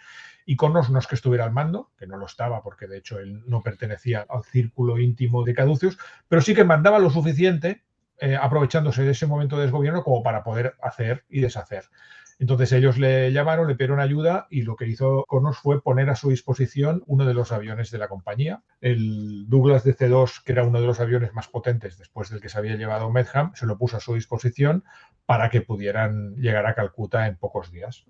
y 0.50 0.56
Connors 0.56 0.90
no 0.90 0.98
es 0.98 1.06
que 1.06 1.14
estuviera 1.14 1.44
al 1.44 1.52
mando, 1.52 1.92
que 1.96 2.08
no 2.08 2.16
lo 2.16 2.26
estaba 2.26 2.60
porque 2.60 2.88
de 2.88 2.98
hecho 2.98 3.20
él 3.20 3.44
no 3.46 3.62
pertenecía 3.62 4.26
al 4.28 4.42
círculo 4.42 4.98
íntimo 4.98 5.44
de 5.44 5.54
Caduceus, 5.54 5.96
pero 6.26 6.42
sí 6.42 6.56
que 6.56 6.64
mandaba 6.64 6.98
lo 6.98 7.08
suficiente, 7.08 7.84
eh, 8.18 8.34
aprovechándose 8.34 9.04
de 9.04 9.12
ese 9.12 9.28
momento 9.28 9.56
de 9.56 9.62
desgobierno 9.62 10.02
como 10.02 10.24
para 10.24 10.42
poder 10.42 10.74
hacer 10.82 11.24
y 11.28 11.38
deshacer. 11.38 11.84
Entonces 12.40 12.72
ellos 12.72 12.98
le 12.98 13.30
llamaron, 13.30 13.68
le 13.68 13.76
pidieron 13.76 14.00
ayuda 14.00 14.48
y 14.50 14.62
lo 14.62 14.74
que 14.74 14.88
hizo 14.88 15.24
Connors 15.28 15.58
fue 15.58 15.80
poner 15.82 16.10
a 16.10 16.16
su 16.16 16.30
disposición 16.30 17.04
uno 17.06 17.26
de 17.26 17.34
los 17.34 17.52
aviones 17.52 17.92
de 17.92 17.98
la 17.98 18.08
compañía. 18.08 18.64
El 18.80 19.48
Douglas 19.48 19.84
DC-2, 19.84 20.42
que 20.42 20.50
era 20.50 20.64
uno 20.64 20.80
de 20.80 20.86
los 20.88 20.98
aviones 20.98 21.32
más 21.32 21.46
potentes 21.46 21.96
después 21.96 22.28
del 22.28 22.40
que 22.40 22.48
se 22.48 22.58
había 22.58 22.74
llevado 22.74 23.08
Medham, 23.12 23.52
se 23.54 23.66
lo 23.66 23.78
puso 23.78 23.98
a 23.98 24.00
su 24.00 24.14
disposición 24.14 24.82
para 25.26 25.48
que 25.48 25.60
pudieran 25.60 26.34
llegar 26.34 26.66
a 26.66 26.74
Calcuta 26.74 27.28
en 27.28 27.36
pocos 27.36 27.70
días. 27.70 28.04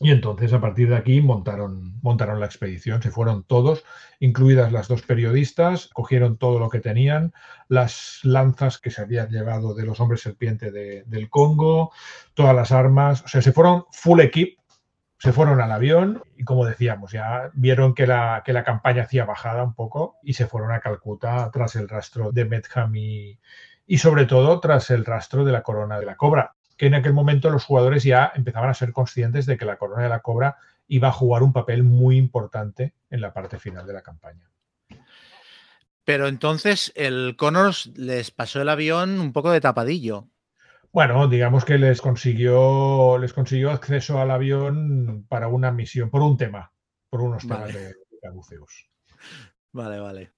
Y 0.00 0.10
entonces 0.10 0.52
a 0.52 0.60
partir 0.60 0.88
de 0.88 0.96
aquí 0.96 1.20
montaron, 1.20 2.00
montaron 2.02 2.40
la 2.40 2.46
expedición, 2.46 3.00
se 3.00 3.12
fueron 3.12 3.44
todos, 3.44 3.84
incluidas 4.18 4.72
las 4.72 4.88
dos 4.88 5.02
periodistas, 5.02 5.88
cogieron 5.92 6.36
todo 6.36 6.58
lo 6.58 6.68
que 6.68 6.80
tenían, 6.80 7.32
las 7.68 8.18
lanzas 8.24 8.78
que 8.78 8.90
se 8.90 9.02
habían 9.02 9.30
llevado 9.30 9.72
de 9.72 9.86
los 9.86 10.00
hombres 10.00 10.22
serpiente 10.22 10.72
del 10.72 11.30
Congo, 11.30 11.92
todas 12.34 12.56
las 12.56 12.72
armas, 12.72 13.22
o 13.22 13.28
sea, 13.28 13.40
se 13.40 13.52
fueron 13.52 13.84
full 13.92 14.18
equip, 14.20 14.58
se 15.18 15.32
fueron 15.32 15.60
al 15.60 15.70
avión 15.70 16.24
y 16.36 16.42
como 16.42 16.66
decíamos, 16.66 17.12
ya 17.12 17.50
vieron 17.54 17.94
que 17.94 18.08
la, 18.08 18.42
que 18.44 18.52
la 18.52 18.64
campaña 18.64 19.04
hacía 19.04 19.24
bajada 19.24 19.62
un 19.62 19.74
poco 19.74 20.16
y 20.24 20.32
se 20.32 20.46
fueron 20.46 20.72
a 20.72 20.80
Calcuta 20.80 21.50
tras 21.52 21.76
el 21.76 21.88
rastro 21.88 22.32
de 22.32 22.44
Medham 22.44 22.94
y 22.96 23.38
sobre 23.96 24.26
todo 24.26 24.58
tras 24.58 24.90
el 24.90 25.04
rastro 25.04 25.44
de 25.44 25.52
la 25.52 25.62
corona 25.62 26.00
de 26.00 26.06
la 26.06 26.16
cobra 26.16 26.56
que 26.76 26.86
en 26.86 26.94
aquel 26.94 27.12
momento 27.12 27.50
los 27.50 27.64
jugadores 27.64 28.04
ya 28.04 28.32
empezaban 28.34 28.70
a 28.70 28.74
ser 28.74 28.92
conscientes 28.92 29.46
de 29.46 29.56
que 29.56 29.64
la 29.64 29.76
corona 29.76 30.02
de 30.02 30.08
la 30.08 30.20
cobra 30.20 30.56
iba 30.88 31.08
a 31.08 31.12
jugar 31.12 31.42
un 31.42 31.52
papel 31.52 31.82
muy 31.82 32.16
importante 32.16 32.94
en 33.10 33.20
la 33.20 33.32
parte 33.32 33.58
final 33.58 33.86
de 33.86 33.92
la 33.92 34.02
campaña. 34.02 34.50
Pero 36.04 36.28
entonces 36.28 36.92
el 36.96 37.34
Connors 37.38 37.86
les 37.96 38.30
pasó 38.30 38.60
el 38.60 38.68
avión 38.68 39.20
un 39.20 39.32
poco 39.32 39.50
de 39.50 39.60
tapadillo. 39.60 40.28
Bueno, 40.92 41.26
digamos 41.26 41.64
que 41.64 41.78
les 41.78 42.00
consiguió, 42.00 43.18
les 43.18 43.32
consiguió 43.32 43.70
acceso 43.70 44.20
al 44.20 44.30
avión 44.30 45.26
para 45.28 45.48
una 45.48 45.72
misión, 45.72 46.10
por 46.10 46.22
un 46.22 46.36
tema, 46.36 46.72
por 47.08 47.22
unos 47.22 47.42
temas 47.42 47.72
de, 47.72 47.88
de 47.88 48.20
caduceus. 48.22 48.88
Vale, 49.72 49.98
vale. 49.98 50.30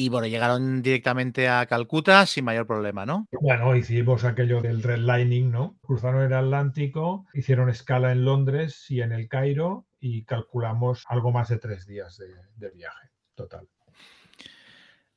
Y 0.00 0.10
bueno, 0.10 0.28
llegaron 0.28 0.80
directamente 0.80 1.48
a 1.48 1.66
Calcuta 1.66 2.24
sin 2.24 2.44
mayor 2.44 2.68
problema, 2.68 3.04
¿no? 3.04 3.26
Bueno, 3.32 3.74
hicimos 3.74 4.22
aquello 4.22 4.60
del 4.60 4.80
redlining, 4.80 5.50
¿no? 5.50 5.76
Cruzaron 5.82 6.22
el 6.22 6.32
Atlántico, 6.32 7.26
hicieron 7.34 7.68
escala 7.68 8.12
en 8.12 8.24
Londres 8.24 8.88
y 8.90 9.00
en 9.00 9.10
el 9.10 9.26
Cairo 9.26 9.88
y 9.98 10.24
calculamos 10.24 11.04
algo 11.08 11.32
más 11.32 11.48
de 11.48 11.58
tres 11.58 11.84
días 11.84 12.16
de, 12.16 12.70
viaje 12.70 13.08
total. 13.34 13.66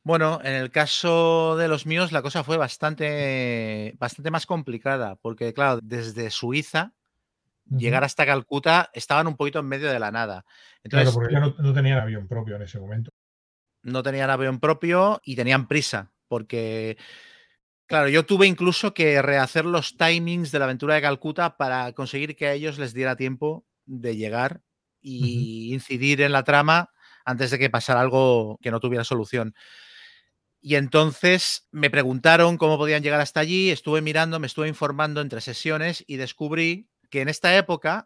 Bueno, 0.02 0.40
en 0.44 0.56
el 0.56 0.72
caso 0.72 1.58
de 1.58 1.68
los 1.68 1.86
míos 1.86 2.12
la 2.12 2.24
cosa 2.24 2.44
fue 2.44 2.58
bastante, 2.58 3.94
bastante 4.00 4.32
más 4.32 4.48
complicada, 4.48 5.16
porque 5.16 5.54
claro, 5.54 5.80
desde 5.84 6.32
Suiza 6.32 6.94
llegar 7.70 8.04
hasta 8.04 8.26
Calcuta 8.26 8.90
estaban 8.96 9.28
un 9.28 9.38
poquito 9.38 9.60
en 9.60 9.68
medio 9.68 9.92
de 9.92 10.00
la 10.00 10.10
nada. 10.10 10.44
claro, 10.90 11.12
porque 11.14 11.34
ya 11.34 11.40
no, 11.40 11.72
tenían 11.72 12.00
avión 12.00 12.28
propio 12.28 12.56
en 12.56 12.64
ese 12.64 12.80
momento 12.80 13.12
no 13.84 14.04
tenían 14.04 14.30
avión 14.30 14.60
propio 14.60 15.22
y 15.24 15.36
tenían 15.36 15.68
prisa, 15.68 16.12
porque, 16.28 16.98
claro, 17.86 18.10
yo 18.10 18.26
tuve 18.26 18.48
incluso 18.48 18.94
que 18.94 19.22
rehacer 19.22 19.66
los 19.66 19.98
timings 19.98 20.52
de 20.52 20.60
la 20.60 20.66
aventura 20.66 20.96
de 20.96 21.02
Calcuta 21.02 21.58
para 21.58 21.92
conseguir 21.94 22.36
que 22.36 22.48
a 22.48 22.54
ellos 22.54 22.78
les 22.78 22.94
diera 22.94 23.16
tiempo 23.16 23.66
de 23.86 24.16
llegar 24.16 24.62
y 25.02 25.74
incidir 25.74 26.22
en 26.22 26.32
la 26.32 26.44
trama 26.44 26.90
antes 27.26 27.52
de 27.52 27.60
que 27.60 27.70
pasara 27.70 28.02
algo 28.02 28.58
que 28.62 28.72
no 28.72 28.80
tuviera 28.80 29.04
solución. 29.04 29.56
Y 30.62 30.76
entonces 30.76 31.68
me 31.72 31.90
preguntaron 31.90 32.58
cómo 32.58 32.78
podían 32.78 33.02
llegar 33.02 33.20
hasta 33.20 33.40
allí, 33.40 33.72
estuve 33.72 34.02
mirando, 34.02 34.40
me 34.40 34.46
estuve 34.46 34.68
informando 34.68 35.20
entre 35.22 35.42
sesiones 35.42 36.04
y 36.06 36.18
descubrí 36.18 36.88
que 37.10 37.22
en 37.22 37.30
esta 37.30 37.58
época 37.58 38.06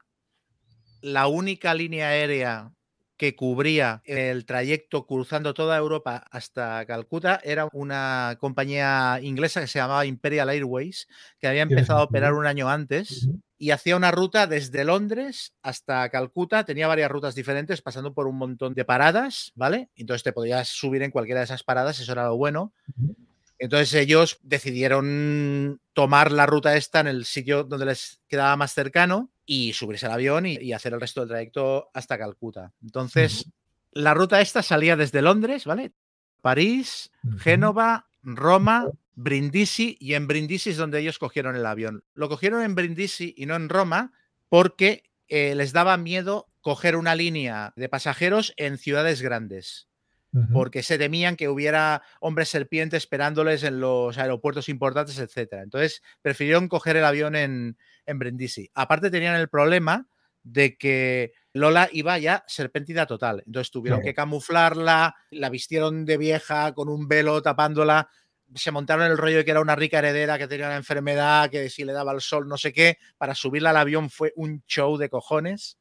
la 1.01 1.27
única 1.27 1.73
línea 1.73 2.07
aérea 2.07 2.71
que 3.17 3.35
cubría 3.35 4.01
el 4.05 4.45
trayecto 4.45 5.05
cruzando 5.05 5.53
toda 5.53 5.77
Europa 5.77 6.25
hasta 6.31 6.85
Calcuta 6.85 7.39
era 7.43 7.69
una 7.71 8.37
compañía 8.39 9.19
inglesa 9.21 9.61
que 9.61 9.67
se 9.67 9.79
llamaba 9.79 10.05
Imperial 10.05 10.49
Airways, 10.49 11.07
que 11.39 11.47
había 11.47 11.61
empezado 11.61 11.99
a 11.99 12.03
operar 12.03 12.33
un 12.33 12.45
año 12.45 12.69
antes 12.69 13.29
y 13.57 13.71
hacía 13.71 13.95
una 13.95 14.11
ruta 14.11 14.47
desde 14.47 14.83
Londres 14.83 15.53
hasta 15.61 16.09
Calcuta. 16.09 16.65
Tenía 16.65 16.87
varias 16.87 17.09
rutas 17.09 17.35
diferentes, 17.35 17.81
pasando 17.81 18.13
por 18.13 18.27
un 18.27 18.37
montón 18.37 18.73
de 18.73 18.83
paradas, 18.83 19.53
¿vale? 19.55 19.89
Entonces 19.95 20.23
te 20.23 20.33
podías 20.33 20.67
subir 20.67 21.01
en 21.01 21.11
cualquiera 21.11 21.39
de 21.39 21.45
esas 21.45 21.63
paradas, 21.63 21.99
eso 21.99 22.11
era 22.11 22.25
lo 22.25 22.35
bueno. 22.35 22.73
Entonces 23.57 23.93
ellos 23.93 24.39
decidieron 24.41 25.79
tomar 25.93 26.33
la 26.33 26.45
ruta 26.45 26.75
esta 26.75 26.99
en 26.99 27.07
el 27.07 27.23
sitio 27.23 27.63
donde 27.63 27.85
les 27.85 28.19
quedaba 28.27 28.57
más 28.57 28.73
cercano 28.73 29.29
y 29.45 29.73
subirse 29.73 30.05
al 30.05 30.13
avión 30.13 30.45
y, 30.45 30.73
hacer 30.73 30.93
el 30.93 31.01
resto 31.01 31.21
del 31.21 31.29
trayecto 31.29 31.89
hasta 31.93 32.17
Calcuta. 32.17 32.73
Entonces, 32.81 33.49
la 33.91 34.13
ruta 34.13 34.41
esta 34.41 34.63
salía 34.63 34.95
desde 34.95 35.21
Londres, 35.21 35.65
¿vale? 35.65 35.93
París, 36.41 37.11
Génova, 37.37 38.07
Roma, 38.23 38.89
Brindisi 39.15 39.97
y 39.99 40.13
en 40.13 40.27
Brindisi 40.27 40.71
es 40.71 40.77
donde 40.77 40.99
ellos 40.99 41.19
cogieron 41.19 41.55
el 41.55 41.65
avión. 41.65 42.03
Lo 42.13 42.29
cogieron 42.29 42.61
en 42.63 42.75
Brindisi 42.75 43.33
y 43.37 43.45
no 43.45 43.55
en 43.55 43.69
Roma 43.69 44.13
porque 44.49 45.03
eh, 45.27 45.55
les 45.55 45.73
daba 45.73 45.97
miedo 45.97 46.47
coger 46.61 46.95
una 46.95 47.15
línea 47.15 47.73
de 47.75 47.89
pasajeros 47.89 48.53
en 48.57 48.77
ciudades 48.77 49.21
grandes 49.21 49.87
porque 50.51 50.83
se 50.83 50.97
temían 50.97 51.35
que 51.35 51.49
hubiera 51.49 52.01
hombres 52.19 52.49
serpientes 52.49 53.03
esperándoles 53.03 53.63
en 53.63 53.79
los 53.79 54.17
aeropuertos 54.17 54.69
importantes, 54.69 55.17
etc. 55.19 55.53
Entonces 55.63 56.01
prefirieron 56.21 56.67
coger 56.67 56.97
el 56.97 57.05
avión 57.05 57.35
en, 57.35 57.77
en 58.05 58.19
Brindisi. 58.19 58.69
Aparte 58.73 59.09
tenían 59.09 59.35
el 59.35 59.49
problema 59.49 60.07
de 60.43 60.77
que 60.77 61.33
Lola 61.53 61.89
iba 61.91 62.17
ya 62.19 62.43
serpentida 62.47 63.05
total. 63.05 63.43
Entonces 63.45 63.71
tuvieron 63.71 64.01
que 64.01 64.13
camuflarla, 64.13 65.15
la 65.31 65.49
vistieron 65.49 66.05
de 66.05 66.17
vieja 66.17 66.73
con 66.73 66.89
un 66.89 67.07
velo 67.07 67.41
tapándola, 67.41 68.09
se 68.53 68.71
montaron 68.71 69.05
el 69.05 69.17
rollo 69.17 69.37
de 69.37 69.45
que 69.45 69.51
era 69.51 69.61
una 69.61 69.75
rica 69.75 69.99
heredera 69.99 70.37
que 70.37 70.47
tenía 70.47 70.67
una 70.67 70.75
enfermedad, 70.75 71.49
que 71.49 71.69
si 71.69 71.83
le 71.83 71.93
daba 71.93 72.11
el 72.11 72.21
sol, 72.21 72.47
no 72.47 72.57
sé 72.57 72.73
qué. 72.73 72.97
Para 73.17 73.35
subirla 73.35 73.71
al 73.71 73.77
avión 73.77 74.09
fue 74.09 74.33
un 74.35 74.63
show 74.67 74.97
de 74.97 75.09
cojones, 75.09 75.77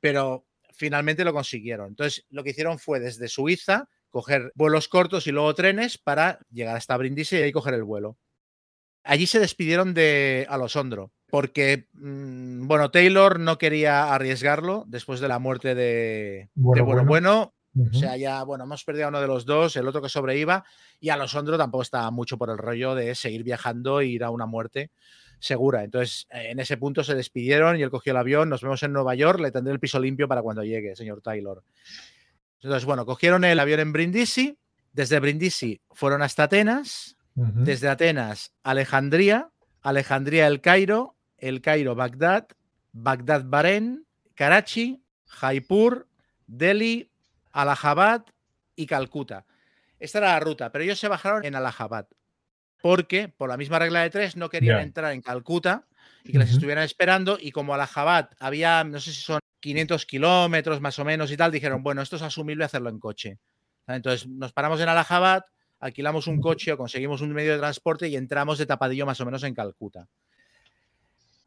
pero 0.00 0.45
finalmente 0.76 1.24
lo 1.24 1.32
consiguieron. 1.32 1.88
Entonces 1.88 2.24
lo 2.30 2.44
que 2.44 2.50
hicieron 2.50 2.78
fue 2.78 3.00
desde 3.00 3.28
Suiza 3.28 3.88
coger 4.10 4.52
vuelos 4.54 4.88
cortos 4.88 5.26
y 5.26 5.32
luego 5.32 5.54
trenes 5.54 5.98
para 5.98 6.38
llegar 6.50 6.76
hasta 6.76 6.96
Brindisi 6.96 7.36
y 7.36 7.42
ahí 7.42 7.52
coger 7.52 7.74
el 7.74 7.84
vuelo. 7.84 8.16
Allí 9.02 9.26
se 9.26 9.40
despidieron 9.40 9.94
de 9.94 10.46
Alosondro 10.48 11.12
porque, 11.28 11.88
mm, 11.92 12.66
bueno, 12.66 12.90
Taylor 12.90 13.40
no 13.40 13.58
quería 13.58 14.14
arriesgarlo 14.14 14.84
después 14.86 15.20
de 15.20 15.28
la 15.28 15.38
muerte 15.38 15.74
de 15.74 16.50
Bueno 16.54 17.04
Bueno. 17.04 17.52
O 17.78 17.94
sea, 17.94 18.16
ya, 18.16 18.42
bueno, 18.42 18.64
hemos 18.64 18.84
perdido 18.84 19.04
a 19.04 19.08
uno 19.10 19.20
de 19.20 19.26
los 19.26 19.44
dos, 19.44 19.76
el 19.76 19.86
otro 19.86 20.00
que 20.00 20.08
sobreiba, 20.08 20.64
y 20.98 21.10
Alosondro 21.10 21.58
tampoco 21.58 21.82
estaba 21.82 22.10
mucho 22.10 22.38
por 22.38 22.48
el 22.48 22.56
rollo 22.56 22.94
de 22.94 23.14
seguir 23.14 23.42
viajando 23.42 24.00
e 24.00 24.06
ir 24.06 24.24
a 24.24 24.30
una 24.30 24.46
muerte 24.46 24.90
segura. 25.38 25.84
Entonces, 25.84 26.26
en 26.30 26.58
ese 26.58 26.76
punto 26.76 27.04
se 27.04 27.14
despidieron 27.14 27.78
y 27.78 27.82
él 27.82 27.90
cogió 27.90 28.12
el 28.12 28.16
avión, 28.16 28.48
nos 28.48 28.62
vemos 28.62 28.82
en 28.82 28.92
Nueva 28.92 29.14
York, 29.14 29.40
le 29.40 29.50
tendré 29.50 29.72
el 29.72 29.80
piso 29.80 29.98
limpio 29.98 30.28
para 30.28 30.42
cuando 30.42 30.64
llegue, 30.64 30.96
señor 30.96 31.20
Taylor. 31.20 31.62
Entonces, 32.60 32.84
bueno, 32.84 33.06
cogieron 33.06 33.44
el 33.44 33.58
avión 33.58 33.80
en 33.80 33.92
Brindisi, 33.92 34.58
desde 34.92 35.20
Brindisi 35.20 35.80
fueron 35.90 36.22
hasta 36.22 36.44
Atenas, 36.44 37.16
desde 37.34 37.88
Atenas, 37.88 38.54
Alejandría, 38.62 39.50
Alejandría 39.82 40.46
el 40.46 40.62
Cairo, 40.62 41.16
el 41.36 41.60
Cairo 41.60 41.94
Bagdad, 41.94 42.48
Bagdad 42.92 43.44
Bahrein, 43.44 44.06
Karachi, 44.34 45.02
Jaipur, 45.26 46.08
Delhi, 46.46 47.10
Allahabad 47.52 48.24
y 48.74 48.86
Calcuta. 48.86 49.44
Esta 49.98 50.18
era 50.18 50.32
la 50.32 50.40
ruta, 50.40 50.72
pero 50.72 50.82
ellos 50.82 50.98
se 50.98 51.08
bajaron 51.08 51.44
en 51.44 51.54
Allahabad 51.54 52.08
porque 52.80 53.28
por 53.28 53.48
la 53.48 53.56
misma 53.56 53.78
regla 53.78 54.02
de 54.02 54.10
tres 54.10 54.36
no 54.36 54.48
querían 54.48 54.80
entrar 54.80 55.12
en 55.12 55.22
Calcuta 55.22 55.86
y 56.24 56.32
que 56.32 56.38
les 56.38 56.50
estuvieran 56.50 56.84
esperando 56.84 57.38
y 57.40 57.52
como 57.52 57.74
Allahabad 57.74 58.30
había, 58.38 58.84
no 58.84 59.00
sé 59.00 59.12
si 59.12 59.20
son 59.20 59.40
500 59.60 60.06
kilómetros 60.06 60.80
más 60.80 60.98
o 60.98 61.04
menos 61.04 61.30
y 61.30 61.36
tal, 61.36 61.52
dijeron, 61.52 61.82
bueno, 61.82 62.02
esto 62.02 62.16
es 62.16 62.22
asumible 62.22 62.64
hacerlo 62.64 62.90
en 62.90 62.98
coche. 62.98 63.38
Entonces 63.86 64.26
nos 64.28 64.52
paramos 64.52 64.80
en 64.80 64.88
Allahabad, 64.88 65.44
alquilamos 65.80 66.26
un 66.26 66.40
coche 66.40 66.72
o 66.72 66.76
conseguimos 66.76 67.20
un 67.20 67.32
medio 67.32 67.52
de 67.52 67.58
transporte 67.58 68.08
y 68.08 68.16
entramos 68.16 68.58
de 68.58 68.66
tapadillo 68.66 69.06
más 69.06 69.20
o 69.20 69.24
menos 69.24 69.42
en 69.44 69.54
Calcuta. 69.54 70.08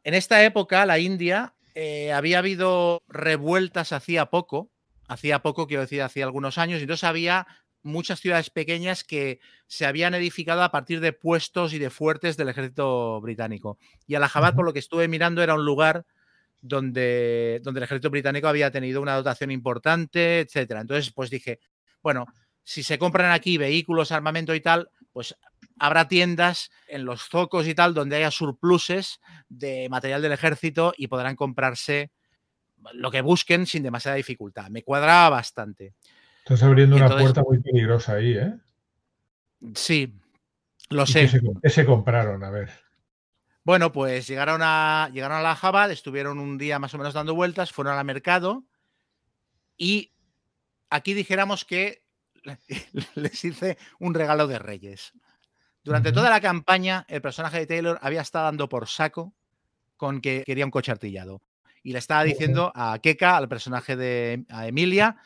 En 0.02 0.14
esta 0.14 0.42
época, 0.44 0.86
la 0.86 0.98
India 0.98 1.54
eh, 1.74 2.12
había 2.12 2.38
habido 2.38 3.02
revueltas 3.08 3.92
hacía 3.92 4.26
poco, 4.26 4.70
hacía 5.08 5.40
poco, 5.40 5.66
quiero 5.66 5.82
decir, 5.82 6.02
hacía 6.02 6.24
algunos 6.24 6.58
años, 6.58 6.78
y 6.80 6.82
entonces 6.82 7.04
había 7.04 7.46
muchas 7.82 8.20
ciudades 8.20 8.50
pequeñas 8.50 9.04
que 9.04 9.40
se 9.66 9.86
habían 9.86 10.14
edificado 10.14 10.62
a 10.62 10.70
partir 10.70 11.00
de 11.00 11.12
puestos 11.12 11.72
y 11.72 11.78
de 11.78 11.90
fuertes 11.90 12.36
del 12.36 12.48
ejército 12.48 13.20
británico. 13.20 13.78
Y 14.06 14.14
Allahabad, 14.14 14.54
por 14.54 14.64
lo 14.64 14.72
que 14.72 14.78
estuve 14.78 15.08
mirando, 15.08 15.42
era 15.42 15.54
un 15.54 15.64
lugar 15.64 16.04
donde, 16.62 17.60
donde 17.62 17.80
el 17.80 17.84
ejército 17.84 18.10
británico 18.10 18.48
había 18.48 18.70
tenido 18.70 19.00
una 19.00 19.16
dotación 19.16 19.50
importante, 19.50 20.40
etcétera. 20.40 20.80
Entonces, 20.80 21.12
pues 21.12 21.30
dije, 21.30 21.60
bueno, 22.02 22.26
si 22.62 22.82
se 22.82 22.98
compran 22.98 23.32
aquí 23.32 23.58
vehículos, 23.58 24.12
armamento 24.12 24.54
y 24.54 24.60
tal, 24.60 24.90
pues 25.12 25.34
habrá 25.78 26.08
tiendas 26.08 26.70
en 26.86 27.04
los 27.04 27.22
zocos 27.28 27.66
y 27.66 27.74
tal 27.74 27.94
donde 27.94 28.16
haya 28.16 28.30
surpluses 28.30 29.20
de 29.48 29.88
material 29.88 30.22
del 30.22 30.32
ejército 30.32 30.92
y 30.96 31.08
podrán 31.08 31.36
comprarse 31.36 32.12
lo 32.92 33.10
que 33.10 33.22
busquen 33.22 33.66
sin 33.66 33.82
demasiada 33.82 34.16
dificultad. 34.16 34.70
Me 34.70 34.82
cuadraba 34.82 35.30
bastante. 35.30 35.94
Estás 36.44 36.62
abriendo 36.62 36.96
una 36.96 37.08
puerta 37.08 37.42
muy 37.42 37.60
peligrosa 37.60 38.14
ahí, 38.14 38.32
¿eh? 38.32 38.54
Sí, 39.74 40.12
lo 40.88 41.06
sé. 41.06 41.30
¿Qué 41.62 41.70
se, 41.70 41.86
compraron? 41.86 42.42
A 42.42 42.50
ver. 42.50 42.70
Bueno, 43.62 43.92
pues 43.92 44.26
llegaron 44.26 44.60
a, 44.62 45.10
llegaron 45.12 45.38
a 45.38 45.42
la 45.42 45.54
Jabal, 45.54 45.90
estuvieron 45.90 46.38
un 46.38 46.58
día 46.58 46.78
más 46.78 46.94
o 46.94 46.98
menos 46.98 47.14
dando 47.14 47.34
vueltas, 47.34 47.72
fueron 47.72 47.96
al 47.96 48.04
mercado 48.04 48.64
y 49.76 50.12
aquí 50.88 51.14
dijéramos 51.14 51.64
que 51.64 52.02
les 53.14 53.44
hice 53.44 53.78
un 53.98 54.14
regalo 54.14 54.46
de 54.46 54.58
reyes. 54.58 55.12
Durante 55.82 56.12
toda 56.12 56.28
la 56.28 56.40
campaña, 56.40 57.06
el 57.08 57.22
personaje 57.22 57.58
de 57.60 57.66
Taylor 57.66 57.98
había 58.02 58.20
estado 58.20 58.46
dando 58.46 58.68
por 58.68 58.88
saco 58.88 59.34
con 59.96 60.20
que 60.20 60.42
quería 60.44 60.64
un 60.64 60.70
coche 60.70 60.92
artillado. 60.92 61.42
Y 61.82 61.92
le 61.92 61.98
estaba 61.98 62.24
diciendo 62.24 62.72
a 62.74 62.98
Keka, 62.98 63.36
al 63.36 63.48
personaje 63.48 63.96
de 63.96 64.44
Emilia, 64.50 65.16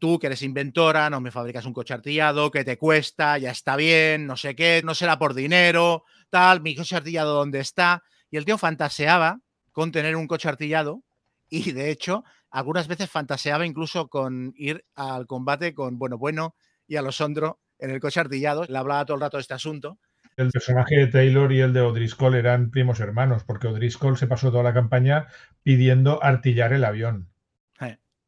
tú 0.00 0.18
que 0.18 0.26
eres 0.26 0.42
inventora, 0.42 1.08
no 1.10 1.20
me 1.20 1.30
fabricas 1.30 1.66
un 1.66 1.72
coche 1.72 1.94
artillado, 1.94 2.50
que 2.50 2.64
te 2.64 2.76
cuesta, 2.76 3.38
ya 3.38 3.52
está 3.52 3.76
bien, 3.76 4.26
no 4.26 4.36
sé 4.36 4.56
qué, 4.56 4.82
no 4.84 4.94
será 4.94 5.18
por 5.18 5.34
dinero, 5.34 6.04
tal, 6.30 6.62
mi 6.62 6.74
coche 6.74 6.96
artillado 6.96 7.34
dónde 7.34 7.60
está. 7.60 8.02
Y 8.30 8.36
el 8.36 8.44
tío 8.44 8.58
fantaseaba 8.58 9.40
con 9.70 9.92
tener 9.92 10.16
un 10.16 10.26
coche 10.26 10.48
artillado 10.48 11.02
y 11.48 11.72
de 11.72 11.90
hecho 11.90 12.24
algunas 12.50 12.88
veces 12.88 13.08
fantaseaba 13.08 13.66
incluso 13.66 14.08
con 14.08 14.52
ir 14.56 14.84
al 14.94 15.26
combate 15.26 15.74
con 15.74 15.98
Bueno 15.98 16.18
Bueno 16.18 16.56
y 16.88 16.96
a 16.96 17.02
los 17.02 17.20
Ondro 17.20 17.60
en 17.78 17.90
el 17.90 18.00
coche 18.00 18.20
artillado. 18.20 18.64
Le 18.64 18.78
hablaba 18.78 19.04
todo 19.04 19.16
el 19.16 19.20
rato 19.20 19.36
de 19.36 19.42
este 19.42 19.54
asunto. 19.54 19.98
El 20.36 20.50
personaje 20.50 20.96
de 20.96 21.06
Taylor 21.08 21.52
y 21.52 21.60
el 21.60 21.72
de 21.72 21.82
O'Driscoll 21.82 22.34
eran 22.34 22.70
primos 22.70 23.00
hermanos, 23.00 23.44
porque 23.44 23.68
O'Driscoll 23.68 24.16
se 24.16 24.26
pasó 24.26 24.50
toda 24.50 24.62
la 24.62 24.74
campaña 24.74 25.26
pidiendo 25.62 26.22
artillar 26.22 26.72
el 26.72 26.84
avión. 26.84 27.29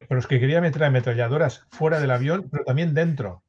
Pero 0.07 0.19
es 0.19 0.27
que 0.27 0.39
quería 0.39 0.61
meter 0.61 0.83
ametralladoras 0.83 1.65
fuera 1.69 1.99
del 1.99 2.11
avión, 2.11 2.49
pero 2.51 2.63
también 2.63 2.93
dentro. 2.93 3.43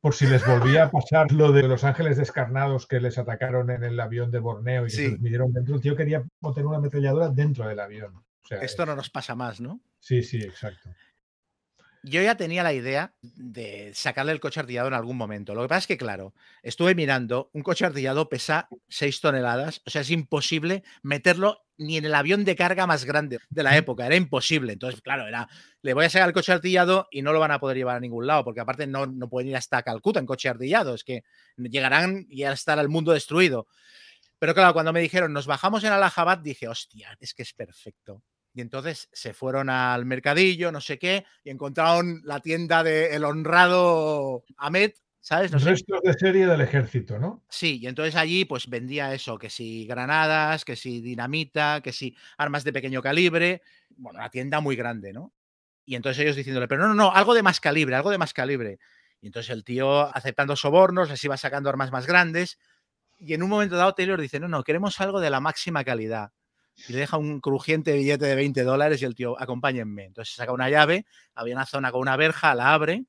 Por 0.00 0.14
si 0.14 0.26
les 0.26 0.46
volvía 0.46 0.84
a 0.84 0.90
pasar 0.90 1.30
lo 1.30 1.52
de 1.52 1.64
los 1.64 1.84
ángeles 1.84 2.16
descarnados 2.16 2.86
que 2.86 3.00
les 3.00 3.18
atacaron 3.18 3.70
en 3.70 3.84
el 3.84 4.00
avión 4.00 4.30
de 4.30 4.38
Borneo 4.38 4.86
y 4.86 4.86
que 4.86 4.96
se 4.96 5.08
les 5.10 5.20
midieron 5.20 5.52
dentro. 5.52 5.74
El 5.74 5.82
tío 5.82 5.94
quería 5.94 6.24
meter 6.40 6.64
una 6.64 6.78
ametralladora 6.78 7.28
dentro 7.28 7.68
del 7.68 7.80
avión. 7.80 8.24
Esto 8.48 8.86
no 8.86 8.96
nos 8.96 9.10
pasa 9.10 9.34
más, 9.34 9.60
¿no? 9.60 9.80
Sí, 9.98 10.22
sí, 10.22 10.38
exacto. 10.38 10.90
Yo 12.02 12.22
ya 12.22 12.34
tenía 12.34 12.62
la 12.62 12.72
idea 12.72 13.14
de 13.20 13.92
sacarle 13.94 14.32
el 14.32 14.40
coche 14.40 14.60
artillado 14.60 14.88
en 14.88 14.94
algún 14.94 15.18
momento. 15.18 15.54
Lo 15.54 15.62
que 15.62 15.68
pasa 15.68 15.80
es 15.80 15.86
que, 15.86 15.98
claro, 15.98 16.32
estuve 16.62 16.94
mirando, 16.94 17.50
un 17.52 17.62
coche 17.62 17.84
artillado 17.84 18.30
pesa 18.30 18.68
6 18.88 19.20
toneladas, 19.20 19.82
o 19.84 19.90
sea, 19.90 20.00
es 20.00 20.10
imposible 20.10 20.82
meterlo 21.02 21.62
ni 21.76 21.98
en 21.98 22.06
el 22.06 22.14
avión 22.14 22.44
de 22.44 22.56
carga 22.56 22.86
más 22.86 23.04
grande 23.04 23.38
de 23.50 23.62
la 23.62 23.76
época, 23.76 24.06
era 24.06 24.16
imposible. 24.16 24.72
Entonces, 24.72 25.02
claro, 25.02 25.26
era, 25.26 25.46
le 25.82 25.92
voy 25.92 26.06
a 26.06 26.10
sacar 26.10 26.28
el 26.28 26.34
coche 26.34 26.52
artillado 26.52 27.06
y 27.10 27.20
no 27.20 27.32
lo 27.34 27.40
van 27.40 27.50
a 27.50 27.60
poder 27.60 27.76
llevar 27.76 27.96
a 27.96 28.00
ningún 28.00 28.26
lado, 28.26 28.44
porque 28.44 28.60
aparte 28.60 28.86
no, 28.86 29.06
no 29.06 29.28
pueden 29.28 29.48
ir 29.50 29.56
hasta 29.56 29.82
Calcuta 29.82 30.20
en 30.20 30.26
coche 30.26 30.48
artillado, 30.48 30.94
es 30.94 31.04
que 31.04 31.22
llegarán 31.56 32.26
y 32.30 32.38
ya 32.38 32.52
estará 32.52 32.80
el 32.80 32.88
mundo 32.88 33.12
destruido. 33.12 33.66
Pero 34.38 34.54
claro, 34.54 34.72
cuando 34.74 34.92
me 34.92 35.00
dijeron, 35.00 35.32
nos 35.32 35.46
bajamos 35.46 35.84
en 35.84 35.92
Allahabad, 35.92 36.38
dije, 36.38 36.68
hostia, 36.68 37.16
es 37.20 37.34
que 37.34 37.42
es 37.42 37.52
perfecto. 37.54 38.22
Y 38.52 38.60
entonces 38.60 39.08
se 39.12 39.32
fueron 39.32 39.70
al 39.70 40.04
mercadillo, 40.04 40.72
no 40.72 40.80
sé 40.80 40.98
qué, 40.98 41.24
y 41.44 41.50
encontraron 41.50 42.20
la 42.24 42.40
tienda 42.40 42.82
del 42.82 43.24
honrado 43.24 44.44
Ahmed, 44.56 44.92
¿sabes? 45.20 45.52
Restos 45.52 46.00
de 46.02 46.14
serie 46.14 46.46
del 46.46 46.60
ejército, 46.60 47.18
¿no? 47.18 47.44
Sí, 47.48 47.78
y 47.80 47.86
entonces 47.86 48.16
allí 48.16 48.44
pues 48.44 48.68
vendía 48.68 49.14
eso, 49.14 49.38
que 49.38 49.50
si 49.50 49.86
granadas, 49.86 50.64
que 50.64 50.74
si 50.74 51.00
dinamita, 51.00 51.80
que 51.80 51.92
si 51.92 52.16
armas 52.38 52.64
de 52.64 52.72
pequeño 52.72 53.00
calibre, 53.02 53.62
bueno, 53.96 54.18
una 54.18 54.30
tienda 54.30 54.60
muy 54.60 54.74
grande, 54.74 55.12
¿no? 55.12 55.32
Y 55.84 55.94
entonces 55.94 56.22
ellos 56.22 56.36
diciéndole, 56.36 56.66
pero 56.66 56.82
no, 56.82 56.88
no, 56.88 56.94
no, 56.94 57.12
algo 57.12 57.34
de 57.34 57.42
más 57.42 57.60
calibre, 57.60 57.94
algo 57.94 58.10
de 58.10 58.18
más 58.18 58.32
calibre. 58.32 58.78
Y 59.20 59.26
entonces 59.26 59.50
el 59.50 59.64
tío 59.64 60.14
aceptando 60.14 60.56
sobornos, 60.56 61.08
les 61.08 61.22
iba 61.22 61.36
sacando 61.36 61.68
armas 61.68 61.92
más 61.92 62.06
grandes. 62.06 62.58
Y 63.18 63.34
en 63.34 63.42
un 63.42 63.50
momento 63.50 63.76
dado 63.76 63.94
Taylor 63.94 64.20
dice, 64.20 64.40
no, 64.40 64.48
no, 64.48 64.64
queremos 64.64 65.00
algo 65.00 65.20
de 65.20 65.30
la 65.30 65.40
máxima 65.40 65.84
calidad 65.84 66.32
y 66.88 66.92
le 66.92 66.98
deja 67.00 67.18
un 67.18 67.40
crujiente 67.40 67.92
billete 67.94 68.26
de 68.26 68.34
20 68.34 68.62
dólares 68.62 69.02
y 69.02 69.04
el 69.04 69.14
tío, 69.14 69.40
acompáñenme. 69.40 70.04
Entonces 70.06 70.34
saca 70.34 70.52
una 70.52 70.70
llave, 70.70 71.06
había 71.34 71.54
una 71.54 71.66
zona 71.66 71.92
con 71.92 72.00
una 72.00 72.16
verja, 72.16 72.54
la 72.54 72.72
abre, 72.72 73.04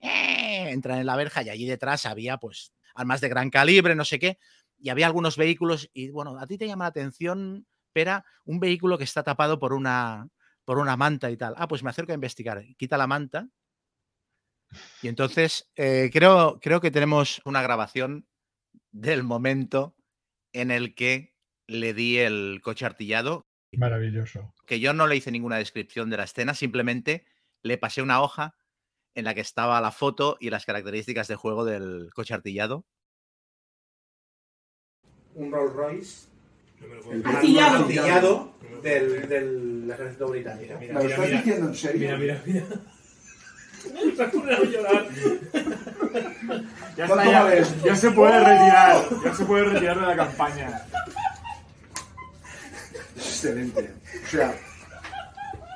¡eh! 0.00 0.70
entran 0.70 0.98
en 0.98 1.06
la 1.06 1.16
verja 1.16 1.42
y 1.42 1.48
allí 1.48 1.66
detrás 1.66 2.06
había 2.06 2.36
pues 2.38 2.72
armas 2.94 3.20
de 3.20 3.28
gran 3.28 3.50
calibre, 3.50 3.94
no 3.94 4.04
sé 4.04 4.18
qué, 4.18 4.38
y 4.78 4.90
había 4.90 5.06
algunos 5.06 5.36
vehículos 5.36 5.90
y 5.92 6.10
bueno, 6.10 6.38
a 6.38 6.46
ti 6.46 6.58
te 6.58 6.66
llama 6.66 6.84
la 6.84 6.90
atención, 6.90 7.66
Pera, 7.92 8.24
un 8.44 8.60
vehículo 8.60 8.98
que 8.98 9.04
está 9.04 9.22
tapado 9.22 9.58
por 9.58 9.72
una, 9.72 10.28
por 10.64 10.78
una 10.78 10.96
manta 10.96 11.30
y 11.30 11.36
tal. 11.36 11.54
Ah, 11.56 11.68
pues 11.68 11.82
me 11.82 11.90
acerco 11.90 12.12
a 12.12 12.16
investigar. 12.16 12.64
Quita 12.76 12.98
la 12.98 13.06
manta. 13.06 13.48
Y 15.00 15.08
entonces 15.08 15.70
eh, 15.76 16.10
creo, 16.12 16.58
creo 16.60 16.80
que 16.80 16.90
tenemos 16.90 17.40
una 17.44 17.62
grabación 17.62 18.26
del 18.90 19.22
momento 19.22 19.94
en 20.52 20.70
el 20.70 20.94
que 20.94 21.33
le 21.66 21.94
di 21.94 22.18
el 22.18 22.60
coche 22.62 22.86
artillado. 22.86 23.46
Maravilloso. 23.72 24.54
Que 24.66 24.80
yo 24.80 24.92
no 24.92 25.06
le 25.06 25.16
hice 25.16 25.30
ninguna 25.30 25.56
descripción 25.56 26.10
de 26.10 26.16
la 26.16 26.24
escena, 26.24 26.54
simplemente 26.54 27.24
le 27.62 27.78
pasé 27.78 28.02
una 28.02 28.22
hoja 28.22 28.54
en 29.14 29.24
la 29.24 29.34
que 29.34 29.40
estaba 29.40 29.80
la 29.80 29.90
foto 29.90 30.36
y 30.40 30.50
las 30.50 30.66
características 30.66 31.28
de 31.28 31.36
juego 31.36 31.64
del 31.64 32.10
coche 32.14 32.34
artillado. 32.34 32.84
Un 35.34 35.50
Rolls 35.50 35.72
Royce. 35.72 36.28
artillado, 37.24 38.54
del, 38.82 39.28
del, 39.28 39.90
ejército 39.90 40.28
británico. 40.28 40.74
Mira, 40.78 40.94
¿Me 40.94 41.04
lo 41.04 41.10
estás 41.10 41.30
diciendo 41.30 41.68
en 41.68 41.74
serio? 41.74 42.18
Mira, 42.18 42.18
mira, 42.18 42.42
mira. 42.46 42.64
a 44.24 44.64
llorar. 44.64 45.08
Ya, 46.96 47.04
está, 47.04 47.24
ya, 47.24 47.62
ya, 47.84 47.96
se 47.96 48.10
puede 48.12 48.38
retirar. 48.38 49.04
Ya 49.24 49.34
se 49.34 49.44
puede 49.44 49.64
retirar 49.64 50.00
de 50.00 50.06
la 50.06 50.16
campaña 50.16 50.86
excelente. 53.44 53.94
O 54.24 54.26
sea, 54.28 54.54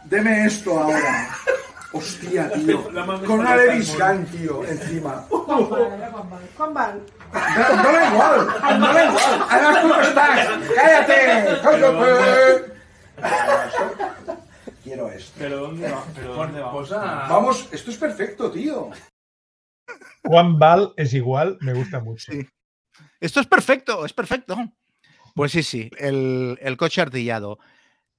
deme 0.05 0.47
esto 0.47 0.79
ahora. 0.79 1.29
Hostia, 1.93 2.51
tío. 2.53 2.85
Con 3.27 3.41
una 3.41 3.57
Levis 3.57 3.97
Gun, 3.97 4.27
tío, 4.27 4.65
encima. 4.65 5.27
Juan 5.31 6.75
Val. 6.75 7.03
No 7.33 7.93
da 7.93 8.11
igual, 8.13 8.47
no 8.79 8.93
da 8.93 9.05
igual. 9.05 9.47
Además, 9.49 9.79
¿cómo 9.83 9.95
estás? 10.01 10.49
¡Cállate! 10.77 11.19
Quiero 14.85 15.11
esto. 15.11 15.33
¿Pero 15.39 15.61
dónde 15.61 15.91
va? 15.91 16.05
¿Pero 16.15 16.35
dónde 16.35 16.61
va? 16.61 17.27
Vamos, 17.29 17.69
esto 17.73 17.91
es 17.91 17.97
perfecto, 17.97 18.51
tío. 18.51 18.91
Juan 20.25 20.59
Val 20.59 20.93
es 20.97 21.15
igual, 21.15 21.57
me 21.61 21.73
gusta 21.73 22.01
mucho. 22.01 22.33
Esto 23.21 23.41
es 23.41 23.47
perfecto, 23.47 24.05
es 24.05 24.13
perfecto. 24.13 24.57
Pues 25.39 25.53
sí, 25.53 25.63
sí, 25.63 25.89
el, 25.99 26.77
coche 26.77 27.01
artillado. 27.01 27.61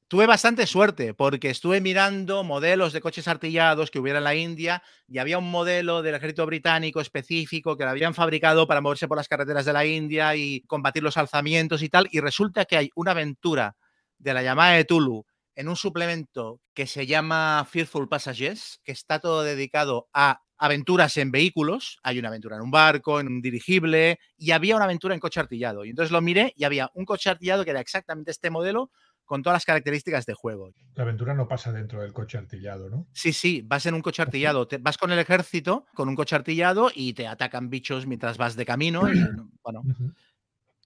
tuve 0.08 0.26
bastante 0.26 0.66
suerte 0.66 1.14
porque 1.14 1.50
estuve 1.50 1.82
mirando 1.82 2.46
modelos 2.46 2.94
de 2.94 3.02
coches 3.02 3.28
artillados 3.28 3.92
que 3.92 4.00
hubiera 4.00 4.20
en 4.20 4.24
la 4.24 4.36
India 4.36 4.82
y 5.06 5.18
había 5.18 5.38
un 5.38 5.52
modelo 5.52 6.02
del 6.02 6.16
ejército 6.16 6.46
británico 6.46 7.02
específico 7.02 7.76
que 7.76 7.84
lo 7.84 7.90
habían 7.90 8.14
fabricado 8.14 8.68
para 8.68 8.80
moverse 8.80 9.10
por 9.10 9.18
las 9.18 9.28
carreteras 9.28 9.66
de 9.66 9.74
la 9.74 9.86
India 9.86 10.34
y 10.38 10.62
combatir 10.62 11.04
los 11.04 11.18
alzamientos 11.18 11.84
y 11.84 11.90
tal. 11.90 12.08
Y 12.10 12.22
resulta 12.22 12.64
que 12.64 12.78
hay 12.78 12.90
una 12.96 13.12
aventura 13.12 13.76
de 14.18 14.34
la 14.34 14.42
llamada 14.42 14.76
de 14.76 14.86
Tulu 14.86 15.26
en 15.56 15.68
un 15.68 15.76
suplemento 15.76 16.62
que 16.74 16.88
se 16.88 17.06
llama 17.06 17.68
Fearful 17.70 18.08
Passages, 18.08 18.80
que 18.86 18.94
está 18.94 19.20
todo 19.20 19.44
dedicado 19.44 20.08
a 20.14 20.42
aventuras 20.60 21.18
en 21.18 21.32
vehículos. 21.32 22.00
Hay 22.04 22.20
una 22.20 22.28
aventura 22.28 22.58
en 22.58 22.62
un 22.62 22.72
barco, 22.72 23.20
en 23.20 23.28
un 23.28 23.42
dirigible 23.42 24.20
y 24.38 24.52
había 24.52 24.76
una 24.76 24.86
aventura 24.86 25.16
en 25.16 25.20
coche 25.20 25.40
artillado. 25.40 25.86
Y 25.86 25.90
entonces 25.90 26.12
lo 26.12 26.22
miré 26.22 26.54
y 26.56 26.66
había 26.66 26.92
un 26.94 27.06
coche 27.06 27.30
artillado 27.30 27.64
que 27.64 27.72
era 27.72 27.80
exactamente 27.80 28.32
este 28.32 28.50
modelo 28.50 28.92
con 29.26 29.44
todas 29.44 29.56
las 29.56 29.66
características 29.66 30.26
de 30.26 30.34
juego. 30.34 30.74
La 30.96 31.04
aventura 31.04 31.34
no 31.36 31.48
pasa 31.48 31.72
dentro 31.72 32.02
del 32.02 32.14
coche 32.14 32.38
artillado, 32.38 32.90
¿no? 32.90 33.08
Sí, 33.14 33.32
sí, 33.32 33.62
vas 33.64 33.86
en 33.86 33.94
un 33.94 34.02
coche 34.02 34.22
artillado, 34.24 34.68
te, 34.68 34.80
vas 34.80 34.98
con 34.98 35.12
el 35.12 35.20
ejército, 35.20 35.86
con 35.94 36.10
un 36.10 36.16
coche 36.16 36.36
artillado 36.36 36.92
y 36.94 37.14
te 37.14 37.28
atacan 37.28 37.70
bichos 37.70 38.06
mientras 38.06 38.38
vas 38.38 38.56
de 38.56 38.66
camino. 38.66 39.12
Y, 39.12 39.14
bueno. 39.64 39.84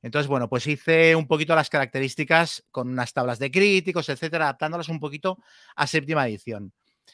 Entonces, 0.01 0.27
bueno, 0.27 0.49
pues 0.49 0.67
hice 0.67 1.15
un 1.15 1.25
poquito 1.25 1.55
las 1.55 1.69
características 1.69 2.65
con 2.69 2.89
unas 2.89 3.13
tablas 3.13 3.39
de 3.39 3.49
críticos, 3.49 4.09
etcétera, 4.09 4.45
adaptándolas 4.45 4.89
un 4.89 4.99
poquito 4.99 5.39
a 5.77 5.87
séptima 5.87 6.27
edición. 6.27 6.73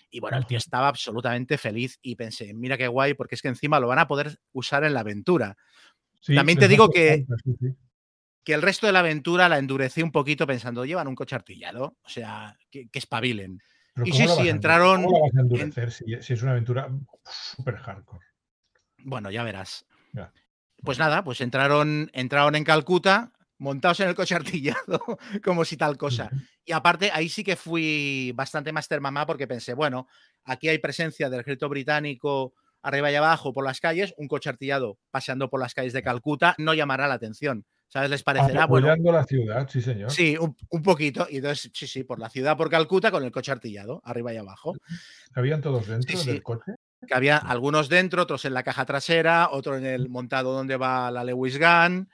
Y 0.10 0.20
bueno, 0.20 0.38
el 0.38 0.46
tío 0.46 0.58
estaba 0.58 0.88
absolutamente 0.88 1.58
feliz 1.58 1.98
y 2.02 2.16
pensé, 2.16 2.54
mira 2.54 2.78
qué 2.78 2.88
guay, 2.88 3.14
porque 3.14 3.36
es 3.36 3.42
que 3.42 3.48
encima 3.48 3.80
lo 3.80 3.88
van 3.88 4.00
a 4.00 4.08
poder 4.08 4.40
usar 4.52 4.84
en 4.84 4.94
la 4.94 5.02
aventura. 5.02 5.58
También 6.26 6.58
te 6.58 6.68
digo 6.68 6.90
que, 6.90 7.26
que 8.44 8.54
el 8.54 8.62
resto 8.62 8.88
de 8.88 8.94
la 8.94 9.00
aventura 9.00 9.50
la 9.50 9.58
endurecí 9.58 10.02
un 10.02 10.12
poquito 10.12 10.48
pensando, 10.48 10.86
llevan 10.86 11.08
un 11.08 11.16
coche 11.16 11.36
artillado, 11.36 11.98
o 12.02 12.10
sea, 12.10 12.58
que, 12.70 12.90
espabilen. 12.94 13.62
y 14.04 14.12
sí, 14.12 14.28
sí, 14.28 14.50
entraron. 14.50 15.04
¿Cómo 15.04 15.22
vas 15.22 15.36
a 15.36 15.42
endurecer 15.42 15.92
si, 15.92 16.14
es 16.14 16.42
una 16.42 16.52
aventura 16.52 16.90
súper 17.24 17.78
hardcore? 17.78 18.26
Bueno, 19.04 19.32
ya 19.32 19.44
verás. 19.44 19.86
Pues 20.82 20.98
nada, 20.98 21.24
pues 21.24 21.42
entraron, 21.42 22.10
entraron 22.14 22.56
en 22.56 22.64
Calcuta, 22.64 23.34
montados 23.58 24.00
en 24.00 24.10
el 24.10 24.16
coche 24.16 24.36
artillado, 24.36 25.00
como 25.44 25.66
si 25.66 25.78
tal 25.78 25.98
cosa. 25.98 26.30
Y 26.70 26.72
aparte, 26.72 27.09
ahí 27.11 27.30
sí 27.30 27.43
que 27.43 27.55
fui 27.55 28.32
bastante 28.36 28.72
master 28.72 29.01
mamá 29.01 29.26
porque 29.26 29.47
pensé, 29.47 29.74
bueno, 29.74 30.07
aquí 30.45 30.70
hay 30.70 30.78
presencia 30.78 31.28
del 31.28 31.39
ejército 31.39 31.67
británico 31.67 32.53
arriba 32.84 33.11
y 33.11 33.15
abajo 33.15 33.51
por 33.53 33.65
las 33.65 33.80
calles, 33.80 34.13
un 34.17 34.28
coche 34.28 34.51
artillado 34.51 34.99
paseando 35.09 35.49
por 35.49 35.59
las 35.59 35.74
calles 35.74 35.93
de 35.93 36.03
Calcuta 36.03 36.53
no 36.59 36.76
llamará 36.76 37.07
la 37.07 37.15
atención. 37.15 37.65
¿Sabes? 37.88 38.11
Les 38.11 38.22
parecerá 38.22 38.67
bueno. 38.67 38.95
la 39.11 39.24
ciudad, 39.24 39.67
sí, 39.67 39.82
señor. 39.82 40.11
Sí, 40.11 40.38
un, 40.38 40.84
poquito. 40.84 41.26
Y 41.28 41.38
entonces, 41.38 41.72
sí, 41.74 41.88
sí, 41.88 42.03
por 42.03 42.20
la 42.20 42.30
ciudad, 42.30 42.55
por 42.55 42.70
Calcuta, 42.70 43.09
con 43.09 43.24
el 43.24 43.32
coche 43.32 43.51
artillado, 43.51 43.99
arriba 44.05 44.32
y 44.32 44.38
abajo. 44.38 44.76
¿Habían 45.34 45.61
todos 45.61 45.88
dentro 45.88 46.24
del 46.24 46.43
coche? 46.43 46.76
Que 47.07 47.15
había 47.15 47.38
algunos 47.38 47.89
dentro, 47.89 48.22
otros 48.22 48.45
en 48.45 48.53
la 48.53 48.61
caja 48.61 48.86
trasera, 48.86 49.49
otro 49.51 49.76
en 49.76 49.88
el 49.88 50.07
montado 50.07 50.53
donde 50.53 50.78
va 50.78 51.09
la 51.09 51.24
Lewis 51.24 51.57
Gun. 51.57 52.07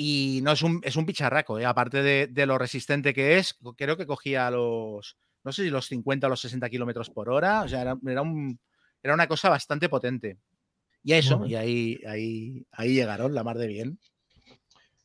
Y 0.00 0.38
no 0.44 0.52
es 0.52 0.62
un, 0.62 0.80
es 0.84 0.94
un 0.94 1.06
picharraco, 1.06 1.58
¿eh? 1.58 1.66
aparte 1.66 2.04
de, 2.04 2.46
lo 2.46 2.56
resistente 2.56 3.12
que 3.12 3.36
es, 3.36 3.58
creo 3.76 3.96
que 3.96 4.06
cogía 4.06 4.48
los, 4.48 5.18
no 5.42 5.50
sé 5.50 5.64
si 5.64 5.70
los 5.70 5.88
50 5.88 6.28
o 6.28 6.30
los 6.30 6.40
60 6.40 6.70
kilómetros 6.70 7.10
por 7.10 7.28
hora. 7.28 7.62
O 7.62 7.68
sea, 7.68 7.82
era, 7.82 7.98
era, 8.06 8.22
un, 8.22 8.60
era 9.02 9.14
una 9.14 9.26
cosa 9.26 9.48
bastante 9.48 9.88
potente. 9.88 10.38
Y 11.02 11.14
eso, 11.14 11.44
y 11.46 11.56
ahí, 11.56 11.98
ahí, 12.06 12.64
ahí 12.70 12.94
llegaron, 12.94 13.34
la 13.34 13.42
mar 13.42 13.58
de 13.58 13.66
bien. 13.66 13.98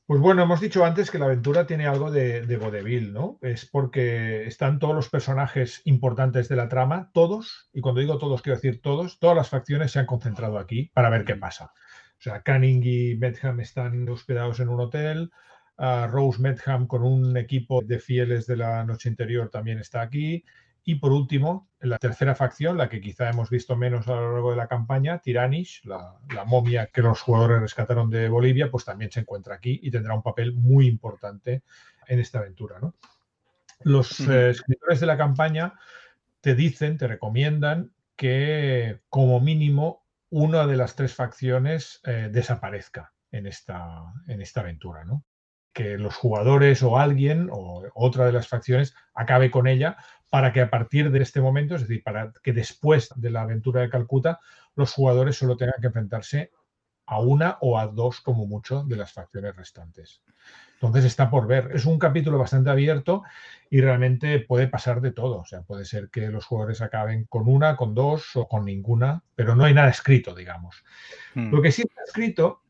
Pues 0.05 0.21
bueno, 0.21 0.43
hemos 0.43 0.61
dicho 0.61 0.85
antes 0.85 1.09
que 1.09 1.17
la 1.17 1.25
aventura 1.25 1.65
tiene 1.65 1.87
algo 1.87 2.11
de, 2.11 2.45
de 2.45 2.57
vodevil, 2.57 3.13
¿no? 3.13 3.39
Es 3.41 3.65
porque 3.65 4.45
están 4.45 4.77
todos 4.77 4.93
los 4.93 5.09
personajes 5.09 5.81
importantes 5.85 6.47
de 6.49 6.55
la 6.55 6.69
trama, 6.69 7.09
todos, 7.15 7.71
y 7.73 7.81
cuando 7.81 8.01
digo 8.01 8.19
todos 8.19 8.43
quiero 8.43 8.57
decir 8.57 8.79
todos, 8.79 9.17
todas 9.17 9.35
las 9.35 9.49
facciones 9.49 9.91
se 9.91 9.97
han 9.97 10.05
concentrado 10.05 10.59
aquí 10.59 10.91
para 10.93 11.09
ver 11.09 11.25
qué 11.25 11.35
pasa. 11.35 11.71
O 12.23 12.29
sea, 12.29 12.41
Canning 12.41 12.81
y 12.85 13.15
Medham 13.15 13.59
están 13.59 14.07
hospedados 14.07 14.61
en 14.61 14.69
un 14.69 14.79
hotel, 14.79 15.29
Rose 15.77 16.41
Medham 16.41 16.87
con 16.87 17.03
un 17.03 17.35
equipo 17.35 17.81
de 17.81 17.99
fieles 17.99 18.47
de 18.47 18.55
la 18.55 18.85
noche 18.85 19.09
interior 19.09 19.49
también 19.49 19.77
está 19.77 19.99
aquí, 19.99 20.45
y 20.85 20.95
por 20.95 21.11
último, 21.11 21.67
la 21.81 21.97
tercera 21.97 22.33
facción, 22.33 22.77
la 22.77 22.87
que 22.87 23.01
quizá 23.01 23.29
hemos 23.29 23.49
visto 23.49 23.75
menos 23.75 24.07
a 24.07 24.15
lo 24.15 24.31
largo 24.31 24.51
de 24.51 24.55
la 24.55 24.67
campaña, 24.67 25.19
Tiranish, 25.19 25.81
la, 25.83 26.17
momia 26.45 26.87
que 26.87 27.01
los 27.01 27.19
jugadores 27.19 27.59
rescataron 27.59 28.09
de 28.09 28.29
Bolivia, 28.29 28.71
pues 28.71 28.85
también 28.85 29.11
se 29.11 29.19
encuentra 29.19 29.55
aquí 29.55 29.81
y 29.83 29.91
tendrá 29.91 30.13
un 30.13 30.23
papel 30.23 30.53
muy 30.53 30.87
importante 30.87 31.63
en 32.07 32.19
esta 32.21 32.39
aventura. 32.39 32.79
Los 33.81 34.21
eh, 34.21 34.51
escritores 34.51 35.01
de 35.01 35.07
la 35.07 35.17
campaña 35.17 35.73
te 36.39 36.55
dicen, 36.55 36.97
te 36.97 37.05
recomiendan 37.05 37.91
que 38.15 39.01
como 39.09 39.41
mínimo 39.41 40.02
una 40.35 40.65
de 40.65 40.77
las 40.77 40.95
tres 40.95 41.13
facciones 41.13 42.01
eh, 42.05 42.27
desaparezca 42.31 43.13
en 43.31 43.45
esta, 43.45 44.01
en 44.27 44.41
esta 44.41 44.61
aventura, 44.61 45.05
¿no? 45.05 45.23
que 45.73 45.99
los 45.99 46.15
jugadores 46.15 46.81
o 46.81 46.97
alguien 46.97 47.49
o 47.51 47.83
otra 47.93 48.25
de 48.25 48.31
las 48.31 48.47
facciones 48.47 48.95
acabe 49.13 49.51
con 49.51 49.67
ella 49.67 49.95
para 50.31 50.51
que 50.51 50.61
a 50.61 50.71
partir 50.71 51.11
de 51.11 51.21
este 51.21 51.39
momento, 51.39 51.75
es 51.75 51.81
decir, 51.81 52.01
para 52.03 52.33
que 52.41 52.51
después 52.51 53.11
de 53.15 53.29
la 53.29 53.41
aventura 53.41 53.81
de 53.81 53.91
Calcuta, 53.91 54.39
los 54.75 54.91
jugadores 54.91 55.37
solo 55.37 55.55
tengan 55.55 55.79
que 55.79 55.87
enfrentarse 55.87 56.51
a 57.05 57.19
una 57.19 57.57
o 57.61 57.77
a 57.77 57.87
dos 57.87 58.21
como 58.21 58.45
mucho 58.45 58.83
de 58.83 58.95
las 58.95 59.11
facciones 59.11 59.55
restantes. 59.55 60.21
Entonces 60.75 61.05
está 61.05 61.29
por 61.29 61.47
ver. 61.47 61.71
Es 61.73 61.85
un 61.85 61.97
capítulo 61.97 62.37
bastante 62.37 62.69
abierto 62.69 63.23
y 63.69 63.79
realmente 63.79 64.39
puede 64.39 64.67
pasar 64.67 64.99
de 64.99 65.11
todo. 65.11 65.39
O 65.39 65.45
sea, 65.45 65.61
puede 65.61 65.85
ser 65.85 66.09
que 66.09 66.27
los 66.27 66.45
jugadores 66.45 66.81
acaben 66.81 67.25
con 67.25 67.47
una, 67.47 67.77
con 67.77 67.95
dos 67.95 68.35
o 68.35 68.47
con 68.47 68.65
ninguna, 68.65 69.23
pero 69.35 69.55
no 69.55 69.63
hay 69.63 69.73
nada 69.73 69.89
escrito, 69.89 70.35
digamos. 70.35 70.83
Hmm. 71.35 71.53
Lo 71.53 71.61
que 71.61 71.71
sí 71.71 71.83
está 71.83 72.03
escrito 72.03 72.63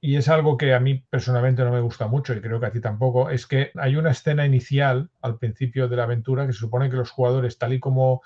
y 0.00 0.16
es 0.16 0.28
algo 0.28 0.56
que 0.56 0.74
a 0.74 0.80
mí 0.80 1.04
personalmente 1.10 1.64
no 1.64 1.72
me 1.72 1.80
gusta 1.80 2.06
mucho 2.06 2.32
y 2.32 2.40
creo 2.40 2.60
que 2.60 2.66
a 2.66 2.72
ti 2.72 2.80
tampoco, 2.80 3.30
es 3.30 3.46
que 3.46 3.72
hay 3.74 3.96
una 3.96 4.12
escena 4.12 4.46
inicial 4.46 5.10
al 5.20 5.38
principio 5.38 5.88
de 5.88 5.96
la 5.96 6.04
aventura 6.04 6.46
que 6.46 6.52
se 6.52 6.60
supone 6.60 6.88
que 6.88 6.96
los 6.96 7.10
jugadores, 7.10 7.58
tal 7.58 7.72
y 7.72 7.80
como 7.80 8.22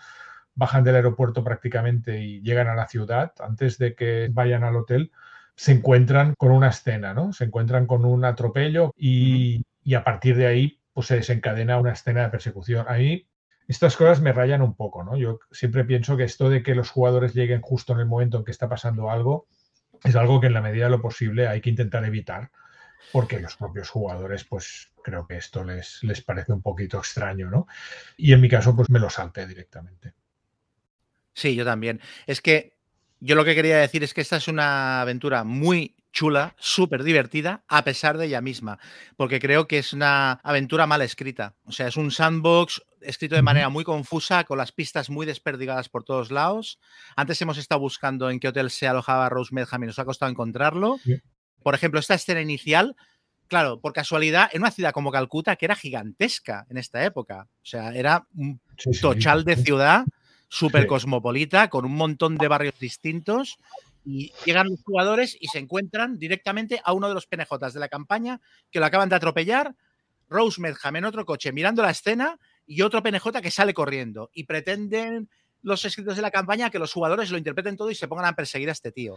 bajan 0.54 0.84
del 0.84 0.96
aeropuerto 0.96 1.42
prácticamente 1.42 2.20
y 2.20 2.42
llegan 2.42 2.68
a 2.68 2.74
la 2.74 2.88
ciudad, 2.88 3.32
antes 3.40 3.78
de 3.78 3.94
que 3.94 4.28
vayan 4.30 4.64
al 4.64 4.76
hotel, 4.76 5.10
se 5.56 5.72
encuentran 5.72 6.34
con 6.36 6.52
una 6.52 6.68
escena, 6.68 7.14
¿no? 7.14 7.32
Se 7.32 7.44
encuentran 7.44 7.86
con 7.86 8.04
un 8.04 8.24
atropello 8.24 8.92
y, 8.96 9.64
a 9.94 10.04
partir 10.04 10.36
de 10.36 10.46
ahí 10.46 10.78
pues 10.92 11.06
se 11.06 11.16
desencadena 11.16 11.78
una 11.78 11.92
escena 11.92 12.22
de 12.22 12.28
persecución. 12.28 12.86
Ahí 12.88 13.26
estas 13.68 13.96
cosas 13.96 14.20
me 14.20 14.32
rayan 14.32 14.62
un 14.62 14.74
poco, 14.74 15.04
¿no? 15.04 15.16
Yo 15.16 15.40
siempre 15.50 15.84
pienso 15.84 16.16
que 16.16 16.24
esto 16.24 16.50
de 16.50 16.62
que 16.62 16.74
los 16.74 16.90
jugadores 16.90 17.34
lleguen 17.34 17.62
justo 17.62 17.92
en 17.92 18.00
el 18.00 18.06
momento 18.06 18.38
en 18.38 18.44
que 18.44 18.50
está 18.50 18.68
pasando 18.68 19.10
algo, 19.10 19.46
es 20.04 20.16
algo 20.16 20.40
que 20.40 20.48
en 20.48 20.54
la 20.54 20.60
medida 20.60 20.84
de 20.84 20.90
lo 20.90 21.00
posible 21.00 21.48
hay 21.48 21.60
que 21.60 21.70
intentar 21.70 22.04
evitar 22.04 22.50
porque 23.10 23.40
los 23.40 23.56
propios 23.56 23.88
jugadores, 23.88 24.44
pues 24.44 24.90
creo 25.02 25.26
que 25.26 25.36
esto 25.36 25.64
les, 25.64 26.02
les 26.02 26.22
parece 26.22 26.52
un 26.52 26.62
poquito 26.62 26.98
extraño, 26.98 27.50
¿no? 27.50 27.66
Y 28.16 28.32
en 28.32 28.40
mi 28.40 28.48
caso, 28.48 28.74
pues 28.76 28.88
me 28.90 28.98
lo 28.98 29.10
salté 29.10 29.46
directamente. 29.46 30.14
Sí, 31.34 31.54
yo 31.54 31.64
también. 31.64 32.00
Es 32.26 32.40
que 32.40 32.76
yo 33.24 33.36
lo 33.36 33.44
que 33.44 33.54
quería 33.54 33.78
decir 33.78 34.02
es 34.02 34.14
que 34.14 34.20
esta 34.20 34.36
es 34.36 34.48
una 34.48 35.00
aventura 35.00 35.44
muy 35.44 35.94
chula, 36.10 36.56
súper 36.58 37.04
divertida, 37.04 37.62
a 37.68 37.84
pesar 37.84 38.18
de 38.18 38.26
ella 38.26 38.40
misma, 38.40 38.80
porque 39.16 39.38
creo 39.38 39.68
que 39.68 39.78
es 39.78 39.92
una 39.92 40.32
aventura 40.42 40.88
mal 40.88 41.02
escrita. 41.02 41.54
O 41.64 41.70
sea, 41.70 41.86
es 41.86 41.96
un 41.96 42.10
sandbox 42.10 42.82
escrito 43.00 43.36
de 43.36 43.42
manera 43.42 43.68
muy 43.68 43.84
confusa, 43.84 44.42
con 44.42 44.58
las 44.58 44.72
pistas 44.72 45.08
muy 45.08 45.24
desperdigadas 45.24 45.88
por 45.88 46.02
todos 46.02 46.32
lados. 46.32 46.80
Antes 47.14 47.40
hemos 47.40 47.58
estado 47.58 47.80
buscando 47.80 48.28
en 48.28 48.40
qué 48.40 48.48
hotel 48.48 48.70
se 48.70 48.88
alojaba 48.88 49.28
Rose 49.28 49.54
Medham 49.54 49.84
y 49.84 49.86
nos 49.86 50.00
ha 50.00 50.04
costado 50.04 50.28
encontrarlo. 50.28 50.98
Por 51.62 51.76
ejemplo, 51.76 52.00
esta 52.00 52.14
escena 52.14 52.40
inicial, 52.40 52.96
claro, 53.46 53.80
por 53.80 53.92
casualidad, 53.92 54.50
en 54.52 54.62
una 54.62 54.72
ciudad 54.72 54.92
como 54.92 55.12
Calcuta, 55.12 55.54
que 55.54 55.66
era 55.66 55.76
gigantesca 55.76 56.66
en 56.68 56.76
esta 56.76 57.04
época. 57.04 57.46
O 57.48 57.66
sea, 57.66 57.94
era 57.94 58.26
un 58.34 58.60
tochal 59.00 59.44
de 59.44 59.54
ciudad 59.54 60.04
súper 60.52 60.86
cosmopolita, 60.86 61.70
con 61.70 61.86
un 61.86 61.94
montón 61.94 62.36
de 62.36 62.46
barrios 62.46 62.78
distintos 62.78 63.56
y 64.04 64.34
llegan 64.44 64.68
los 64.68 64.82
jugadores 64.82 65.34
y 65.40 65.46
se 65.46 65.58
encuentran 65.58 66.18
directamente 66.18 66.78
a 66.84 66.92
uno 66.92 67.08
de 67.08 67.14
los 67.14 67.26
penejotas 67.26 67.72
de 67.72 67.80
la 67.80 67.88
campaña 67.88 68.38
que 68.70 68.78
lo 68.78 68.84
acaban 68.84 69.08
de 69.08 69.16
atropellar. 69.16 69.74
Rose 70.28 70.60
Medham 70.60 70.96
en 70.96 71.06
otro 71.06 71.24
coche 71.24 71.52
mirando 71.52 71.80
la 71.82 71.90
escena 71.90 72.38
y 72.66 72.82
otro 72.82 73.02
PNJ 73.02 73.40
que 73.40 73.50
sale 73.50 73.72
corriendo. 73.72 74.30
Y 74.34 74.44
pretenden 74.44 75.30
los 75.62 75.86
escritos 75.86 76.16
de 76.16 76.22
la 76.22 76.30
campaña 76.30 76.68
que 76.68 76.78
los 76.78 76.92
jugadores 76.92 77.30
lo 77.30 77.38
interpreten 77.38 77.78
todo 77.78 77.90
y 77.90 77.94
se 77.94 78.06
pongan 78.06 78.26
a 78.26 78.36
perseguir 78.36 78.68
a 78.68 78.72
este 78.72 78.92
tío. 78.92 79.16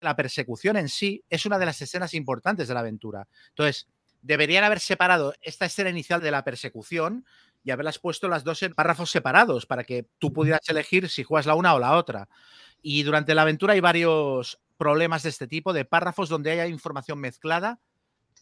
La 0.00 0.14
persecución 0.14 0.76
en 0.76 0.88
sí 0.88 1.24
es 1.28 1.44
una 1.44 1.58
de 1.58 1.66
las 1.66 1.82
escenas 1.82 2.14
importantes 2.14 2.68
de 2.68 2.74
la 2.74 2.80
aventura. 2.80 3.26
Entonces, 3.48 3.88
deberían 4.22 4.62
haber 4.62 4.78
separado 4.78 5.34
esta 5.40 5.66
escena 5.66 5.90
inicial 5.90 6.20
de 6.20 6.30
la 6.30 6.44
persecución 6.44 7.24
y 7.66 7.72
haberlas 7.72 7.98
puesto 7.98 8.28
las 8.28 8.44
dos 8.44 8.62
en 8.62 8.72
párrafos 8.72 9.10
separados 9.10 9.66
para 9.66 9.84
que 9.84 10.06
tú 10.18 10.32
pudieras 10.32 10.66
elegir 10.68 11.08
si 11.08 11.24
juegas 11.24 11.46
la 11.46 11.56
una 11.56 11.74
o 11.74 11.80
la 11.80 11.96
otra. 11.96 12.28
Y 12.80 13.02
durante 13.02 13.34
la 13.34 13.42
aventura 13.42 13.74
hay 13.74 13.80
varios 13.80 14.60
problemas 14.76 15.24
de 15.24 15.30
este 15.30 15.48
tipo, 15.48 15.72
de 15.72 15.84
párrafos 15.84 16.28
donde 16.28 16.52
haya 16.52 16.66
información 16.68 17.18
mezclada 17.18 17.80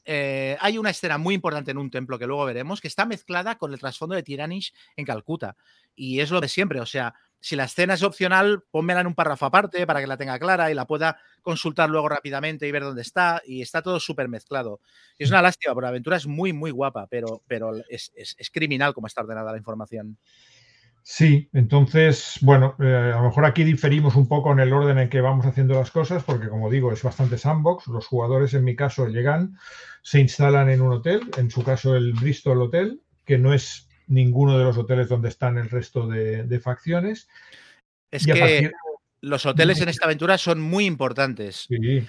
eh, 0.05 0.57
hay 0.61 0.77
una 0.77 0.91
escena 0.91 1.19
muy 1.19 1.35
importante 1.35 1.71
en 1.71 1.79
un 1.79 1.91
templo 1.91 2.19
que 2.19 2.27
luego 2.27 2.45
veremos, 2.45 2.81
que 2.81 2.89
está 2.89 3.07
mezclada 3.07 3.57
con 3.57 3.73
el 3.73 3.79
trasfondo 3.79 4.15
de 4.15 4.23
Tiranish 4.23 4.75
en 4.97 5.05
Calcuta. 5.05 5.57
Y 5.95 6.21
es 6.21 6.31
lo 6.31 6.41
de 6.41 6.49
siempre, 6.49 6.81
o 6.81 6.87
sea, 6.87 7.15
si 7.45 7.57
la 7.57 7.65
escena 7.65 7.93
es 7.93 8.03
opcional, 8.03 8.65
pónmela 8.71 9.03
en 9.03 9.07
un 9.07 9.15
párrafo 9.15 9.45
aparte 9.45 9.87
para 9.87 10.01
que 10.01 10.07
la 10.07 10.17
tenga 10.17 10.39
clara 10.39 10.71
y 10.71 10.75
la 10.75 10.87
pueda 10.87 11.19
consultar 11.43 11.91
luego 11.91 12.09
rápidamente 12.09 12.67
y 12.67 12.73
ver 12.73 12.83
dónde 12.83 13.03
está. 13.03 13.43
Y 13.45 13.61
está 13.61 13.83
todo 13.83 14.01
súper 14.01 14.29
mezclado. 14.29 14.81
Y 15.19 15.25
es 15.25 15.31
una 15.31 15.43
lástima, 15.43 15.75
porque 15.75 15.85
la 15.85 15.91
aventura 15.91 16.17
es 16.17 16.27
muy, 16.27 16.55
muy 16.55 16.71
guapa, 16.71 17.07
pero, 17.07 17.43
pero 17.47 17.73
es, 17.91 18.13
es 18.15 18.51
criminal 18.51 18.95
como 18.95 19.09
está 19.09 19.21
ordenada 19.21 19.53
la 19.53 19.59
información. 19.59 20.17
Sí, 21.07 21.51
entonces, 21.53 22.39
bueno, 22.41 22.77
eh, 22.81 23.13
a 23.15 23.19
lo 23.19 23.25
mejor 23.25 23.45
aquí 23.45 23.63
diferimos 23.63 24.17
un 24.17 24.27
poco 24.27 24.51
en 24.53 24.61
el 24.61 24.73
orden 24.73 24.97
en 24.97 25.11
que 25.11 25.21
vamos 25.21 25.45
haciendo 25.45 25.75
las 25.75 25.91
cosas, 25.91 26.25
porque 26.25 26.49
como 26.49 26.71
digo, 26.71 26.93
es 26.93 27.03
bastante 27.03 27.37
sandbox. 27.37 27.89
Los 27.89 28.07
jugadores, 28.07 28.55
en 28.55 28.65
mi 28.65 28.75
caso, 28.75 29.07
llegan, 29.09 29.59
se 30.03 30.19
instalan 30.19 30.71
en 30.71 30.81
un 30.81 30.95
hotel, 30.95 31.21
en 31.37 31.51
su 31.51 31.63
caso 31.63 31.95
el 31.95 32.15
Bristol 32.15 32.63
Hotel, 32.63 33.03
que 33.27 33.37
no 33.37 33.53
es 33.53 33.87
ninguno 34.07 34.59
de 34.59 34.65
los 34.65 34.77
hoteles 34.77 35.09
donde 35.09 35.29
están 35.29 35.59
el 35.59 35.71
resto 35.71 36.07
de, 36.07 36.61
facciones. 36.61 37.29
Es 38.11 38.27
que 38.27 38.71
los 39.21 39.47
hoteles 39.47 39.81
en 39.81 39.89
esta 39.89 40.05
aventura 40.05 40.39
son 40.39 40.61
muy 40.61 40.85
importantes. 40.85 41.67
Sí, 41.69 42.07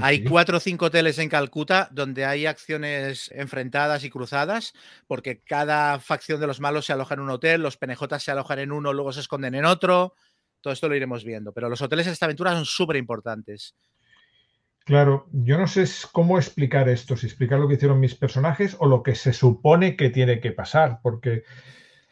hay 0.00 0.22
cuatro 0.24 0.58
o 0.58 0.60
cinco 0.60 0.86
hoteles 0.86 1.18
en 1.18 1.30
Calcuta 1.30 1.88
donde 1.92 2.26
hay 2.26 2.44
acciones 2.44 3.30
enfrentadas 3.32 4.04
y 4.04 4.10
cruzadas, 4.10 4.74
porque 5.06 5.40
cada 5.40 5.98
facción 5.98 6.40
de 6.40 6.46
los 6.46 6.60
malos 6.60 6.86
se 6.86 6.92
aloja 6.92 7.14
en 7.14 7.20
un 7.20 7.30
hotel, 7.30 7.62
los 7.62 7.78
penejotas 7.78 8.22
se 8.22 8.30
alojan 8.30 8.58
en 8.58 8.72
uno, 8.72 8.92
luego 8.92 9.12
se 9.12 9.20
esconden 9.20 9.54
en 9.54 9.64
otro. 9.64 10.14
Todo 10.60 10.74
esto 10.74 10.88
lo 10.88 10.94
iremos 10.94 11.24
viendo, 11.24 11.52
pero 11.52 11.68
los 11.68 11.80
hoteles 11.80 12.06
en 12.06 12.12
esta 12.12 12.26
aventura 12.26 12.52
son 12.52 12.66
súper 12.66 12.96
importantes. 12.96 13.74
Claro, 14.84 15.28
yo 15.32 15.58
no 15.58 15.68
sé 15.68 15.84
cómo 16.10 16.38
explicar 16.38 16.88
esto, 16.88 17.16
si 17.16 17.26
explicar 17.26 17.60
lo 17.60 17.68
que 17.68 17.74
hicieron 17.74 18.00
mis 18.00 18.16
personajes 18.16 18.76
o 18.80 18.86
lo 18.86 19.02
que 19.02 19.14
se 19.14 19.32
supone 19.32 19.96
que 19.96 20.10
tiene 20.10 20.40
que 20.40 20.50
pasar, 20.50 20.98
porque 21.02 21.44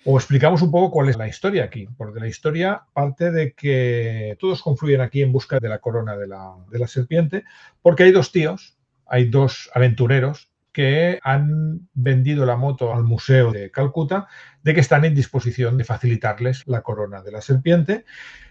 o 0.04 0.16
explicamos 0.16 0.62
un 0.62 0.70
poco 0.70 0.90
cuál 0.92 1.08
es 1.08 1.16
la 1.16 1.28
historia 1.28 1.64
aquí, 1.64 1.88
porque 1.96 2.20
la 2.20 2.28
historia 2.28 2.84
parte 2.92 3.30
de 3.32 3.52
que 3.54 4.36
todos 4.38 4.62
confluyen 4.62 5.00
aquí 5.00 5.20
en 5.22 5.32
busca 5.32 5.58
de 5.58 5.68
la 5.68 5.80
corona 5.80 6.16
de 6.16 6.28
la, 6.28 6.54
de 6.70 6.78
la 6.78 6.86
serpiente, 6.86 7.44
porque 7.82 8.04
hay 8.04 8.12
dos 8.12 8.32
tíos, 8.32 8.78
hay 9.06 9.26
dos 9.26 9.70
aventureros 9.74 10.49
que 10.72 11.18
han 11.22 11.88
vendido 11.92 12.46
la 12.46 12.56
moto 12.56 12.94
al 12.94 13.04
Museo 13.04 13.52
de 13.52 13.70
Calcuta 13.70 14.28
de 14.62 14.74
que 14.74 14.80
están 14.80 15.04
en 15.04 15.14
disposición 15.14 15.76
de 15.76 15.84
facilitarles 15.84 16.66
la 16.66 16.82
corona 16.82 17.22
de 17.22 17.32
la 17.32 17.40
serpiente. 17.40 18.04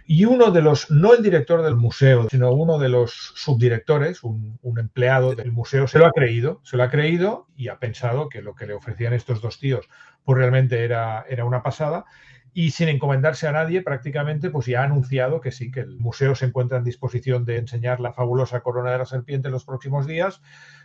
Y 0.05 0.25
uno 0.25 0.49
de 0.49 0.61
los, 0.61 0.89
no 0.89 1.13
el 1.13 1.21
director 1.21 1.61
del 1.61 1.75
museo, 1.75 2.27
sino 2.29 2.51
uno 2.51 2.79
de 2.79 2.89
los 2.89 3.33
subdirectores, 3.35 4.23
un, 4.23 4.57
empleado 4.77 5.35
del 5.35 5.51
museo, 5.51 5.87
se 5.87 5.99
lo 5.99 6.07
ha 6.07 6.11
creído, 6.11 6.61
se 6.63 6.77
lo 6.77 6.83
ha 6.83 6.89
creído 6.89 7.47
y 7.55 7.67
ha 7.67 7.77
pensado 7.77 8.27
que 8.27 8.41
lo 8.41 8.55
que 8.55 8.65
le 8.65 8.73
ofrecían 8.73 9.13
estos 9.13 9.41
dos 9.41 9.59
tíos 9.59 9.87
pues 10.23 10.37
realmente 10.37 10.83
era, 10.83 11.25
era 11.29 11.45
una 11.45 11.61
pasada 11.61 12.05
y 12.53 12.71
sin 12.71 12.89
encomendarse 12.89 13.47
a 13.47 13.51
nadie 13.51 13.81
prácticamente, 13.81 14.49
pues 14.49 14.65
ya 14.65 14.81
ha 14.81 14.85
anunciado 14.85 15.41
que 15.41 15.51
sí, 15.51 15.71
que 15.71 15.81
el 15.81 15.97
museo 15.97 16.35
se 16.35 16.45
encuentra 16.45 16.77
en 16.77 16.83
disposición 16.83 17.45
de 17.45 17.57
enseñar 17.57 17.99
la 17.99 18.13
fabulosa 18.13 18.61
corona 18.61 18.91
de 18.91 18.97
la 18.97 19.05
serpiente 19.05 19.47
en 19.47 19.53
los 19.53 19.65
próximos 19.65 20.07
días 20.07 20.41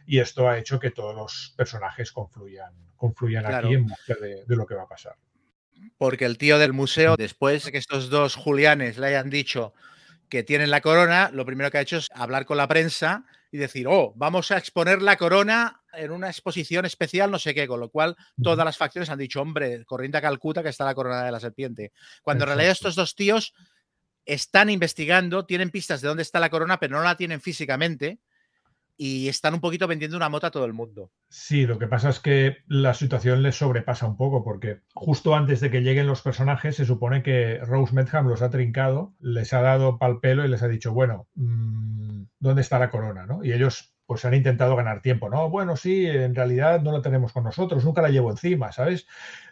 y 0.07 0.19
esto 0.19 0.49
ha 0.49 0.59
hecho 0.59 0.79
que 0.79 0.91
todos 0.91 1.15
los 1.15 1.55
personajes 1.57 2.12
confluyan, 2.12 2.73
confluyan 2.97 3.47
aquí 3.47 3.75
en 3.75 3.87
busca 3.87 4.15
de, 4.21 4.45
de, 4.47 4.57
lo 4.57 4.67
que 4.67 4.75
va 4.75 4.83
a 4.83 4.89
pasar. 4.89 5.17
Porque 5.99 6.25
el 6.25 6.39
tío 6.39 6.59
del 6.59 6.73
museo, 6.73 7.17
después 7.17 7.65
de 7.65 7.73
que 7.73 7.79
estos 7.79 8.11
dos 8.11 8.37
Julianes 8.37 8.99
le 8.99 9.07
hayan 9.09 9.31
dicho 9.31 9.73
que 10.29 10.43
tienen 10.43 10.71
la 10.71 10.81
corona, 10.81 11.31
lo 11.33 11.47
primero 11.47 11.71
que 11.71 11.79
ha 11.79 11.83
hecho 11.83 11.99
es 11.99 12.09
hablar 12.15 12.47
con 12.47 12.57
la 12.57 12.69
prensa 12.69 13.25
y 13.51 13.59
decir, 13.59 13.87
oh, 13.89 14.12
vamos 14.17 14.51
a 14.51 14.59
exponer 14.59 15.01
la 15.01 15.17
corona 15.17 15.84
en 15.97 16.11
una 16.11 16.29
exposición 16.29 16.85
especial, 16.85 17.31
no 17.31 17.39
sé 17.39 17.55
qué, 17.55 17.67
con 17.67 17.81
lo 17.81 17.91
cual 17.91 18.17
todas 18.43 18.65
las 18.65 18.77
facciones 18.77 19.11
han 19.11 19.19
dicho, 19.19 19.41
hombre, 19.41 19.85
corriente 19.85 20.19
a 20.19 20.23
Calcuta 20.23 20.63
que 20.63 20.69
está 20.69 20.85
la 20.85 20.95
corona 20.95 21.25
de 21.25 21.33
la 21.33 21.41
serpiente. 21.41 21.93
Cuando 22.23 22.45
en 22.45 22.49
realidad 22.49 22.73
estos 22.73 22.95
dos 22.95 23.15
tíos 23.15 23.55
están 24.25 24.71
investigando, 24.71 25.47
tienen 25.47 25.71
pistas 25.71 26.01
de 26.01 26.09
dónde 26.09 26.23
está 26.23 26.41
la 26.41 26.51
corona, 26.51 26.79
pero 26.79 26.97
no 26.97 27.03
la 27.03 27.17
tienen 27.17 27.41
físicamente 27.41 28.21
y 28.97 29.29
están 29.29 29.55
un 29.55 29.61
poquito 29.61 29.89
vendiendo 29.89 30.17
una 30.17 30.29
moto 30.29 30.47
a 30.47 30.51
todo 30.51 30.65
el 30.65 30.73
mundo. 30.73 31.11
Sí, 31.29 31.67
lo 31.67 31.79
que 31.79 31.89
pasa 31.89 32.11
es 32.11 32.21
que 32.21 32.59
la 32.69 32.95
situación 32.95 33.43
les 33.43 33.57
sobrepasa 33.57 34.07
un 34.07 34.17
poco, 34.17 34.45
porque 34.45 34.81
justo 34.95 35.35
antes 35.35 35.61
de 35.61 35.71
que 35.71 35.81
lleguen 35.81 36.07
los 36.07 36.23
personajes, 36.23 36.77
se 36.77 36.85
supone 36.85 37.23
que 37.23 37.59
Rose 37.59 37.95
Medham 37.95 38.29
los 38.29 38.43
ha 38.43 38.51
trincado, 38.51 39.15
les 39.19 39.53
ha 39.53 39.63
dado 39.63 39.99
pal 39.99 40.21
pelo 40.21 40.45
y 40.45 40.49
les 40.49 40.63
ha 40.63 40.69
dicho, 40.69 40.93
bueno, 40.93 41.29
mm, 41.35 42.25
¿dónde 42.39 42.63
está 42.63 42.79
la 42.79 42.91
corona? 42.91 43.27
¿no? 43.27 43.45
Y 43.45 43.53
ellos 43.53 43.94
pues 44.07 44.25
han 44.25 44.35
intentado 44.35 44.77
ganar 44.77 45.01
tiempo, 45.01 45.29
¿no? 45.29 45.49
Bueno, 45.49 45.77
sí, 45.77 46.07
en 46.07 46.35
realidad 46.35 46.81
no 46.81 46.93
la 46.93 47.03
tenemos 47.03 47.33
con 47.33 47.45
nosotros, 47.45 47.85
nunca 47.85 48.03
la 48.03 48.11
llevo 48.11 48.31
encima, 48.31 48.73
¿sabes? 48.73 49.07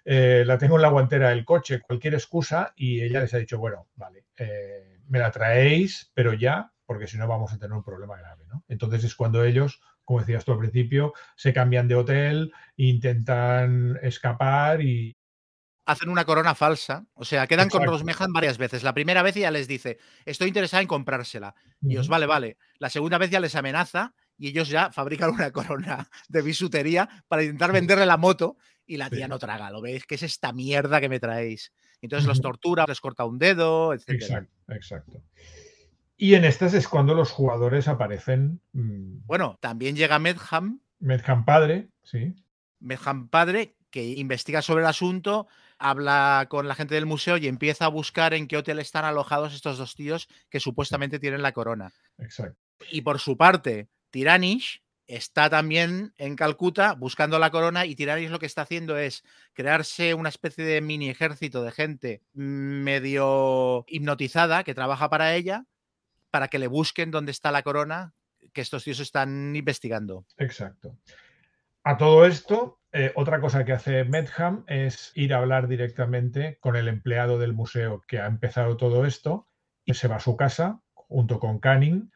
Eh, 0.05 0.44
la 0.46 0.59
tengo 0.59 0.76
en 0.76 0.82
la 0.82 0.90
guantera 0.90 1.30
del 1.30 1.44
coche, 1.44 1.80
cualquier 1.80 2.14
excusa, 2.14 2.72
y 2.76 3.03
ella 3.03 3.20
les 3.20 3.32
ha 3.34 3.38
dicho, 3.38 3.59
bueno, 3.59 3.88
vale, 3.94 4.26
eh, 4.36 4.98
me 5.09 5.18
la 5.18 5.30
traéis, 5.30 6.11
pero 6.14 6.32
ya, 6.34 6.72
porque 6.84 7.07
si 7.07 7.16
no 7.16 7.26
vamos 7.26 7.53
a 7.53 7.59
tener 7.59 7.72
un 7.72 7.84
problema 7.84 8.18
grave, 8.18 8.44
¿no? 8.48 8.64
Entonces 8.68 9.05
es 9.05 9.14
cuando 9.14 9.44
ellos, 9.44 9.80
como 10.05 10.20
decías 10.20 10.44
tú 10.44 10.53
al 10.53 10.59
principio, 10.59 11.14
se 11.36 11.53
cambian 11.53 11.88
de 11.88 11.94
hotel, 11.94 12.53
intentan 12.76 13.98
escapar 14.03 14.82
y, 14.82 15.16
hacen 15.84 16.09
una 16.09 16.24
corona 16.24 16.55
falsa. 16.55 17.07
O 17.14 17.24
sea, 17.24 17.46
quedan 17.46 17.68
con 17.68 17.84
Rosmehan 17.84 18.32
varias 18.32 18.59
veces. 18.59 18.82
La 18.82 18.94
primera 18.94 19.22
vez 19.22 19.34
ya 19.34 19.50
les 19.50 19.68
dice, 19.68 19.98
estoy 20.24 20.48
interesada 20.48 20.80
en 20.80 20.88
comprársela. 20.88 21.55
Y 21.80 21.96
os 21.96 22.09
vale, 22.09 22.26
vale. 22.26 22.57
La 22.78 22.90
segunda 22.90 23.18
vez 23.18 23.30
ya 23.30 23.40
les 23.40 23.55
amenaza 23.57 24.14
y 24.43 24.49
ellos 24.49 24.68
ya 24.68 24.90
fabrican 24.90 25.30
una 25.30 25.53
corona 25.53 26.09
de 26.28 26.43
bisutería 26.43 27.09
para 27.28 27.45
intentar 27.45 27.70
venderle 27.70 28.05
la 28.05 28.16
moto 28.16 28.57
y 28.84 28.97
la 28.97 29.09
tía 29.09 29.28
no 29.28 29.38
traga, 29.38 29.70
¿lo 29.70 29.80
veis? 29.80 30.05
¿Qué 30.05 30.16
es 30.16 30.24
esta 30.24 30.53
mierda 30.53 31.01
que 31.01 31.09
me 31.09 31.20
traéis? 31.20 31.72
Entonces 32.01 32.26
los 32.26 32.40
tortura, 32.43 32.84
les 32.88 33.01
corta 33.01 33.24
un 33.24 33.38
dedo, 33.38 33.95
etc. 33.95 34.09
Exacto, 34.09 34.53
exacto. 34.66 35.22
Y 36.16 36.34
en 36.34 36.45
estas 36.45 36.74
es 36.74 36.88
cuando 36.88 37.14
los 37.14 37.30
jugadores 37.30 37.86
aparecen. 37.86 38.61
Mm, 38.72 39.26
bueno, 39.26 39.59
también 39.61 39.95
llega 39.95 40.18
Medham. 40.18 40.80
Medham 40.99 41.45
padre, 41.45 41.90
sí. 42.03 42.34
Medham 42.80 43.28
padre, 43.28 43.76
que 43.90 44.03
investiga 44.03 44.61
sobre 44.61 44.82
el 44.82 44.88
asunto, 44.88 45.47
habla 45.78 46.47
con 46.49 46.66
la 46.66 46.74
gente 46.74 46.97
del 46.97 47.07
museo 47.07 47.36
y 47.36 47.47
empieza 47.47 47.84
a 47.84 47.88
buscar 47.88 48.34
en 48.34 48.49
qué 48.49 48.57
hotel 48.57 48.80
están 48.80 49.05
alojados 49.05 49.55
estos 49.55 49.78
dos 49.78 49.95
tíos 49.95 50.26
que 50.51 50.59
supuestamente 50.59 51.20
tienen 51.20 51.43
la 51.43 51.53
corona. 51.53 51.93
Exacto. 52.18 52.59
Y 52.90 53.03
por 53.03 53.20
su 53.20 53.36
parte, 53.36 53.88
Tiranish 54.12 54.82
está 55.08 55.50
también 55.50 56.14
en 56.16 56.36
Calcuta 56.36 56.94
buscando 56.94 57.38
la 57.40 57.50
corona 57.50 57.84
y 57.86 57.96
Tiranish 57.96 58.30
lo 58.30 58.38
que 58.38 58.46
está 58.46 58.62
haciendo 58.62 58.96
es 58.96 59.24
crearse 59.52 60.14
una 60.14 60.28
especie 60.28 60.64
de 60.64 60.80
mini 60.80 61.10
ejército 61.10 61.64
de 61.64 61.72
gente 61.72 62.22
medio 62.32 63.84
hipnotizada 63.88 64.62
que 64.62 64.74
trabaja 64.74 65.10
para 65.10 65.34
ella 65.34 65.64
para 66.30 66.48
que 66.48 66.60
le 66.60 66.68
busquen 66.68 67.10
dónde 67.10 67.32
está 67.32 67.50
la 67.50 67.62
corona 67.62 68.14
que 68.52 68.60
estos 68.60 68.84
tíos 68.84 69.00
están 69.00 69.54
investigando. 69.56 70.24
Exacto. 70.36 70.96
A 71.84 71.96
todo 71.96 72.26
esto, 72.26 72.80
eh, 72.92 73.12
otra 73.16 73.40
cosa 73.40 73.64
que 73.64 73.72
hace 73.72 74.04
Medham 74.04 74.64
es 74.66 75.12
ir 75.14 75.34
a 75.34 75.38
hablar 75.38 75.68
directamente 75.68 76.58
con 76.60 76.76
el 76.76 76.88
empleado 76.88 77.38
del 77.38 77.54
museo 77.54 78.02
que 78.06 78.20
ha 78.20 78.26
empezado 78.26 78.76
todo 78.76 79.04
esto 79.04 79.48
y 79.84 79.94
se 79.94 80.08
va 80.08 80.16
a 80.16 80.20
su 80.20 80.36
casa 80.36 80.80
junto 80.94 81.40
con 81.40 81.58
Canning 81.58 82.10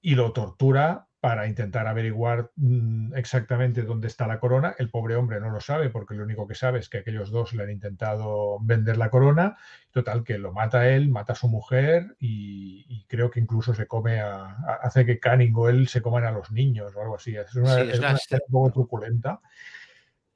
y 0.00 0.14
lo 0.14 0.32
tortura 0.32 1.07
para 1.20 1.48
intentar 1.48 1.88
averiguar 1.88 2.52
mm, 2.54 3.14
exactamente 3.16 3.82
dónde 3.82 4.06
está 4.06 4.28
la 4.28 4.38
corona. 4.38 4.76
El 4.78 4.88
pobre 4.88 5.16
hombre 5.16 5.40
no 5.40 5.50
lo 5.50 5.60
sabe 5.60 5.90
porque 5.90 6.14
lo 6.14 6.22
único 6.22 6.46
que 6.46 6.54
sabe 6.54 6.78
es 6.78 6.88
que 6.88 6.98
aquellos 6.98 7.30
dos 7.30 7.54
le 7.54 7.64
han 7.64 7.70
intentado 7.70 8.58
vender 8.60 8.96
la 8.96 9.10
corona. 9.10 9.56
Total, 9.90 10.22
que 10.22 10.38
lo 10.38 10.52
mata 10.52 10.88
él, 10.88 11.08
mata 11.08 11.32
a 11.32 11.36
su 11.36 11.48
mujer 11.48 12.16
y, 12.20 13.04
creo 13.08 13.30
que 13.30 13.40
incluso 13.40 13.74
se 13.74 13.86
come 13.86 14.20
a, 14.20 14.44
hace 14.82 15.04
que 15.04 15.18
Canning 15.18 15.52
o 15.56 15.68
él 15.68 15.88
se 15.88 16.02
coman 16.02 16.24
a 16.24 16.30
los 16.30 16.52
niños 16.52 16.94
o 16.94 17.02
algo 17.02 17.16
así. 17.16 17.34
Es 17.34 17.54
una, 17.56 17.80
escena 17.80 18.42
un 18.46 18.52
poco 18.52 18.72
truculenta. 18.72 19.40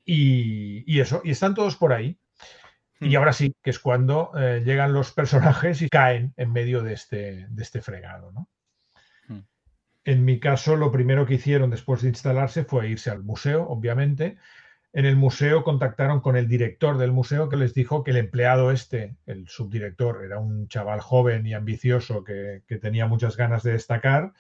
Y, 0.04 0.98
eso, 0.98 1.20
y 1.22 1.30
están 1.30 1.54
todos 1.54 1.76
por 1.76 1.92
ahí. 1.92 2.18
Y 2.98 3.10
hmm. 3.10 3.16
ahora 3.18 3.32
sí, 3.32 3.54
que 3.62 3.70
es 3.70 3.78
cuando 3.78 4.32
eh, 4.36 4.62
llegan 4.64 4.92
los 4.92 5.12
personajes 5.12 5.80
y 5.82 5.88
caen 5.88 6.34
en 6.36 6.52
medio 6.52 6.82
de 6.82 6.94
este, 6.94 7.46
de 7.48 7.62
este 7.62 7.80
fregado, 7.80 8.32
¿no? 8.32 8.48
En 10.04 10.24
mi 10.24 10.40
caso, 10.40 10.76
lo 10.76 10.90
primero 10.90 11.26
que 11.26 11.34
hicieron 11.34 11.70
después 11.70 12.02
de 12.02 12.08
instalarse 12.08 12.64
fue 12.64 12.88
irse 12.88 13.10
al 13.10 13.22
museo, 13.22 13.68
obviamente. 13.68 14.36
En 14.92 15.06
el 15.06 15.16
museo 15.16 15.64
contactaron 15.64 16.20
con 16.20 16.36
el 16.36 16.48
director 16.48 16.98
del 16.98 17.12
museo 17.12 17.48
que 17.48 17.56
les 17.56 17.72
dijo 17.72 18.04
que 18.04 18.10
el 18.10 18.18
empleado 18.18 18.72
este, 18.72 19.16
el 19.26 19.48
subdirector, 19.48 20.24
era 20.24 20.38
un 20.38 20.68
chaval 20.68 21.00
joven 21.00 21.46
y 21.46 21.54
ambicioso 21.54 22.24
que, 22.24 22.62
tenía 22.80 23.06
muchas 23.06 23.36
ganas 23.36 23.62
de 23.62 23.72
destacar, 23.72 24.32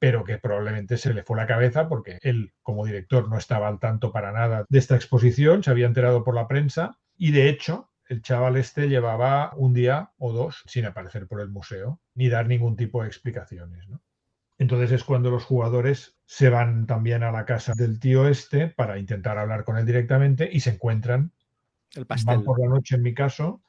pero 0.00 0.24
que 0.24 0.38
probablemente 0.38 0.96
se 0.96 1.14
le 1.14 1.22
fue 1.22 1.36
la 1.36 1.46
cabeza 1.46 1.88
porque 1.88 2.18
él, 2.22 2.52
como 2.62 2.84
director, 2.84 3.28
no 3.28 3.38
estaba 3.38 3.68
al 3.68 3.78
tanto 3.78 4.12
para 4.12 4.32
nada 4.32 4.64
de 4.68 4.78
esta 4.78 4.96
exposición, 4.96 5.62
se 5.62 5.70
había 5.70 5.86
enterado 5.86 6.24
por 6.24 6.34
la 6.34 6.48
prensa 6.48 6.98
y 7.16 7.30
de 7.30 7.48
hecho 7.48 7.90
el 8.08 8.22
chaval 8.22 8.56
este 8.56 8.88
llevaba 8.88 9.52
un 9.56 9.72
día 9.74 10.10
o 10.18 10.32
dos 10.32 10.64
sin 10.66 10.86
aparecer 10.86 11.28
por 11.28 11.40
el 11.40 11.48
museo 11.48 12.00
ni 12.14 12.28
dar 12.28 12.48
ningún 12.48 12.76
tipo 12.76 13.02
de 13.02 13.08
explicaciones. 13.08 13.88
¿no? 13.88 14.00
Entonces 14.62 14.92
es 14.92 15.02
cuando 15.02 15.28
los 15.28 15.42
jugadores 15.42 16.14
se 16.24 16.48
van 16.48 16.86
también 16.86 17.24
a 17.24 17.32
la 17.32 17.44
casa 17.44 17.72
del 17.74 17.98
tío 17.98 18.28
este 18.28 18.68
para 18.68 18.96
intentar 18.96 19.36
hablar 19.36 19.64
con 19.64 19.76
él 19.76 19.84
directamente 19.84 20.48
y 20.50 20.60
se 20.60 20.70
encuentran. 20.70 21.32
El 21.94 22.06
pastel. 22.06 22.36
Van 22.36 22.44
por 22.44 22.60
la 22.60 22.68
noche, 22.68 22.94
en 22.94 23.02
mi 23.02 23.12
caso, 23.12 23.60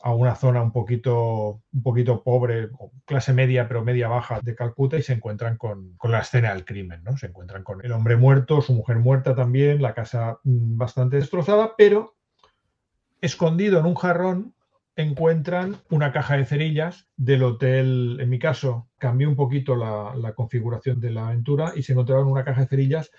a 0.00 0.12
una 0.12 0.34
zona 0.34 0.60
un 0.60 0.72
poquito, 0.72 1.62
un 1.72 1.82
poquito 1.84 2.24
pobre, 2.24 2.70
clase 3.04 3.32
media, 3.32 3.68
pero 3.68 3.84
media 3.84 4.08
baja 4.08 4.40
de 4.42 4.56
Calcuta 4.56 4.98
y 4.98 5.02
se 5.02 5.12
encuentran 5.12 5.56
con, 5.56 5.94
con, 5.96 6.10
la 6.10 6.18
escena 6.18 6.52
del 6.52 6.64
crimen, 6.64 7.04
¿no? 7.04 7.16
Se 7.16 7.28
encuentran 7.28 7.62
con 7.62 7.84
el 7.84 7.92
hombre 7.92 8.16
muerto, 8.16 8.60
su 8.62 8.74
mujer 8.74 8.98
muerta 8.98 9.36
también, 9.36 9.80
la 9.80 9.94
casa 9.94 10.40
mm, 10.42 10.76
bastante 10.76 11.18
destrozada, 11.18 11.74
pero 11.78 12.16
escondido 13.20 13.78
en 13.78 13.86
un 13.86 13.94
jarrón 13.94 14.54
encuentran 14.96 15.76
una 15.90 16.12
caja 16.12 16.36
de 16.36 16.44
cerillas 16.44 17.08
del 17.16 17.42
hotel, 17.42 18.18
en 18.20 18.28
mi 18.28 18.38
caso, 18.38 18.88
cambié 18.98 19.26
un 19.26 19.36
poquito 19.36 19.74
la, 19.76 20.32
configuración 20.34 21.00
de 21.00 21.10
la 21.10 21.28
aventura 21.28 21.72
y 21.74 21.82
se 21.82 21.92
encontraron 21.92 22.28
una 22.28 22.44
caja 22.44 22.62
de 22.62 22.66
cerillas 22.68 23.10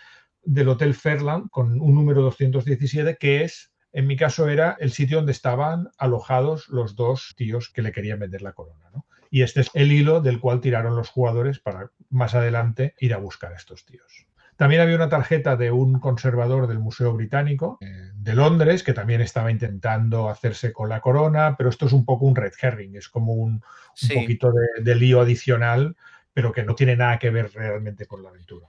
del 0.43 0.69
hotel 0.69 0.93
Fairland 0.93 1.49
con 1.49 1.79
un 1.79 1.95
número 1.95 2.21
217 2.21 3.17
que 3.17 3.43
es 3.43 3.73
en 3.93 4.07
mi 4.07 4.17
caso 4.17 4.49
era 4.49 4.75
el 4.79 4.91
sitio 4.91 5.17
donde 5.17 5.31
estaban 5.31 5.89
alojados 5.99 6.67
los 6.69 6.95
dos 6.95 7.35
tíos 7.37 7.69
que 7.69 7.83
le 7.83 7.91
querían 7.91 8.19
vender 8.19 8.41
la 8.41 8.53
corona. 8.53 8.89
¿no? 8.91 9.05
Y 9.29 9.43
este 9.43 9.61
es 9.61 9.69
el 9.75 9.91
hilo 9.91 10.19
del 10.19 10.39
cual 10.39 10.61
tiraron 10.61 10.95
los 10.95 11.09
jugadores 11.09 11.59
para 11.59 11.91
más 12.09 12.33
adelante 12.33 12.95
ir 12.99 13.13
a 13.13 13.17
buscar 13.17 13.53
a 13.53 13.55
estos 13.55 13.85
tíos. 13.85 14.25
También 14.55 14.81
había 14.81 14.95
una 14.95 15.09
tarjeta 15.09 15.55
de 15.55 15.71
un 15.71 15.99
conservador 15.99 16.67
del 16.67 16.79
Museo 16.79 17.13
Británico 17.13 17.77
eh, 17.81 18.11
de 18.13 18.33
Londres 18.35 18.83
que 18.83 18.93
también 18.93 19.21
estaba 19.21 19.51
intentando 19.51 20.29
hacerse 20.29 20.71
con 20.71 20.89
la 20.89 21.01
corona, 21.01 21.55
pero 21.57 21.69
esto 21.69 21.85
es 21.87 21.93
un 21.93 22.05
poco 22.05 22.25
un 22.25 22.35
red 22.35 22.53
herring, 22.61 22.95
es 22.95 23.09
como 23.09 23.33
un, 23.33 23.53
un 23.53 23.61
Sí. 23.95 24.13
poquito 24.13 24.51
de, 24.51 24.83
de 24.83 24.95
lío 24.95 25.21
adicional, 25.21 25.95
pero 26.33 26.51
que 26.51 26.63
no 26.63 26.75
tiene 26.75 26.95
nada 26.95 27.19
que 27.19 27.29
ver 27.29 27.51
realmente 27.53 28.05
con 28.05 28.23
la 28.23 28.29
aventura. 28.29 28.67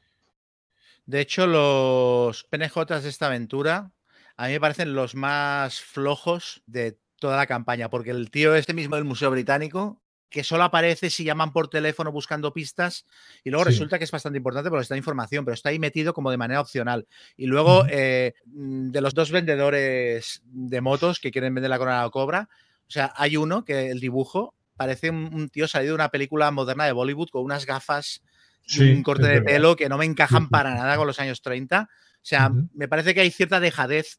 De 1.07 1.20
hecho, 1.20 1.47
los 1.47 2.45
PNJs 2.45 3.03
de 3.03 3.09
esta 3.11 3.26
aventura 3.26 3.91
a 4.37 4.47
mí 4.47 4.53
me 4.55 4.61
parecen 4.61 4.95
los 4.95 5.14
más 5.14 5.80
flojos 5.80 6.62
de 6.66 6.99
toda 7.20 7.37
la 7.37 7.47
campaña, 7.47 7.89
porque 7.89 8.11
el 8.11 8.30
tío 8.30 8.55
este 8.55 8.74
mismo 8.74 8.97
del 8.97 9.05
Museo 9.05 9.30
Británico, 9.30 10.03
que 10.35 10.43
solo 10.43 10.64
aparece 10.64 11.11
si 11.11 11.22
llaman 11.22 11.53
por 11.53 11.68
teléfono 11.68 12.11
buscando 12.11 12.53
pistas, 12.53 13.07
y 13.45 13.51
luego 13.51 13.66
Sí. 13.66 13.70
resulta 13.70 13.99
que 13.99 14.05
es 14.05 14.11
bastante 14.11 14.37
importante 14.37 14.68
porque 14.68 14.82
está 14.82 14.97
información, 14.97 15.45
pero 15.45 15.55
está 15.55 15.68
ahí 15.68 15.78
metido 15.78 16.12
como 16.12 16.32
de 16.32 16.37
manera 16.37 16.61
opcional. 16.61 17.07
Y 17.37 17.47
luego, 17.47 17.85
eh, 17.89 18.35
mm, 18.47 18.91
de 18.91 19.01
los 19.01 19.14
dos 19.14 19.30
vendedores 19.30 20.43
de 20.45 20.80
motos 20.80 21.20
que 21.20 21.30
quieren 21.30 21.55
vender 21.55 21.70
la 21.70 21.78
corona 21.78 21.99
de 21.99 22.03
la 22.07 22.11
cobra, 22.11 22.49
o 22.89 22.91
sea, 22.91 23.12
hay 23.14 23.37
uno 23.37 23.64
que 23.64 23.93
el 23.93 24.01
dibujo 24.01 24.57
parece 24.76 25.11
un, 25.11 25.32
un 25.32 25.49
tío 25.51 25.68
salido 25.68 25.93
de 25.93 25.95
una 26.03 26.09
película 26.09 26.51
moderna 26.51 26.85
de 26.85 26.91
Bollywood 26.91 27.28
con 27.28 27.45
unas 27.45 27.64
gafas 27.64 28.20
y 28.66 28.91
un 28.93 29.05
corte 29.05 29.28
de 29.28 29.41
pelo 29.41 29.76
que 29.76 29.89
no 29.89 29.99
me 29.99 30.05
encajan 30.05 30.49
para 30.49 30.74
nada 30.74 30.97
con 30.97 31.07
los 31.07 31.20
años 31.20 31.43
30. 31.43 31.89
O 31.89 32.18
sea, 32.22 32.51
me 32.74 32.89
parece 32.89 33.14
que 33.14 33.20
hay 33.20 33.30
cierta 33.30 33.61
dejadez, 33.61 34.18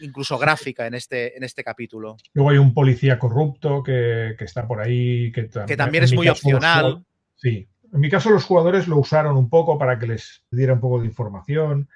incluso 0.00 0.38
gráfica, 0.38 0.86
en 0.86 0.94
este, 0.94 1.36
en 1.36 1.44
este 1.44 1.62
capítulo. 1.64 2.16
Luego 2.34 2.50
hay 2.50 2.58
un 2.58 2.74
policía 2.74 3.18
corrupto 3.18 3.82
que, 3.82 4.34
que 4.38 4.44
está 4.44 4.66
por 4.66 4.80
ahí. 4.80 5.30
Que, 5.32 5.48
tam- 5.50 5.66
Que 5.66 5.76
también 5.76 6.04
es 6.04 6.12
muy 6.12 6.26
caso 6.26 6.40
opcional. 6.40 7.04
Sí. 7.36 7.68
En 7.92 8.00
mi 8.00 8.08
caso, 8.10 8.30
los 8.30 8.44
jugadores 8.44 8.88
lo 8.88 8.96
usaron 8.98 9.36
un 9.36 9.48
poco 9.50 9.78
para 9.78 9.98
que 9.98 10.06
les 10.06 10.42
diera 10.50 10.72
un 10.72 10.80
poco 10.80 11.00
de 11.00 11.06
información. 11.06 11.88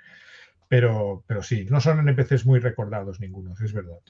Pero, 0.69 1.23
pero 1.29 1.43
sí, 1.45 1.65
no 1.71 1.81
son 1.81 2.01
NPCs 2.01 2.45
muy 2.45 2.59
recordados 2.59 3.21
ningunos, 3.21 3.61
es 3.61 3.73
verdad. 3.73 4.01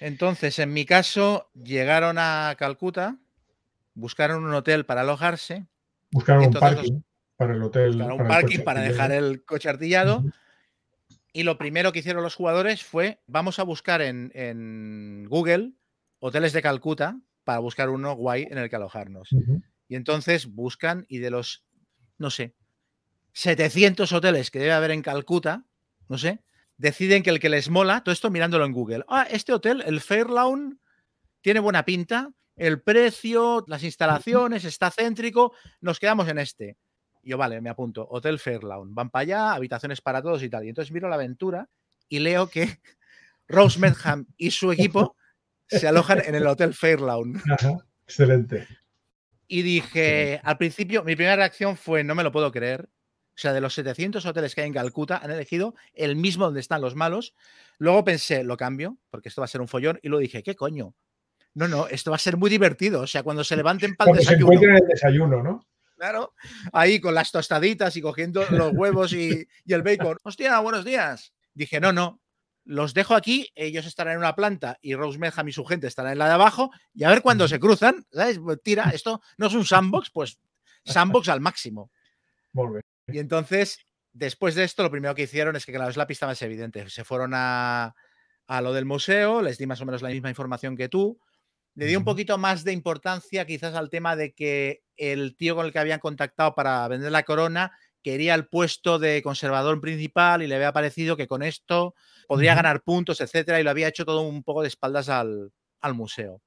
Entonces, 0.00 0.58
en 0.58 0.72
mi 0.72 0.84
caso, 0.84 1.50
llegaron 1.54 2.16
a 2.18 2.54
Calcuta, 2.58 3.18
buscaron 3.94 4.44
un 4.44 4.54
hotel 4.54 4.84
para 4.84 5.02
alojarse, 5.02 5.66
Buscaron 6.10 6.44
un 6.46 6.52
parking 6.52 7.00
para 7.36 7.54
el 7.54 7.62
hotel. 7.62 7.88
buscaron 7.92 8.12
un 8.12 8.18
para 8.26 8.38
el 8.38 8.42
parking 8.44 8.64
para 8.64 8.80
dejar 8.82 9.12
el 9.12 9.44
coche 9.44 9.68
artillado. 9.68 10.24
Y 11.32 11.44
lo 11.44 11.56
primero 11.58 11.92
que 11.92 12.00
hicieron 12.00 12.22
los 12.22 12.34
jugadores 12.34 12.82
fue, 12.84 13.22
vamos 13.26 13.58
a 13.58 13.62
buscar 13.62 14.02
en, 14.02 14.30
en 14.34 15.26
Google 15.28 15.72
hoteles 16.18 16.52
de 16.52 16.62
Calcuta 16.62 17.18
para 17.44 17.58
buscar 17.58 17.90
uno 17.90 18.14
guay 18.14 18.46
en 18.48 18.58
el 18.58 18.70
que 18.70 18.76
alojarnos. 18.76 19.30
Y 19.88 19.96
entonces 19.96 20.46
buscan 20.46 21.04
y 21.08 21.18
de 21.18 21.30
los, 21.30 21.64
no 22.18 22.30
sé, 22.30 22.54
700 23.32 24.12
hoteles 24.12 24.50
que 24.50 24.58
debe 24.58 24.72
haber 24.72 24.92
en 24.92 25.02
Calcuta, 25.02 25.64
no 26.08 26.18
sé, 26.18 26.40
deciden 26.76 27.22
que 27.22 27.30
el 27.30 27.40
que 27.40 27.48
les 27.48 27.70
mola, 27.70 28.02
todo 28.02 28.12
esto 28.12 28.30
mirándolo 28.30 28.64
en 28.64 28.72
Google. 28.72 29.04
Ah, 29.08 29.26
este 29.30 29.52
hotel, 29.52 29.82
el 29.84 30.00
Fairlawn, 30.00 30.80
tiene 31.40 31.60
buena 31.60 31.84
pinta, 31.84 32.32
el 32.56 32.80
precio, 32.80 33.64
las 33.66 33.82
instalaciones, 33.82 34.64
está 34.64 34.90
céntrico, 34.90 35.52
nos 35.80 35.98
quedamos 35.98 36.28
en 36.28 36.38
este. 36.38 36.76
Y 37.22 37.30
yo, 37.30 37.38
vale, 37.38 37.60
me 37.60 37.70
apunto, 37.70 38.06
Hotel 38.10 38.38
Fairlawn. 38.38 38.94
Van 38.94 39.10
para 39.10 39.22
allá, 39.22 39.52
habitaciones 39.52 40.00
para 40.00 40.22
todos 40.22 40.42
y 40.42 40.50
tal. 40.50 40.64
Y 40.64 40.68
entonces 40.68 40.92
miro 40.92 41.08
la 41.08 41.14
aventura 41.14 41.68
y 42.08 42.18
leo 42.18 42.48
que 42.48 42.78
Rose 43.48 43.78
Medham 43.78 44.26
y 44.36 44.50
su 44.50 44.72
equipo 44.72 45.16
se 45.66 45.86
alojan 45.86 46.22
en 46.24 46.34
el 46.34 46.46
Hotel 46.46 46.74
Fairlawn. 46.74 47.40
Ajá, 47.50 47.78
Excelente. 48.04 48.66
Y 49.48 49.62
dije, 49.62 50.40
al 50.44 50.56
principio, 50.56 51.04
mi 51.04 51.14
primera 51.14 51.36
reacción 51.36 51.76
fue, 51.76 52.04
no 52.04 52.14
me 52.14 52.22
lo 52.22 52.32
puedo 52.32 52.50
creer. 52.50 52.88
O 53.34 53.38
sea, 53.42 53.52
de 53.52 53.60
los 53.60 53.74
700 53.74 54.24
hoteles 54.26 54.54
que 54.54 54.62
hay 54.62 54.66
en 54.66 54.74
Calcuta, 54.74 55.18
han 55.18 55.30
elegido 55.30 55.74
el 55.94 56.16
mismo 56.16 56.44
donde 56.44 56.60
están 56.60 56.80
los 56.80 56.94
malos. 56.94 57.34
Luego 57.78 58.04
pensé, 58.04 58.44
lo 58.44 58.56
cambio, 58.56 58.98
porque 59.10 59.28
esto 59.28 59.40
va 59.40 59.46
a 59.46 59.48
ser 59.48 59.60
un 59.60 59.68
follón. 59.68 59.98
Y 60.02 60.08
luego 60.08 60.20
dije, 60.20 60.42
¿qué 60.42 60.54
coño? 60.54 60.94
No, 61.54 61.68
no, 61.68 61.86
esto 61.88 62.10
va 62.10 62.16
a 62.16 62.20
ser 62.20 62.36
muy 62.36 62.50
divertido. 62.50 63.02
O 63.02 63.06
sea, 63.06 63.22
cuando 63.22 63.44
se 63.44 63.56
levanten 63.56 63.94
para 63.94 64.10
el 64.10 64.16
Cuando 64.16 64.22
se 64.22 64.30
desayuno, 64.30 64.52
encuentren 64.52 64.82
el 64.82 64.88
desayuno, 64.88 65.42
¿no? 65.42 65.66
Claro, 66.02 66.34
ahí 66.72 67.00
con 67.00 67.14
las 67.14 67.30
tostaditas 67.30 67.94
y 67.94 68.02
cogiendo 68.02 68.44
los 68.50 68.72
huevos 68.74 69.12
y, 69.12 69.46
y 69.64 69.72
el 69.72 69.82
bacon. 69.82 70.18
Hostia, 70.24 70.58
buenos 70.58 70.84
días. 70.84 71.32
Dije, 71.54 71.78
no, 71.78 71.92
no, 71.92 72.20
los 72.64 72.92
dejo 72.92 73.14
aquí, 73.14 73.52
ellos 73.54 73.86
estarán 73.86 74.14
en 74.14 74.18
una 74.18 74.34
planta 74.34 74.78
y 74.82 74.96
Rose 74.96 75.20
y 75.46 75.52
su 75.52 75.64
gente 75.64 75.86
estarán 75.86 76.14
en 76.14 76.18
la 76.18 76.26
de 76.26 76.32
abajo 76.32 76.72
y 76.92 77.04
a 77.04 77.08
ver 77.08 77.22
cuando 77.22 77.46
se 77.46 77.60
cruzan, 77.60 78.04
¿sabes? 78.10 78.40
Pues 78.40 78.60
Tira, 78.64 78.90
esto 78.90 79.22
no 79.36 79.46
es 79.46 79.54
un 79.54 79.64
sandbox, 79.64 80.10
pues 80.10 80.40
sandbox 80.84 81.28
al 81.28 81.40
máximo. 81.40 81.92
Y 83.06 83.20
entonces, 83.20 83.86
después 84.12 84.56
de 84.56 84.64
esto, 84.64 84.82
lo 84.82 84.90
primero 84.90 85.14
que 85.14 85.22
hicieron 85.22 85.54
es 85.54 85.64
que, 85.64 85.72
claro, 85.72 85.88
es 85.88 85.96
la 85.96 86.08
pista 86.08 86.26
más 86.26 86.42
evidente. 86.42 86.90
Se 86.90 87.04
fueron 87.04 87.30
a, 87.32 87.94
a 88.48 88.60
lo 88.60 88.72
del 88.72 88.86
museo, 88.86 89.40
les 89.40 89.56
di 89.56 89.66
más 89.66 89.80
o 89.80 89.86
menos 89.86 90.02
la 90.02 90.08
misma 90.08 90.30
información 90.30 90.76
que 90.76 90.88
tú. 90.88 91.20
Le 91.74 91.86
di 91.86 91.96
un 91.96 92.04
poquito 92.04 92.36
más 92.36 92.64
de 92.64 92.72
importancia 92.72 93.46
quizás 93.46 93.74
al 93.74 93.88
tema 93.88 94.14
de 94.14 94.34
que 94.34 94.82
el 94.96 95.36
tío 95.36 95.56
con 95.56 95.66
el 95.66 95.72
que 95.72 95.78
habían 95.78 96.00
contactado 96.00 96.54
para 96.54 96.86
vender 96.88 97.10
la 97.10 97.22
corona 97.22 97.72
quería 98.02 98.34
el 98.34 98.46
puesto 98.46 98.98
de 98.98 99.22
conservador 99.22 99.80
principal 99.80 100.42
y 100.42 100.46
le 100.46 100.56
había 100.56 100.72
parecido 100.72 101.16
que 101.16 101.26
con 101.26 101.42
esto 101.42 101.94
podría 102.26 102.54
ganar 102.54 102.82
puntos, 102.82 103.20
etcétera, 103.20 103.60
y 103.60 103.64
lo 103.64 103.70
había 103.70 103.88
hecho 103.88 104.04
todo 104.04 104.22
un 104.22 104.42
poco 104.42 104.62
de 104.62 104.68
espaldas 104.68 105.08
al, 105.08 105.52
al 105.80 105.94
museo. 105.94 106.42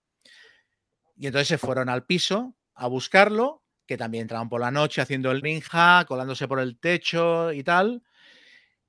Y 1.15 1.27
entonces 1.27 1.47
se 1.47 1.57
fueron 1.57 1.89
al 1.89 2.05
piso 2.05 2.55
a 2.73 2.87
buscarlo, 2.87 3.63
que 3.87 3.97
también 3.97 4.23
entraron 4.23 4.49
por 4.49 4.61
la 4.61 4.71
noche 4.71 5.01
haciendo 5.01 5.31
el 5.31 5.41
ninja, 5.41 6.05
colándose 6.07 6.47
por 6.47 6.59
el 6.59 6.77
techo 6.77 7.53
y 7.53 7.63
tal. 7.63 8.03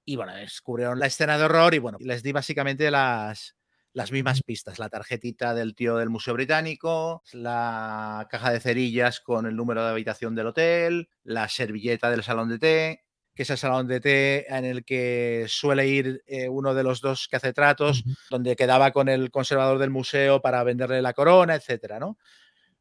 Y 0.05 0.16
bueno, 0.16 0.34
descubrieron 0.34 0.99
la 0.99 1.07
escena 1.07 1.39
de 1.39 1.45
horror 1.45 1.74
y 1.74 1.78
bueno, 1.78 1.99
les 2.01 2.22
di 2.22 2.32
básicamente 2.32 2.91
las, 2.91 3.56
las 3.97 4.13
mismas 4.13 4.43
pistas. 4.43 4.79
La 4.79 4.91
tarjetita 4.91 5.55
del 5.55 5.75
tío 5.75 5.97
del 5.97 6.11
Museo 6.11 6.35
Británico, 6.35 7.23
la 7.33 8.29
caja 8.31 8.53
de 8.53 8.61
cerillas 8.61 9.21
con 9.21 9.47
el 9.47 9.57
número 9.57 9.83
de 9.83 9.89
habitación 9.89 10.35
del 10.35 10.49
hotel, 10.49 11.09
la 11.25 11.49
servilleta 11.49 12.11
del 12.11 12.23
salón 12.23 12.51
de 12.51 12.59
té, 12.59 13.05
que 13.35 13.45
es 13.45 13.49
el 13.49 13.57
salón 13.57 13.89
de 13.89 14.01
té 14.01 14.55
en 14.55 14.67
el 14.67 14.85
que 14.85 15.47
suele 15.49 15.89
ir 15.89 16.23
eh, 16.27 16.47
uno 16.47 16.75
de 16.75 16.83
los 16.83 17.01
dos 17.01 17.27
que 17.27 17.37
hace 17.37 17.55
tratos, 17.55 18.05
donde 18.29 18.55
quedaba 18.55 18.91
con 18.91 19.09
el 19.09 19.31
conservador 19.31 19.79
del 19.79 19.89
museo 19.89 20.43
para 20.43 20.63
venderle 20.63 21.01
la 21.01 21.15
corona, 21.15 21.55
etcétera, 21.55 21.99
¿no? 21.99 22.19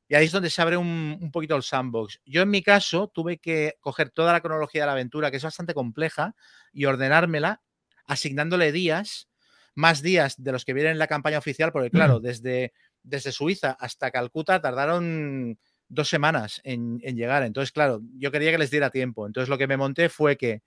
Y 0.09 0.15
ahí 0.15 0.25
es 0.25 0.33
donde 0.33 0.49
se 0.49 0.61
abre 0.61 0.75
un, 0.75 1.17
un 1.21 1.31
poquito 1.31 1.55
el 1.55 1.63
sandbox. 1.63 2.19
Yo 2.25 2.41
en 2.41 2.49
mi 2.49 2.61
caso 2.61 3.07
tuve 3.07 3.37
que 3.37 3.77
coger 3.79 4.09
toda 4.09 4.33
la 4.33 4.41
cronología 4.41 4.81
de 4.81 4.87
la 4.87 4.91
aventura, 4.91 5.31
que 5.31 5.37
es 5.37 5.43
bastante 5.43 5.73
compleja, 5.73 6.35
y 6.73 6.83
ordenármela 6.83 7.61
asignándole 8.05 8.73
días, 8.73 9.29
más 9.75 10.01
días 10.01 10.41
de 10.41 10.51
los 10.51 10.65
que 10.65 10.73
vienen 10.73 10.93
en 10.93 10.99
la 10.99 11.07
campaña 11.07 11.37
oficial, 11.37 11.71
porque 11.71 11.91
claro, 11.91 12.19
desde, 12.19 12.73
desde 13.03 13.31
Suiza 13.31 13.71
hasta 13.79 14.09
Calcuta 14.09 14.61
tardaron 14.61 15.59
dos 15.87 16.09
semanas 16.09 16.61
en, 16.63 16.99
en 17.03 17.15
llegar. 17.15 17.43
Entonces, 17.43 17.71
claro, 17.71 18.01
yo 18.17 18.31
quería 18.31 18.51
que 18.51 18.57
les 18.57 18.71
diera 18.71 18.89
tiempo. 18.89 19.27
Entonces 19.27 19.49
lo 19.49 19.57
que 19.57 19.67
me 19.67 19.77
monté 19.77 20.09
fue 20.09 20.37
que 20.37 20.63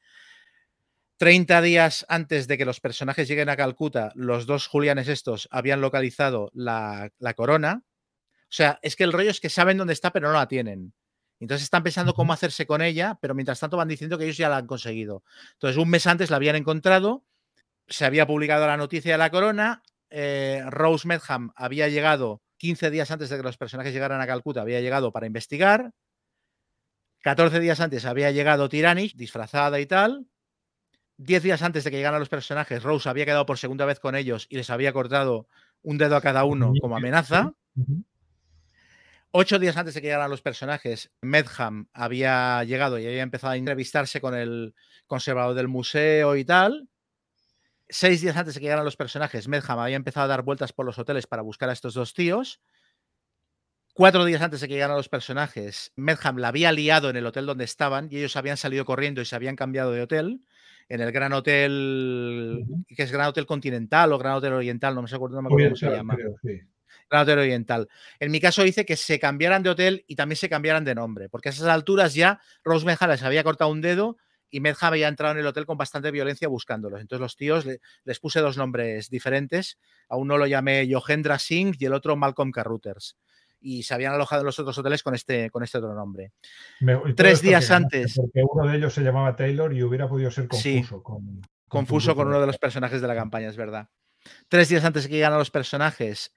30 1.16 1.60
días 1.62 2.06
antes 2.08 2.46
de 2.46 2.56
que 2.56 2.64
los 2.64 2.80
personajes 2.80 3.26
lleguen 3.26 3.48
a 3.48 3.56
Calcuta, 3.56 4.12
los 4.14 4.46
dos 4.46 4.68
Julianes 4.68 5.08
estos 5.08 5.48
habían 5.50 5.80
localizado 5.80 6.50
la, 6.54 7.10
la 7.18 7.34
corona. 7.34 7.82
O 7.84 8.50
sea, 8.50 8.78
es 8.82 8.94
que 8.94 9.04
el 9.04 9.12
rollo 9.12 9.30
es 9.30 9.40
que 9.40 9.50
saben 9.50 9.78
dónde 9.78 9.94
está, 9.94 10.12
pero 10.12 10.28
no 10.28 10.34
la 10.34 10.46
tienen. 10.46 10.92
Entonces 11.40 11.64
están 11.64 11.82
pensando 11.82 12.14
cómo 12.14 12.32
hacerse 12.32 12.66
con 12.66 12.82
ella, 12.82 13.18
pero 13.20 13.34
mientras 13.34 13.60
tanto 13.60 13.76
van 13.76 13.88
diciendo 13.88 14.18
que 14.18 14.24
ellos 14.24 14.36
ya 14.36 14.48
la 14.48 14.56
han 14.58 14.66
conseguido. 14.66 15.22
Entonces, 15.54 15.76
un 15.76 15.88
mes 15.88 16.06
antes 16.06 16.30
la 16.30 16.36
habían 16.36 16.56
encontrado, 16.56 17.24
se 17.88 18.04
había 18.04 18.26
publicado 18.26 18.66
la 18.66 18.76
noticia 18.76 19.12
de 19.12 19.18
la 19.18 19.30
corona, 19.30 19.82
eh, 20.10 20.62
Rose 20.68 21.06
Medham 21.06 21.52
había 21.56 21.88
llegado 21.88 22.42
15 22.58 22.90
días 22.90 23.10
antes 23.10 23.30
de 23.30 23.36
que 23.36 23.42
los 23.42 23.56
personajes 23.56 23.92
llegaran 23.92 24.20
a 24.20 24.26
Calcuta, 24.26 24.62
había 24.62 24.80
llegado 24.80 25.12
para 25.12 25.26
investigar, 25.26 25.92
14 27.22 27.60
días 27.60 27.80
antes 27.80 28.04
había 28.04 28.30
llegado 28.30 28.68
Tiranish, 28.68 29.16
disfrazada 29.16 29.80
y 29.80 29.86
tal. 29.86 30.26
10 31.16 31.42
días 31.42 31.62
antes 31.62 31.82
de 31.82 31.90
que 31.90 31.96
llegaran 31.96 32.20
los 32.20 32.28
personajes, 32.28 32.82
Rose 32.82 33.08
había 33.08 33.24
quedado 33.24 33.44
por 33.44 33.58
segunda 33.58 33.84
vez 33.84 33.98
con 33.98 34.14
ellos 34.14 34.46
y 34.48 34.56
les 34.56 34.70
había 34.70 34.92
cortado 34.92 35.48
un 35.82 35.98
dedo 35.98 36.16
a 36.16 36.20
cada 36.20 36.44
uno 36.44 36.72
como 36.80 36.96
amenaza. 36.96 37.52
Ocho 39.32 39.58
días 39.58 39.76
antes 39.76 39.94
de 39.94 40.00
que 40.00 40.06
llegaran 40.06 40.30
los 40.30 40.42
personajes, 40.42 41.10
Medham 41.20 41.88
había 41.92 42.62
llegado 42.64 42.98
y 42.98 43.06
había 43.06 43.22
empezado 43.22 43.52
a 43.52 43.56
entrevistarse 43.56 44.20
con 44.20 44.34
el 44.34 44.74
conservador 45.06 45.54
del 45.54 45.68
museo 45.68 46.36
y 46.36 46.44
tal. 46.44 46.88
Seis 47.90 48.20
días 48.20 48.36
antes 48.36 48.54
de 48.54 48.60
que 48.60 48.64
llegaran 48.64 48.84
los 48.84 48.96
personajes, 48.96 49.48
Medham 49.48 49.78
había 49.78 49.96
empezado 49.96 50.24
a 50.24 50.28
dar 50.28 50.42
vueltas 50.42 50.72
por 50.72 50.84
los 50.84 50.98
hoteles 50.98 51.26
para 51.26 51.42
buscar 51.42 51.70
a 51.70 51.72
estos 51.72 51.94
dos 51.94 52.12
tíos. 52.12 52.60
Cuatro 53.94 54.24
días 54.24 54.42
antes 54.42 54.60
de 54.60 54.68
que 54.68 54.74
llegaran 54.74 54.96
los 54.96 55.08
personajes, 55.08 55.92
Medham 55.96 56.36
la 56.36 56.48
había 56.48 56.70
liado 56.70 57.10
en 57.10 57.16
el 57.16 57.26
hotel 57.26 57.46
donde 57.46 57.64
estaban 57.64 58.08
y 58.10 58.18
ellos 58.18 58.36
habían 58.36 58.56
salido 58.56 58.84
corriendo 58.84 59.20
y 59.22 59.24
se 59.24 59.34
habían 59.34 59.56
cambiado 59.56 59.90
de 59.90 60.02
hotel. 60.02 60.40
En 60.90 61.00
el 61.00 61.12
Gran 61.12 61.34
Hotel, 61.34 62.64
que 62.96 63.02
es 63.02 63.12
Gran 63.12 63.28
Hotel 63.28 63.44
Continental 63.44 64.10
o 64.12 64.18
Gran 64.18 64.34
Hotel 64.34 64.54
Oriental, 64.54 64.94
no 64.94 65.02
me 65.02 65.08
acuerdo, 65.10 65.36
no 65.36 65.42
me 65.42 65.48
acuerdo 65.48 65.68
cómo 65.68 65.76
se 65.76 65.90
llama. 65.90 66.16
Gran 67.10 67.22
Hotel 67.22 67.38
Oriental. 67.40 67.88
En 68.18 68.30
mi 68.30 68.40
caso 68.40 68.62
dice 68.62 68.86
que 68.86 68.96
se 68.96 69.18
cambiaran 69.18 69.62
de 69.62 69.70
hotel 69.70 70.04
y 70.06 70.14
también 70.14 70.36
se 70.36 70.48
cambiaran 70.48 70.84
de 70.84 70.94
nombre, 70.94 71.28
porque 71.28 71.50
a 71.50 71.52
esas 71.52 71.68
alturas 71.68 72.14
ya 72.14 72.40
Rose 72.64 72.86
Medham 72.86 73.10
les 73.10 73.22
había 73.22 73.44
cortado 73.44 73.70
un 73.70 73.80
dedo 73.80 74.16
y 74.50 74.60
Medham 74.60 74.88
había 74.88 75.08
entrado 75.08 75.34
en 75.34 75.40
el 75.40 75.46
hotel 75.46 75.66
con 75.66 75.76
bastante 75.76 76.10
violencia 76.10 76.48
buscándolos. 76.48 77.00
Entonces 77.00 77.20
los 77.20 77.36
tíos 77.36 77.66
les 78.04 78.20
puse 78.20 78.40
dos 78.40 78.56
nombres 78.56 79.10
diferentes. 79.10 79.78
A 80.08 80.16
uno 80.16 80.38
lo 80.38 80.46
llamé 80.46 80.86
Yogendra 80.86 81.38
Singh 81.38 81.76
y 81.78 81.84
el 81.84 81.94
otro 81.94 82.16
Malcolm 82.16 82.50
Carruthers 82.50 83.16
y 83.60 83.82
se 83.82 83.94
habían 83.94 84.14
alojado 84.14 84.42
en 84.42 84.46
los 84.46 84.58
otros 84.58 84.76
hoteles 84.78 85.02
con 85.02 85.14
este, 85.14 85.50
con 85.50 85.62
este 85.62 85.78
otro 85.78 85.94
nombre. 85.94 86.32
Tres 87.16 87.42
días 87.42 87.70
antes. 87.70 88.14
Porque 88.16 88.42
uno 88.48 88.70
de 88.70 88.76
ellos 88.76 88.94
se 88.94 89.02
llamaba 89.02 89.34
Taylor 89.34 89.72
y 89.74 89.82
hubiera 89.82 90.08
podido 90.08 90.30
ser 90.30 90.48
confuso. 90.48 91.02
con, 91.02 91.40
confuso 91.66 92.14
con 92.14 92.28
uno 92.28 92.40
de 92.40 92.46
los 92.46 92.58
personajes 92.58 93.00
de 93.00 93.08
la 93.08 93.14
campaña, 93.14 93.48
es 93.48 93.56
verdad. 93.56 93.88
Tres 94.48 94.68
días 94.68 94.84
antes 94.84 95.04
de 95.04 95.08
que 95.08 95.16
llegaran 95.16 95.38
los 95.38 95.50
personajes, 95.50 96.32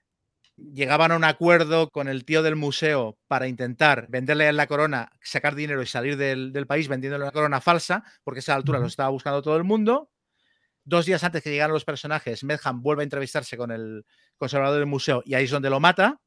llegaban 0.58 1.12
a 1.12 1.16
un 1.16 1.24
acuerdo 1.24 1.90
con 1.90 2.08
el 2.08 2.26
tío 2.26 2.44
del 2.44 2.56
museo 2.56 3.18
para 3.28 3.48
intentar 3.48 4.08
venderle 4.10 4.52
la 4.54 4.68
corona, 4.68 5.12
sacar 5.22 5.56
dinero 5.56 5.82
y 5.82 5.88
salir 5.88 6.18
del, 6.18 6.68
país 6.68 6.88
vendiéndole 6.88 7.24
una 7.24 7.32
corona 7.32 7.62
falsa, 7.62 8.04
porque 8.24 8.40
a 8.40 8.42
esa 8.42 8.56
altura 8.56 8.80
lo 8.80 8.88
estaba 8.88 9.10
buscando 9.10 9.42
todo 9.42 9.58
el 9.58 9.64
mundo. 9.64 10.12
Dos 10.84 11.06
días 11.06 11.24
antes 11.24 11.44
que 11.44 11.52
llegaran 11.52 11.74
los 11.74 11.86
personajes, 11.86 12.44
Medham 12.44 12.82
vuelve 12.82 13.04
a 13.04 13.06
entrevistarse 13.06 13.56
con 13.58 13.72
el 13.72 14.06
conservador 14.38 14.80
del 14.80 14.88
museo 14.88 15.22
y 15.26 15.36
ahí 15.36 15.46
es 15.46 15.52
donde 15.52 15.70
lo 15.70 15.80
mata 15.80 16.20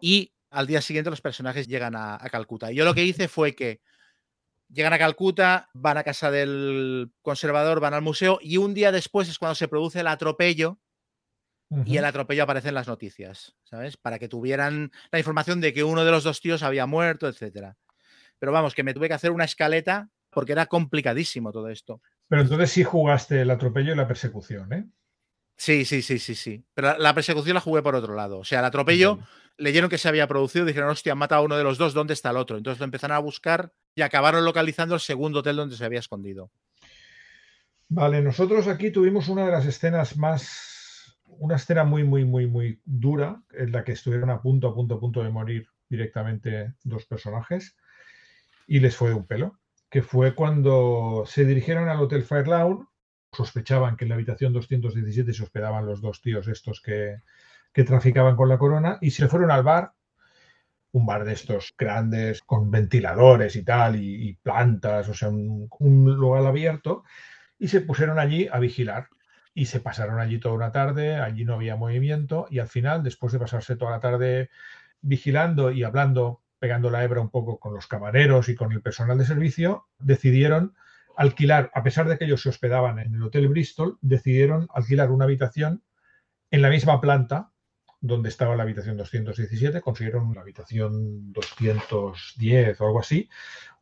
y 0.00 0.32
al 0.50 0.66
día 0.66 0.80
siguiente 0.80 1.10
los 1.10 1.20
personajes 1.20 1.66
llegan 1.66 1.94
a, 1.96 2.18
Calcuta. 2.30 2.72
Y 2.72 2.76
yo 2.76 2.84
lo 2.84 2.94
que 2.94 3.04
hice 3.04 3.28
fue 3.28 3.54
que 3.54 3.80
llegan 4.68 4.92
a 4.92 4.98
Calcuta, 4.98 5.68
van 5.74 5.98
a 5.98 6.04
casa 6.04 6.30
del 6.30 7.12
conservador, 7.22 7.80
van 7.80 7.94
al 7.94 8.02
museo 8.02 8.38
y 8.40 8.56
un 8.56 8.74
día 8.74 8.92
después 8.92 9.28
es 9.28 9.38
cuando 9.38 9.54
se 9.54 9.68
produce 9.68 10.00
el 10.00 10.06
atropello 10.06 10.78
y 11.84 11.96
el 11.96 12.04
atropello 12.04 12.42
aparece 12.42 12.68
en 12.68 12.74
las 12.74 12.88
noticias, 12.88 13.54
¿sabes? 13.64 13.96
Para 13.96 14.18
que 14.18 14.28
tuvieran 14.28 14.92
la 15.10 15.18
información 15.18 15.60
de 15.60 15.72
que 15.72 15.84
uno 15.84 16.04
de 16.04 16.10
los 16.10 16.24
dos 16.24 16.40
tíos 16.40 16.62
había 16.62 16.86
muerto, 16.86 17.28
etcétera. 17.28 17.76
Pero 18.38 18.52
vamos, 18.52 18.74
que 18.74 18.82
me 18.82 18.94
tuve 18.94 19.08
que 19.08 19.14
hacer 19.14 19.30
una 19.30 19.44
escaleta 19.44 20.10
porque 20.30 20.52
era 20.52 20.66
complicadísimo 20.66 21.52
todo 21.52 21.68
esto. 21.68 22.00
Pero 22.28 22.42
entonces 22.42 22.70
sí 22.70 22.82
jugaste 22.82 23.42
el 23.42 23.50
atropello 23.50 23.92
y 23.92 23.96
la 23.96 24.08
persecución, 24.08 24.72
¿eh? 24.72 24.86
Sí, 25.56 25.84
sí, 25.84 26.02
sí, 26.02 26.18
sí, 26.18 26.34
sí. 26.34 26.64
Pero 26.74 26.98
la, 26.98 27.14
persecución 27.14 27.54
la 27.54 27.60
jugué 27.60 27.82
por 27.82 27.94
otro 27.94 28.14
lado. 28.14 28.38
O 28.38 28.44
sea, 28.44 28.58
el 28.60 28.64
atropello 28.64 29.20
leyeron 29.58 29.90
que 29.90 29.98
se 29.98 30.08
había 30.08 30.26
producido, 30.26 30.64
dijeron, 30.64 30.90
hostia, 30.90 31.12
han 31.12 31.18
matado 31.18 31.42
a 31.42 31.44
uno 31.44 31.56
de 31.56 31.64
los 31.64 31.78
dos, 31.78 31.94
¿dónde 31.94 32.14
está 32.14 32.30
el 32.30 32.36
otro? 32.36 32.56
Entonces 32.56 32.80
lo 32.80 32.84
empezaron 32.84 33.16
a 33.16 33.20
buscar 33.20 33.72
y 33.94 34.02
acabaron 34.02 34.44
localizando 34.44 34.94
el 34.94 35.00
segundo 35.00 35.40
hotel 35.40 35.56
donde 35.56 35.76
se 35.76 35.84
había 35.84 36.00
escondido. 36.00 36.50
Vale, 37.88 38.22
nosotros 38.22 38.66
aquí 38.68 38.90
tuvimos 38.90 39.28
una 39.28 39.44
de 39.44 39.52
las 39.52 39.66
escenas 39.66 40.16
más, 40.16 40.71
una 41.38 41.56
escena 41.56 41.84
muy, 41.84 42.04
muy, 42.04 42.24
muy, 42.24 42.46
muy 42.46 42.80
dura, 42.84 43.42
en 43.52 43.72
la 43.72 43.84
que 43.84 43.92
estuvieron 43.92 44.30
a 44.30 44.40
punto, 44.40 44.68
a 44.68 44.74
punto, 44.74 44.94
a 44.94 45.00
punto 45.00 45.22
de 45.22 45.30
morir 45.30 45.68
directamente 45.88 46.74
dos 46.84 47.06
personajes 47.06 47.76
y 48.66 48.80
les 48.80 48.96
fue 48.96 49.10
de 49.10 49.14
un 49.14 49.26
pelo, 49.26 49.58
que 49.90 50.02
fue 50.02 50.34
cuando 50.34 51.24
se 51.26 51.44
dirigieron 51.44 51.88
al 51.88 52.00
Hotel 52.00 52.22
Fairlawn, 52.22 52.88
sospechaban 53.32 53.96
que 53.96 54.04
en 54.04 54.10
la 54.10 54.14
habitación 54.14 54.52
217 54.52 55.32
se 55.32 55.42
hospedaban 55.42 55.86
los 55.86 56.00
dos 56.00 56.20
tíos 56.22 56.48
estos 56.48 56.80
que, 56.80 57.22
que 57.72 57.84
traficaban 57.84 58.36
con 58.36 58.48
la 58.48 58.58
corona 58.58 58.98
y 59.00 59.10
se 59.10 59.28
fueron 59.28 59.50
al 59.50 59.62
bar, 59.62 59.92
un 60.92 61.06
bar 61.06 61.24
de 61.24 61.32
estos 61.32 61.74
grandes 61.76 62.42
con 62.42 62.70
ventiladores 62.70 63.56
y 63.56 63.64
tal, 63.64 63.96
y, 63.96 64.34
plantas, 64.42 65.08
o 65.08 65.14
sea, 65.14 65.30
un, 65.30 65.68
lugar 66.16 66.46
abierto, 66.46 67.04
y 67.58 67.68
se 67.68 67.80
pusieron 67.80 68.18
allí 68.18 68.48
a 68.50 68.58
vigilar. 68.58 69.08
Y 69.54 69.66
se 69.66 69.80
pasaron 69.80 70.18
allí 70.18 70.38
toda 70.38 70.54
una 70.54 70.72
tarde, 70.72 71.16
allí 71.16 71.44
no 71.44 71.54
había 71.54 71.76
movimiento, 71.76 72.46
y 72.50 72.58
al 72.58 72.68
final, 72.68 73.02
después 73.02 73.32
de 73.32 73.38
pasarse 73.38 73.76
toda 73.76 73.90
la 73.90 74.00
tarde 74.00 74.50
vigilando 75.00 75.70
y 75.70 75.82
hablando, 75.82 76.42
pegando 76.58 76.90
la 76.90 77.04
hebra 77.04 77.20
un 77.20 77.30
poco 77.30 77.58
con 77.58 77.74
los 77.74 77.86
camareros 77.86 78.48
y 78.48 78.54
con 78.54 78.72
el 78.72 78.80
personal 78.80 79.18
de 79.18 79.26
servicio, 79.26 79.88
decidieron 79.98 80.74
alquilar, 81.16 81.70
a 81.74 81.82
pesar 81.82 82.08
de 82.08 82.16
que 82.16 82.24
ellos 82.24 82.42
se 82.42 82.48
hospedaban 82.48 82.98
en 82.98 83.14
el 83.14 83.22
Hotel 83.22 83.48
Bristol, 83.48 83.98
decidieron 84.00 84.68
alquilar 84.72 85.10
una 85.10 85.24
habitación 85.24 85.82
en 86.50 86.62
la 86.62 86.70
misma 86.70 87.00
planta 87.00 87.52
donde 88.02 88.28
estaba 88.28 88.56
la 88.56 88.64
habitación 88.64 88.96
217, 88.96 89.80
consiguieron 89.80 90.34
la 90.34 90.40
habitación 90.40 91.32
210 91.32 92.80
o 92.80 92.86
algo 92.86 93.00
así. 93.00 93.28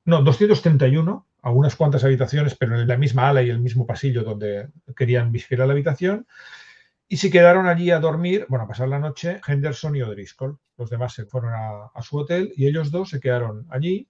No, 0.05 0.23
231, 0.23 1.27
algunas 1.43 1.77
cuantas 1.77 2.05
habitaciones, 2.05 2.55
pero 2.55 2.79
en 2.79 2.87
la 2.87 2.97
misma 2.97 3.29
ala 3.29 3.43
y 3.43 3.51
el 3.51 3.61
mismo 3.61 3.87
pasillo 3.87 4.23
donde 4.23 4.69
querían 4.97 5.33
vigilar 5.33 5.67
la 5.67 5.73
habitación. 5.73 6.27
Y 7.09 7.17
se 7.17 7.31
quedaron 7.31 7.67
allí 7.67 7.91
a 7.91 7.99
dormir, 7.99 8.47
bueno, 8.49 8.65
a 8.65 8.69
pasar 8.69 8.89
la 8.89 9.01
noche, 9.01 9.41
Henderson 9.47 9.97
y 9.97 10.03
O'Driscoll. 10.03 10.59
Los 10.77 10.91
demás 10.91 11.13
se 11.13 11.25
fueron 11.27 11.53
a, 11.55 12.03
su 12.03 12.19
hotel 12.19 12.53
y 12.57 12.67
ellos 12.67 12.91
dos 12.91 13.11
se 13.11 13.21
quedaron 13.21 13.67
allí 13.71 14.09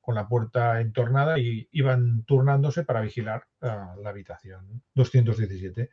con 0.00 0.14
la 0.14 0.28
puerta 0.28 0.80
entornada 0.80 1.38
y 1.38 1.68
iban 1.72 2.24
turnándose 2.24 2.84
para 2.84 3.00
vigilar 3.00 3.46
la 3.60 4.10
habitación 4.10 4.82
217. 4.94 5.90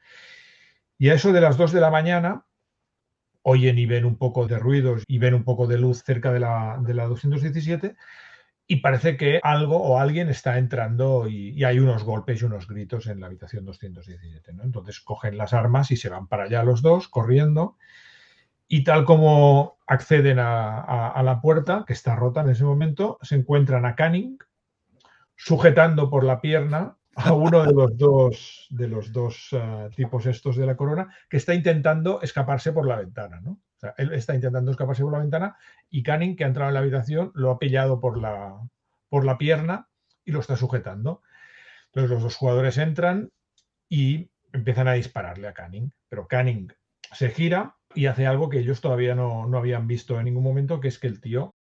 Y 0.98 1.10
a 1.10 1.14
eso 1.14 1.32
de 1.32 1.40
las 1.40 1.56
2 1.58 1.72
de 1.72 1.80
la 1.80 1.92
mañana, 1.92 2.46
oyen 3.44 3.80
y 3.80 3.86
ven 3.86 4.04
un 4.04 4.18
poco 4.18 4.48
de 4.48 4.60
ruidos 4.60 5.04
y 5.08 5.18
ven 5.18 5.34
un 5.34 5.44
poco 5.46 5.66
de 5.66 5.78
luz 5.78 6.04
cerca 6.04 6.34
de 6.34 6.42
la, 6.42 6.78
de 6.82 6.94
la 6.94 7.06
217 7.06 7.96
y 8.72 8.78
parece 8.78 9.18
que 9.18 9.40
algo 9.42 9.82
o 9.82 9.98
alguien 9.98 10.30
está 10.30 10.60
entrando 10.60 11.28
y, 11.28 11.64
hay 11.64 11.80
unos 11.80 12.04
golpes 12.04 12.40
y 12.40 12.46
unos 12.46 12.68
gritos 12.68 13.08
en 13.08 13.20
la 13.20 13.26
habitación 13.26 13.66
217. 13.66 14.54
¿no? 14.54 14.62
Entonces 14.62 15.00
cogen 15.00 15.40
las 15.40 15.54
armas 15.54 15.90
y 15.90 15.98
se 15.98 16.08
van 16.08 16.28
para 16.28 16.44
allá 16.44 16.62
los 16.64 16.84
dos 16.84 17.08
corriendo 17.08 17.78
y 18.68 18.84
tal 18.84 19.06
como 19.06 19.80
acceden 19.88 20.38
a, 20.38 21.20
la 21.24 21.42
puerta, 21.42 21.84
que 21.88 21.94
está 21.94 22.16
rota 22.16 22.42
en 22.42 22.50
ese 22.50 22.64
momento, 22.64 23.18
se 23.24 23.38
encuentran 23.38 23.88
a 23.88 23.96
Canning 23.96 24.38
sujetando 25.36 26.12
por 26.12 26.24
la 26.24 26.40
pierna 26.40 26.96
a 27.16 27.34
uno 27.34 27.66
de 27.66 27.74
los 27.74 27.98
dos, 27.98 28.68
de 28.70 28.88
los 28.88 29.12
dos 29.12 29.50
eh, 29.52 29.90
tipos 29.96 30.28
estos 30.28 30.56
de 30.58 30.68
la 30.68 30.78
corona 30.78 31.12
que 31.28 31.38
está 31.38 31.56
intentando 31.56 32.22
escaparse 32.22 32.72
por 32.72 32.86
la 32.86 32.98
ventana, 32.98 33.42
¿no? 33.42 33.60
O 33.80 33.82
sea, 33.82 33.94
él 33.98 34.12
está 34.12 34.36
intentando 34.36 34.72
escaparse 34.72 35.04
por 35.04 35.14
la 35.14 35.20
ventana 35.20 35.56
y 35.90 36.04
Canning, 36.04 36.36
que 36.36 36.44
ha 36.44 36.48
entrado 36.48 36.70
en 36.70 36.74
la 36.74 36.82
habitación, 36.82 37.32
lo 37.34 37.50
ha 37.50 37.60
pillado 37.60 38.02
por 38.02 38.18
la, 38.18 38.60
por 39.08 39.24
la 39.24 39.38
pierna 39.38 39.88
y 40.26 40.34
lo 40.34 40.42
está 40.42 40.58
sujetando. 40.58 41.22
Entonces 41.86 42.12
los 42.12 42.22
dos 42.22 42.36
jugadores 42.36 42.78
entran 42.78 43.32
y 43.88 44.32
empiezan 44.52 44.90
a 44.90 44.94
dispararle 44.94 45.48
a 45.48 45.54
Canning, 45.54 45.94
pero 46.10 46.28
Canning 46.28 46.74
se 47.14 47.30
gira 47.30 47.78
y 47.96 48.08
hace 48.08 48.28
algo 48.28 48.50
que 48.50 48.60
ellos 48.60 48.82
todavía 48.82 49.16
no, 49.16 49.48
no 49.48 49.58
habían 49.58 49.88
visto 49.88 50.20
en 50.20 50.26
ningún 50.26 50.44
momento, 50.44 50.82
que 50.82 50.90
es 50.90 51.00
que 51.00 51.08
el 51.08 51.22
tío... 51.22 51.56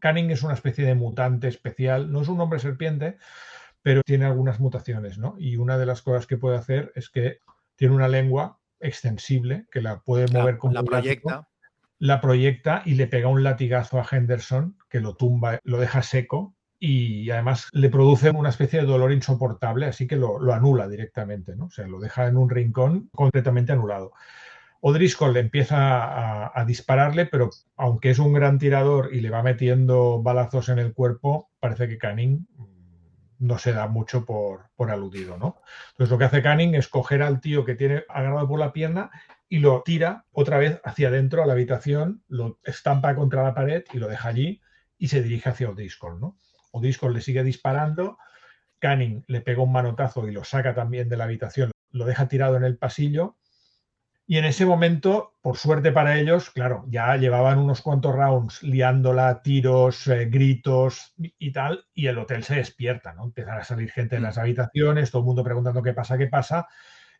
Canning 0.00 0.30
es 0.30 0.42
una 0.42 0.54
especie 0.54 0.84
de 0.84 0.94
mutante 0.94 1.46
especial, 1.46 2.10
no 2.10 2.22
es 2.22 2.28
un 2.28 2.40
hombre 2.40 2.58
serpiente, 2.58 3.18
pero 3.82 4.02
tiene 4.02 4.24
algunas 4.24 4.58
mutaciones, 4.58 5.18
¿no? 5.18 5.36
Y 5.38 5.56
una 5.56 5.78
de 5.78 5.86
las 5.86 6.02
cosas 6.02 6.26
que 6.26 6.38
puede 6.38 6.56
hacer 6.56 6.90
es 6.96 7.10
que 7.10 7.38
tiene 7.76 7.94
una 7.94 8.08
lengua 8.08 8.59
extensible 8.80 9.66
que 9.70 9.80
la 9.80 10.00
puede 10.00 10.26
mover 10.32 10.58
con 10.58 10.74
la 10.74 10.82
proyecta. 10.82 11.48
la 11.98 12.20
proyecta 12.20 12.82
y 12.84 12.94
le 12.94 13.06
pega 13.06 13.28
un 13.28 13.42
latigazo 13.42 14.00
a 14.00 14.06
Henderson 14.10 14.76
que 14.88 15.00
lo 15.00 15.14
tumba, 15.14 15.60
lo 15.64 15.78
deja 15.78 16.02
seco 16.02 16.54
y 16.78 17.30
además 17.30 17.68
le 17.72 17.90
produce 17.90 18.30
una 18.30 18.48
especie 18.48 18.80
de 18.80 18.86
dolor 18.86 19.12
insoportable, 19.12 19.86
así 19.86 20.06
que 20.06 20.16
lo, 20.16 20.40
anula 20.52 20.88
directamente, 20.88 21.54
¿no? 21.54 21.66
O 21.66 21.70
sea, 21.70 21.86
lo 21.86 22.00
deja 22.00 22.26
en 22.26 22.38
un 22.38 22.48
rincón 22.48 23.10
completamente 23.14 23.72
anulado. 23.72 24.12
O'Driscoll 24.80 25.36
empieza 25.36 26.02
a, 26.02 26.58
a, 26.58 26.64
dispararle, 26.64 27.26
pero 27.26 27.50
aunque 27.76 28.08
es 28.08 28.18
un 28.18 28.32
gran 28.32 28.58
tirador 28.58 29.10
y 29.12 29.20
le 29.20 29.28
va 29.28 29.42
metiendo 29.42 30.22
balazos 30.22 30.70
en 30.70 30.78
el 30.78 30.94
cuerpo, 30.94 31.50
parece 31.60 31.86
que 31.86 31.98
Canning 31.98 32.46
no 33.40 33.58
se 33.58 33.72
da 33.72 33.88
mucho 33.88 34.24
por, 34.24 34.70
aludido, 34.90 35.36
¿no? 35.38 35.60
Entonces 35.92 36.10
lo 36.10 36.18
que 36.18 36.24
hace 36.24 36.42
Canning 36.42 36.74
es 36.74 36.88
coger 36.88 37.22
al 37.22 37.40
tío 37.40 37.64
que 37.64 37.74
tiene 37.74 38.04
agarrado 38.08 38.46
por 38.46 38.60
la 38.60 38.72
pierna 38.72 39.10
y 39.48 39.58
lo 39.58 39.82
tira 39.82 40.26
otra 40.30 40.58
vez 40.58 40.80
hacia 40.84 41.08
adentro 41.08 41.42
a 41.42 41.46
la 41.46 41.54
habitación, 41.54 42.22
lo 42.28 42.58
estampa 42.62 43.16
contra 43.16 43.42
la 43.42 43.54
pared 43.54 43.82
y 43.92 43.98
lo 43.98 44.08
deja 44.08 44.28
allí 44.28 44.60
y 44.98 45.08
se 45.08 45.22
dirige 45.22 45.48
hacia 45.48 45.70
O'Driscoll, 45.70 46.20
¿no? 46.20 46.36
O'Driscoll 46.72 47.14
le 47.14 47.22
sigue 47.22 47.42
disparando, 47.42 48.18
Canning 48.78 49.24
le 49.26 49.40
pega 49.40 49.62
un 49.62 49.72
manotazo 49.72 50.28
y 50.28 50.32
lo 50.32 50.44
saca 50.44 50.74
también 50.74 51.08
de 51.08 51.16
la 51.16 51.24
habitación, 51.24 51.70
lo 51.90 52.04
deja 52.04 52.28
tirado 52.28 52.56
en 52.56 52.64
el 52.64 52.76
pasillo. 52.76 53.36
Y 54.30 54.38
en 54.38 54.44
ese 54.44 54.64
momento, 54.64 55.34
por 55.42 55.56
suerte 55.56 55.90
para 55.90 56.16
ellos, 56.16 56.50
claro, 56.50 56.84
ya 56.86 57.16
llevaban 57.16 57.58
unos 57.58 57.82
cuantos 57.82 58.14
rounds 58.14 58.62
liándola, 58.62 59.42
tiros, 59.42 60.06
eh, 60.06 60.26
gritos 60.26 61.14
y 61.18 61.50
tal, 61.50 61.84
y 61.94 62.06
el 62.06 62.16
hotel 62.16 62.44
se 62.44 62.54
despierta, 62.54 63.12
¿no? 63.12 63.24
Empiezan 63.24 63.58
a 63.58 63.64
salir 63.64 63.90
gente 63.90 64.14
de 64.14 64.20
las 64.20 64.38
habitaciones, 64.38 65.10
todo 65.10 65.22
el 65.22 65.26
mundo 65.26 65.42
preguntando 65.42 65.82
qué 65.82 65.94
pasa, 65.94 66.16
qué 66.16 66.28
pasa, 66.28 66.68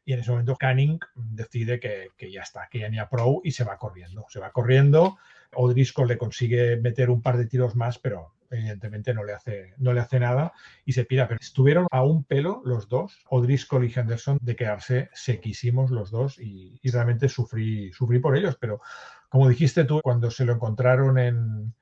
y 0.05 0.13
en 0.13 0.21
ese 0.21 0.31
momento 0.31 0.55
Canning 0.55 1.01
decide 1.17 1.81
que, 1.81 2.11
que 2.17 2.31
ya 2.31 2.43
está, 2.43 2.69
que 2.71 2.79
ya 2.79 2.89
ni 2.89 3.01
a 3.01 3.09
Pro 3.09 3.41
y 3.43 3.51
se 3.51 3.65
va 3.65 3.77
corriendo, 3.77 4.27
se 4.29 4.39
va 4.39 4.53
corriendo, 4.53 5.19
O'Driscoll 5.57 6.07
le 6.07 6.17
consigue 6.17 6.77
meter 6.77 7.11
un 7.11 7.23
par 7.23 7.39
de 7.39 7.47
tiros 7.47 7.75
más, 7.75 7.99
pero 7.99 8.35
evidentemente 8.51 9.15
no 9.15 9.25
le 9.25 9.33
hace, 9.33 9.75
no 9.79 9.93
le 9.93 10.01
hace 10.01 10.21
nada 10.21 10.53
y 10.85 10.93
se 10.93 11.05
pira. 11.05 11.29
Pero 11.29 11.39
estuvieron 11.41 11.87
a 11.91 12.03
un 12.03 12.25
pelo 12.25 12.63
los 12.65 12.89
dos, 12.89 13.19
O'Driscoll 13.29 13.85
y 13.85 13.93
Henderson, 13.95 14.39
de 14.43 14.57
quedarse 14.57 15.11
sequísimos 15.13 15.91
los 15.91 16.11
dos 16.11 16.39
y, 16.39 16.79
y, 16.83 16.91
realmente 16.91 17.29
sufrí, 17.29 17.93
sufrí 17.93 18.19
por 18.19 18.37
ellos. 18.37 18.57
Pero 18.61 18.81
como 19.29 19.49
dijiste 19.49 19.85
tú, 19.85 20.01
cuando 20.03 20.31
se 20.31 20.45
lo 20.45 20.53
encontraron 20.53 21.19
en, 21.19 21.75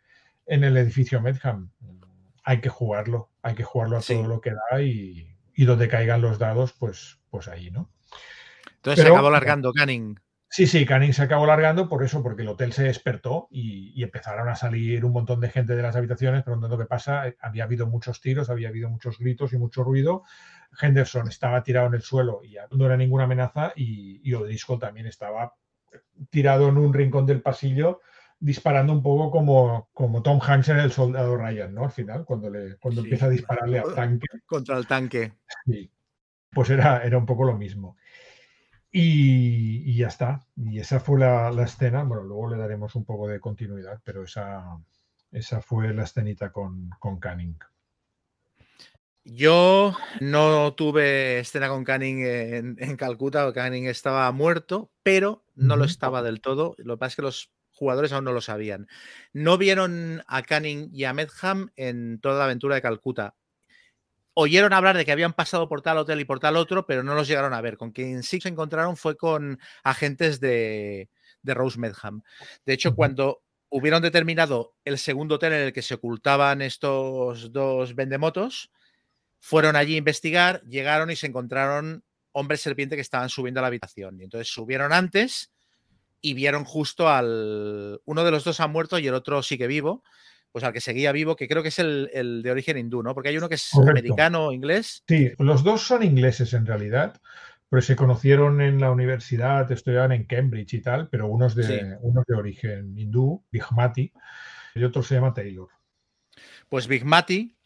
en 0.46 0.64
el 0.64 0.76
edificio 0.76 1.20
Medham, 1.20 1.70
hay 2.44 2.60
que 2.60 2.68
jugarlo, 2.68 3.30
hay 3.42 3.54
que 3.54 3.64
jugarlo 3.64 3.98
a 3.98 4.02
sí. 4.02 4.14
todo 4.14 4.26
lo 4.26 4.40
que 4.40 4.52
da 4.52 4.80
y, 4.82 5.36
y, 5.54 5.64
donde 5.64 5.88
caigan 5.88 6.22
los 6.22 6.38
dados, 6.38 6.72
pues, 6.72 7.18
pues 7.30 7.48
ahí, 7.48 7.70
¿no? 7.70 7.90
Entonces 8.76 9.02
Pero, 9.02 9.14
se 9.14 9.18
acabó 9.18 9.30
largando 9.30 9.72
Canning. 9.72 10.18
Sí, 10.50 10.66
sí, 10.66 10.86
Canning 10.86 11.12
se 11.12 11.22
acabó 11.22 11.44
largando 11.44 11.88
por 11.88 12.02
eso, 12.02 12.22
porque 12.22 12.42
el 12.42 12.48
hotel 12.48 12.72
se 12.72 12.84
despertó 12.84 13.48
y, 13.50 13.92
y, 13.94 14.02
empezaron 14.02 14.48
a 14.48 14.56
salir 14.56 15.04
un 15.04 15.12
montón 15.12 15.40
de 15.40 15.50
gente 15.50 15.76
de 15.76 15.82
las 15.82 15.94
habitaciones 15.94 16.42
preguntando 16.42 16.78
qué 16.78 16.86
pasa. 16.86 17.24
Había 17.40 17.64
habido 17.64 17.86
muchos 17.86 18.20
tiros, 18.22 18.48
había 18.48 18.68
habido 18.68 18.88
muchos 18.88 19.18
gritos 19.18 19.52
y 19.52 19.58
mucho 19.58 19.84
ruido. 19.84 20.24
Henderson 20.80 21.28
estaba 21.28 21.62
tirado 21.62 21.88
en 21.88 21.94
el 21.94 22.02
suelo 22.02 22.40
y 22.42 22.56
no 22.70 22.86
era 22.86 22.96
ninguna 22.96 23.24
amenaza 23.24 23.72
y, 23.76 24.20
y 24.24 24.78
también 24.78 25.06
estaba 25.06 25.54
tirado 26.30 26.68
en 26.68 26.78
un 26.78 26.92
rincón 26.92 27.26
del 27.26 27.42
pasillo 27.42 28.00
disparando 28.40 28.92
un 28.92 29.02
poco 29.02 29.30
como, 29.30 29.88
como 29.92 30.22
Tom 30.22 30.40
Hanks 30.40 30.68
en 30.68 30.78
el 30.78 30.92
soldado 30.92 31.36
Ryan, 31.36 31.74
¿no? 31.74 31.84
Al 31.84 31.90
final, 31.90 32.24
cuando, 32.24 32.50
le, 32.50 32.76
cuando 32.76 33.00
sí. 33.00 33.06
empieza 33.06 33.26
a 33.26 33.30
dispararle 33.30 33.80
al 33.80 33.94
tanque. 33.94 34.26
Contra 34.46 34.78
el 34.78 34.86
tanque. 34.86 35.32
Sí. 35.66 35.90
Pues 36.50 36.70
era, 36.70 37.02
era 37.02 37.18
un 37.18 37.26
poco 37.26 37.44
lo 37.44 37.56
mismo. 37.56 37.96
Y, 38.90 39.90
y, 39.90 39.96
ya 39.96 40.08
está. 40.08 40.46
Y 40.56 40.78
esa 40.78 41.00
fue 41.00 41.20
la, 41.20 41.50
la, 41.50 41.64
escena. 41.64 42.04
Bueno, 42.04 42.24
luego 42.24 42.50
le 42.50 42.56
daremos 42.56 42.94
un 42.94 43.04
poco 43.04 43.28
de 43.28 43.40
continuidad, 43.40 44.00
pero 44.02 44.24
esa, 44.24 44.78
esa 45.30 45.60
fue 45.60 45.92
la 45.92 46.04
escenita 46.04 46.50
con, 46.52 46.90
con 46.98 47.18
Canning. 47.18 47.58
Yo 49.24 49.94
no 50.20 50.72
tuve 50.72 51.40
escena 51.40 51.68
con 51.68 51.84
Canning 51.84 52.24
en, 52.24 52.76
en 52.78 52.96
Calcuta, 52.96 53.52
Canning 53.52 53.86
estaba 53.86 54.32
muerto, 54.32 54.90
pero 55.02 55.44
no 55.54 55.74
uh 55.74 55.76
-huh. 55.76 55.80
lo 55.80 55.84
estaba 55.84 56.22
del 56.22 56.40
todo. 56.40 56.74
Lo 56.78 56.94
que 56.94 57.00
pasa 57.00 57.08
es 57.08 57.16
que 57.16 57.22
los 57.22 57.50
jugadores 57.70 58.12
aún 58.12 58.24
no 58.24 58.32
lo 58.32 58.40
sabían. 58.40 58.88
No 59.34 59.58
vieron 59.58 60.22
a 60.26 60.42
Canning 60.42 60.88
y 60.92 61.04
a 61.04 61.12
Medham 61.12 61.70
en 61.76 62.20
toda 62.20 62.38
la 62.38 62.44
aventura 62.44 62.74
de 62.76 62.82
Calcuta 62.82 63.34
oyeron 64.40 64.72
hablar 64.72 64.96
de 64.96 65.04
que 65.04 65.10
habían 65.10 65.32
pasado 65.32 65.68
por 65.68 65.82
tal 65.82 65.98
hotel 65.98 66.20
y 66.20 66.24
por 66.24 66.38
tal 66.38 66.56
otro, 66.56 66.86
pero 66.86 67.02
no 67.02 67.16
los 67.16 67.26
llegaron 67.26 67.52
a 67.52 67.60
ver. 67.60 67.76
Con 67.76 67.90
quien 67.90 68.22
sí 68.22 68.40
se 68.40 68.48
encontraron 68.48 68.96
fue 68.96 69.16
con 69.16 69.58
agentes 69.82 70.38
de, 70.38 71.10
de 71.42 71.54
Rose 71.54 71.76
Medham. 71.76 72.22
De 72.64 72.72
hecho, 72.72 72.94
cuando 72.94 73.42
hubieron 73.68 74.00
determinado 74.00 74.76
el 74.84 74.98
segundo 74.98 75.34
hotel 75.34 75.54
en 75.54 75.62
el 75.62 75.72
que 75.72 75.82
se 75.82 75.94
ocultaban 75.94 76.62
estos 76.62 77.52
dos 77.52 77.96
vendemotos, 77.96 78.70
fueron 79.40 79.74
allí 79.74 79.96
a 79.96 79.98
investigar, 79.98 80.62
llegaron 80.62 81.10
y 81.10 81.16
se 81.16 81.26
encontraron 81.26 82.04
hombres 82.30 82.60
serpiente 82.60 82.94
que 82.94 83.02
estaban 83.02 83.30
subiendo 83.30 83.58
a 83.58 83.62
la 83.62 83.68
habitación. 83.68 84.20
Y 84.20 84.22
entonces 84.22 84.46
subieron 84.46 84.92
antes 84.92 85.50
y 86.20 86.34
vieron 86.34 86.64
justo 86.64 87.08
al... 87.08 88.00
Uno 88.04 88.22
de 88.22 88.30
los 88.30 88.44
dos 88.44 88.60
ha 88.60 88.68
muerto 88.68 89.00
y 89.00 89.08
el 89.08 89.14
otro 89.14 89.42
sigue 89.42 89.66
vivo 89.66 90.04
pues 90.52 90.64
al 90.64 90.72
que 90.72 90.80
seguía 90.80 91.12
vivo, 91.12 91.36
que 91.36 91.48
creo 91.48 91.62
que 91.62 91.68
es 91.68 91.78
el, 91.78 92.10
el 92.12 92.42
de 92.42 92.50
origen 92.50 92.78
hindú, 92.78 93.02
¿no? 93.02 93.14
Porque 93.14 93.28
hay 93.28 93.36
uno 93.36 93.48
que 93.48 93.56
es 93.56 93.68
Correcto. 93.70 93.90
americano, 93.90 94.52
inglés. 94.52 95.04
Sí, 95.06 95.32
los 95.38 95.62
dos 95.62 95.82
son 95.82 96.02
ingleses 96.02 96.54
en 96.54 96.66
realidad, 96.66 97.20
pero 97.68 97.82
se 97.82 97.96
conocieron 97.96 98.60
en 98.60 98.80
la 98.80 98.90
universidad, 98.90 99.70
estudiaban 99.70 100.12
en 100.12 100.24
Cambridge 100.24 100.74
y 100.74 100.80
tal, 100.80 101.08
pero 101.08 101.26
unos 101.28 101.54
de, 101.54 101.64
sí. 101.64 101.74
de 101.74 102.34
origen 102.34 102.98
hindú, 102.98 103.44
Bigmati, 103.50 104.12
y 104.74 104.84
otro 104.84 105.02
se 105.02 105.16
llama 105.16 105.34
Taylor. 105.34 105.68
Pues 106.68 106.86
Bigmati, 106.86 107.56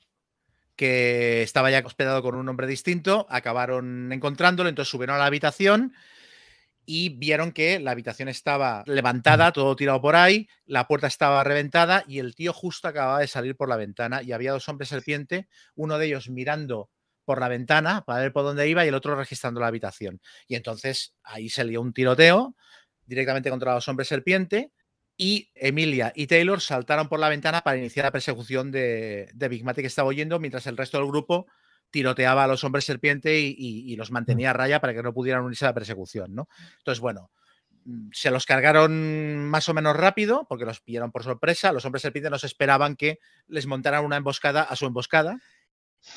que 0.74 1.42
estaba 1.42 1.70
ya 1.70 1.82
hospedado 1.84 2.22
con 2.22 2.34
un 2.34 2.46
nombre 2.46 2.66
distinto, 2.66 3.26
acabaron 3.30 4.12
encontrándolo, 4.12 4.68
entonces 4.68 4.90
subieron 4.90 5.16
a 5.16 5.18
la 5.18 5.26
habitación 5.26 5.94
y 6.84 7.10
vieron 7.10 7.52
que 7.52 7.78
la 7.78 7.92
habitación 7.92 8.28
estaba 8.28 8.82
levantada, 8.86 9.52
todo 9.52 9.76
tirado 9.76 10.00
por 10.00 10.16
ahí, 10.16 10.48
la 10.66 10.86
puerta 10.86 11.06
estaba 11.06 11.44
reventada 11.44 12.04
y 12.06 12.18
el 12.18 12.34
tío 12.34 12.52
justo 12.52 12.88
acababa 12.88 13.20
de 13.20 13.28
salir 13.28 13.56
por 13.56 13.68
la 13.68 13.76
ventana 13.76 14.22
y 14.22 14.32
había 14.32 14.52
dos 14.52 14.68
hombres 14.68 14.88
serpiente, 14.88 15.48
uno 15.74 15.98
de 15.98 16.06
ellos 16.06 16.28
mirando 16.28 16.90
por 17.24 17.40
la 17.40 17.48
ventana 17.48 18.04
para 18.04 18.20
ver 18.20 18.32
por 18.32 18.42
dónde 18.42 18.68
iba 18.68 18.84
y 18.84 18.88
el 18.88 18.94
otro 18.94 19.14
registrando 19.14 19.60
la 19.60 19.68
habitación. 19.68 20.20
Y 20.48 20.56
entonces 20.56 21.14
ahí 21.22 21.48
se 21.48 21.64
lió 21.64 21.80
un 21.80 21.92
tiroteo 21.92 22.56
directamente 23.06 23.50
contra 23.50 23.74
los 23.74 23.86
hombres 23.88 24.08
serpiente 24.08 24.72
y 25.16 25.50
Emilia 25.54 26.12
y 26.16 26.26
Taylor 26.26 26.60
saltaron 26.60 27.08
por 27.08 27.20
la 27.20 27.28
ventana 27.28 27.60
para 27.60 27.76
iniciar 27.76 28.06
la 28.06 28.12
persecución 28.12 28.72
de, 28.72 29.28
de 29.34 29.48
Big 29.48 29.64
Mate 29.64 29.82
que 29.82 29.86
estaba 29.86 30.08
oyendo 30.08 30.40
mientras 30.40 30.66
el 30.66 30.76
resto 30.76 30.98
del 30.98 31.06
grupo 31.06 31.46
tiroteaba 31.92 32.44
a 32.44 32.46
los 32.48 32.64
hombres 32.64 32.84
serpiente 32.84 33.38
y, 33.38 33.54
y, 33.56 33.92
y, 33.92 33.96
los 33.96 34.10
mantenía 34.10 34.50
a 34.50 34.54
raya 34.54 34.80
para 34.80 34.94
que 34.94 35.02
no 35.02 35.12
pudieran 35.14 35.44
unirse 35.44 35.64
a 35.64 35.68
la 35.68 35.74
persecución, 35.74 36.34
¿no? 36.34 36.48
Entonces, 36.78 37.00
bueno, 37.00 37.30
mm, 37.84 38.08
se 38.12 38.32
los 38.32 38.46
cargaron 38.46 39.46
más 39.48 39.68
o 39.68 39.74
menos 39.74 39.96
rápido 39.96 40.46
porque 40.48 40.64
los 40.64 40.80
pillaron 40.80 41.12
por 41.12 41.22
sorpresa. 41.22 41.72
Los 41.72 41.84
hombres 41.84 42.02
serpiente 42.02 42.30
no 42.30 42.38
se 42.38 42.46
esperaban 42.46 42.96
que 42.96 43.20
les 43.46 43.66
montaran 43.66 44.04
una 44.04 44.16
emboscada 44.16 44.62
a 44.62 44.74
su 44.74 44.86
emboscada. 44.86 45.38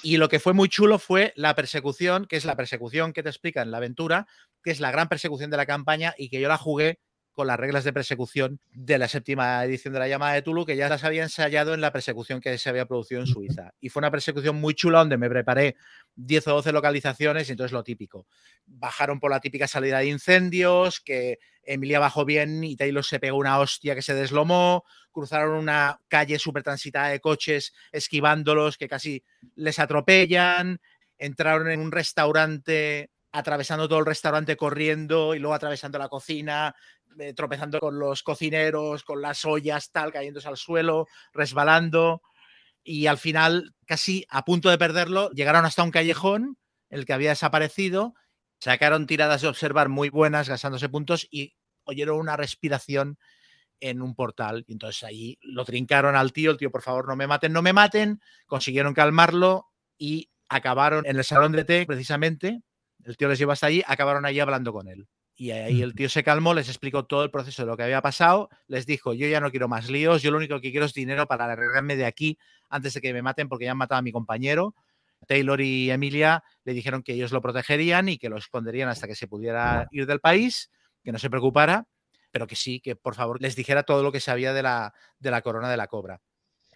Y 0.01 0.17
lo 0.17 0.29
que 0.29 0.39
fue 0.39 0.53
muy 0.53 0.67
chulo 0.69 0.97
fue 0.97 1.31
la 1.35 1.53
persecución, 1.53 2.25
que 2.25 2.37
es 2.37 2.45
la 2.45 2.55
persecución 2.55 3.13
que 3.13 3.21
te 3.21 3.29
explica 3.29 3.61
en 3.61 3.69
la 3.69 3.77
aventura, 3.77 4.27
que 4.63 4.71
es 4.71 4.79
la 4.79 4.89
gran 4.89 5.09
persecución 5.09 5.51
de 5.51 5.57
la 5.57 5.67
campaña 5.67 6.15
y 6.17 6.29
que 6.29 6.41
yo 6.41 6.47
la 6.47 6.57
jugué 6.57 6.99
con 7.35 7.47
las 7.47 7.59
reglas 7.59 7.83
de 7.83 7.91
persecución 7.91 8.59
de 8.71 8.97
la 8.97 9.09
séptima 9.09 9.63
edición 9.65 9.93
de 9.93 9.99
la 9.99 10.07
llamada 10.07 10.33
de 10.33 10.41
Tulu, 10.41 10.65
que 10.65 10.77
ya 10.77 10.87
las 10.87 11.03
había 11.03 11.21
ensayado 11.21 11.73
en 11.73 11.81
la 11.81 11.91
persecución 11.91 12.39
que 12.39 12.57
se 12.57 12.69
había 12.69 12.85
producido 12.85 13.19
en 13.19 13.27
Suiza. 13.27 13.73
Y 13.81 13.89
fue 13.89 13.99
una 13.99 14.09
persecución 14.09 14.55
muy 14.55 14.73
chula 14.73 14.99
donde 14.99 15.17
me 15.17 15.29
preparé 15.29 15.75
10 16.15 16.47
o 16.47 16.51
12 16.53 16.71
localizaciones 16.71 17.49
y 17.49 17.51
entonces 17.51 17.73
lo 17.73 17.83
típico. 17.83 18.25
Bajaron 18.65 19.19
por 19.19 19.31
la 19.31 19.41
típica 19.41 19.67
salida 19.67 19.99
de 19.99 20.07
incendios, 20.07 21.01
que 21.01 21.39
Emilia 21.63 21.99
bajó 21.99 22.23
bien 22.23 22.63
y 22.63 22.77
Taylor 22.77 23.03
se 23.03 23.19
pegó 23.19 23.37
una 23.37 23.59
hostia 23.59 23.95
que 23.95 24.01
se 24.01 24.13
deslomó, 24.13 24.85
cruzaron 25.11 25.57
una 25.57 25.99
calle 26.07 26.39
súper 26.39 26.63
transitada 26.63 27.09
de 27.09 27.19
coches 27.19 27.73
esquivándolos 27.91 28.77
que 28.77 28.87
casi 28.87 29.23
les 29.55 29.77
atropellan, 29.77 30.79
entraron 31.17 31.69
en 31.69 31.81
un 31.81 31.91
restaurante 31.91 33.11
atravesando 33.35 33.89
todo 33.89 33.99
el 33.99 34.05
restaurante 34.05 34.55
corriendo 34.55 35.35
y 35.35 35.39
luego 35.39 35.53
atravesando 35.53 35.99
la 35.99 36.07
cocina, 36.07 36.73
eh, 37.19 37.33
tropezando 37.33 37.79
con 37.79 37.99
los 37.99 38.23
cocineros, 38.23 39.03
con 39.03 39.21
las 39.21 39.45
ollas, 39.45 39.91
tal, 39.91 40.11
cayéndose 40.11 40.47
al 40.47 40.57
suelo, 40.57 41.07
resbalando. 41.33 42.21
Y 42.83 43.07
al 43.07 43.17
final, 43.17 43.73
casi 43.85 44.25
a 44.29 44.45
punto 44.45 44.69
de 44.69 44.77
perderlo, 44.77 45.31
llegaron 45.31 45.65
hasta 45.65 45.83
un 45.83 45.91
callejón, 45.91 46.57
el 46.89 47.05
que 47.05 47.13
había 47.13 47.29
desaparecido, 47.29 48.13
sacaron 48.59 49.07
tiradas 49.07 49.41
de 49.41 49.47
observar 49.47 49.89
muy 49.89 50.09
buenas, 50.09 50.49
gastándose 50.49 50.89
puntos, 50.89 51.27
y 51.31 51.55
oyeron 51.83 52.19
una 52.19 52.37
respiración 52.37 53.17
en 53.79 54.01
un 54.01 54.15
portal. 54.15 54.65
Y 54.67 54.73
entonces 54.73 55.03
ahí 55.03 55.37
lo 55.41 55.65
trincaron 55.65 56.15
al 56.15 56.33
tío, 56.33 56.51
el 56.51 56.57
tío, 56.57 56.71
por 56.71 56.81
favor, 56.81 57.07
no 57.07 57.15
me 57.15 57.27
maten, 57.27 57.53
no 57.53 57.61
me 57.61 57.73
maten, 57.73 58.21
consiguieron 58.45 58.93
calmarlo 58.93 59.67
y 59.97 60.29
acabaron 60.49 61.05
en 61.05 61.17
el 61.17 61.23
salón 61.23 61.51
de 61.51 61.65
té, 61.65 61.85
precisamente, 61.85 62.61
el 63.03 63.17
tío 63.17 63.27
les 63.27 63.39
lleva 63.39 63.53
hasta 63.53 63.67
allí, 63.67 63.83
acabaron 63.85 64.25
ahí 64.25 64.39
hablando 64.39 64.73
con 64.73 64.87
él. 64.87 65.07
Y 65.37 65.51
ahí 65.51 65.81
el 65.81 65.93
tío 65.93 66.07
se 66.07 66.23
calmó, 66.23 66.53
les 66.53 66.69
explicó 66.69 67.05
todo 67.05 67.23
el 67.23 67.29
proceso 67.29 67.63
de 67.63 67.67
lo 67.67 67.75
que 67.75 67.83
había 67.83 68.01
pasado, 68.01 68.49
les 68.67 68.85
dijo, 68.85 69.13
yo 69.13 69.27
ya 69.27 69.41
no 69.41 69.51
quiero 69.51 69.67
más 69.67 69.89
líos, 69.89 70.21
yo 70.21 70.31
lo 70.31 70.37
único 70.37 70.61
que 70.61 70.71
quiero 70.71 70.85
es 70.85 70.93
dinero 70.93 71.27
para 71.27 71.45
arreglarme 71.45 71.97
de 71.97 72.05
aquí 72.05 72.37
antes 72.69 72.93
de 72.93 73.01
que 73.01 73.11
me 73.11 73.21
maten 73.21 73.49
porque 73.49 73.65
ya 73.65 73.71
han 73.71 73.77
matado 73.77 73.99
a 73.99 74.01
mi 74.01 74.13
compañero. 74.13 74.75
Taylor 75.27 75.59
y 75.59 75.91
Emilia 75.91 76.43
le 76.63 76.73
dijeron 76.73 77.03
que 77.03 77.13
ellos 77.13 77.31
lo 77.31 77.41
protegerían 77.41 78.07
y 78.07 78.17
que 78.17 78.29
lo 78.29 78.37
esconderían 78.37 78.87
hasta 78.87 79.07
que 79.07 79.15
se 79.15 79.27
pudiera 79.27 79.87
ir 79.91 80.05
del 80.05 80.19
país, 80.19 80.71
que 81.03 81.11
no 81.11 81.19
se 81.19 81.29
preocupara, 81.29 81.85
pero 82.31 82.47
que 82.47 82.55
sí, 82.55 82.79
que 82.79 82.95
por 82.95 83.15
favor 83.15 83.41
les 83.41 83.55
dijera 83.55 83.83
todo 83.83 84.03
lo 84.03 84.11
que 84.11 84.19
sabía 84.21 84.53
de 84.53 84.63
la, 84.63 84.93
de 85.19 85.31
la 85.31 85.41
corona 85.41 85.69
de 85.69 85.77
la 85.77 85.87
cobra. 85.87 86.21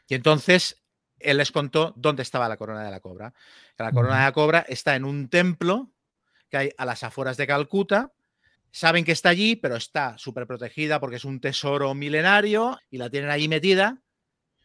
Y 0.08 0.16
entonces 0.16 0.84
él 1.20 1.38
les 1.38 1.52
contó 1.52 1.94
dónde 1.96 2.24
estaba 2.24 2.50
la 2.50 2.58
corona 2.58 2.84
de 2.84 2.92
la 2.92 3.00
cobra. 3.00 3.34
La 3.78 3.92
corona 3.92 4.18
de 4.18 4.24
la 4.24 4.32
cobra 4.32 4.66
está 4.68 4.96
en 4.96 5.06
un 5.06 5.30
templo 5.30 5.92
que 6.50 6.58
hay 6.58 6.70
a 6.78 6.86
las 6.86 7.04
afueras 7.04 7.38
de 7.38 7.46
Calcuta, 7.46 8.12
saben 8.72 9.06
que 9.06 9.12
está 9.12 9.30
allí, 9.30 9.56
pero 9.56 9.76
está 9.76 10.18
súper 10.18 10.48
protegida 10.48 11.00
porque 11.00 11.18
es 11.18 11.26
un 11.26 11.40
tesoro 11.40 11.94
milenario 11.94 12.78
y 12.90 12.98
la 12.98 13.10
tienen 13.10 13.30
allí 13.30 13.48
metida. 13.48 14.02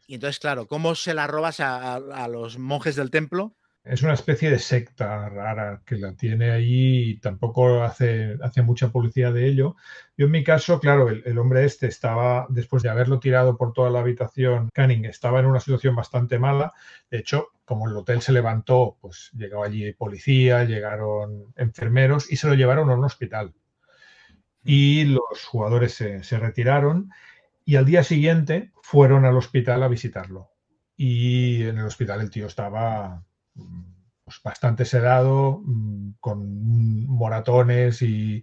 Y 0.06 0.14
entonces, 0.14 0.38
claro, 0.38 0.66
¿cómo 0.66 0.94
se 0.94 1.14
la 1.14 1.26
robas 1.26 1.60
a, 1.60 2.28
los 2.28 2.58
monjes 2.58 2.96
del 2.96 3.10
templo? 3.10 3.56
es 3.84 4.02
una 4.02 4.14
especie 4.14 4.50
de 4.50 4.58
secta 4.58 5.28
rara 5.28 5.82
que 5.84 5.96
la 5.96 6.14
tiene 6.14 6.50
ahí 6.50 7.10
y 7.10 7.20
tampoco 7.20 7.82
hace, 7.82 8.38
hace 8.42 8.62
mucha 8.62 8.88
publicidad 8.88 9.32
de 9.34 9.46
ello. 9.46 9.76
Yo 10.16 10.24
en 10.24 10.32
mi 10.32 10.42
caso, 10.42 10.80
claro, 10.80 11.10
el, 11.10 11.38
hombre 11.38 11.66
este 11.66 11.86
estaba, 11.86 12.46
después 12.48 12.82
de 12.82 12.88
haberlo 12.88 13.20
tirado 13.20 13.58
por 13.58 13.74
toda 13.74 13.90
la 13.90 14.00
habitación, 14.00 14.70
Canning 14.72 15.04
estaba 15.04 15.40
en 15.40 15.46
una 15.46 15.60
situación 15.60 15.94
bastante 15.94 16.38
mala. 16.38 16.72
De 17.10 17.18
hecho, 17.18 17.48
como 17.66 17.86
el 17.86 17.96
hotel 17.96 18.22
se 18.22 18.32
levantó, 18.32 18.96
pues 19.02 19.30
llegó 19.36 19.62
allí 19.62 19.92
policía, 19.92 20.64
llegaron 20.64 21.52
enfermeros 21.56 22.32
y 22.32 22.36
se 22.36 22.48
lo 22.48 22.54
llevaron 22.54 22.88
a 22.88 22.94
un 22.94 23.04
hospital. 23.04 23.54
Y 24.64 25.04
los 25.04 25.44
jugadores 25.46 25.94
se, 25.94 26.24
se 26.24 26.38
retiraron 26.38 27.10
y 27.64 27.76
al 27.76 27.84
día 27.84 28.02
siguiente 28.02 28.72
fueron 28.82 29.24
al 29.24 29.36
hospital 29.36 29.82
a 29.82 29.88
visitarlo. 29.88 30.50
Y 30.96 31.62
en 31.62 31.78
el 31.78 31.86
hospital 31.86 32.20
el 32.20 32.30
tío 32.30 32.46
estaba 32.46 33.22
pues, 34.24 34.40
bastante 34.42 34.84
sedado, 34.84 35.60
mm, 35.64 36.12
con 36.20 37.06
moratones 37.06 38.02
y, 38.02 38.42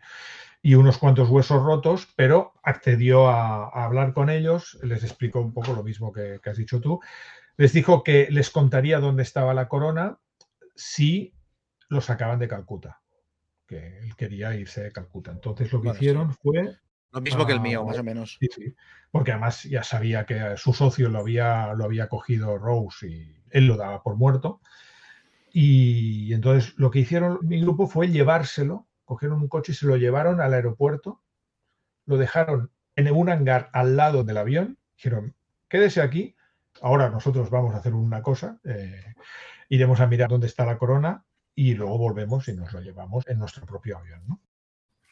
unos 0.64 1.00
cuantos 1.00 1.30
huesos 1.30 1.64
rotos, 1.64 2.08
pero 2.16 2.54
accedió 2.64 3.30
a, 3.30 3.68
hablar 3.84 4.14
con 4.14 4.30
ellos, 4.30 4.78
les 4.84 5.04
explicó 5.04 5.42
un 5.42 5.54
poco 5.54 5.74
lo 5.74 5.84
mismo 5.84 6.12
que, 6.14 6.40
has 6.46 6.58
dicho 6.58 6.80
tú, 6.80 7.00
les 7.58 7.74
dijo 7.74 8.04
que 8.04 8.28
les 8.30 8.52
contaría 8.52 9.00
dónde 9.00 9.24
estaba 9.24 9.54
la 9.56 9.68
corona 9.68 10.20
si 10.76 11.34
lo 11.90 12.00
sacaban 12.00 12.40
de 12.40 12.48
Calcuta, 12.48 13.01
que 13.72 14.00
él 14.00 14.16
quería 14.18 14.54
irse 14.54 14.84
de 14.84 14.92
Calcuta. 14.92 15.32
Entonces 15.32 15.72
lo 15.72 15.82
que 15.82 15.90
hicieron 15.92 16.34
fue... 16.34 16.76
Lo 17.14 17.22
mismo 17.22 17.46
que 17.46 17.54
el 17.54 17.62
mío, 17.62 17.86
más 17.86 17.98
o 18.00 18.04
menos. 18.04 18.38
Sí, 18.38 18.48
sí, 18.54 18.76
porque 19.12 19.32
además 19.32 19.64
ya 19.64 19.82
sabía 19.84 20.26
que 20.26 20.58
su 20.58 20.74
socio 20.74 21.08
lo 21.08 21.20
había, 21.20 21.74
lo 21.74 21.86
había 21.86 22.10
cogido 22.10 22.58
Rose 22.58 23.08
y 23.08 23.36
él 23.50 23.68
lo 23.68 23.78
daba 23.78 24.04
por 24.04 24.18
muerto. 24.18 24.60
Y 25.54 26.34
entonces 26.34 26.74
lo 26.78 26.92
que 26.92 27.00
hicieron 27.00 27.40
mi 27.44 27.62
grupo 27.62 27.88
fue 27.88 28.10
llevárselo, 28.10 28.88
cogieron 29.06 29.42
un 29.42 29.48
coche 29.48 29.72
y 29.72 29.76
se 29.76 29.86
lo 29.86 29.96
llevaron 29.96 30.42
al 30.42 30.54
aeropuerto, 30.54 31.22
lo 32.06 32.18
dejaron 32.18 32.72
en 32.98 33.10
un 33.12 33.30
hangar 33.30 33.70
al 33.72 33.96
lado 33.96 34.26
del 34.26 34.38
avión, 34.38 34.78
dijeron, 34.96 35.34
quédese 35.70 36.02
aquí, 36.02 36.36
ahora 36.82 37.10
nosotros 37.10 37.50
vamos 37.50 37.74
a 37.74 37.78
hacer 37.78 37.94
una 37.94 38.22
cosa, 38.22 38.60
eh, 38.66 39.14
iremos 39.70 40.02
a 40.02 40.08
mirar 40.08 40.30
dónde 40.30 40.48
está 40.48 40.66
la 40.66 40.78
corona 40.78 41.26
y 41.56 41.74
luego 41.74 41.98
volvemos 41.98 42.48
y 42.48 42.54
nos 42.54 42.72
lo 42.74 42.82
llevamos 42.82 43.28
en 43.28 43.40
nuestro 43.40 43.66
propio 43.66 43.98
avión. 43.98 44.40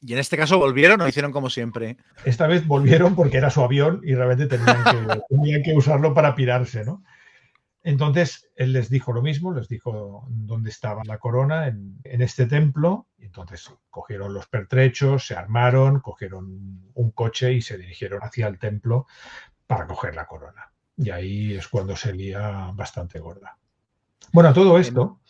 Y 0.02 0.14
en 0.14 0.20
este 0.20 0.38
caso 0.38 0.58
volvieron 0.58 1.02
o 1.02 1.08
hicieron 1.08 1.32
como 1.32 1.50
siempre. 1.50 1.98
Esta 2.24 2.48
vez 2.48 2.66
volvieron 2.66 3.16
porque 3.16 3.38
era 3.38 3.50
su 3.50 3.62
avión 3.62 4.02
y 4.04 4.16
realmente 4.16 4.48
tenían 4.48 4.84
que, 4.84 5.22
tenían 5.30 5.64
que 5.64 5.76
usarlo 5.76 6.14
para 6.14 6.36
pirarse, 6.36 6.86
¿no? 6.86 7.04
Entonces 7.82 8.50
él 8.56 8.74
les 8.74 8.90
dijo 8.90 9.14
lo 9.14 9.22
mismo, 9.22 9.54
les 9.54 9.68
dijo 9.68 10.26
dónde 10.30 10.70
estaba 10.70 11.04
la 11.06 11.18
corona 11.18 11.68
en, 11.68 12.02
este 12.04 12.46
templo. 12.46 13.08
Y 13.18 13.26
entonces 13.26 13.74
cogieron 13.90 14.34
los 14.34 14.48
pertrechos, 14.48 15.26
se 15.26 15.36
armaron, 15.36 16.00
cogieron 16.02 16.92
un 16.94 17.12
coche 17.12 17.54
y 17.54 17.62
se 17.62 17.78
dirigieron 17.78 18.22
hacia 18.22 18.48
el 18.48 18.60
templo 18.60 19.08
para 19.66 19.88
coger 19.88 20.16
la 20.16 20.28
corona. 20.28 20.72
Y 20.98 21.10
ahí 21.10 21.56
es 21.56 21.68
cuando 21.68 21.96
se 21.96 22.14
lía 22.14 22.72
bastante 22.74 23.20
gorda. 23.20 23.58
Bueno, 24.34 24.54
todo 24.54 24.78
esto, 24.78 25.22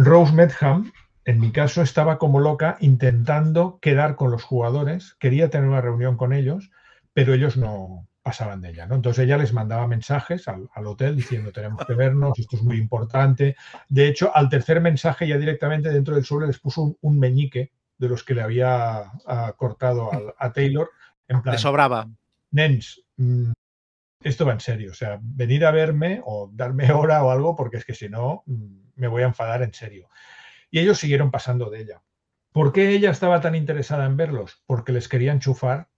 Rose 0.00 0.32
Medham, 0.32 0.92
en 1.24 1.40
mi 1.40 1.50
caso, 1.50 1.82
estaba 1.82 2.18
como 2.18 2.38
loca 2.38 2.76
intentando 2.80 3.78
quedar 3.82 4.14
con 4.14 4.30
los 4.30 4.44
jugadores, 4.44 5.16
quería 5.18 5.50
tener 5.50 5.68
una 5.68 5.80
reunión 5.80 6.16
con 6.16 6.32
ellos, 6.32 6.70
pero 7.12 7.34
ellos 7.34 7.56
no, 7.56 8.08
pasaban 8.28 8.60
de 8.60 8.68
ella. 8.70 8.86
¿no? 8.86 8.94
Entonces 8.94 9.24
ella 9.24 9.38
les 9.38 9.52
mandaba 9.52 9.88
mensajes 9.88 10.46
al, 10.48 10.68
hotel 10.86 11.16
diciendo 11.16 11.50
tenemos 11.50 11.84
que 11.86 11.94
vernos, 11.94 12.38
esto 12.38 12.56
es 12.56 12.62
muy 12.62 12.76
importante. 12.76 13.56
De 13.88 14.06
hecho, 14.06 14.30
al 14.34 14.48
tercer 14.48 14.80
mensaje 14.80 15.26
ya 15.26 15.38
directamente 15.38 15.88
dentro 15.88 16.14
del 16.14 16.24
sobre 16.24 16.46
les 16.46 16.58
puso 16.58 16.96
un, 17.00 17.18
meñique 17.18 17.72
de 17.96 18.08
los 18.08 18.22
que 18.22 18.34
le 18.34 18.42
había 18.42 19.10
ah, 19.26 19.54
cortado 19.56 20.10
a 20.38 20.52
Taylor. 20.52 20.90
En 21.26 21.42
plan, 21.42 21.54
le 21.54 21.58
sobraba. 21.58 22.08
Nens, 22.50 23.02
mm, 23.16 23.50
esto 24.20 24.46
va 24.46 24.52
en 24.52 24.60
serio. 24.60 24.90
O 24.90 24.94
sea, 24.94 25.18
venir 25.22 25.64
a 25.64 25.70
verme 25.70 26.20
o 26.24 26.50
darme 26.52 26.90
hora 26.92 27.22
o 27.24 27.30
algo, 27.30 27.56
porque 27.56 27.78
es 27.78 27.84
que 27.84 27.94
si 27.94 28.08
no, 28.08 28.42
mm, 28.46 28.78
me 28.96 29.08
voy 29.08 29.22
a 29.22 29.26
enfadar 29.26 29.62
en 29.62 29.74
serio. 29.74 30.08
Y 30.70 30.80
ellos 30.80 30.98
siguieron 30.98 31.30
pasando 31.30 31.70
de 31.70 31.80
ella. 31.80 32.02
¿Por 32.52 32.72
qué 32.72 32.90
ella 32.90 33.10
estaba 33.10 33.40
tan 33.40 33.54
interesada 33.54 34.06
en 34.06 34.16
verlos? 34.16 34.62
Porque 34.66 34.92
les 34.92 35.08
quería 35.08 35.32
enchufar 35.32 35.88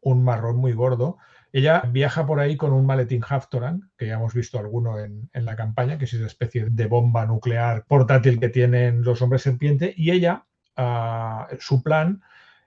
un 0.00 0.24
marrón 0.24 0.56
muy 0.56 0.72
gordo 0.72 1.18
ella 1.52 1.82
viaja 1.86 2.26
por 2.26 2.40
ahí 2.40 2.56
con 2.56 2.72
un 2.72 2.86
maletín 2.86 3.22
Haftoran, 3.28 3.90
que 3.98 4.06
ya 4.06 4.14
hemos 4.14 4.32
visto 4.32 4.58
alguno 4.58 4.98
en, 4.98 5.28
la 5.34 5.54
campaña, 5.54 5.98
que 5.98 6.06
es 6.06 6.14
esa 6.14 6.26
especie 6.26 6.66
de 6.70 6.86
bomba 6.86 7.26
nuclear 7.26 7.84
portátil 7.84 8.40
que 8.40 8.48
tienen 8.48 9.02
los 9.02 9.20
hombres 9.20 9.42
serpiente, 9.42 9.92
y 9.94 10.12
ella, 10.12 10.46
ah, 10.76 11.48
su 11.60 11.82
plan 11.82 12.22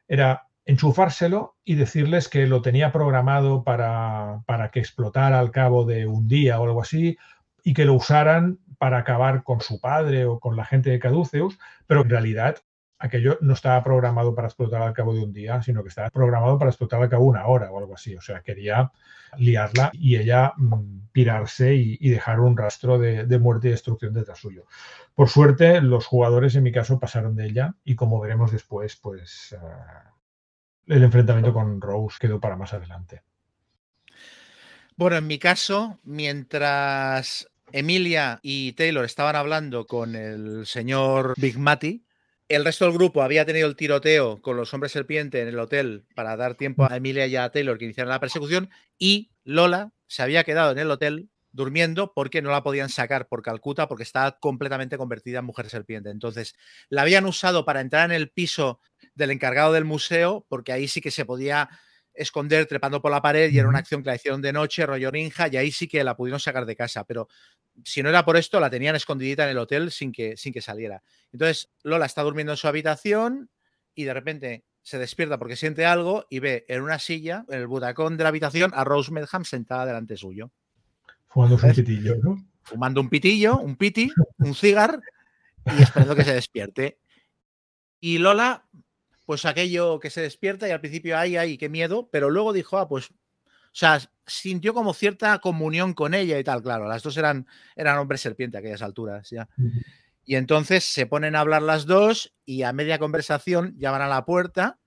era 0.07 0.47
enchufárselo 0.65 1.55
y 1.63 1.75
decirles 1.75 2.27
que 2.27 2.47
lo 2.47 2.61
tenía 2.61 2.91
programado 2.91 3.63
para, 3.63 4.41
para 4.45 4.71
que 4.71 4.79
explotara 4.79 5.39
al 5.39 5.51
cabo 5.51 5.85
de 5.85 6.07
un 6.07 6.27
día 6.27 6.59
o 6.59 6.65
algo 6.65 6.81
así, 6.81 7.17
y 7.63 7.73
que 7.73 7.85
lo 7.85 7.93
usaran 7.93 8.59
para 8.77 8.99
acabar 8.99 9.43
con 9.43 9.61
su 9.61 9.79
padre 9.79 10.25
o 10.25 10.39
con 10.39 10.55
la 10.55 10.65
gente 10.65 10.89
de 10.89 10.99
Caduceus, 10.99 11.57
pero 11.87 12.01
en 12.01 12.09
realidad 12.09 12.57
aquello 12.99 13.37
no 13.41 13.53
estaba 13.53 13.83
programado 13.83 14.35
para 14.35 14.47
explotar 14.47 14.81
al 14.81 14.93
cabo 14.93 15.13
de 15.13 15.23
un 15.23 15.33
día, 15.33 15.61
sino 15.61 15.83
que 15.83 15.89
estaba 15.89 16.09
programado 16.09 16.57
para 16.57 16.71
explotar 16.71 17.01
al 17.01 17.09
cabo 17.09 17.23
de 17.23 17.29
una 17.29 17.47
hora 17.47 17.71
o 17.71 17.79
algo 17.79 17.95
así. 17.95 18.15
O 18.15 18.21
sea, 18.21 18.41
quería 18.41 18.91
liarla 19.37 19.91
y 19.93 20.15
ella 20.15 20.53
mm, 20.57 21.07
pirarse 21.11 21.73
y, 21.75 22.09
dejar 22.09 22.39
un 22.39 22.55
rastro 22.57 22.97
de, 22.97 23.39
muerte 23.39 23.67
y 23.67 23.71
destrucción 23.71 24.13
detrás 24.13 24.39
suyo. 24.39 24.65
Por 25.13 25.29
suerte, 25.29 25.81
los 25.81 26.05
jugadores 26.05 26.55
en 26.55 26.63
mi 26.63 26.71
caso 26.71 26.99
pasaron 26.99 27.35
de 27.35 27.45
ella 27.45 27.75
y 27.83 27.95
como 27.95 28.19
veremos 28.19 28.51
después, 28.51 28.95
pues 28.95 29.53
eh, 29.53 29.57
el 30.87 31.03
enfrentamiento 31.03 31.53
con 31.53 31.81
Rose 31.81 32.17
quedó 32.19 32.39
para 32.39 32.55
más 32.55 32.73
adelante. 32.73 33.21
Bueno, 34.95 35.17
en 35.17 35.27
mi 35.27 35.39
caso, 35.39 35.99
mientras 36.03 37.49
Emilia 37.71 38.39
y 38.41 38.73
Taylor 38.73 39.03
estaban 39.03 39.35
hablando 39.35 39.85
con 39.87 40.15
el 40.15 40.65
señor 40.65 41.33
Big 41.37 41.57
Matty, 41.57 42.05
el 42.47 42.63
resto 42.63 42.85
del 42.85 42.93
grupo 42.93 43.23
había 43.23 43.45
tenido 43.45 43.67
el 43.67 43.75
tiroteo 43.75 44.41
con 44.41 44.55
los 44.55 44.73
hombres 44.73 44.91
serpiente 44.91 45.41
en 45.41 45.47
el 45.47 45.59
hotel 45.59 46.05
para 46.15 46.37
dar 46.37 46.55
tiempo 46.55 46.87
a 46.89 46.95
Emilia 46.95 47.25
y 47.27 47.35
a 47.35 47.49
Taylor 47.49 47.77
que 47.77 47.85
iniciaran 47.85 48.09
la 48.09 48.19
persecución 48.19 48.69
y 48.97 49.31
Lola 49.43 49.91
se 50.07 50.21
había 50.21 50.43
quedado 50.43 50.71
en 50.71 50.77
el 50.77 50.91
hotel 50.91 51.29
durmiendo 51.55 52.13
porque 52.13 52.41
no 52.41 52.51
la 52.51 52.63
podían 52.63 52.89
sacar 52.89 53.27
por 53.27 53.41
Calcuta 53.41 53.87
porque 53.87 54.03
estaba 54.03 54.37
completamente 54.39 54.97
convertida 54.97 55.39
en 55.39 55.45
mujer 55.45 55.69
serpiente. 55.69 56.09
Entonces, 56.09 56.53
la 56.89 57.03
habían 57.03 57.25
usado 57.25 57.65
para 57.65 57.81
entrar 57.81 58.09
en 58.11 58.15
el 58.15 58.29
piso 58.29 58.81
del 59.13 59.31
encargado 59.31 59.71
del 59.71 59.85
museo 59.85 60.45
porque 60.49 60.73
ahí 60.73 60.87
sí 60.87 60.99
que 60.99 61.11
se 61.11 61.25
podía 61.25 61.69
esconder 62.13 62.65
trepando 62.65 63.01
por 63.01 63.11
la 63.11 63.21
pared 63.21 63.51
y 63.51 63.59
era 63.59 63.67
una 63.67 63.79
acción 63.79 64.03
que 64.03 64.09
la 64.09 64.15
hicieron 64.15 64.41
de 64.41 64.53
noche, 64.53 64.85
rollo 64.85 65.11
ninja, 65.11 65.47
y 65.51 65.57
ahí 65.57 65.71
sí 65.71 65.87
que 65.87 66.03
la 66.03 66.15
pudieron 66.15 66.39
sacar 66.39 66.65
de 66.65 66.75
casa, 66.75 67.03
pero 67.03 67.27
si 67.83 68.01
no 68.01 68.09
era 68.09 68.23
por 68.23 68.37
esto, 68.37 68.59
la 68.59 68.69
tenían 68.69 68.95
escondidita 68.95 69.43
en 69.43 69.49
el 69.49 69.57
hotel 69.57 69.91
sin 69.91 70.11
que, 70.11 70.37
sin 70.37 70.53
que 70.53 70.61
saliera. 70.61 71.03
Entonces, 71.33 71.69
Lola 71.83 72.05
está 72.05 72.21
durmiendo 72.21 72.53
en 72.53 72.57
su 72.57 72.67
habitación 72.67 73.49
y 73.93 74.05
de 74.05 74.13
repente 74.13 74.65
se 74.81 74.97
despierta 74.97 75.37
porque 75.37 75.55
siente 75.55 75.85
algo 75.85 76.25
y 76.29 76.39
ve 76.39 76.65
en 76.69 76.81
una 76.81 76.99
silla, 76.99 77.45
en 77.49 77.59
el 77.59 77.67
butacón 77.67 78.17
de 78.17 78.23
la 78.23 78.29
habitación, 78.29 78.71
a 78.73 78.83
Rose 78.83 79.11
Medham 79.11 79.43
sentada 79.43 79.85
delante 79.85 80.15
suyo. 80.15 80.51
Fumando 81.35 81.55
un 81.55 81.73
pitillo, 81.73 82.15
¿no? 82.23 82.47
Fumando 82.63 83.01
un 83.01 83.09
pitillo, 83.09 83.59
un 83.59 83.75
piti, 83.75 84.09
un 84.37 84.55
cigar 84.55 85.01
y 85.65 85.83
esperando 85.83 86.15
que 86.15 86.23
se 86.23 86.33
despierte. 86.33 86.97
Y 87.99 88.19
Lola 88.19 88.65
pues 89.25 89.45
aquello 89.45 89.99
que 89.99 90.09
se 90.09 90.21
despierta 90.21 90.67
y 90.67 90.71
al 90.71 90.79
principio, 90.79 91.17
ay, 91.17 91.35
ay, 91.35 91.57
qué 91.57 91.67
miedo, 91.67 92.07
pero 92.09 92.29
luego 92.29 92.53
dijo, 92.53 92.77
ah, 92.77 92.87
pues, 92.87 93.09
o 93.09 93.13
sea, 93.73 93.99
sintió 94.25 94.73
como 94.73 94.93
cierta 94.93 95.39
comunión 95.39 95.93
con 95.93 96.13
ella 96.13 96.39
y 96.39 96.43
tal, 96.43 96.61
claro, 96.61 96.87
las 96.87 97.03
dos 97.03 97.17
eran, 97.17 97.47
eran 97.75 97.97
hombres 97.97 98.21
serpiente 98.21 98.57
a 98.57 98.59
aquellas 98.59 98.81
alturas, 98.81 99.29
ya. 99.29 99.49
Y 100.23 100.35
entonces 100.35 100.83
se 100.85 101.05
ponen 101.05 101.35
a 101.35 101.41
hablar 101.41 101.61
las 101.61 101.85
dos 101.85 102.33
y 102.45 102.61
a 102.61 102.71
media 102.71 102.97
conversación 102.97 103.75
llaman 103.77 104.01
a 104.03 104.07
la 104.07 104.25
puerta 104.25 104.79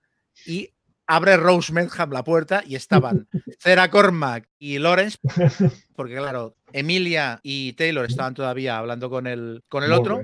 y 0.47 0.73
abre 1.09 1.37
Rose 1.37 1.73
Medham 1.73 2.13
la 2.13 2.23
puerta 2.23 2.63
y 2.65 2.77
estaban 2.77 3.27
Cera 3.59 3.91
Cormac 3.91 4.49
y 4.61 4.79
Lawrence, 4.79 5.19
porque 5.97 6.15
claro, 6.15 6.57
Emilia 6.73 7.41
y 7.43 7.73
Taylor 7.73 8.05
estaban 8.05 8.35
todavía 8.35 8.79
hablando 8.79 9.11
con 9.11 9.27
el, 9.27 9.65
con 9.69 9.83
el 9.83 9.93
otro. 9.93 10.23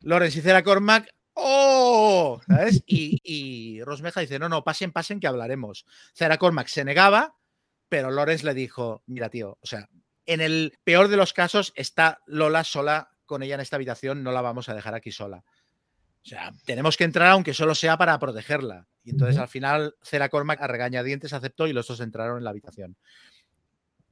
Lawrence 0.00 0.38
y 0.38 0.42
Cera 0.42 0.62
Cormac 0.62 1.08
¡Oh! 1.34 2.40
¿Sabes? 2.46 2.82
Y, 2.86 3.20
y, 3.24 3.82
Rosmeja 3.84 4.20
dice, 4.20 4.38
no, 4.38 4.48
no, 4.48 4.62
pasen, 4.62 4.92
pasen 4.92 5.20
que 5.20 5.26
hablaremos. 5.26 5.86
Zara 6.14 6.36
Cormac 6.36 6.66
se 6.66 6.84
negaba, 6.84 7.36
pero 7.88 8.10
Lorenz 8.10 8.44
le 8.44 8.52
dijo, 8.52 9.02
mira, 9.06 9.30
tío, 9.30 9.56
o 9.60 9.66
sea, 9.66 9.88
en 10.26 10.40
el 10.42 10.74
peor 10.84 11.08
de 11.08 11.16
los 11.16 11.32
casos 11.32 11.72
está 11.76 12.20
Lola 12.26 12.64
sola 12.64 13.10
con 13.24 13.42
ella 13.42 13.54
en 13.54 13.60
esta 13.60 13.76
habitación, 13.76 14.22
no 14.22 14.32
la 14.32 14.42
vamos 14.42 14.68
a 14.68 14.74
dejar 14.74 14.94
aquí 14.94 15.12
sola. 15.12 15.44
O 16.22 16.28
sea, 16.28 16.52
tenemos 16.64 16.96
que 16.96 17.04
entrar 17.04 17.28
aunque 17.28 17.54
solo 17.54 17.74
sea 17.74 17.96
para 17.96 18.18
protegerla. 18.18 18.86
Y 19.04 19.10
entonces 19.10 19.38
al 19.38 19.48
final 19.48 19.94
Cera 20.02 20.28
Cormac 20.28 20.60
a 20.60 20.66
regañadientes 20.66 21.32
aceptó 21.32 21.66
y 21.66 21.72
los 21.72 21.86
dos 21.86 22.00
entraron 22.00 22.38
en 22.38 22.44
la 22.44 22.50
habitación. 22.50 22.96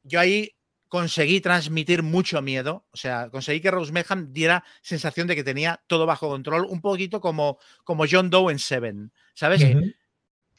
Yo 0.03 0.19
ahí 0.21 0.55
conseguí 0.89 1.41
transmitir 1.43 2.03
mucho 2.03 2.41
miedo. 2.41 2.87
O 2.93 2.97
sea, 2.97 3.29
conseguí 3.31 3.61
que 3.61 3.71
Rose 3.71 3.93
Medham 3.93 4.33
diera 4.33 4.65
sensación 4.81 5.27
de 5.27 5.37
que 5.37 5.45
tenía 5.45 5.83
todo 5.87 6.07
bajo 6.07 6.29
control, 6.29 6.65
un 6.65 6.81
poquito 6.81 7.21
como, 7.21 7.59
como 7.85 8.05
John 8.11 8.31
Doe 8.31 8.53
en 8.53 8.59
Seven. 8.59 9.13
¿Sabes? 9.35 9.61
Sí, 9.61 9.75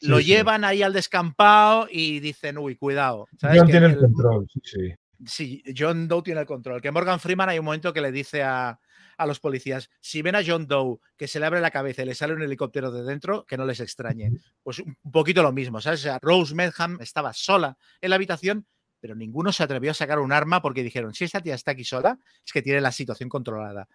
lo 0.02 0.20
sí. 0.20 0.26
llevan 0.26 0.64
ahí 0.64 0.84
al 0.84 0.94
descampado 0.94 1.88
y 1.92 2.20
dicen, 2.20 2.60
uy, 2.60 2.76
cuidado. 2.76 3.28
¿Sabes? 3.40 3.58
John 3.58 3.68
Que 3.68 3.72
tiene 3.72 3.88
el 3.88 3.94
el- 3.94 4.00
control, 4.00 4.48
sí, 4.54 4.60
sí. 4.64 4.94
Sí, 5.26 5.64
John 5.78 6.08
Doe 6.08 6.22
tiene 6.22 6.40
el 6.42 6.46
control. 6.48 6.80
Que 6.82 6.92
Morgan 6.92 7.20
Freeman 7.20 7.50
hay 7.50 7.60
un 7.60 7.66
momento 7.66 7.92
que 7.92 8.00
le 8.00 8.12
dice 8.12 8.42
a, 8.44 8.80
a 9.20 9.26
los 9.26 9.42
policías, 9.42 9.90
si 10.00 10.22
ven 10.22 10.36
a 10.36 10.42
John 10.46 10.66
Doe 10.66 11.00
que 11.18 11.28
se 11.28 11.42
le 11.42 11.46
abre 11.46 11.60
la 11.60 11.72
cabeza 11.72 12.02
y 12.02 12.06
le 12.06 12.16
sale 12.16 12.34
un 12.34 12.42
helicóptero 12.42 12.90
de 12.90 13.04
dentro, 13.04 13.46
que 13.46 13.58
no 13.58 13.66
les 13.66 13.82
extrañe. 13.82 14.32
Pues 14.64 14.80
un 14.80 14.96
poquito 15.12 15.44
lo 15.44 15.52
mismo, 15.52 15.82
¿sabes? 15.82 16.00
O 16.00 16.04
sea, 16.04 16.20
Rose 16.22 16.56
Medham 16.56 16.98
estaba 17.02 17.34
sola 17.34 17.78
en 18.00 18.12
la 18.12 18.16
habitación, 18.16 18.66
pero 19.02 19.16
ninguno 19.16 19.52
se 19.52 19.62
atrevió 19.62 19.92
a 19.92 19.94
sacar 19.94 20.20
un 20.20 20.32
arma 20.32 20.62
porque 20.62 20.84
dijeron, 20.84 21.14
si 21.14 21.26
esta 21.26 21.42
tía 21.42 21.56
está 21.56 21.72
aquí 21.72 21.84
sola, 21.84 22.18
es 22.46 22.54
que 22.54 22.62
tiene 22.62 22.80
la 22.80 22.94
situación 22.94 23.28
controlada. 23.28 23.90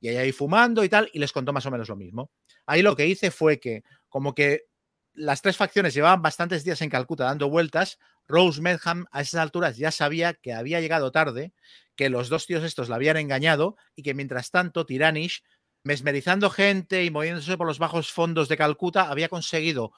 Y 0.00 0.08
ahí, 0.08 0.16
ahí 0.16 0.32
fumando 0.32 0.82
y 0.82 0.88
tal, 0.88 1.10
y 1.12 1.18
les 1.18 1.30
contó 1.30 1.52
más 1.52 1.66
o 1.66 1.70
menos 1.70 1.90
lo 1.90 1.96
mismo. 1.96 2.30
Ahí 2.64 2.80
lo 2.80 2.96
que 2.96 3.06
hice 3.06 3.30
fue 3.30 3.60
que, 3.60 3.84
como 4.08 4.34
que 4.34 4.64
las 5.12 5.42
tres 5.42 5.58
facciones 5.58 5.94
llevaban 5.94 6.22
bastantes 6.22 6.64
días 6.64 6.80
en 6.82 6.90
Calcuta 6.90 7.24
dando 7.24 7.48
vueltas, 7.48 7.98
Rose 8.26 8.60
Medham 8.60 9.06
a 9.12 9.20
esas 9.20 9.40
alturas 9.40 9.76
ya 9.76 9.90
sabía 9.90 10.34
que 10.34 10.52
había 10.52 10.80
llegado 10.80 11.12
tarde, 11.12 11.52
que 11.96 12.08
los 12.08 12.28
dos 12.28 12.46
tíos 12.46 12.64
estos 12.64 12.88
la 12.88 12.96
habían 12.96 13.16
engañado 13.16 13.76
y 13.94 14.02
que 14.02 14.14
mientras 14.14 14.50
tanto 14.50 14.86
Tiranish, 14.86 15.42
mesmerizando 15.84 16.50
gente 16.50 17.04
y 17.04 17.10
moviéndose 17.10 17.56
por 17.56 17.66
los 17.66 17.78
bajos 17.78 18.12
fondos 18.12 18.48
de 18.48 18.56
Calcuta, 18.56 19.10
había 19.10 19.28
conseguido 19.28 19.92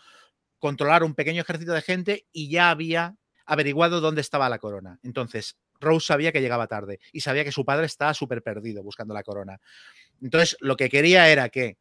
controlar 0.59 1.05
un 1.05 1.15
pequeño 1.15 1.43
ejército 1.43 1.73
de 1.73 1.83
gente 1.83 2.27
y 2.33 2.51
ya 2.51 2.71
había 2.71 3.17
averiguado 3.45 4.01
dónde 4.01 4.21
estaba 4.21 4.49
la 4.49 4.59
corona. 4.59 4.99
Entonces, 5.03 5.57
Rose 5.81 6.07
sabía 6.07 6.33
que 6.33 6.41
llegaba 6.41 6.67
tarde 6.67 6.99
y 7.13 7.21
sabía 7.21 7.45
que 7.45 7.53
su 7.53 7.65
padre 7.65 7.87
estaba 7.87 8.15
súper 8.15 8.43
perdido 8.43 8.83
buscando 8.83 9.15
la 9.15 9.23
corona. 9.23 9.61
Entonces, 10.21 10.57
lo 10.61 10.77
que 10.77 10.89
quería 10.89 11.29
era 11.31 11.49
que 11.49 11.79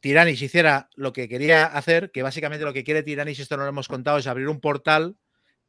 Tiranish 0.00 0.42
hiciera 0.42 0.88
lo 0.94 1.12
que 1.12 1.28
quería 1.28 1.66
hacer, 1.66 2.10
que 2.10 2.22
básicamente 2.22 2.64
lo 2.64 2.72
que 2.72 2.84
quiere 2.84 3.02
Tiranish, 3.02 3.40
esto 3.40 3.56
no 3.56 3.64
lo 3.64 3.68
hemos 3.68 3.88
contado, 3.88 4.18
es 4.18 4.26
abrir 4.26 4.48
un 4.48 4.60
portal 4.60 5.16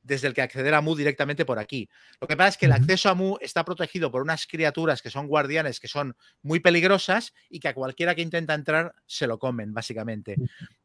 desde 0.04 0.28
el 0.28 0.34
que 0.34 0.42
acceder 0.42 0.74
a 0.74 0.82
Mu 0.82 0.96
directamente 0.96 1.46
por 1.46 1.60
aquí. 1.60 1.90
Lo 2.20 2.28
que 2.28 2.36
pasa 2.36 2.50
es 2.50 2.58
que 2.58 2.66
el 2.66 2.72
acceso 2.72 3.10
a 3.10 3.16
Mu 3.16 3.38
está 3.42 3.64
protegido 3.64 4.12
por 4.12 4.22
unas 4.22 4.48
criaturas 4.48 5.02
que 5.02 5.10
son 5.10 5.28
guardianes, 5.28 5.80
que 5.80 5.88
son 5.88 6.16
muy 6.42 6.60
peligrosas 6.60 7.34
y 7.50 7.60
que 7.60 7.68
a 7.68 7.74
cualquiera 7.74 8.16
que 8.16 8.22
intenta 8.22 8.54
entrar 8.54 8.94
se 9.06 9.28
lo 9.28 9.40
comen, 9.40 9.74
básicamente. 9.74 10.36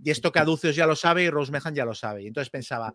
Y 0.02 0.10
esto 0.10 0.32
Caduceus 0.32 0.76
ya 0.76 0.86
lo 0.86 0.97
sabe 0.97 1.24
y 1.24 1.30
Rosemehan 1.30 1.74
ya 1.74 1.84
lo 1.84 1.94
sabe. 1.94 2.22
Y 2.22 2.26
entonces 2.26 2.51
pensaba, 2.51 2.94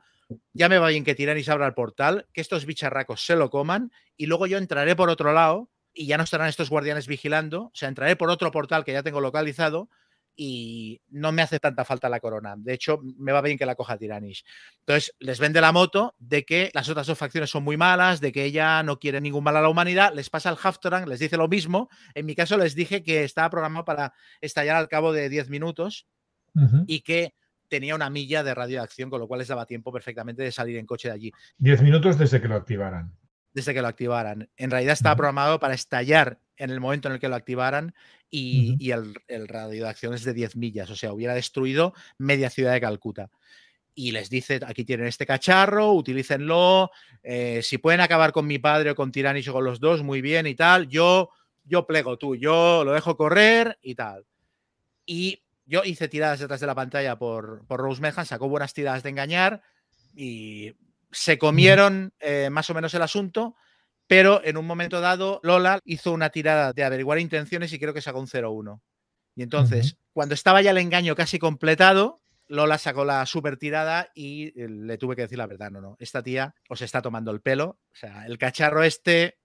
ya 0.54 0.70
me 0.70 0.78
va 0.78 0.90
bien 0.90 1.04
que 1.04 1.16
Tiranis 1.16 1.50
abra 1.50 1.68
el 1.68 1.74
portal, 1.74 2.28
que 2.34 2.42
estos 2.42 2.66
bicharracos 2.66 3.26
se 3.26 3.36
lo 3.36 3.50
coman 3.50 3.92
y 4.18 4.28
luego 4.28 4.48
yo 4.48 4.58
entraré 4.58 4.96
por 4.96 5.10
otro 5.10 5.34
lado 5.34 5.70
y 5.94 6.06
ya 6.08 6.18
no 6.18 6.24
estarán 6.24 6.48
estos 6.48 6.70
guardianes 6.70 7.08
vigilando. 7.08 7.64
O 7.64 7.72
sea, 7.74 7.90
entraré 7.90 8.16
por 8.16 8.30
otro 8.30 8.52
portal 8.52 8.84
que 8.84 8.94
ya 8.94 9.04
tengo 9.04 9.22
localizado 9.22 9.90
y 10.36 11.02
no 11.10 11.32
me 11.32 11.42
hace 11.42 11.60
tanta 11.60 11.86
falta 11.86 12.10
la 12.10 12.20
corona. 12.20 12.56
De 12.58 12.74
hecho, 12.74 13.00
me 13.18 13.32
va 13.32 13.42
bien 13.42 13.58
que 13.58 13.66
la 13.66 13.76
coja 13.76 13.98
Tiranish. 13.98 14.44
Entonces, 14.80 15.14
les 15.20 15.40
vende 15.40 15.62
la 15.62 15.72
moto 15.72 16.16
de 16.20 16.44
que 16.44 16.72
las 16.74 16.90
otras 16.90 17.08
dos 17.08 17.18
facciones 17.18 17.50
son 17.50 17.64
muy 17.64 17.78
malas, 17.78 18.22
de 18.22 18.32
que 18.32 18.46
ella 18.46 18.82
no 18.84 18.98
quiere 18.98 19.22
ningún 19.22 19.44
mal 19.44 19.58
a 19.58 19.62
la 19.62 19.70
humanidad. 19.70 20.14
Les 20.14 20.30
pasa 20.30 20.50
al 20.50 20.58
Haftorang, 20.62 21.08
les 21.08 21.20
dice 21.20 21.38
lo 21.38 21.48
mismo. 21.48 21.90
En 22.16 22.26
mi 22.26 22.36
caso, 22.36 22.58
les 22.58 22.76
dije 22.76 23.04
que 23.04 23.24
estaba 23.24 23.50
programado 23.50 23.86
para 23.86 24.14
estallar 24.40 24.78
al 24.78 24.88
cabo 24.88 25.14
de 25.14 25.30
10 25.30 25.50
minutos 25.50 26.08
y 26.88 27.02
que 27.02 27.34
tenía 27.68 27.96
una 27.96 28.10
milla 28.10 28.44
de 28.44 28.54
radio 28.54 28.78
de 28.80 28.84
acción, 28.84 29.10
con 29.10 29.20
lo 29.22 29.28
cual 29.28 29.40
les 29.40 29.48
daba 29.48 29.66
tiempo 29.66 29.94
perfectamente 29.94 30.44
de 30.44 30.52
salir 30.52 30.78
en 30.78 30.86
coche 30.86 31.08
de 31.08 31.14
allí 31.14 31.32
Diez 31.58 31.82
minutos 31.82 32.18
desde 32.18 32.42
que 32.42 32.50
lo 32.50 32.56
activaran. 32.56 33.14
desde 33.54 33.74
que 33.74 33.82
lo 33.82 33.88
activaran. 33.88 34.50
En 34.58 34.72
realidad 34.72 34.94
estaba 34.94 35.16
programado 35.16 35.60
para 35.60 35.74
estallar 35.74 36.40
en 36.62 36.70
el 36.70 36.80
momento 36.80 37.08
en 37.08 37.16
el 37.16 37.20
que 37.20 37.28
lo 37.28 37.36
activaran 37.36 37.94
y, 38.30 38.70
Ujú. 38.70 38.78
y 38.80 38.92
el, 38.92 39.14
el 39.28 39.48
radio 39.48 39.84
de 39.84 39.90
acción 39.90 40.14
es 40.14 40.24
de 40.24 40.34
10 40.34 40.56
millas, 40.56 40.90
o 40.90 40.96
sea, 40.96 41.14
hubiera 41.14 41.34
destruido 41.34 41.94
media 42.18 42.50
ciudad 42.50 42.74
de 42.74 42.82
Calcuta. 42.82 43.30
Y 43.94 44.12
les 44.12 44.30
dice, 44.30 44.60
aquí 44.66 44.86
tienen 44.86 45.08
este 45.08 45.26
cacharro, 45.26 45.92
utilícenlo, 45.94 46.92
eh, 47.24 47.62
si 47.62 47.78
pueden 47.78 48.00
acabar 48.00 48.32
con 48.32 48.48
mi 48.48 48.58
padre 48.58 48.92
o 48.92 48.96
con 48.96 49.12
Tiranis 49.12 49.48
o 49.50 49.54
con 49.54 49.66
los 49.66 49.80
dos, 49.80 50.02
muy 50.02 50.22
bien 50.22 50.48
y 50.48 50.56
tal, 50.56 50.88
yo, 50.88 51.30
yo 51.66 51.86
plego 51.86 52.18
tú, 52.18 52.36
yo 52.36 52.84
lo 52.86 52.94
dejo 52.94 53.18
correr 53.18 53.78
y 53.82 53.96
tal. 53.96 54.26
Y 55.06 55.44
yo 55.66 55.84
hice 55.84 56.08
tiradas 56.08 56.40
detrás 56.40 56.60
de 56.62 56.68
la 56.68 56.76
pantalla 56.76 57.18
por, 57.18 57.66
por 57.68 57.82
Rose 57.82 58.02
Mehan, 58.02 58.26
sacó 58.26 58.48
buenas 58.48 58.74
tiradas 58.74 59.04
de 59.04 59.10
engañar 59.10 59.62
y 60.16 60.74
se 61.12 61.38
comieron 61.38 62.14
eh, 62.20 62.50
más 62.50 62.70
o 62.70 62.74
menos 62.74 62.94
el 62.94 63.02
asunto, 63.02 63.56
pero 64.12 64.42
en 64.44 64.58
un 64.58 64.68
momento 64.68 65.00
dado 65.00 65.40
Lola 65.42 65.80
hizo 65.86 66.12
una 66.12 66.32
tirada 66.32 66.74
de 66.74 66.84
averiguar 66.84 67.18
intenciones 67.18 67.72
y 67.72 67.80
creo 67.80 67.94
que 67.94 68.02
sacó 68.02 68.20
un 68.20 68.28
0-1. 68.28 68.82
Y 69.38 69.42
entonces, 69.42 69.96
cuando 70.12 70.36
estaba 70.36 70.62
ya 70.62 70.72
el 70.72 70.80
engaño 70.80 71.16
casi 71.16 71.40
completado, 71.40 72.20
Lola 72.50 72.78
sacó 72.78 73.06
la 73.06 73.26
super 73.26 73.56
tirada 73.56 74.12
y 74.14 74.48
eh, 74.62 74.68
le 74.68 74.98
tuve 74.98 75.16
que 75.16 75.22
decir 75.22 75.38
la 75.38 75.48
verdad, 75.48 75.72
no, 75.72 75.80
no, 75.80 75.96
esta 75.98 76.22
tía 76.22 76.54
os 76.68 76.82
está 76.82 77.02
tomando 77.02 77.32
el 77.32 77.40
pelo, 77.40 77.80
o 77.90 77.96
sea, 77.96 78.26
el 78.26 78.38
cacharro 78.38 78.84
este 78.84 79.38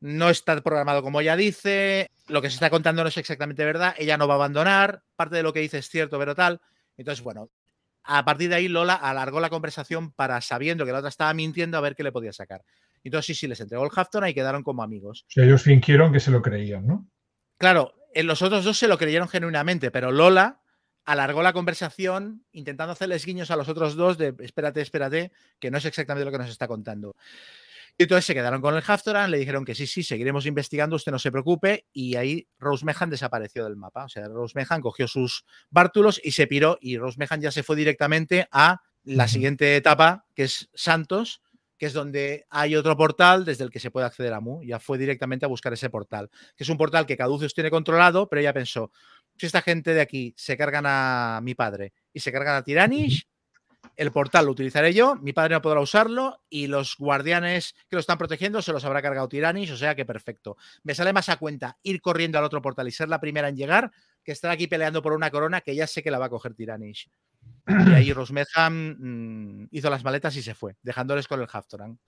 no 0.00 0.30
está 0.30 0.58
programado 0.62 1.02
como 1.02 1.20
ella 1.20 1.36
dice, 1.36 2.10
lo 2.28 2.40
que 2.40 2.48
se 2.48 2.54
está 2.54 2.70
contando 2.70 3.02
no 3.02 3.10
es 3.10 3.18
exactamente 3.18 3.66
verdad, 3.66 3.94
ella 3.98 4.16
no 4.16 4.26
va 4.26 4.32
a 4.32 4.36
abandonar, 4.36 5.02
parte 5.14 5.36
de 5.36 5.42
lo 5.42 5.52
que 5.52 5.60
dice 5.60 5.76
es 5.76 5.90
cierto, 5.90 6.18
pero 6.18 6.34
tal. 6.34 6.62
Entonces, 6.96 7.22
bueno, 7.22 7.50
a 8.02 8.24
partir 8.24 8.48
de 8.48 8.54
ahí 8.54 8.68
Lola 8.68 8.94
alargó 8.94 9.40
la 9.40 9.50
conversación 9.50 10.10
para, 10.12 10.40
sabiendo 10.40 10.86
que 10.86 10.92
la 10.92 11.00
otra 11.00 11.10
estaba 11.10 11.34
mintiendo, 11.34 11.76
a 11.76 11.82
ver 11.82 11.94
qué 11.94 12.02
le 12.02 12.12
podía 12.12 12.32
sacar. 12.32 12.64
Entonces, 13.06 13.26
sí, 13.26 13.40
sí, 13.40 13.46
les 13.46 13.60
entregó 13.60 13.84
el 13.84 13.90
Hafton 13.94 14.26
y 14.26 14.34
quedaron 14.34 14.62
como 14.62 14.82
amigos. 14.82 15.24
O 15.28 15.30
sea, 15.30 15.44
ellos 15.44 15.62
fingieron 15.62 16.12
que 16.12 16.18
se 16.18 16.32
lo 16.32 16.42
creían, 16.42 16.86
¿no? 16.86 17.08
Claro, 17.56 17.94
en 18.12 18.26
los 18.26 18.42
otros 18.42 18.64
dos 18.64 18.76
se 18.76 18.88
lo 18.88 18.98
creyeron 18.98 19.28
genuinamente, 19.28 19.92
pero 19.92 20.10
Lola 20.10 20.60
alargó 21.04 21.42
la 21.42 21.52
conversación 21.52 22.44
intentando 22.50 22.92
hacerles 22.92 23.24
guiños 23.24 23.52
a 23.52 23.56
los 23.56 23.68
otros 23.68 23.94
dos 23.94 24.18
de 24.18 24.34
espérate, 24.40 24.80
espérate, 24.80 25.30
que 25.60 25.70
no 25.70 25.78
es 25.78 25.84
exactamente 25.84 26.24
lo 26.24 26.32
que 26.32 26.38
nos 26.38 26.50
está 26.50 26.66
contando. 26.66 27.14
Y 27.96 28.02
entonces 28.02 28.26
se 28.26 28.34
quedaron 28.34 28.60
con 28.60 28.74
el 28.74 28.82
Haftoran, 28.84 29.30
le 29.30 29.38
dijeron 29.38 29.64
que 29.64 29.76
sí, 29.76 29.86
sí, 29.86 30.02
seguiremos 30.02 30.44
investigando, 30.44 30.96
usted 30.96 31.12
no 31.12 31.20
se 31.20 31.30
preocupe, 31.30 31.86
y 31.92 32.16
ahí 32.16 32.48
Rose 32.58 32.84
Mehan 32.84 33.08
desapareció 33.08 33.64
del 33.64 33.76
mapa. 33.76 34.04
O 34.04 34.08
sea, 34.08 34.26
Rose 34.26 34.52
Mehan 34.56 34.80
cogió 34.80 35.06
sus 35.06 35.44
bártulos 35.70 36.20
y 36.22 36.32
se 36.32 36.48
piró, 36.48 36.76
y 36.80 36.98
Rose 36.98 37.18
Mehan 37.18 37.40
ya 37.40 37.52
se 37.52 37.62
fue 37.62 37.76
directamente 37.76 38.48
a 38.50 38.80
la 39.04 39.28
siguiente 39.28 39.76
etapa, 39.76 40.26
que 40.34 40.42
es 40.42 40.68
Santos, 40.74 41.40
que 41.78 41.86
es 41.86 41.92
donde 41.92 42.46
hay 42.50 42.76
otro 42.76 42.96
portal 42.96 43.44
desde 43.44 43.64
el 43.64 43.70
que 43.70 43.80
se 43.80 43.90
puede 43.90 44.06
acceder 44.06 44.32
a 44.32 44.40
Mu. 44.40 44.62
Ya 44.62 44.78
fue 44.78 44.98
directamente 44.98 45.44
a 45.44 45.48
buscar 45.48 45.72
ese 45.72 45.90
portal, 45.90 46.30
que 46.56 46.64
es 46.64 46.70
un 46.70 46.76
portal 46.76 47.06
que 47.06 47.16
Caduceus 47.16 47.54
tiene 47.54 47.70
controlado, 47.70 48.28
pero 48.28 48.40
ella 48.40 48.52
pensó, 48.52 48.90
si 49.36 49.46
esta 49.46 49.62
gente 49.62 49.94
de 49.94 50.00
aquí 50.00 50.34
se 50.36 50.56
cargan 50.56 50.84
a 50.86 51.40
mi 51.42 51.54
padre 51.54 51.92
y 52.12 52.20
se 52.20 52.32
cargan 52.32 52.56
a 52.56 52.62
Tiranish, 52.62 53.28
el 53.96 54.12
portal 54.12 54.46
lo 54.46 54.52
utilizaré 54.52 54.92
yo, 54.92 55.16
mi 55.16 55.32
padre 55.32 55.54
no 55.54 55.62
podrá 55.62 55.80
usarlo 55.80 56.42
y 56.50 56.66
los 56.66 56.96
guardianes 56.98 57.74
que 57.88 57.96
lo 57.96 58.00
están 58.00 58.18
protegiendo 58.18 58.60
se 58.60 58.72
los 58.72 58.84
habrá 58.84 59.00
cargado 59.00 59.28
Tiranish, 59.28 59.70
o 59.70 59.76
sea 59.76 59.94
que 59.94 60.04
perfecto. 60.04 60.56
Me 60.82 60.94
sale 60.94 61.12
más 61.12 61.28
a 61.28 61.36
cuenta 61.36 61.78
ir 61.82 62.00
corriendo 62.00 62.38
al 62.38 62.44
otro 62.44 62.60
portal 62.60 62.88
y 62.88 62.92
ser 62.92 63.08
la 63.08 63.20
primera 63.20 63.48
en 63.48 63.56
llegar 63.56 63.90
que 64.24 64.32
estar 64.32 64.50
aquí 64.50 64.66
peleando 64.66 65.02
por 65.02 65.12
una 65.12 65.30
corona 65.30 65.60
que 65.60 65.74
ya 65.74 65.86
sé 65.86 66.02
que 66.02 66.10
la 66.10 66.18
va 66.18 66.26
a 66.26 66.30
coger 66.30 66.54
Tiranish. 66.54 67.08
Y 67.66 67.92
ahí 67.92 68.12
Rosmeham 68.14 68.96
mm, 68.98 69.68
hizo 69.70 69.90
las 69.90 70.04
maletas 70.04 70.36
y 70.36 70.42
se 70.42 70.54
fue, 70.54 70.76
dejándoles 70.82 71.28
con 71.28 71.40
el 71.40 71.48
Haftoran. 71.52 71.98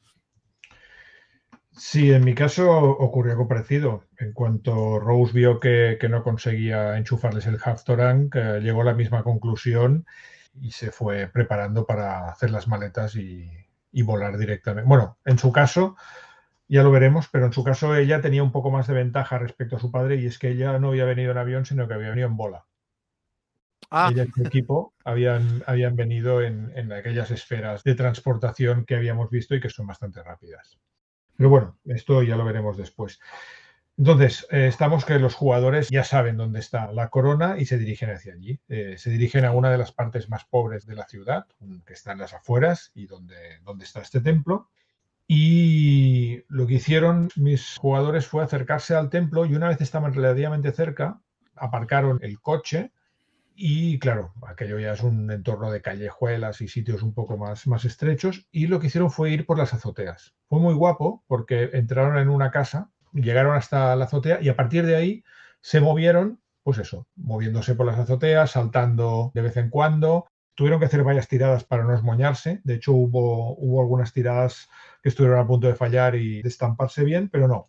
Sí, 1.73 2.13
en 2.13 2.25
mi 2.25 2.35
caso 2.35 2.71
ocurrió 2.73 3.33
algo 3.33 3.47
parecido. 3.47 4.05
En 4.19 4.33
cuanto 4.33 4.99
Rose 4.99 5.33
vio 5.33 5.61
que, 5.61 5.97
que 6.01 6.09
no 6.09 6.25
conseguía 6.25 6.97
enchufarles 6.97 7.47
el 7.47 7.59
Haftorang, 7.63 8.31
que 8.31 8.61
llegó 8.61 8.83
a 8.83 8.87
la 8.87 8.95
misma 8.95 9.23
conclusión 9.23 10.05
y 10.61 10.73
se 10.73 10.91
fue 10.91 11.29
preparando 11.29 11.87
para 11.87 12.29
hacer 12.29 12.51
las 12.51 12.67
maletas 12.67 13.15
y, 13.15 13.49
y 13.93 14.03
volar 14.03 14.39
directamente. 14.39 14.89
Bueno, 14.89 15.19
en 15.25 15.39
su 15.39 15.53
caso, 15.53 15.97
ya 16.69 16.83
lo 16.83 16.91
veremos, 16.91 17.29
pero 17.29 17.47
en 17.47 17.53
su 17.53 17.65
caso 17.65 17.95
ella 17.95 18.21
tenía 18.21 18.43
un 18.43 18.53
poco 18.53 18.71
más 18.71 18.87
de 18.89 18.95
ventaja 18.95 19.39
respecto 19.39 19.77
a 19.77 19.81
su 19.81 19.91
padre 19.91 20.17
y 20.17 20.27
es 20.27 20.39
que 20.39 20.51
ella 20.51 20.79
no 20.79 20.89
había 20.89 21.05
venido 21.05 21.31
en 21.31 21.39
avión, 21.39 21.65
sino 21.65 21.87
que 21.87 21.95
había 21.95 22.11
venido 22.11 22.29
en 22.29 22.37
bola. 22.37 22.67
Ah, 23.91 24.13
y 24.15 24.31
su 24.31 24.45
equipo 24.45 24.93
habían, 25.05 25.63
habían 25.67 25.97
venido 25.97 26.43
en, 26.43 26.73
en 26.77 26.93
aquellas 26.93 27.31
esferas 27.31 27.83
de 27.85 27.95
transportación 27.95 28.85
que 28.85 28.97
habíamos 28.97 29.31
visto 29.31 29.55
y 29.55 29.61
que 29.61 29.71
son 29.71 29.87
bastante 29.87 30.23
rápidas. 30.23 30.79
Pero 31.37 31.51
bueno, 31.51 31.79
esto 31.87 32.23
ya 32.23 32.37
lo 32.37 32.45
veremos 32.45 32.77
después. 32.77 33.21
Entonces, 33.99 34.47
eh, 34.51 34.69
estamos 34.69 35.05
que 35.05 35.19
los 35.19 35.35
jugadores 35.35 35.89
ya 35.89 36.05
saben 36.05 36.37
dónde 36.37 36.61
está 36.61 36.93
la 36.93 37.09
corona 37.09 37.57
y 37.59 37.67
se 37.67 37.79
dirigen 37.79 38.11
hacia 38.11 38.33
allí. 38.33 38.61
Eh, 38.69 38.95
se 38.97 39.11
dirigen 39.11 39.45
a 39.45 39.51
una 39.51 39.73
de 39.73 39.79
las 39.79 39.91
partes 39.91 40.29
más 40.29 40.45
pobres 40.45 40.87
de 40.87 40.95
la 40.95 41.07
ciudad, 41.07 41.47
que 41.85 41.95
está 41.95 42.13
en 42.13 42.19
las 42.19 42.33
afueras 42.33 42.93
y 42.95 43.07
donde, 43.07 43.59
donde 43.65 43.85
está 43.85 44.01
este 44.01 44.21
templo. 44.21 44.69
Y 45.27 46.45
lo 46.49 46.69
que 46.69 46.75
hicieron 46.75 47.29
mis 47.35 47.77
jugadores 47.77 48.27
fue 48.27 48.45
acercarse 48.45 48.95
al 48.95 49.11
templo 49.11 49.47
y 49.47 49.57
una 49.57 49.69
vez 49.69 49.81
estaban 49.81 50.15
relativamente 50.15 50.71
cerca, 50.71 51.21
aparcaron 51.57 52.21
el 52.23 52.41
coche 52.41 52.93
Y 53.61 53.99
claro, 53.99 54.33
aquello 54.47 54.79
ya 54.79 54.93
es 54.93 55.03
un 55.03 55.33
entorno 55.33 55.73
de 55.73 55.83
callejuelas 55.83 56.61
y 56.61 56.69
sitios 56.69 57.03
un 57.03 57.13
poco 57.13 57.37
más, 57.37 57.67
más 57.67 57.85
estrechos. 57.85 58.47
Y 58.53 58.69
lo 58.69 58.79
que 58.79 58.87
hicieron 58.87 59.11
fue 59.11 59.33
ir 59.33 59.47
por 59.47 59.59
las 59.59 59.75
azoteas. 59.75 60.37
Fue 60.49 60.61
muy 60.61 60.75
guapo 60.75 61.25
porque 61.27 61.71
entraron 61.73 62.19
en 62.19 62.29
una 62.29 62.53
casa, 62.53 62.93
llegaron 63.13 63.57
hasta 63.57 63.97
la 63.97 64.05
azotea 64.05 64.39
y 64.41 64.49
a 64.49 64.55
partir 64.55 64.87
de 64.87 64.95
ahí 64.95 65.25
se 65.61 65.81
movieron, 65.81 66.41
pues 66.63 66.79
eso, 66.79 67.09
moviéndose 67.17 67.75
por 67.75 67.87
las 67.87 67.99
azoteas, 67.99 68.53
saltando 68.53 69.33
de 69.35 69.43
vez 69.43 69.57
en 69.57 69.71
cuando. 69.71 70.29
Tuvieron 70.55 70.79
que 70.79 70.87
hacer 70.87 71.03
varias 71.03 71.27
tiradas 71.27 71.65
para 71.65 71.83
no 71.83 71.93
esmoñarse. 71.97 72.61
De 72.63 72.75
hecho, 72.75 72.93
hubo, 72.93 73.57
hubo 73.57 73.81
algunas 73.81 74.13
tiradas 74.13 74.69
que 75.03 75.09
estuvieron 75.09 75.41
a 75.41 75.47
punto 75.49 75.67
de 75.67 75.75
fallar 75.75 76.15
y 76.15 76.43
de 76.43 76.49
estamparse 76.49 77.03
bien, 77.03 77.29
pero 77.29 77.49
no. 77.49 77.69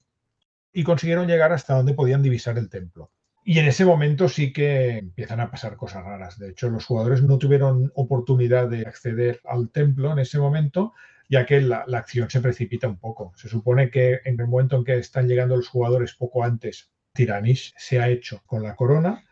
Y 0.71 0.83
consiguieron 0.83 1.25
llegar 1.25 1.51
hasta 1.51 1.73
donde 1.73 1.95
podían 1.95 2.21
divisar 2.21 2.59
el 2.59 2.69
templo. 2.69 3.09
Y 3.49 3.57
en 3.57 3.65
ese 3.65 3.83
momento 3.83 4.29
sí 4.29 4.53
que 4.53 4.99
empiezan 4.99 5.39
a 5.39 5.49
pasar 5.49 5.75
cosas 5.75 6.03
raras. 6.03 6.37
De 6.37 6.51
hecho, 6.51 6.69
los 6.69 6.85
jugadores 6.85 7.23
no 7.23 7.39
tuvieron 7.39 7.91
oportunidad 7.95 8.69
de 8.69 8.81
acceder 8.81 9.41
al 9.43 9.71
templo 9.71 10.11
en 10.11 10.19
ese 10.19 10.37
momento, 10.37 10.93
ya 11.29 11.47
que 11.47 11.59
la, 11.59 11.83
acción 11.93 12.29
se 12.29 12.41
precipita 12.41 12.87
un 12.87 12.99
poco. 12.99 13.33
Se 13.35 13.49
supone 13.49 13.89
que 13.89 14.19
en 14.23 14.39
el 14.39 14.47
momento 14.47 14.77
en 14.77 14.83
que 14.83 14.99
están 14.99 15.27
llegando 15.27 15.55
los 15.55 15.67
jugadores 15.67 16.13
poco 16.13 16.43
antes, 16.43 16.91
Tiranish 17.13 17.73
se 17.75 17.99
ha 17.99 18.09
hecho 18.09 18.43
con 18.45 18.61
la 18.61 18.75
corona 18.75 19.25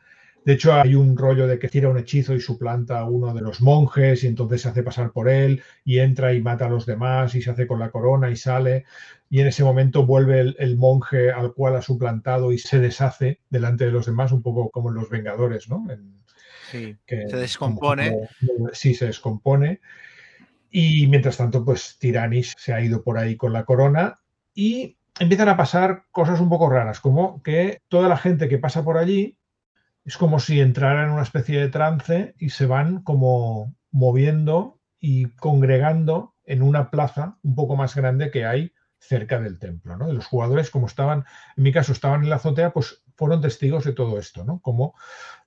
de 0.47 0.53
hecho, 0.53 0.73
hay 0.73 0.95
un 0.95 1.17
rollo 1.17 1.45
de 1.45 1.59
que 1.59 1.67
tira 1.67 1.89
un 1.89 1.97
hechizo 1.97 2.33
y 2.33 2.39
suplanta 2.39 2.99
a 2.99 3.03
uno 3.03 3.33
de 3.33 3.41
los 3.41 3.59
monjes 3.59 4.23
y 4.23 4.27
entonces 4.27 4.61
se 4.61 4.69
hace 4.69 4.81
pasar 4.81 5.11
por 5.11 5.27
él 5.27 5.61
y 5.83 5.99
entra 5.99 6.31
y 6.31 6.39
mata 6.39 6.67
a 6.67 6.69
los 6.69 6.85
demás 6.85 7.35
y 7.35 7.41
se 7.41 7.49
hace 7.51 7.67
con 7.67 7.79
la 7.79 7.91
corona 7.91 8.29
y 8.31 8.37
sale. 8.37 8.85
Y 9.29 9.41
en 9.41 9.47
ese 9.47 9.65
momento 9.65 10.05
vuelve 10.05 10.55
el, 10.57 10.77
monje 10.77 11.33
al 11.33 11.53
cual 11.53 11.75
ha 11.75 11.81
suplantado 11.81 12.53
y 12.53 12.59
se 12.59 12.79
deshace 12.79 13.41
delante 13.49 13.87
de 13.87 13.91
los 13.91 14.05
demás, 14.05 14.31
un 14.31 14.41
poco 14.41 14.69
como 14.69 14.87
en 14.87 14.95
los 14.95 15.09
Vengadores, 15.09 15.67
¿no? 15.67 15.85
sí, 16.71 16.95
se 17.05 17.35
descompone. 17.35 18.29
sí, 18.71 18.93
se 18.95 19.07
descompone. 19.07 19.81
Y 20.71 21.07
mientras 21.07 21.35
tanto, 21.35 21.65
pues 21.65 21.97
Tiranis 21.99 22.55
se 22.57 22.71
ha 22.71 22.79
ido 22.79 23.03
por 23.03 23.17
ahí 23.17 23.35
con 23.35 23.51
la 23.51 23.65
corona 23.65 24.15
y 24.55 24.95
empiezan 25.19 25.49
a 25.49 25.57
pasar 25.57 26.05
cosas 26.09 26.39
un 26.39 26.47
poco 26.47 26.69
raras, 26.69 27.01
como 27.01 27.43
que 27.43 27.81
toda 27.89 28.07
la 28.07 28.15
gente 28.15 28.47
que 28.47 28.59
pasa 28.59 28.85
por 28.85 28.97
allí 28.97 29.37
es 30.07 30.17
como 30.17 30.39
si 30.39 30.61
entrara 30.61 31.03
en 31.03 31.09
una 31.09 31.23
especie 31.23 31.59
de 31.59 31.67
trance 31.67 32.33
y 32.39 32.51
se 32.51 32.65
van 32.65 33.03
como 33.03 33.75
moviendo 33.91 34.79
y 35.01 35.31
congregando 35.31 36.33
en 36.45 36.61
una 36.61 36.89
plaza 36.89 37.37
un 37.43 37.55
poco 37.55 37.75
más 37.75 37.93
grande 37.93 38.31
que 38.31 38.45
hay 38.45 38.71
cerca 38.99 39.37
del 39.37 39.59
templo. 39.59 39.97
¿no? 39.97 40.11
los 40.13 40.25
jugadores, 40.25 40.71
como 40.71 40.87
estaban, 40.87 41.25
en 41.57 41.63
mi 41.63 41.73
caso, 41.73 41.91
estaban 41.91 42.23
en 42.23 42.29
la 42.29 42.37
azotea, 42.37 42.71
pues 42.71 43.03
fueron 43.17 43.41
testigos 43.41 43.83
de 43.83 43.91
todo 43.91 44.17
esto, 44.17 44.45
¿no? 44.45 44.61
Como 44.61 44.95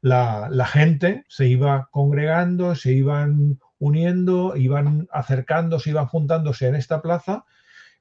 la, 0.02 0.48
la 0.50 0.66
gente 0.66 1.24
se 1.28 1.46
iba 1.46 1.88
congregando, 1.90 2.74
se 2.74 2.92
iban 2.92 3.60
uniendo, 3.78 4.56
iban 4.56 5.08
acercándose, 5.10 5.88
iban 5.88 6.06
juntándose 6.06 6.68
en 6.68 6.74
esta 6.74 7.00
plaza. 7.00 7.46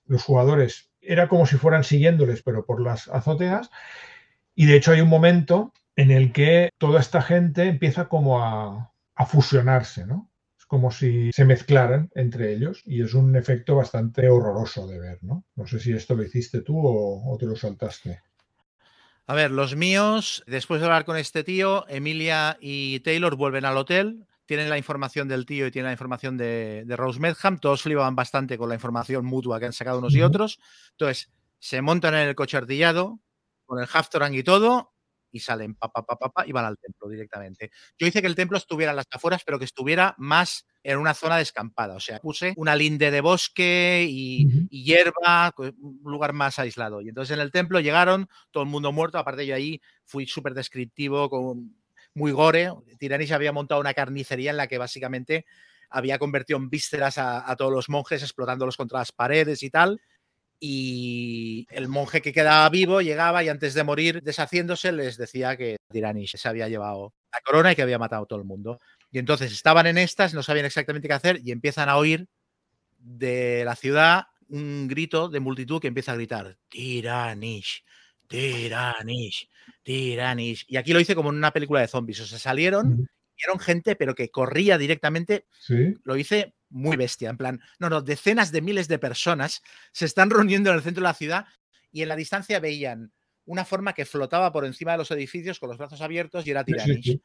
Los 0.06 0.24
jugadores 0.24 0.92
era 1.00 1.30
como 1.30 1.46
si 1.46 1.56
fueran 1.56 1.86
siguiéndoles, 1.86 2.42
pero 2.42 2.66
por 2.66 2.82
las 2.82 3.08
azoteas. 3.08 3.72
Y 4.56 4.66
de 4.66 4.76
hecho 4.76 4.92
hay 4.92 5.00
un 5.00 5.08
momento 5.08 5.72
en 6.00 6.12
el 6.12 6.32
que 6.32 6.70
toda 6.78 7.02
esta 7.02 7.22
gente 7.22 7.64
empieza 7.64 8.08
como 8.08 8.42
a, 8.42 8.94
fusionarse, 9.28 10.08
¿no? 10.08 10.32
Es 10.58 10.66
como 10.66 10.92
si 10.92 11.30
se 11.34 11.44
mezclaran 11.44 12.10
entre 12.16 12.54
ellos 12.54 12.82
y 12.86 13.02
es 13.04 13.14
un 13.14 13.36
efecto 13.36 13.76
bastante 13.76 14.30
horroroso 14.30 14.88
de 14.88 14.98
ver, 14.98 15.20
¿no? 15.24 15.44
No 15.58 15.68
sé 15.68 15.78
si 15.78 15.92
esto 15.92 16.16
lo 16.16 16.24
hiciste 16.24 16.62
tú 16.62 16.80
o, 16.82 17.38
te 17.38 17.46
lo 17.46 17.58
saltaste. 17.58 18.22
A 19.28 19.34
ver, 19.34 19.52
los 19.52 19.76
míos, 19.76 20.42
después 20.48 20.80
de 20.80 20.88
hablar 20.88 21.04
con 21.04 21.18
este 21.18 21.44
tío, 21.44 21.86
Emilia 21.90 22.58
y 22.62 23.02
Taylor 23.02 23.36
vuelven 23.36 23.66
al 23.66 23.76
hotel, 23.76 24.26
tienen 24.46 24.70
la 24.70 24.78
información 24.78 25.28
del 25.28 25.46
tío 25.46 25.68
y 25.68 25.72
tienen 25.72 25.88
la 25.88 25.94
información 25.94 26.38
de, 26.38 26.86
Rose 26.96 27.20
Medham, 27.20 27.60
todos 27.60 27.82
flipaban 27.82 28.16
bastante 28.16 28.58
con 28.58 28.70
la 28.70 28.76
información 28.76 29.26
mutua 29.26 29.60
que 29.60 29.66
han 29.66 29.74
sacado 29.74 30.00
unos 30.00 30.16
y 30.16 30.22
otros, 30.22 30.62
entonces 30.92 31.30
se 31.60 31.82
montan 31.82 32.14
en 32.14 32.30
el 32.30 32.36
coche 32.36 32.56
artillado, 32.56 33.20
con 33.66 33.80
el 33.80 33.88
Haftorang 33.92 34.34
y 34.34 34.44
todo, 34.44 34.94
y 35.32 35.40
salen 35.40 35.76
pa, 35.76 35.90
pa, 35.90 36.04
pa, 36.04 36.46
y 36.46 36.52
van 36.52 36.66
al 36.66 36.78
templo 36.78 37.08
directamente. 37.08 37.72
Yo 37.98 38.08
hice 38.08 38.22
que 38.22 38.28
el 38.28 38.36
templo 38.36 38.58
estuviera 38.58 38.92
en 38.92 38.98
las 38.98 39.08
afueras, 39.12 39.44
pero 39.46 39.60
que 39.60 39.66
estuviera 39.66 40.16
más 40.18 40.66
en 40.84 40.98
una 40.98 41.14
zona 41.14 41.38
descampada. 41.38 41.96
O 41.96 42.00
sea, 42.00 42.20
puse 42.20 42.54
una 42.58 42.76
linde 42.76 43.12
de 43.12 43.22
bosque 43.22 44.06
y, 44.10 44.68
hierba, 44.70 45.54
un 45.58 46.00
lugar 46.04 46.34
más 46.34 46.60
aislado. 46.60 47.02
Y 47.02 47.10
entonces 47.10 47.36
en 47.36 47.42
el 47.42 47.52
templo 47.52 47.80
llegaron, 47.80 48.28
todo 48.52 48.64
el 48.64 48.70
mundo 48.70 48.92
muerto. 48.92 49.18
Aparte, 49.18 49.46
yo 49.46 49.56
ahí 49.56 49.82
fui 50.06 50.26
súper 50.26 50.54
descriptivo, 50.54 51.30
con, 51.30 51.76
muy 52.14 52.32
gore. 52.32 52.72
Tiranis 52.98 53.32
había 53.32 53.52
montado 53.52 53.82
una 53.82 53.94
carnicería 53.94 54.52
en 54.52 54.58
la 54.58 54.68
que 54.68 54.78
básicamente 54.78 55.46
había 55.90 56.20
convertido 56.20 56.58
en 56.58 56.70
vísceras 56.70 57.18
a, 57.18 57.50
a 57.50 57.56
todos 57.56 57.72
los 57.72 57.90
monjes, 57.90 58.22
explotándolos 58.22 58.78
contra 58.78 59.00
las 59.00 59.12
paredes 59.12 59.64
y 59.64 59.70
tal 59.70 60.00
y 60.60 61.66
el 61.70 61.88
monje 61.88 62.22
que 62.22 62.34
quedaba 62.34 62.70
vivo 62.70 63.02
llegaba 63.02 63.44
y 63.44 63.50
antes 63.50 63.74
de 63.74 63.84
morir 63.84 64.22
deshaciéndose 64.22 64.92
les 64.92 65.18
decía 65.18 65.56
que 65.56 65.78
Tiranish 65.90 66.36
se 66.36 66.50
había 66.50 66.68
llevado 66.68 67.14
la 67.32 67.40
corona 67.42 67.72
y 67.72 67.76
que 67.76 67.82
había 67.82 68.00
matado 68.00 68.24
a 68.24 68.26
todo 68.26 68.40
el 68.40 68.46
mundo. 68.46 68.80
Y 69.12 69.20
entonces 69.20 69.52
estaban 69.52 69.88
en 69.88 69.98
estas, 69.98 70.34
no 70.34 70.44
sabían 70.44 70.66
exactamente 70.66 71.08
qué 71.08 71.14
hacer 71.14 71.40
y 71.44 71.52
empiezan 71.52 71.90
a 71.90 71.98
oír 71.98 72.28
de 73.00 73.64
la 73.66 73.76
ciudad 73.76 74.26
un 74.50 74.88
grito 74.88 75.30
de 75.30 75.40
multitud 75.40 75.80
que 75.80 75.88
empieza 75.88 76.12
a 76.12 76.16
gritar 76.16 76.58
Tiranish, 76.70 77.84
Tiranish, 78.28 79.50
Tiranish. 79.84 80.66
Y 80.68 80.78
aquí 80.78 80.92
lo 80.92 81.00
hice 81.00 81.16
como 81.16 81.30
en 81.30 81.38
una 81.38 81.52
película 81.52 81.82
de 81.82 81.88
zombies. 81.88 82.20
O 82.22 82.26
sea, 82.26 82.40
salieron, 82.40 83.08
vieron 83.40 83.60
gente, 83.60 83.96
pero 83.96 84.16
que 84.16 84.30
corría 84.30 84.78
directamente. 84.78 85.46
Lo 86.04 86.16
hice 86.18 86.54
muy 86.70 86.98
bestia, 86.98 87.30
en 87.30 87.38
plan, 87.38 87.62
no, 87.80 87.90
no, 87.90 88.02
decenas 88.02 88.52
de 88.52 88.62
miles 88.62 88.88
de 88.88 89.00
personas 89.00 89.64
se 89.92 90.06
están 90.06 90.30
reuniendo 90.30 90.70
en 90.70 90.76
el 90.76 90.84
centro 90.84 91.02
de 91.02 91.08
la 91.08 91.14
ciudad 91.14 91.46
y 91.92 92.04
en 92.04 92.10
la 92.10 92.16
distancia 92.16 92.60
veían 92.60 93.12
una 93.46 93.66
forma 93.66 93.94
que 93.94 94.06
flotaba 94.06 94.52
por 94.52 94.66
encima 94.66 94.92
de 94.92 95.00
los 95.00 95.10
edificios 95.12 95.60
con 95.60 95.70
los 95.70 95.78
brazos 95.78 96.02
abiertos 96.02 96.46
y 96.46 96.52
era 96.52 96.64
Tiranish. 96.64 97.20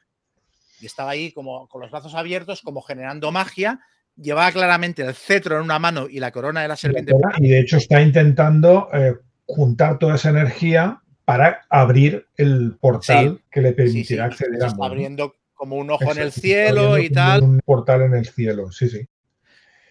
Y 0.81 0.87
estaba 0.87 1.11
ahí 1.11 1.33
como 1.33 1.69
con 1.69 1.83
los 1.83 1.91
brazos 1.91 2.15
abiertos, 2.15 2.63
como 2.63 2.81
generando 2.81 3.31
magia. 3.31 3.81
Llevaba 4.17 4.51
claramente 4.53 5.03
el 5.03 5.15
cetro 5.15 5.57
en 5.57 5.63
una 5.63 5.79
mano 5.79 6.09
y 6.09 6.21
la 6.21 6.31
corona 6.31 6.63
de 6.63 6.69
la 6.69 6.77
serpiente. 6.77 7.13
Y 7.39 7.49
de 7.49 7.61
hecho 7.61 7.77
está 7.77 8.01
intentando 8.01 8.89
eh, 8.95 9.15
juntar 9.47 9.99
toda 9.99 10.15
esa 10.15 10.31
energía 10.31 11.03
para 11.25 11.67
abrir 11.69 12.27
el 12.37 12.77
portal 12.81 13.43
que 13.51 13.61
le 13.61 13.73
permitirá 13.73 14.27
acceder 14.27 14.63
a 14.63 14.69
Está 14.69 14.87
abriendo 14.87 15.35
como 15.55 15.77
un 15.77 15.91
ojo 15.91 16.13
en 16.13 16.19
el 16.19 16.33
cielo 16.33 16.99
y 16.99 17.11
tal. 17.11 17.43
Un 17.43 17.61
portal 17.61 18.03
en 18.03 18.15
el 18.15 18.27
cielo, 18.27 18.71
sí, 18.71 18.89
sí. 18.89 19.07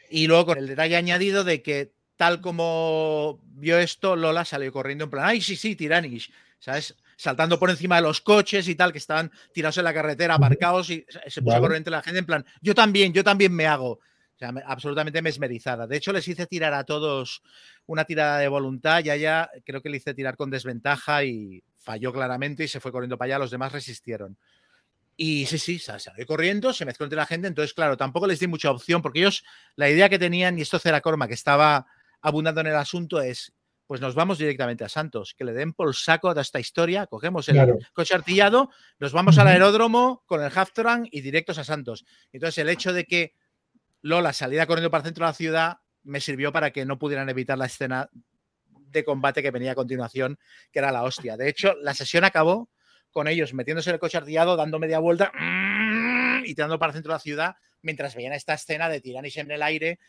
Y 0.10 0.27
luego 0.27 0.48
con 0.48 0.57
el 0.57 0.68
detalle 0.68 0.95
añadido 0.95 1.44
de 1.44 1.61
que 1.61 1.94
tal 2.15 2.41
como 2.41 3.41
vio 3.45 3.80
esto, 3.80 4.15
Lola 4.15 4.45
salió 4.45 4.72
corriendo 4.72 5.06
en 5.06 5.10
plan, 5.10 5.26
ay, 5.26 5.41
sí, 5.41 5.56
sí, 5.56 5.76
Tiranish, 5.76 6.31
¿sabes? 6.60 6.95
Saltando 7.18 7.57
por 7.57 7.69
encima 7.69 7.95
de 7.95 8.03
los 8.03 8.22
coches 8.22 8.68
y 8.68 8.76
tal, 8.76 8.91
que 8.91 8.98
estaban 8.98 9.31
tirados 9.53 9.77
en 9.77 9.84
la 9.85 9.94
carretera, 9.94 10.35
aparcados, 10.35 10.90
y 10.90 11.06
se 11.27 11.41
puso 11.41 11.60
corriente 11.60 11.90
la 11.90 12.02
gente 12.02 12.19
en 12.19 12.26
plan, 12.26 12.45
yo 12.61 12.76
también, 12.76 13.14
yo 13.14 13.23
también 13.23 13.53
me 13.53 13.65
hago. 13.65 13.99
O 14.35 14.38
sea, 14.38 14.52
absolutamente 14.65 15.22
mesmerizada. 15.22 15.85
De 15.85 15.98
hecho, 15.98 16.11
les 16.11 16.27
hice 16.27 16.48
tirar 16.48 16.73
a 16.73 16.84
todos 16.84 17.44
una 17.85 18.03
tirada 18.03 18.40
de 18.40 18.48
voluntad. 18.48 19.03
Ya 19.03 19.15
ya 19.15 19.49
creo 19.64 19.81
que 19.81 19.90
le 19.90 19.98
hice 19.98 20.15
tirar 20.15 20.35
con 20.35 20.49
desventaja 20.49 21.23
y 21.23 21.64
falló 21.77 22.11
claramente 22.11 22.64
y 22.64 22.68
se 22.68 22.80
fue 22.80 22.91
corriendo 22.91 23.18
para 23.18 23.27
allá. 23.27 23.40
Los 23.40 23.52
demás 23.52 23.72
resistieron. 23.72 24.38
Y 25.15 25.45
sí, 25.45 25.57
sí, 25.60 25.80
salió 25.80 26.26
corriendo, 26.26 26.73
se 26.73 26.85
mezcló 26.85 27.06
entre 27.06 27.18
la 27.18 27.26
gente. 27.26 27.48
Entonces, 27.48 27.73
claro, 27.73 27.98
tampoco 27.98 28.27
les 28.27 28.40
di 28.40 28.48
mucha 28.48 28.72
opción 28.72 29.02
porque 29.02 29.19
ellos, 29.19 29.44
la 29.76 29.90
idea 29.90 30.10
que 30.10 30.18
tenían, 30.18 30.57
y 30.57 30.64
esto 30.64 30.80
Cera 30.80 31.02
Corma, 31.02 31.27
que 31.27 31.35
estaba 31.35 31.85
abundando 32.22 32.61
en 32.61 32.68
el 32.68 32.76
asunto, 32.76 33.22
es: 33.22 33.53
pues 33.85 34.02
nos 34.02 34.15
vamos 34.15 34.38
directamente 34.38 34.84
a 34.84 34.90
Santos, 34.90 35.35
que 35.38 35.44
le 35.44 35.53
den 35.53 35.73
por 35.73 35.94
saco 35.95 36.34
de 36.34 36.41
esta 36.41 36.60
historia. 36.60 37.06
Cogemos 37.06 37.48
el 37.49 37.76
coche 37.94 38.15
artillado, 38.15 38.72
nos 38.98 39.11
vamos 39.11 39.38
al 39.38 39.48
aeródromo 39.48 40.23
con 40.26 40.41
el 40.41 40.52
Haftorang 40.56 41.07
y 41.11 41.22
directos 41.22 41.57
a 41.57 41.64
Santos. 41.64 42.06
Entonces, 42.31 42.57
el 42.60 42.69
hecho 42.69 42.91
de 42.94 43.06
que 43.06 43.35
Lola 44.02 44.34
saliera 44.34 44.65
corriendo 44.65 44.90
para 44.90 45.02
el 45.02 45.06
centro 45.06 45.26
de 45.26 45.30
la 45.30 45.35
ciudad 45.35 45.77
me 46.03 46.22
sirvió 46.22 46.52
para 46.52 46.72
que 46.72 46.85
no 46.85 46.98
pudieran 46.98 47.30
evitar 47.30 47.57
la 47.57 47.68
escena 47.68 48.10
de 48.69 49.03
combate 49.03 49.41
que 49.41 49.52
venía 49.52 49.72
a 49.73 49.76
continuación, 49.76 50.40
que 50.72 50.80
era 50.80 50.91
la 50.91 51.03
hostia. 51.03 51.38
De 51.38 51.49
hecho, 51.49 51.76
la 51.81 51.94
sesión 51.94 52.23
acabó 52.23 52.69
con 53.14 53.27
ellos 53.27 53.53
metiéndose 53.53 53.91
en 53.91 53.94
el 53.94 53.99
coche 53.99 54.18
artillado, 54.18 54.57
dando 54.57 54.80
media 54.80 54.99
vuelta 54.99 55.31
y 56.45 56.53
tirando 56.56 56.77
para 56.80 56.90
el 56.90 56.95
centro 56.95 57.11
de 57.11 57.15
la 57.15 57.19
ciudad, 57.19 57.56
mientras 57.81 58.15
veían 58.15 58.34
esta 58.34 58.56
escena 58.56 58.90
de 58.90 58.99
Tiranis 58.99 59.38
en 59.38 59.52
el 59.52 59.61
aire 59.61 59.99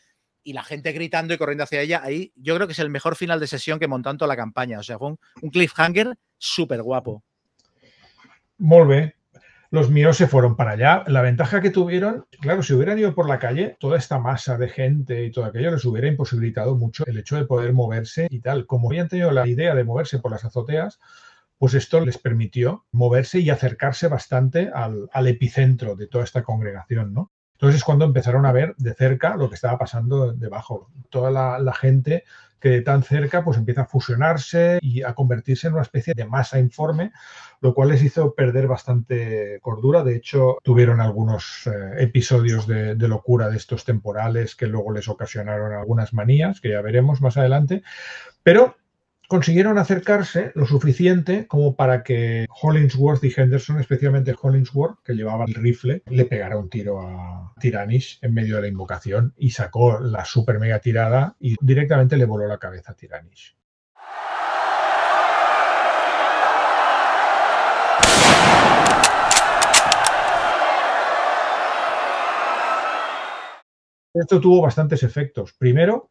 y 0.43 0.53
la 0.53 0.63
gente 0.63 0.91
gritando 0.91 1.33
y 1.33 1.37
corriendo 1.37 1.63
hacia 1.63 1.81
ella. 1.81 2.01
Ahí 2.03 2.31
yo 2.35 2.55
creo 2.55 2.67
que 2.67 2.73
es 2.73 2.79
el 2.79 2.89
mejor 2.89 3.15
final 3.15 3.39
de 3.39 3.47
sesión 3.47 3.79
que 3.79 3.87
montó 3.87 4.15
toda 4.15 4.27
la 4.27 4.35
campaña. 4.35 4.79
O 4.79 4.83
sea, 4.83 4.97
fue 4.97 5.15
un, 5.41 5.49
cliffhanger 5.49 6.15
súper 6.37 6.81
guapo. 6.81 7.23
Molve. 8.57 9.15
Los 9.71 9.89
míos 9.89 10.15
se 10.15 10.27
fueron 10.27 10.55
para 10.55 10.71
allá. 10.71 11.03
La 11.07 11.21
ventaja 11.21 11.59
que 11.59 11.71
tuvieron, 11.71 12.27
claro, 12.39 12.63
si 12.63 12.73
hubieran 12.73 12.99
ido 12.99 13.13
por 13.15 13.27
la 13.27 13.39
calle, 13.39 13.75
toda 13.79 13.97
esta 13.97 14.19
masa 14.19 14.57
de 14.57 14.69
gente 14.69 15.25
y 15.25 15.31
todo 15.31 15.45
aquello 15.45 15.71
les 15.71 15.83
hubiera 15.83 16.07
imposibilitado 16.07 16.75
mucho 16.75 17.03
el 17.07 17.17
hecho 17.17 17.35
de 17.35 17.45
poder 17.45 17.73
moverse 17.73 18.27
y 18.29 18.39
tal. 18.39 18.67
Como 18.67 18.89
habían 18.89 19.09
tenido 19.09 19.31
la 19.31 19.47
idea 19.47 19.73
de 19.75 19.83
moverse 19.83 20.19
por 20.19 20.31
las 20.31 20.45
azoteas, 20.45 20.99
pues 21.65 21.73
esto 21.73 21.99
les 21.99 22.19
permitió 22.19 22.85
moverse 22.91 23.39
y 23.39 23.49
acercarse 23.49 24.07
bastante 24.07 24.69
al, 24.71 25.09
epicentro 25.25 25.95
de 25.95 26.05
toda 26.05 26.23
esta 26.23 26.43
congregación, 26.43 27.11
¿no? 27.11 27.31
Entonces 27.53 27.77
es 27.77 27.83
cuando 27.83 28.05
empezaron 28.05 28.45
a 28.45 28.51
ver 28.51 28.75
de 28.77 28.93
cerca 28.93 29.35
lo 29.35 29.49
que 29.49 29.55
estaba 29.55 29.79
pasando 29.79 30.31
debajo. 30.31 30.91
Toda 31.09 31.31
la, 31.31 31.73
gente 31.73 32.23
que 32.59 32.69
de 32.69 32.81
tan 32.83 33.01
cerca 33.01 33.43
pues 33.43 33.57
empieza 33.57 33.81
a 33.81 33.87
fusionarse 33.87 34.77
y 34.79 35.01
a 35.01 35.15
convertirse 35.15 35.65
en 35.65 35.73
una 35.73 35.81
especie 35.81 36.13
de 36.13 36.27
masa 36.27 36.59
informe, 36.59 37.11
lo 37.61 37.73
cual 37.73 37.89
les 37.89 38.03
hizo 38.03 38.35
perder 38.35 38.67
bastante 38.67 39.57
cordura. 39.63 40.03
De 40.03 40.15
hecho, 40.15 40.59
tuvieron 40.61 41.01
algunos 41.01 41.65
eh, 41.65 41.95
episodios 41.97 42.67
de, 42.67 42.95
locura 43.07 43.49
de 43.49 43.57
estos 43.57 43.85
temporales 43.85 44.55
que 44.55 44.67
luego 44.67 44.91
les 44.91 45.07
ocasionaron 45.07 45.73
algunas 45.73 46.13
manías, 46.13 46.61
que 46.61 46.69
ya 46.69 46.81
veremos 46.81 47.21
más 47.21 47.37
adelante. 47.37 47.81
Pero 48.43 48.75
consiguieron 49.27 49.77
acercarse 49.77 50.51
lo 50.55 50.65
suficiente 50.65 51.47
como 51.47 51.75
para 51.75 52.03
que 52.03 52.45
Hollingsworth 52.61 53.23
y 53.23 53.33
Henderson, 53.35 53.79
especialmente 53.79 54.35
Hollingsworth, 54.39 54.99
que 55.03 55.13
llevaba 55.13 55.45
el 55.45 55.55
rifle, 55.55 56.03
le 56.05 56.25
pegara 56.25 56.57
un 56.57 56.69
tiro 56.69 57.01
a 57.01 57.53
Tiranish 57.59 58.19
en 58.21 58.33
medio 58.33 58.55
de 58.55 58.63
la 58.63 58.67
invocación 58.67 59.33
y 59.37 59.51
sacó 59.51 59.99
la 59.99 60.25
super 60.25 60.59
mega 60.59 60.79
tirada 60.79 61.35
y 61.39 61.55
directamente 61.61 62.17
le 62.17 62.25
voló 62.25 62.47
la 62.47 62.57
cabeza 62.57 62.91
a 62.91 62.95
Tiranish. 62.95 63.55
Esto 74.13 74.39
tuvo 74.39 74.61
bastantes 74.61 75.03
efectos. 75.03 75.51
Primero, 75.53 76.09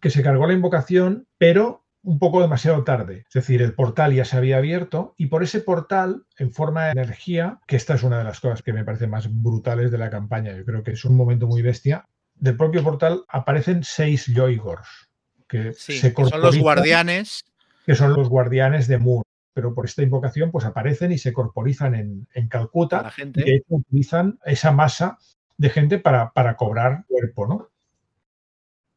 que 0.00 0.08
se 0.08 0.22
cargó 0.22 0.46
la 0.46 0.54
invocación, 0.54 1.26
pero 1.36 1.83
un 2.04 2.18
poco 2.18 2.42
demasiado 2.42 2.84
tarde. 2.84 3.24
Es 3.26 3.34
decir, 3.34 3.62
el 3.62 3.74
portal 3.74 4.12
ya 4.12 4.24
se 4.24 4.36
había 4.36 4.58
abierto 4.58 5.14
y 5.16 5.26
por 5.26 5.42
ese 5.42 5.60
portal, 5.60 6.26
en 6.38 6.52
forma 6.52 6.86
de 6.86 6.92
energía, 6.92 7.60
que 7.66 7.76
esta 7.76 7.94
es 7.94 8.02
una 8.02 8.18
de 8.18 8.24
las 8.24 8.40
cosas 8.40 8.62
que 8.62 8.72
me 8.72 8.84
parecen 8.84 9.10
más 9.10 9.28
brutales 9.30 9.90
de 9.90 9.98
la 9.98 10.10
campaña, 10.10 10.54
yo 10.54 10.64
creo 10.64 10.82
que 10.82 10.92
es 10.92 11.04
un 11.04 11.16
momento 11.16 11.46
muy 11.46 11.62
bestia, 11.62 12.06
del 12.34 12.56
propio 12.56 12.82
portal 12.82 13.24
aparecen 13.28 13.82
seis 13.84 14.26
Yoigors. 14.26 15.08
Que, 15.48 15.72
sí, 15.72 15.94
se 15.94 16.14
que 16.14 16.24
son 16.26 16.40
los 16.40 16.58
guardianes. 16.58 17.44
Que 17.86 17.94
son 17.94 18.12
los 18.14 18.28
guardianes 18.28 18.86
de 18.86 18.98
Moon. 18.98 19.22
Pero 19.52 19.72
por 19.72 19.84
esta 19.84 20.02
invocación, 20.02 20.50
pues 20.50 20.64
aparecen 20.64 21.12
y 21.12 21.18
se 21.18 21.32
corporizan 21.32 21.94
en, 21.94 22.26
en 22.34 22.48
Calcuta. 22.48 23.02
La 23.02 23.10
gente. 23.10 23.40
Y 23.40 23.44
de 23.44 23.56
hecho 23.56 23.66
utilizan 23.68 24.38
esa 24.44 24.72
masa 24.72 25.18
de 25.56 25.70
gente 25.70 25.98
para, 25.98 26.32
para 26.32 26.56
cobrar 26.56 27.04
cuerpo, 27.06 27.46
¿no? 27.46 27.70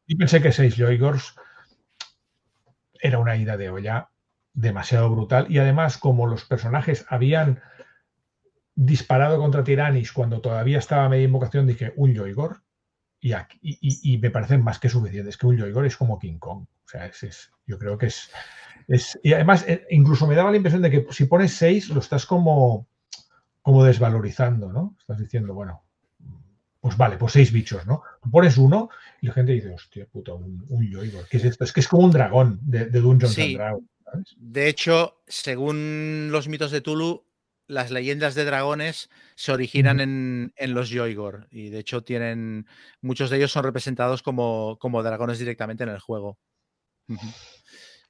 Y 0.06 0.16
pensé 0.16 0.42
que 0.42 0.50
seis 0.50 0.74
Yoigors 0.74 1.34
era 3.00 3.18
una 3.18 3.36
ida 3.36 3.56
de 3.56 3.70
olla 3.70 4.10
demasiado 4.52 5.10
brutal. 5.10 5.46
Y 5.48 5.58
además, 5.58 5.98
como 5.98 6.26
los 6.26 6.44
personajes 6.44 7.06
habían 7.08 7.60
disparado 8.74 9.38
contra 9.38 9.64
Tiranis 9.64 10.12
cuando 10.12 10.40
todavía 10.40 10.78
estaba 10.78 11.08
media 11.08 11.24
invocación, 11.24 11.66
dije, 11.66 11.92
un 11.96 12.12
Yoigor. 12.14 12.62
Y, 13.20 13.34
y, 13.60 14.18
me 14.18 14.30
parecen 14.30 14.62
más 14.62 14.78
que 14.78 14.88
suficientes. 14.88 15.36
Que 15.36 15.46
un 15.46 15.56
Yoigor 15.56 15.86
es 15.86 15.96
como 15.96 16.18
King 16.18 16.38
Kong. 16.38 16.62
O 16.62 16.88
sea, 16.88 17.06
es, 17.06 17.22
es, 17.24 17.50
yo 17.66 17.78
creo 17.78 17.98
que 17.98 18.06
es, 18.06 18.30
es. 18.86 19.18
Y 19.22 19.32
además, 19.32 19.64
eh, 19.66 19.86
incluso 19.90 20.26
me 20.26 20.36
daba 20.36 20.50
la 20.50 20.56
impresión 20.56 20.82
de 20.82 20.90
que 20.90 21.06
si 21.10 21.24
pones 21.26 21.52
6, 21.54 21.90
lo 21.90 22.00
estás 22.00 22.26
como, 22.26 22.86
como 23.62 23.82
desvalorizando, 23.82 24.72
¿no? 24.72 24.94
Estás 25.00 25.18
diciendo, 25.18 25.52
bueno, 25.54 25.82
pues 26.80 26.96
vale, 26.96 27.16
pues 27.16 27.32
seis 27.32 27.52
bichos, 27.52 27.86
¿no? 27.86 28.02
Pones 28.30 28.56
uno 28.56 28.88
y 29.20 29.26
la 29.26 29.32
gente 29.32 29.52
dice, 29.52 29.70
hostia 29.70 30.06
puta, 30.06 30.32
un, 30.34 30.64
un 30.68 30.88
Yoigor. 30.90 31.26
¿Qué 31.28 31.38
es 31.38 31.44
esto? 31.44 31.64
Es 31.64 31.72
que 31.72 31.80
es 31.80 31.88
como 31.88 32.04
un 32.04 32.10
dragón 32.12 32.60
de, 32.62 32.86
de 32.86 33.00
Dungeons 33.00 33.34
Sí. 33.34 33.42
and 33.42 33.54
Dragons. 33.56 33.88
¿sabes? 34.04 34.34
De 34.38 34.68
hecho, 34.68 35.20
según 35.26 36.28
los 36.30 36.48
mitos 36.48 36.70
de 36.70 36.80
Tulu, 36.80 37.26
las 37.66 37.90
leyendas 37.90 38.34
de 38.34 38.44
dragones 38.46 39.10
se 39.34 39.52
originan 39.52 40.00
en, 40.00 40.52
en 40.56 40.72
los 40.72 40.88
Yoigor 40.88 41.48
y 41.50 41.68
de 41.68 41.80
hecho 41.80 42.02
tienen 42.02 42.66
muchos 43.02 43.28
de 43.28 43.36
ellos 43.36 43.52
son 43.52 43.64
representados 43.64 44.22
como, 44.22 44.78
como 44.80 45.02
dragones 45.02 45.38
directamente 45.38 45.82
en 45.82 45.90
el 45.90 45.98
juego. 45.98 46.38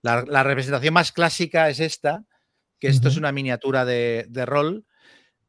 La, 0.02 0.22
la 0.26 0.42
representación 0.44 0.94
más 0.94 1.10
clásica 1.10 1.68
es 1.68 1.80
esta, 1.80 2.24
que 2.78 2.86
esto 2.88 3.08
es 3.08 3.16
una 3.16 3.32
miniatura 3.32 3.84
de, 3.84 4.26
de 4.28 4.46
rol, 4.46 4.86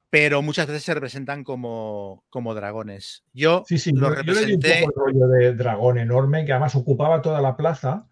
pero 0.09 0.41
muchas 0.41 0.67
veces 0.67 0.83
se 0.83 0.93
representan 0.93 1.43
como, 1.43 2.23
como 2.29 2.55
dragones. 2.55 3.23
Yo 3.33 3.63
Sí, 3.67 3.77
sí, 3.77 3.91
lo 3.91 4.01
yo, 4.01 4.07
un 4.07 4.15
representé. 4.15 4.81
poco 4.85 5.07
el 5.07 5.13
rollo 5.13 5.27
de 5.27 5.53
dragón 5.53 5.97
enorme 5.97 6.45
que 6.45 6.51
además 6.51 6.75
ocupaba 6.75 7.21
toda 7.21 7.41
la 7.41 7.55
plaza. 7.55 8.07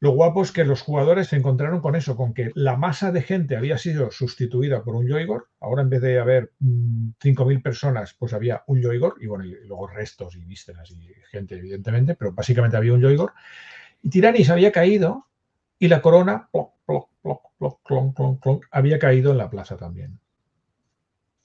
Lo 0.00 0.12
guapo 0.12 0.42
es 0.42 0.52
que 0.52 0.64
los 0.64 0.82
jugadores 0.82 1.28
se 1.28 1.36
encontraron 1.36 1.80
con 1.80 1.96
eso, 1.96 2.16
con 2.16 2.32
que 2.32 2.52
la 2.54 2.76
masa 2.76 3.10
de 3.10 3.20
gente 3.20 3.56
había 3.56 3.78
sido 3.78 4.12
sustituida 4.12 4.84
por 4.84 4.94
un 4.94 5.08
Yoigor. 5.08 5.48
Ahora 5.60 5.82
en 5.82 5.90
vez 5.90 6.00
de 6.00 6.20
haber 6.20 6.52
mm, 6.60 7.10
5.000 7.20 7.62
personas, 7.62 8.14
pues 8.16 8.32
había 8.32 8.62
un 8.68 8.80
Yoigor 8.80 9.16
y 9.20 9.26
bueno, 9.26 9.44
y 9.44 9.56
luego 9.66 9.88
restos 9.88 10.36
y 10.36 10.44
vísceras 10.44 10.90
y 10.92 11.12
gente, 11.30 11.56
evidentemente, 11.56 12.14
pero 12.14 12.32
básicamente 12.32 12.76
había 12.76 12.92
un 12.92 13.00
Yoigor. 13.00 13.32
Y 14.02 14.10
Tiranis 14.10 14.50
había 14.50 14.70
caído 14.70 15.26
y 15.80 15.88
la 15.88 16.00
corona, 16.00 16.48
ploc, 16.52 16.74
ploc, 16.86 17.08
ploc, 17.20 17.42
ploc, 17.58 17.80
clon, 17.84 18.12
clon, 18.12 18.36
clon, 18.38 18.60
había 18.70 18.98
caído 19.00 19.32
en 19.32 19.38
la 19.38 19.50
plaza 19.50 19.76
también. 19.76 20.20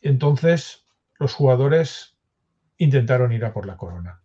Entonces 0.04 0.86
los 1.18 1.34
jugadores 1.34 2.18
intentaron 2.78 3.32
ir 3.32 3.46
a 3.46 3.54
por 3.54 3.66
la 3.66 3.78
corona, 3.78 4.22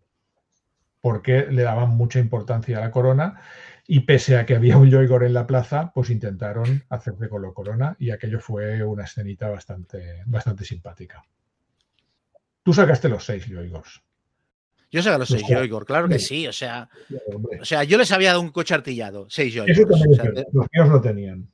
porque 1.00 1.46
le 1.50 1.62
daban 1.62 1.90
mucha 1.90 2.18
importancia 2.18 2.78
a 2.78 2.80
la 2.80 2.90
corona 2.90 3.40
y 3.86 4.00
pese 4.00 4.36
a 4.36 4.44
que 4.44 4.56
había 4.56 4.76
un 4.76 4.90
Yoigor 4.90 5.22
en 5.24 5.32
la 5.32 5.46
plaza, 5.46 5.92
pues 5.94 6.10
intentaron 6.10 6.84
hacerse 6.88 7.28
con 7.28 7.42
la 7.42 7.52
corona 7.52 7.96
y 7.98 8.10
aquello 8.10 8.40
fue 8.40 8.82
una 8.82 9.04
escenita 9.04 9.48
bastante, 9.48 10.22
bastante 10.26 10.64
simpática. 10.64 11.24
Tú 12.64 12.74
sacaste 12.74 13.08
los 13.08 13.24
seis 13.24 13.46
Yoigors. 13.46 14.02
Yo 14.90 15.00
a 15.12 15.18
los 15.18 15.28
seis 15.28 15.46
Yoigor, 15.46 15.84
claro 15.84 16.08
que 16.08 16.18
sí. 16.18 16.48
O 16.48 16.52
sea, 16.52 16.88
o 17.60 17.64
sea, 17.64 17.84
yo 17.84 17.98
les 17.98 18.10
había 18.10 18.30
dado 18.30 18.40
un 18.40 18.50
coche 18.50 18.74
artillado, 18.74 19.26
seis 19.30 19.54
Eso 19.54 19.64
Yoigor. 19.64 19.90
también 19.90 20.08
O 20.08 20.12
es 20.12 20.16
sea, 20.16 20.24
verdad, 20.24 20.44
los 20.52 20.66
míos 20.72 20.88
no 20.88 21.00
tenían. 21.00 21.48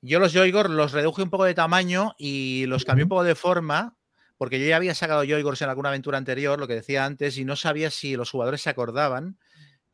Yo 0.00 0.20
los 0.20 0.32
Yoigor 0.32 0.70
los 0.70 0.92
reduje 0.92 1.22
un 1.22 1.30
poco 1.30 1.44
de 1.44 1.54
tamaño 1.54 2.14
y 2.18 2.66
los 2.66 2.84
cambié 2.84 3.04
un 3.04 3.08
poco 3.08 3.24
de 3.24 3.34
forma, 3.34 3.96
porque 4.36 4.60
yo 4.60 4.66
ya 4.66 4.76
había 4.76 4.94
sacado 4.94 5.24
Yoigors 5.24 5.62
en 5.62 5.68
alguna 5.68 5.88
aventura 5.88 6.18
anterior, 6.18 6.58
lo 6.60 6.68
que 6.68 6.74
decía 6.74 7.04
antes, 7.04 7.38
y 7.38 7.44
no 7.44 7.56
sabía 7.56 7.90
si 7.90 8.16
los 8.16 8.30
jugadores 8.30 8.62
se 8.62 8.70
acordaban, 8.70 9.38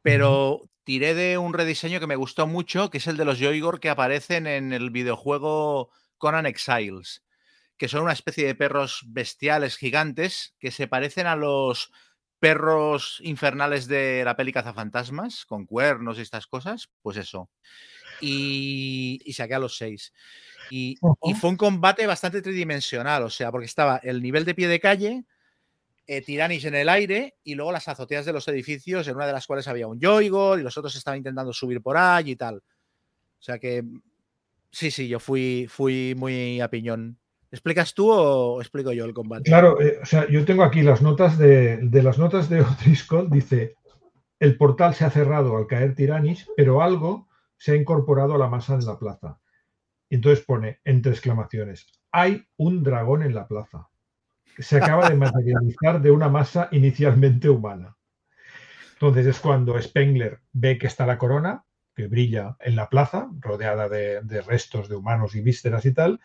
pero 0.02 0.68
tiré 0.84 1.14
de 1.14 1.38
un 1.38 1.54
rediseño 1.54 2.00
que 2.00 2.06
me 2.06 2.16
gustó 2.16 2.46
mucho, 2.46 2.90
que 2.90 2.98
es 2.98 3.06
el 3.06 3.16
de 3.16 3.24
los 3.24 3.38
Yoigor 3.38 3.80
que 3.80 3.90
aparecen 3.90 4.46
en 4.46 4.72
el 4.72 4.90
videojuego 4.90 5.90
Conan 6.18 6.46
Exiles, 6.46 7.22
que 7.76 7.88
son 7.88 8.02
una 8.02 8.12
especie 8.12 8.46
de 8.46 8.54
perros 8.54 9.04
bestiales 9.06 9.76
gigantes 9.76 10.54
que 10.58 10.70
se 10.70 10.88
parecen 10.88 11.26
a 11.26 11.36
los 11.36 11.90
perros 12.40 13.20
infernales 13.22 13.86
de 13.86 14.24
la 14.24 14.36
peli 14.36 14.52
Cazafantasmas, 14.52 15.46
con 15.46 15.64
cuernos 15.64 16.18
y 16.18 16.22
estas 16.22 16.48
cosas, 16.48 16.90
pues 17.00 17.16
eso. 17.16 17.48
Y, 18.22 19.20
y 19.24 19.32
saqué 19.32 19.54
a 19.54 19.58
los 19.58 19.76
seis. 19.76 20.12
Y, 20.70 20.92
y 20.92 20.96
Ujú. 21.02 21.34
fue 21.34 21.50
un 21.50 21.56
combate 21.56 22.06
bastante 22.06 22.40
tridimensional, 22.40 23.24
o 23.24 23.30
sea, 23.30 23.50
porque 23.50 23.66
estaba 23.66 23.98
el 23.98 24.22
nivel 24.22 24.44
de 24.44 24.54
pie 24.54 24.68
de 24.68 24.80
calle, 24.80 25.24
eh, 26.06 26.22
Tiranis 26.22 26.64
en 26.64 26.74
el 26.74 26.88
aire 26.88 27.36
y 27.44 27.54
luego 27.54 27.72
las 27.72 27.88
azoteas 27.88 28.24
de 28.24 28.32
los 28.32 28.46
edificios, 28.48 29.06
en 29.06 29.16
una 29.16 29.26
de 29.26 29.32
las 29.32 29.46
cuales 29.46 29.68
había 29.68 29.86
un 29.86 30.00
Yoigor 30.00 30.58
y 30.58 30.62
los 30.62 30.76
otros 30.76 30.96
estaban 30.96 31.18
intentando 31.18 31.52
subir 31.52 31.80
por 31.80 31.96
ahí 31.96 32.30
y 32.30 32.36
tal. 32.36 32.56
O 32.56 33.42
sea 33.42 33.58
que 33.58 33.84
sí, 34.70 34.90
sí, 34.90 35.08
yo 35.08 35.20
fui, 35.20 35.66
fui 35.68 36.14
muy 36.16 36.60
a 36.60 36.68
piñón. 36.68 37.18
¿Explicas 37.50 37.92
tú 37.92 38.10
o 38.10 38.60
explico 38.60 38.92
yo 38.92 39.04
el 39.04 39.12
combate? 39.12 39.44
Claro, 39.44 39.80
eh, 39.80 39.98
o 40.02 40.06
sea, 40.06 40.28
yo 40.28 40.44
tengo 40.44 40.64
aquí 40.64 40.82
las 40.82 41.02
notas 41.02 41.36
de, 41.38 41.76
de 41.76 42.02
las 42.02 42.18
notas 42.18 42.48
de 42.48 42.60
O'Driscoll, 42.62 43.30
dice, 43.30 43.76
el 44.40 44.56
portal 44.56 44.94
se 44.94 45.04
ha 45.04 45.10
cerrado 45.10 45.56
al 45.56 45.66
caer 45.66 45.94
Tiranis, 45.94 46.48
pero 46.56 46.82
algo 46.82 47.28
se 47.62 47.70
ha 47.70 47.76
incorporado 47.76 48.34
a 48.34 48.38
la 48.38 48.48
masa 48.48 48.74
en 48.74 48.84
la 48.84 48.98
plaza. 48.98 49.38
Y 50.08 50.16
entonces 50.16 50.44
pone, 50.44 50.80
entre 50.82 51.12
exclamaciones, 51.12 51.86
hay 52.10 52.44
un 52.56 52.82
dragón 52.82 53.22
en 53.22 53.36
la 53.36 53.46
plaza. 53.46 53.88
Se 54.58 54.78
acaba 54.78 55.08
de 55.08 55.14
materializar 55.14 56.02
de 56.02 56.10
una 56.10 56.28
masa 56.28 56.68
inicialmente 56.72 57.48
humana. 57.48 57.96
Entonces 58.94 59.26
es 59.28 59.38
cuando 59.38 59.80
Spengler 59.80 60.40
ve 60.52 60.76
que 60.76 60.88
está 60.88 61.06
la 61.06 61.18
corona, 61.18 61.64
que 61.94 62.08
brilla 62.08 62.56
en 62.58 62.74
la 62.74 62.88
plaza, 62.88 63.30
rodeada 63.38 63.88
de, 63.88 64.22
de 64.22 64.40
restos 64.40 64.88
de 64.88 64.96
humanos 64.96 65.36
y 65.36 65.40
vísceras 65.40 65.86
y 65.86 65.94
tal, 65.94 66.20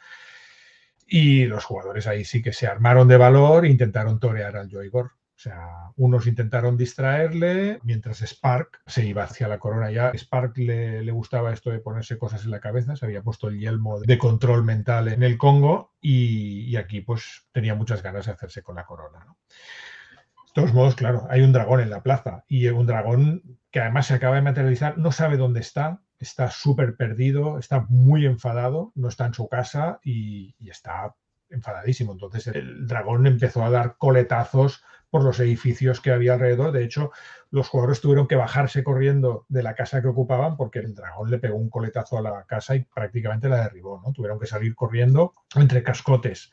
y 1.05 1.45
los 1.45 1.65
jugadores 1.65 2.07
ahí 2.07 2.25
sí 2.25 2.41
que 2.41 2.51
se 2.51 2.65
armaron 2.65 3.07
de 3.07 3.17
valor 3.17 3.63
e 3.63 3.69
intentaron 3.69 4.19
torear 4.19 4.57
al 4.57 4.69
Yoigor. 4.69 5.11
O 5.37 5.39
sea, 5.39 5.91
unos 5.97 6.25
intentaron 6.25 6.77
distraerle 6.77 7.79
mientras 7.83 8.23
Spark 8.23 8.81
se 8.87 9.05
iba 9.05 9.23
hacia 9.23 9.47
la 9.47 9.59
corona. 9.59 9.91
Ya 9.91 10.11
Spark 10.15 10.57
le, 10.57 11.03
le, 11.03 11.11
gustaba 11.11 11.53
esto 11.53 11.69
de 11.69 11.77
ponerse 11.77 12.17
cosas 12.17 12.43
en 12.45 12.49
la 12.49 12.59
cabeza, 12.59 12.95
se 12.95 13.05
había 13.05 13.21
puesto 13.21 13.47
el 13.47 13.59
yelmo 13.59 13.99
de 13.99 14.17
control 14.17 14.63
mental 14.63 15.09
en 15.09 15.21
el 15.21 15.37
Congo 15.37 15.93
y, 16.01 16.61
y 16.61 16.75
aquí 16.75 17.01
pues 17.01 17.47
tenía 17.51 17.75
muchas 17.75 18.01
ganas 18.01 18.25
de 18.25 18.31
hacerse 18.31 18.63
con 18.63 18.77
la 18.77 18.87
corona. 18.87 19.27
De 19.27 20.53
todos 20.55 20.73
modos, 20.73 20.95
claro, 20.95 21.27
hay 21.29 21.41
un 21.41 21.53
dragón 21.53 21.81
en 21.81 21.91
la 21.91 22.01
plaza 22.01 22.43
y 22.47 22.67
un 22.69 22.87
dragón 22.87 23.43
que 23.69 23.79
además 23.79 24.07
se 24.07 24.15
acaba 24.15 24.37
de 24.37 24.41
materializar, 24.41 24.97
no 24.97 25.11
sabe 25.11 25.37
dónde 25.37 25.59
está, 25.59 26.01
está 26.17 26.49
súper 26.49 26.95
perdido, 26.95 27.59
está 27.59 27.85
muy 27.89 28.25
enfadado, 28.25 28.91
no 28.95 29.07
está 29.07 29.27
en 29.27 29.35
su 29.35 29.47
casa 29.47 29.99
y, 30.03 30.55
y 30.57 30.71
está 30.71 31.13
enfadadísimo. 31.51 32.13
Entonces 32.13 32.47
el 32.47 32.87
dragón 32.87 33.27
empezó 33.27 33.63
a 33.63 33.69
dar 33.69 33.97
coletazos 33.97 34.83
por 35.09 35.23
los 35.23 35.39
edificios 35.39 36.01
que 36.01 36.11
había 36.11 36.33
alrededor. 36.33 36.71
De 36.71 36.83
hecho, 36.83 37.11
los 37.49 37.69
jugadores 37.69 38.01
tuvieron 38.01 38.27
que 38.27 38.35
bajarse 38.35 38.83
corriendo 38.83 39.45
de 39.49 39.63
la 39.63 39.75
casa 39.75 40.01
que 40.01 40.07
ocupaban 40.07 40.57
porque 40.57 40.79
el 40.79 40.93
dragón 40.93 41.31
le 41.31 41.39
pegó 41.39 41.57
un 41.57 41.69
coletazo 41.69 42.17
a 42.17 42.21
la 42.21 42.43
casa 42.45 42.75
y 42.75 42.83
prácticamente 42.83 43.49
la 43.49 43.63
derribó. 43.63 44.01
¿no? 44.05 44.11
Tuvieron 44.11 44.39
que 44.39 44.47
salir 44.47 44.75
corriendo 44.75 45.33
entre 45.55 45.83
cascotes 45.83 46.51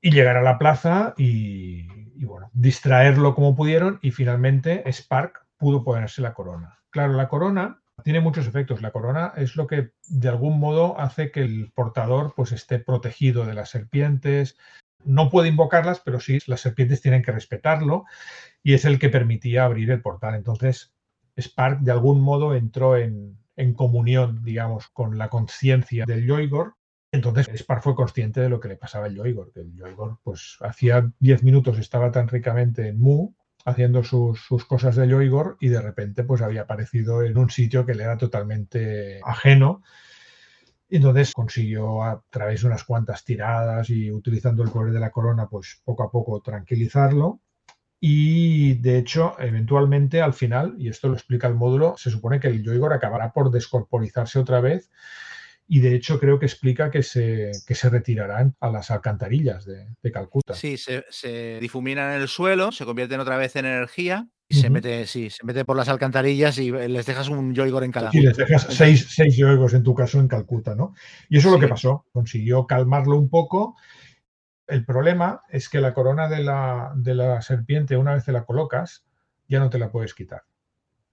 y 0.00 0.10
llegar 0.10 0.36
a 0.36 0.42
la 0.42 0.58
plaza 0.58 1.14
y, 1.16 1.86
y 2.14 2.24
bueno, 2.24 2.50
distraerlo 2.52 3.34
como 3.34 3.56
pudieron 3.56 3.98
y 4.02 4.10
finalmente 4.10 4.84
Spark 4.92 5.46
pudo 5.56 5.82
ponerse 5.82 6.22
la 6.22 6.34
corona. 6.34 6.78
Claro, 6.90 7.14
la 7.14 7.28
corona 7.28 7.80
tiene 8.02 8.20
muchos 8.20 8.46
efectos. 8.46 8.82
La 8.82 8.90
corona 8.90 9.32
es 9.36 9.56
lo 9.56 9.66
que 9.66 9.92
de 10.08 10.28
algún 10.28 10.58
modo 10.58 10.98
hace 11.00 11.30
que 11.30 11.40
el 11.40 11.72
portador 11.74 12.34
pues 12.36 12.52
esté 12.52 12.78
protegido 12.78 13.46
de 13.46 13.54
las 13.54 13.70
serpientes. 13.70 14.58
No 15.04 15.30
puede 15.30 15.48
invocarlas, 15.48 16.00
pero 16.00 16.20
sí 16.20 16.38
las 16.46 16.60
serpientes 16.60 17.00
tienen 17.00 17.22
que 17.22 17.32
respetarlo 17.32 18.04
y 18.62 18.74
es 18.74 18.84
el 18.84 18.98
que 18.98 19.10
permitía 19.10 19.64
abrir 19.64 19.90
el 19.90 20.02
portal. 20.02 20.34
Entonces, 20.34 20.94
Spark 21.38 21.80
de 21.80 21.92
algún 21.92 22.20
modo 22.20 22.54
entró 22.54 22.96
en, 22.96 23.38
en 23.56 23.74
comunión, 23.74 24.42
digamos, 24.44 24.88
con 24.88 25.18
la 25.18 25.28
conciencia 25.28 26.04
del 26.06 26.26
Yoigor. 26.26 26.74
Entonces, 27.12 27.48
Spark 27.54 27.82
fue 27.82 27.94
consciente 27.94 28.40
de 28.40 28.48
lo 28.48 28.60
que 28.60 28.68
le 28.68 28.76
pasaba 28.76 29.06
al 29.06 29.14
Yoigor, 29.14 29.52
el 29.54 29.72
Yoigor, 29.74 30.18
pues, 30.24 30.56
hacía 30.60 31.12
10 31.20 31.44
minutos 31.44 31.78
estaba 31.78 32.10
tan 32.10 32.26
ricamente 32.28 32.88
en 32.88 32.98
Mu 32.98 33.34
haciendo 33.64 34.04
sus, 34.04 34.40
sus, 34.40 34.64
cosas 34.64 34.96
de 34.96 35.08
Yoigor 35.08 35.56
y 35.60 35.68
de 35.68 35.80
repente 35.80 36.22
pues 36.22 36.42
había 36.42 36.62
aparecido 36.62 37.22
en 37.22 37.38
un 37.38 37.50
sitio 37.50 37.86
que 37.86 37.94
le 37.94 38.04
era 38.04 38.18
totalmente 38.18 39.20
ajeno. 39.24 39.82
Entonces 40.88 41.32
consiguió 41.32 42.02
a 42.02 42.22
través 42.30 42.60
de 42.60 42.68
unas 42.68 42.84
cuantas 42.84 43.24
tiradas 43.24 43.90
y 43.90 44.10
utilizando 44.10 44.62
el 44.62 44.70
poder 44.70 44.92
de 44.92 45.00
la 45.00 45.10
corona 45.10 45.48
pues 45.48 45.80
poco 45.84 46.02
a 46.04 46.10
poco 46.10 46.40
tranquilizarlo. 46.40 47.40
Y 48.00 48.74
de 48.74 48.98
hecho, 48.98 49.34
eventualmente 49.38 50.20
al 50.20 50.34
final, 50.34 50.74
y 50.78 50.88
esto 50.88 51.08
lo 51.08 51.14
explica 51.14 51.46
el 51.46 51.54
módulo, 51.54 51.94
se 51.96 52.10
supone 52.10 52.38
que 52.38 52.48
el 52.48 52.62
Yoigor 52.62 52.92
acabará 52.92 53.32
por 53.32 53.50
descorporizarse 53.50 54.38
otra 54.38 54.60
vez 54.60 54.90
y 55.66 55.80
de 55.80 55.94
hecho 55.94 56.20
creo 56.20 56.38
que 56.38 56.46
explica 56.46 56.90
que 56.90 57.02
se, 57.02 57.50
que 57.66 57.74
se 57.74 57.88
retirarán 57.88 58.54
a 58.60 58.70
las 58.70 58.90
alcantarillas 58.90 59.64
de, 59.64 59.88
de 60.02 60.12
Calcuta. 60.12 60.54
Sí, 60.54 60.76
se, 60.76 61.04
se, 61.08 61.58
difuminan 61.60 62.14
en 62.14 62.22
el 62.22 62.28
suelo, 62.28 62.70
se 62.70 62.84
convierten 62.84 63.20
otra 63.20 63.36
vez 63.36 63.56
en 63.56 63.64
energía 63.64 64.28
y 64.48 64.56
uh 64.56 64.58
-huh. 64.58 64.60
se 64.60 64.70
mete, 64.70 65.06
sí, 65.06 65.30
se 65.30 65.44
mete 65.44 65.64
por 65.64 65.76
las 65.76 65.88
alcantarillas 65.88 66.58
y 66.58 66.70
les 66.70 67.06
dejas 67.06 67.28
un 67.28 67.54
yoigor 67.54 67.82
en 67.84 67.92
cada 67.92 68.10
Sí, 68.10 68.20
les 68.20 68.36
dejas 68.36 68.66
seis, 68.70 69.06
seis 69.08 69.36
yoigos 69.36 69.72
en 69.72 69.82
tu 69.82 69.94
caso 69.94 70.20
en 70.20 70.28
Calcuta, 70.28 70.74
¿no? 70.74 70.94
Y 71.30 71.38
eso 71.38 71.48
es 71.48 71.54
sí. 71.54 71.60
lo 71.60 71.66
que 71.66 71.70
pasó, 71.70 72.06
consiguió 72.12 72.66
calmarlo 72.66 73.16
un 73.16 73.30
poco. 73.30 73.76
El 74.66 74.84
problema 74.84 75.42
es 75.48 75.68
que 75.68 75.80
la 75.80 75.94
corona 75.94 76.28
de 76.28 76.42
la, 76.42 76.92
de 76.96 77.14
la 77.14 77.40
serpiente, 77.40 77.96
una 77.96 78.14
vez 78.14 78.24
te 78.24 78.32
la 78.32 78.44
colocas, 78.44 79.04
ya 79.48 79.60
no 79.60 79.70
te 79.70 79.78
la 79.78 79.90
puedes 79.90 80.14
quitar. 80.14 80.42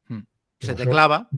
Hmm. 0.07 0.23
Se 0.59 0.73
te 0.73 0.85
clava 0.85 1.29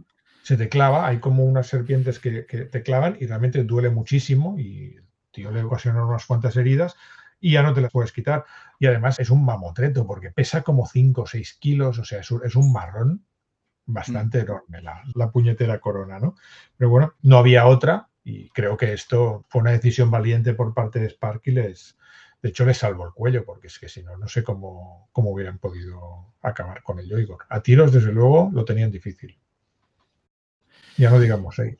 se 0.43 0.57
te 0.57 0.69
clava, 0.69 1.07
hay 1.07 1.19
como 1.19 1.45
unas 1.45 1.67
serpientes 1.67 2.19
que, 2.19 2.45
que, 2.45 2.65
te 2.65 2.83
clavan 2.83 3.17
y 3.19 3.25
realmente 3.25 3.63
duele 3.63 3.89
muchísimo 3.89 4.59
y 4.59 4.97
el 4.97 5.05
tío 5.31 5.51
le 5.51 5.63
ocasiona 5.63 6.05
unas 6.05 6.25
cuantas 6.25 6.57
heridas 6.57 6.95
y 7.39 7.53
ya 7.53 7.63
no 7.63 7.73
te 7.73 7.81
las 7.81 7.91
puedes 7.91 8.11
quitar. 8.11 8.45
Y 8.77 8.87
además 8.87 9.19
es 9.19 9.29
un 9.29 9.45
mamotreto 9.45 10.05
porque 10.05 10.31
pesa 10.31 10.61
como 10.61 10.85
5 10.85 11.21
o 11.21 11.25
6 11.25 11.57
kilos, 11.59 11.97
o 11.97 12.05
sea, 12.05 12.19
es 12.19 12.29
un, 12.29 12.45
es 12.45 12.55
un 12.55 12.73
marrón 12.73 13.25
bastante 13.85 14.39
mm. 14.39 14.41
enorme 14.41 14.81
la, 14.81 15.01
la, 15.15 15.31
puñetera 15.31 15.79
corona, 15.79 16.19
¿no? 16.19 16.35
Pero 16.77 16.89
bueno, 16.89 17.13
no 17.21 17.37
había 17.37 17.65
otra 17.65 18.09
y 18.23 18.49
creo 18.49 18.75
que 18.75 18.93
esto 18.93 19.45
fue 19.47 19.61
una 19.61 19.71
decisión 19.71 20.11
valiente 20.11 20.53
por 20.53 20.73
parte 20.73 20.99
de 20.99 21.09
Spark 21.09 21.41
y 21.45 21.51
les, 21.51 21.97
de 22.41 22.49
hecho, 22.49 22.65
les 22.65 22.77
salvó 22.77 23.05
el 23.05 23.13
cuello, 23.13 23.45
porque 23.45 23.67
es 23.67 23.79
que 23.79 23.87
si 23.87 24.03
no, 24.03 24.17
no 24.17 24.27
sé 24.27 24.43
cómo, 24.43 25.07
cómo 25.13 25.31
hubieran 25.31 25.59
podido 25.59 26.33
acabar 26.41 26.83
con 26.83 26.99
el 26.99 27.07
Yoigor. 27.07 27.45
A 27.47 27.61
tiros, 27.61 27.93
desde 27.93 28.11
luego, 28.11 28.49
lo 28.53 28.65
tenían 28.65 28.91
difícil. 28.91 29.39
Ya 30.97 31.09
no 31.09 31.19
digamos 31.19 31.55
seis. 31.55 31.77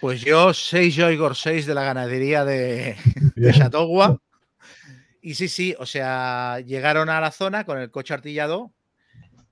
Pues 0.00 0.22
yo, 0.22 0.54
seis 0.54 0.94
Yoigor, 0.94 1.36
seis 1.36 1.66
de 1.66 1.74
la 1.74 1.84
ganadería 1.84 2.44
de, 2.44 2.96
de 3.36 3.52
Chatogua. 3.52 4.18
Y 5.20 5.34
sí, 5.34 5.48
sí, 5.48 5.74
o 5.78 5.84
sea, 5.84 6.60
llegaron 6.60 7.10
a 7.10 7.20
la 7.20 7.30
zona 7.30 7.64
con 7.64 7.78
el 7.78 7.90
coche 7.90 8.14
artillado 8.14 8.72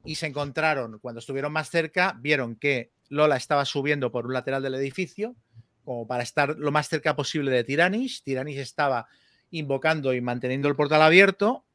y 0.04 0.14
se 0.14 0.26
encontraron, 0.26 0.98
cuando 1.00 1.18
estuvieron 1.18 1.52
más 1.52 1.68
cerca, 1.68 2.16
vieron 2.18 2.56
que 2.56 2.92
Lola 3.10 3.36
estaba 3.36 3.66
subiendo 3.66 4.10
por 4.10 4.26
un 4.26 4.32
lateral 4.32 4.62
del 4.62 4.74
edificio, 4.76 5.36
como 5.84 6.06
para 6.06 6.22
estar 6.22 6.56
lo 6.56 6.70
más 6.70 6.88
cerca 6.88 7.14
posible 7.14 7.50
de 7.50 7.64
Tiranis. 7.64 8.22
Tiranis 8.22 8.58
estaba 8.58 9.06
invocando 9.50 10.14
y 10.14 10.20
manteniendo 10.22 10.68
el 10.68 10.76
portal 10.76 11.02
abierto, 11.02 11.66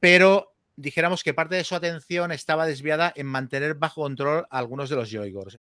pero 0.00 0.54
dijéramos 0.76 1.22
que 1.22 1.32
parte 1.34 1.54
de 1.54 1.64
su 1.64 1.74
atención 1.74 2.32
estaba 2.32 2.66
desviada 2.66 3.12
en 3.16 3.26
mantener 3.26 3.74
bajo 3.74 4.02
control 4.02 4.46
a 4.50 4.58
algunos 4.58 4.90
de 4.90 4.96
los 4.96 5.10
Yoigors. 5.10 5.58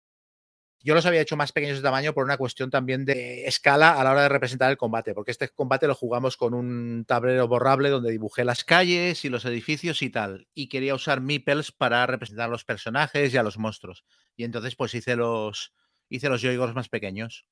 Yo 0.88 0.95
los 0.95 1.05
había 1.05 1.19
hecho 1.19 1.35
más 1.35 1.51
pequeños 1.51 1.76
de 1.76 1.84
tamaño 1.84 2.14
por 2.14 2.23
una 2.23 2.38
cuestión 2.38 2.69
también 2.69 3.03
de 3.03 3.45
escala 3.45 3.99
a 3.99 4.05
la 4.05 4.11
hora 4.11 4.22
de 4.22 4.30
representar 4.30 4.72
el 4.72 4.77
combate, 4.77 5.14
porque 5.14 5.31
este 5.31 5.49
combate 5.49 5.85
lo 5.85 5.93
jugamos 5.93 6.38
con 6.38 6.53
un 6.53 7.03
tablero 7.05 7.45
borrable 7.45 7.89
donde 7.89 8.09
dibujé 8.09 8.45
las 8.45 8.64
calles 8.64 9.26
y 9.26 9.30
los 9.30 9.43
edificios 9.43 10.01
y 10.01 10.09
tal, 10.09 10.47
y 10.53 10.69
quería 10.69 10.95
usar 10.95 11.19
meeples 11.19 11.73
para 11.73 12.05
representar 12.05 12.45
a 12.45 12.51
los 12.51 12.64
personajes 12.64 13.34
y 13.34 13.35
a 13.35 13.43
los 13.43 13.57
monstruos. 13.57 14.05
Y 14.38 14.45
entonces 14.45 14.77
pues 14.77 14.93
hice 14.93 15.18
los, 15.18 15.73
hice 16.07 16.30
los 16.30 16.41
Yoigors 16.41 16.73
más 16.73 16.88
pequeños. 16.88 17.45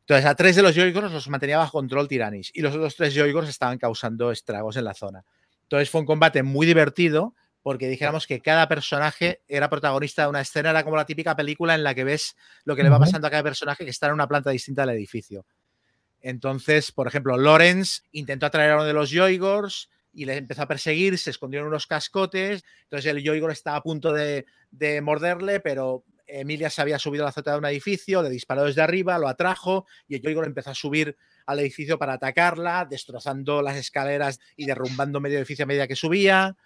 Entonces 0.00 0.26
a 0.26 0.34
tres 0.34 0.54
de 0.54 0.60
los 0.60 0.74
Yoigors 0.74 1.10
los 1.10 1.28
mantenía 1.30 1.56
bajo 1.56 1.78
control 1.78 2.08
Tiranis 2.08 2.50
y 2.52 2.60
los 2.60 2.74
otros 2.74 2.94
tres 2.94 3.14
Yoigors 3.14 3.48
estaban 3.48 3.78
causando 3.78 4.30
estragos 4.30 4.76
en 4.76 4.84
la 4.84 4.92
zona. 4.92 5.24
Entonces 5.62 5.88
fue 5.88 6.02
un 6.02 6.06
combate 6.06 6.42
muy 6.42 6.66
divertido 6.66 7.34
porque 7.62 7.88
dijéramos 7.88 8.26
que 8.26 8.40
cada 8.40 8.68
personaje 8.68 9.42
era 9.48 9.68
protagonista 9.68 10.22
de 10.22 10.28
una 10.28 10.40
escena, 10.40 10.70
era 10.70 10.84
como 10.84 10.96
la 10.96 11.04
típica 11.04 11.36
película 11.36 11.74
en 11.74 11.82
la 11.82 11.94
que 11.94 12.04
ves 12.04 12.36
lo 12.64 12.74
que 12.74 12.82
le 12.82 12.88
va 12.88 12.98
pasando 12.98 13.26
a 13.26 13.30
cada 13.30 13.42
personaje 13.42 13.84
que 13.84 13.90
está 13.90 14.06
en 14.06 14.14
una 14.14 14.28
planta 14.28 14.50
distinta 14.50 14.82
del 14.82 14.96
edificio. 14.96 15.44
Entonces, 16.20 16.92
por 16.92 17.06
ejemplo, 17.06 17.36
Lawrence 17.36 18.02
intentó 18.12 18.46
atraer 18.46 18.72
a 18.72 18.74
uno 18.76 18.84
de 18.84 18.92
los 18.92 19.10
Yoigors 19.10 19.90
y 20.12 20.24
le 20.24 20.36
empezó 20.36 20.62
a 20.62 20.68
perseguir, 20.68 21.18
se 21.18 21.30
escondió 21.30 21.60
en 21.60 21.66
unos 21.66 21.86
cascotes, 21.86 22.64
entonces 22.82 23.10
el 23.10 23.22
Yoigor 23.22 23.52
estaba 23.52 23.76
a 23.76 23.82
punto 23.82 24.12
de, 24.12 24.44
de 24.70 25.00
morderle, 25.00 25.60
pero 25.60 26.04
Emilia 26.26 26.70
se 26.70 26.82
había 26.82 26.98
subido 26.98 27.24
a 27.24 27.26
la 27.26 27.30
azotea 27.30 27.54
de 27.54 27.58
un 27.58 27.66
edificio, 27.66 28.22
le 28.22 28.30
disparó 28.30 28.64
desde 28.64 28.82
arriba, 28.82 29.18
lo 29.18 29.28
atrajo 29.28 29.86
y 30.08 30.16
el 30.16 30.22
Yoigor 30.22 30.46
empezó 30.46 30.70
a 30.70 30.74
subir 30.74 31.16
al 31.46 31.60
edificio 31.60 31.98
para 31.98 32.14
atacarla, 32.14 32.86
destrozando 32.88 33.62
las 33.62 33.76
escaleras 33.76 34.38
y 34.56 34.66
derrumbando 34.66 35.20
medio 35.20 35.38
edificio 35.38 35.64
a 35.64 35.66
medida 35.66 35.88
que 35.88 35.96
subía. 35.96 36.56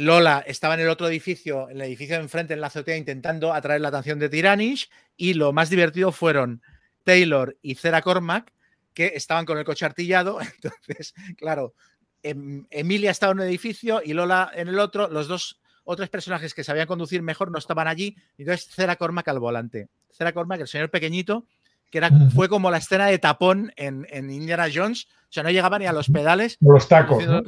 Lola 0.00 0.42
estaba 0.46 0.74
en 0.74 0.80
el 0.80 0.88
otro 0.88 1.08
edificio, 1.08 1.68
en 1.68 1.76
el 1.76 1.82
edificio 1.82 2.16
de 2.16 2.22
enfrente, 2.22 2.54
en 2.54 2.62
la 2.62 2.68
azotea, 2.68 2.96
intentando 2.96 3.52
atraer 3.52 3.82
la 3.82 3.88
atención 3.88 4.18
de 4.18 4.30
Tiranish. 4.30 4.88
Y 5.14 5.34
lo 5.34 5.52
más 5.52 5.68
divertido 5.68 6.10
fueron 6.10 6.62
Taylor 7.04 7.58
y 7.60 7.74
Cera 7.74 8.00
Cormac, 8.00 8.50
que 8.94 9.12
estaban 9.14 9.44
con 9.44 9.58
el 9.58 9.64
coche 9.64 9.84
artillado. 9.84 10.38
Entonces, 10.62 11.12
claro, 11.36 11.74
em, 12.22 12.64
Emilia 12.70 13.10
estaba 13.10 13.32
en 13.32 13.40
un 13.40 13.46
edificio 13.46 14.00
y 14.02 14.14
Lola 14.14 14.50
en 14.54 14.68
el 14.68 14.78
otro. 14.78 15.06
Los 15.08 15.28
dos 15.28 15.60
otros 15.84 16.08
personajes 16.08 16.54
que 16.54 16.64
sabían 16.64 16.86
conducir 16.86 17.20
mejor 17.20 17.50
no 17.50 17.58
estaban 17.58 17.86
allí. 17.86 18.16
Entonces, 18.38 18.70
Cera 18.70 18.96
Cormac 18.96 19.28
al 19.28 19.38
volante. 19.38 19.88
Cera 20.10 20.32
Cormac, 20.32 20.62
el 20.62 20.68
señor 20.68 20.90
pequeñito, 20.90 21.44
que 21.90 21.98
era, 21.98 22.10
fue 22.34 22.48
como 22.48 22.70
la 22.70 22.78
escena 22.78 23.06
de 23.08 23.18
tapón 23.18 23.70
en, 23.76 24.06
en 24.08 24.30
Indiana 24.30 24.68
Jones. 24.72 25.08
O 25.24 25.32
sea, 25.32 25.42
no 25.42 25.50
llegaba 25.50 25.78
ni 25.78 25.84
a 25.84 25.92
los 25.92 26.08
pedales. 26.08 26.56
Los 26.60 26.88
tacos. 26.88 27.26
¿no? 27.26 27.42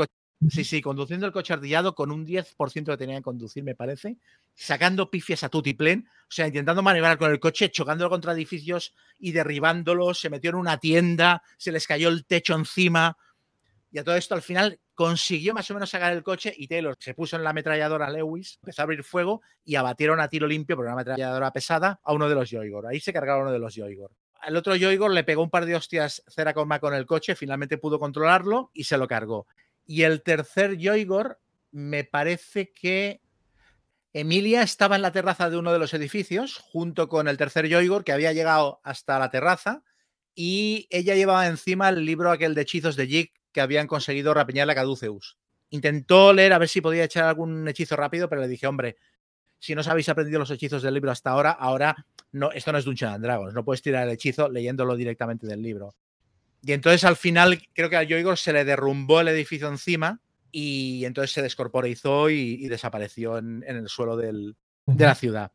Sí, 0.51 0.64
sí, 0.64 0.82
conduciendo 0.82 1.27
el 1.27 1.32
coche 1.32 1.52
artillado 1.52 1.94
con 1.94 2.10
un 2.10 2.27
10% 2.27 2.93
que 2.93 2.97
tenía 2.97 3.16
que 3.16 3.23
conducir, 3.23 3.62
me 3.62 3.74
parece, 3.74 4.16
sacando 4.55 5.10
pifias 5.10 5.44
a 5.44 5.48
tutiplén, 5.48 6.09
o 6.09 6.31
sea, 6.31 6.47
intentando 6.47 6.82
maniobrar 6.82 7.19
con 7.19 7.31
el 7.31 7.39
coche, 7.39 7.70
chocándolo 7.70 8.10
contra 8.10 8.32
edificios 8.32 8.94
y 9.19 9.32
derribándolos, 9.32 10.19
se 10.19 10.31
metió 10.31 10.51
en 10.51 10.56
una 10.56 10.78
tienda, 10.78 11.43
se 11.56 11.70
les 11.70 11.86
cayó 11.86 12.09
el 12.09 12.24
techo 12.24 12.55
encima, 12.55 13.16
y 13.93 13.98
a 13.98 14.05
todo 14.05 14.16
esto 14.16 14.35
al 14.35 14.43
final 14.43 14.81
consiguió 14.94 15.52
más 15.52 15.70
o 15.70 15.74
menos 15.74 15.90
sacar 15.90 16.12
el 16.12 16.23
coche 16.23 16.52
y 16.56 16.66
Taylor 16.66 16.97
se 16.98 17.14
puso 17.14 17.36
en 17.36 17.44
la 17.44 17.51
ametralladora 17.51 18.09
Lewis, 18.09 18.59
empezó 18.62 18.82
a 18.82 18.85
abrir 18.85 19.05
fuego 19.05 19.43
y 19.64 19.74
abatieron 19.74 20.19
a 20.19 20.28
tiro 20.28 20.47
limpio 20.47 20.77
por 20.77 20.86
una 20.86 20.94
ametralladora 20.94 21.52
pesada 21.52 22.01
a 22.02 22.12
uno 22.14 22.28
de 22.28 22.35
los 22.35 22.51
Yoigor. 22.51 22.86
Ahí 22.86 23.01
se 23.01 23.12
cargaron 23.12 23.43
uno 23.43 23.52
de 23.52 23.59
los 23.59 23.74
Yoigor. 23.74 24.10
Al 24.40 24.56
otro 24.56 24.74
Yoigor 24.74 25.10
le 25.10 25.24
pegó 25.24 25.43
un 25.43 25.51
par 25.51 25.66
de 25.66 25.77
hostias 25.77 26.23
Cera 26.27 26.55
con 26.55 26.94
el 26.94 27.06
coche, 27.06 27.36
finalmente 27.36 27.78
pudo 27.78 27.98
controlarlo 27.98 28.70
y 28.73 28.85
se 28.85 28.97
lo 28.97 29.06
cargó. 29.06 29.47
Y 29.87 30.03
el 30.03 30.23
tercer 30.23 30.77
Yoigor, 30.77 31.41
me 31.71 32.05
parece 32.05 32.73
que 32.73 33.21
Emilia 34.13 34.63
estaba 34.63 34.97
en 34.97 35.03
la 35.03 35.13
terraza 35.13 35.49
de 35.49 35.57
uno 35.57 35.73
de 35.73 35.79
los 35.79 35.95
edificios, 35.95 36.59
junto 36.59 37.09
con 37.09 37.29
el 37.29 37.37
tercer 37.37 37.67
Yoigor, 37.67 38.05
que 38.05 38.13
había 38.13 38.33
llegado 38.33 38.81
hasta 38.85 39.19
la 39.19 39.31
terraza, 39.31 39.83
y 40.35 40.87
ella 40.91 41.15
llevaba 41.15 41.47
encima 41.47 41.89
el 41.89 42.05
libro 42.05 42.31
aquel 42.31 42.55
de 42.55 42.63
hechizos 42.63 42.97
de 42.97 43.07
Jig 43.07 43.33
que 43.53 43.61
habían 43.61 43.87
conseguido 43.87 44.35
rapiñar 44.35 44.69
a 44.71 44.75
Caduceus. 44.75 45.39
Intentó 45.71 46.33
leer 46.33 46.53
a 46.53 46.59
ver 46.59 46.69
si 46.69 46.81
podía 46.81 47.05
echar 47.05 47.25
algún 47.25 47.67
hechizo 47.69 47.97
rápido, 47.97 48.29
pero 48.29 48.43
le 48.43 48.49
dije, 48.49 48.67
hombre, 48.67 48.97
si 49.59 49.75
no 49.75 49.81
os 49.81 49.89
habéis 49.89 50.09
aprendido 50.09 50.39
los 50.39 50.51
hechizos 50.51 50.83
del 50.83 50.95
libro 50.95 51.11
hasta 51.11 51.31
ahora, 51.31 51.51
ahora 51.53 52.07
no, 52.33 52.51
esto 52.53 52.73
no 52.73 52.79
es 52.79 52.85
Dungeons 52.85 53.15
and 53.15 53.25
Dragons, 53.25 53.55
no 53.55 53.65
puedes 53.65 53.81
tirar 53.81 54.07
el 54.07 54.15
hechizo 54.15 54.49
leyéndolo 54.49 54.97
directamente 54.97 55.47
del 55.47 55.63
libro. 55.63 55.95
Y 56.63 56.73
entonces 56.73 57.05
al 57.05 57.17
final 57.17 57.61
creo 57.73 57.91
que 57.91 57.97
a 57.97 58.03
Yoigor 58.03 58.39
se 58.39 58.53
le 58.53 58.65
derrumbó 58.65 59.21
el 59.21 59.29
edificio 59.29 59.69
encima 59.69 60.21
y 60.53 61.05
entonces 61.05 61.33
se 61.33 61.43
descorporizó 61.43 62.31
y, 62.31 62.59
y 62.61 62.69
desapareció 62.69 63.39
en, 63.39 63.65
en, 63.67 63.77
el 63.77 63.89
suelo 63.89 64.17
del, 64.17 64.57
de 64.87 65.05
la 65.05 65.15
ciudad. 65.15 65.53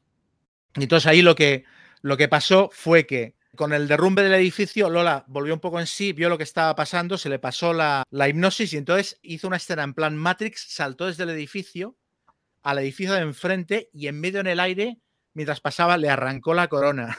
Y 0.76 0.84
entonces 0.84 1.08
ahí 1.08 1.22
lo 1.22 1.36
que, 1.36 1.64
lo 2.02 2.18
que 2.18 2.28
pasó 2.28 2.70
fue 2.74 3.06
que 3.06 3.36
con 3.56 3.74
el 3.74 3.88
derrumbe 3.88 4.22
del 4.22 4.34
edificio, 4.34 4.90
Lola 4.90 5.24
volvió 5.28 5.54
un 5.54 5.60
poco 5.60 5.80
en 5.80 5.88
sí, 5.88 6.14
vio 6.14 6.30
lo 6.30 6.38
que 6.38 6.44
estaba 6.44 6.76
pasando, 6.76 7.18
se 7.18 7.30
le 7.30 7.40
pasó 7.40 7.74
la, 7.74 8.04
la, 8.12 8.28
hipnosis 8.28 8.74
y 8.74 8.78
entonces 8.78 9.18
hizo 9.24 9.48
una 9.48 9.58
escena 9.58 9.84
en 9.84 9.94
plan 9.94 10.16
Matrix, 10.16 10.68
saltó 10.70 11.08
desde 11.08 11.24
el 11.24 11.30
edificio 11.30 11.96
al 12.64 12.80
edificio 12.80 13.14
de 13.14 13.22
enfrente 13.22 13.90
y 13.94 14.08
en 14.08 14.20
medio 14.20 14.42
en 14.42 14.48
el 14.48 14.60
aire, 14.60 15.00
mientras 15.34 15.62
pasaba, 15.62 15.98
le 15.98 16.10
arrancó 16.10 16.54
la 16.54 16.68
corona 16.68 17.18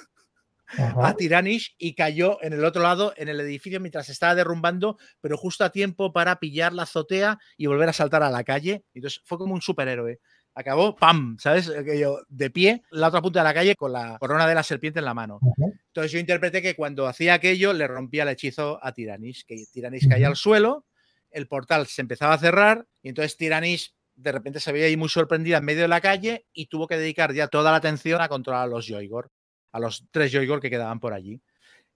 Ajá. 0.69 1.09
a 1.09 1.17
Tiranish 1.17 1.75
y 1.79 1.95
cayó 1.95 2.43
en 2.43 2.53
el 2.53 2.65
otro 2.65 2.83
lado, 2.83 3.15
en 3.17 3.29
el 3.29 3.41
edificio, 3.41 3.81
mientras 3.81 4.07
se 4.07 4.13
estaba 4.13 4.35
derrumbando, 4.35 4.99
pero 5.21 5.37
justo 5.37 5.65
a 5.65 5.71
tiempo 5.71 6.13
para 6.13 6.39
pillar 6.39 6.73
la 6.73 6.83
azotea 6.83 7.39
y 7.57 7.67
volver 7.67 7.89
a 7.89 7.93
saltar 7.93 8.23
a 8.23 8.31
la 8.31 8.45
calle. 8.45 8.85
Entonces 8.95 9.21
fue 9.25 9.39
como 9.39 9.55
un 9.55 9.63
superhéroe 9.63 10.21
acabó, 10.59 10.97
¡pam! 10.97 11.37
¿Sabes? 11.39 11.71
Yo, 11.99 12.21
de 12.29 12.51
pie, 12.51 12.83
la 12.91 13.09
otra 13.09 13.23
punta 13.23 13.41
de 13.41 13.45
la 13.45 13.55
calle 13.55 13.77
con 13.77 13.93
la 13.93 14.19
corona 14.19 14.47
de 14.47 14.57
la 14.57 14.65
serpiente 14.65 14.99
en 14.99 15.05
la 15.05 15.15
mano. 15.15 15.39
Entonces 15.87 16.11
yo 16.11 16.19
interpreté 16.19 16.61
que 16.61 16.75
cuando 16.75 17.07
hacía 17.07 17.35
aquello 17.35 17.73
le 17.73 17.87
rompía 17.87 18.25
el 18.25 18.31
hechizo 18.31 18.81
a 18.83 18.93
Tiranis, 18.93 19.45
que 19.45 19.65
Tiranis 19.73 20.05
-huh. 20.05 20.11
caía 20.11 20.27
al 20.27 20.37
suelo, 20.37 20.85
el 21.31 21.47
portal 21.47 21.87
se 21.87 22.03
empezaba 22.03 22.35
a 22.35 22.39
cerrar 22.39 22.87
y 23.03 23.11
entonces 23.11 23.37
Tiranis 23.37 23.95
de 24.17 24.33
repente 24.33 24.59
se 24.59 24.73
veía 24.73 24.87
ahí 24.87 24.97
muy 24.97 25.09
sorprendida 25.09 25.59
en 25.59 25.65
medio 25.65 25.83
de 25.83 25.89
la 25.89 26.01
calle 26.01 26.47
y 26.53 26.67
tuvo 26.67 26.89
que 26.89 26.97
dedicar 26.97 27.33
ya 27.33 27.47
toda 27.47 27.71
la 27.71 27.77
atención 27.77 28.21
a 28.21 28.29
controlar 28.29 28.65
a 28.65 28.67
los 28.67 28.87
Yoigor, 28.87 29.31
a 29.73 29.81
los 29.81 30.05
tres 30.11 30.33
Yoigor 30.33 30.61
que 30.61 30.71
quedaban 30.71 31.01
por 31.01 31.13
allí. 31.13 31.43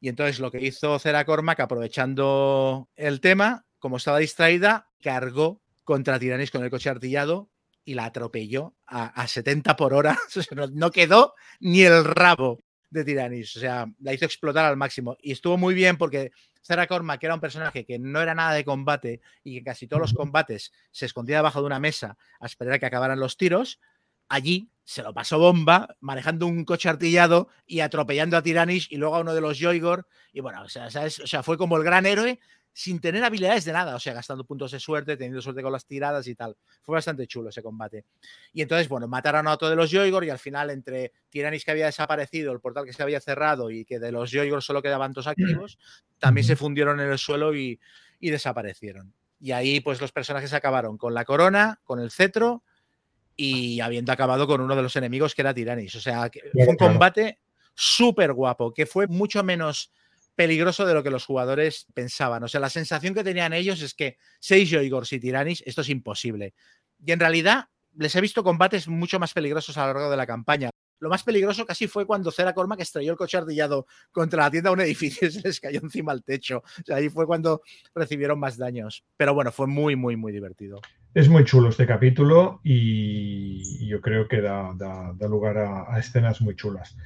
Y 0.00 0.08
entonces 0.08 0.40
lo 0.40 0.50
que 0.50 0.60
hizo 0.60 0.98
Cera 0.98 1.24
Cormac, 1.24 1.60
aprovechando 1.60 2.88
el 2.96 3.20
tema, 3.20 3.66
como 3.78 3.98
estaba 3.98 4.18
distraída, 4.18 4.88
cargó 5.00 5.60
contra 5.84 6.18
Tiranis 6.18 6.50
con 6.50 6.64
el 6.64 6.70
coche 6.70 6.90
artillado 6.90 7.50
y 7.84 7.94
la 7.94 8.06
atropelló 8.06 8.74
a, 8.86 9.06
a 9.06 9.26
70 9.26 9.76
por 9.76 9.94
hora. 9.94 10.18
no, 10.56 10.66
no, 10.68 10.90
quedó 10.90 11.34
ni 11.60 11.82
el 11.82 12.04
rabo 12.04 12.58
de 12.90 13.04
Tiranis. 13.04 13.56
O 13.56 13.60
sea, 13.60 13.86
la 14.00 14.12
hizo 14.12 14.24
explotar 14.24 14.64
al 14.64 14.76
máximo. 14.76 15.16
Y 15.20 15.32
estuvo 15.32 15.56
muy 15.56 15.74
bien 15.74 15.96
porque 15.96 16.32
Sarah 16.62 16.86
Cormac, 16.86 17.20
que 17.20 17.26
era 17.26 17.34
un 17.34 17.40
personaje 17.40 17.84
que 17.84 17.98
no 17.98 18.20
era 18.20 18.34
nada 18.34 18.54
de 18.54 18.64
combate 18.64 19.20
y 19.42 19.58
que 19.58 19.64
casi 19.64 19.88
todos 19.88 20.00
los 20.00 20.14
combates 20.14 20.72
se 20.92 21.06
escondía 21.06 21.36
debajo 21.36 21.60
de 21.60 21.66
una 21.66 21.80
mesa 21.80 22.16
a 22.40 22.46
esperar 22.46 22.74
a 22.74 22.78
que 22.78 22.86
acabaran 22.86 23.18
los 23.18 23.36
tiros, 23.36 23.80
allí 24.28 24.68
se 24.84 25.02
lo 25.02 25.14
pasó 25.14 25.38
bomba, 25.38 25.96
manejando 26.00 26.46
un 26.46 26.64
coche 26.64 26.88
artillado 26.88 27.48
y 27.66 27.80
atropellando 27.80 28.36
a 28.36 28.42
Tiranis 28.42 28.90
y 28.90 28.96
luego 28.96 29.16
a 29.16 29.20
uno 29.20 29.34
de 29.34 29.40
los 29.40 29.58
Yoigor. 29.58 30.06
Y 30.32 30.40
bueno, 30.40 30.62
o 30.62 30.68
sea, 30.68 30.90
¿sabes? 30.90 31.20
O 31.20 31.26
sea, 31.26 31.42
fue 31.42 31.56
como 31.56 31.76
el 31.76 31.84
gran 31.84 32.04
héroe 32.04 32.40
sin 32.74 33.00
tener 33.00 33.22
habilidades 33.22 33.64
de 33.64 33.72
nada, 33.72 33.94
o 33.94 34.00
sea, 34.00 34.14
gastando 34.14 34.44
puntos 34.44 34.72
de 34.72 34.80
suerte, 34.80 35.16
teniendo 35.16 35.42
suerte 35.42 35.62
con 35.62 35.72
las 35.72 35.86
tiradas 35.86 36.26
y 36.26 36.34
tal. 36.34 36.56
Fue 36.80 36.94
bastante 36.94 37.26
chulo 37.26 37.50
ese 37.50 37.62
combate. 37.62 38.06
Y 38.52 38.62
entonces, 38.62 38.88
bueno, 38.88 39.06
mataron 39.08 39.46
a 39.46 39.52
otro 39.52 39.68
de 39.68 39.76
los 39.76 39.90
Yoigor 39.90 40.24
y 40.24 40.30
al 40.30 40.38
final, 40.38 40.70
entre 40.70 41.12
Tiranis 41.28 41.64
que 41.64 41.70
había 41.70 41.86
desaparecido, 41.86 42.52
el 42.52 42.60
portal 42.60 42.86
que 42.86 42.92
se 42.92 43.02
había 43.02 43.20
cerrado 43.20 43.70
y 43.70 43.84
que 43.84 43.98
de 43.98 44.10
los 44.10 44.30
Yoigor 44.30 44.62
solo 44.62 44.82
quedaban 44.82 45.12
dos 45.12 45.26
activos, 45.26 45.78
también 46.18 46.46
se 46.46 46.56
fundieron 46.56 46.98
en 47.00 47.10
el 47.10 47.18
suelo 47.18 47.54
y, 47.54 47.78
y 48.18 48.30
desaparecieron. 48.30 49.12
Y 49.38 49.52
ahí, 49.52 49.80
pues 49.80 50.00
los 50.00 50.12
personajes 50.12 50.52
acabaron 50.54 50.96
con 50.96 51.14
la 51.14 51.24
corona, 51.24 51.80
con 51.84 52.00
el 52.00 52.10
cetro 52.10 52.62
y 53.36 53.80
habiendo 53.80 54.12
acabado 54.12 54.46
con 54.46 54.60
uno 54.60 54.76
de 54.76 54.82
los 54.82 54.96
enemigos 54.96 55.34
que 55.34 55.42
era 55.42 55.54
Tiranis. 55.54 55.94
O 55.94 56.00
sea, 56.00 56.28
que 56.30 56.42
fue 56.52 56.66
un 56.68 56.76
combate 56.76 57.38
súper 57.74 58.32
guapo, 58.32 58.72
que 58.72 58.86
fue 58.86 59.06
mucho 59.06 59.42
menos 59.42 59.92
peligroso 60.34 60.86
de 60.86 60.94
lo 60.94 61.02
que 61.02 61.10
los 61.10 61.24
jugadores 61.24 61.86
pensaban. 61.94 62.42
O 62.42 62.48
sea, 62.48 62.60
la 62.60 62.70
sensación 62.70 63.14
que 63.14 63.24
tenían 63.24 63.52
ellos 63.52 63.82
es 63.82 63.94
que 63.94 64.16
seis 64.40 64.70
Yoigors 64.70 65.12
y 65.12 65.20
Tiranis, 65.20 65.62
esto 65.66 65.82
es 65.82 65.88
imposible. 65.88 66.54
Y 67.04 67.12
en 67.12 67.20
realidad 67.20 67.66
les 67.96 68.14
he 68.14 68.20
visto 68.20 68.42
combates 68.42 68.88
mucho 68.88 69.18
más 69.18 69.34
peligrosos 69.34 69.76
a 69.76 69.86
lo 69.86 69.94
largo 69.94 70.10
de 70.10 70.16
la 70.16 70.26
campaña. 70.26 70.70
Lo 71.02 71.08
más 71.08 71.24
peligroso 71.24 71.66
casi 71.66 71.88
fue 71.88 72.06
cuando 72.06 72.30
Cera 72.30 72.54
Cormac 72.54 72.78
estrelló 72.78 73.10
el 73.10 73.18
coche 73.18 73.36
ardillado 73.36 73.88
contra 74.12 74.44
la 74.44 74.50
tienda 74.52 74.70
de 74.70 74.74
un 74.74 74.80
edificio 74.82 75.26
y 75.26 75.30
se 75.32 75.40
les 75.40 75.58
cayó 75.58 75.80
encima 75.82 76.12
al 76.12 76.22
techo. 76.22 76.58
O 76.58 76.84
sea, 76.86 76.96
ahí 76.96 77.08
fue 77.08 77.26
cuando 77.26 77.62
recibieron 77.92 78.38
más 78.38 78.56
daños. 78.56 79.04
Pero 79.16 79.34
bueno, 79.34 79.50
fue 79.50 79.66
muy, 79.66 79.96
muy, 79.96 80.14
muy 80.14 80.30
divertido. 80.30 80.80
Es 81.12 81.28
muy 81.28 81.44
chulo 81.44 81.70
este 81.70 81.88
capítulo 81.88 82.60
y 82.62 83.84
yo 83.84 84.00
creo 84.00 84.28
que 84.28 84.40
da, 84.40 84.72
da, 84.76 85.12
da 85.12 85.26
lugar 85.26 85.58
a, 85.58 85.92
a 85.92 85.98
escenas 85.98 86.40
muy 86.40 86.54
chulas. 86.54 86.96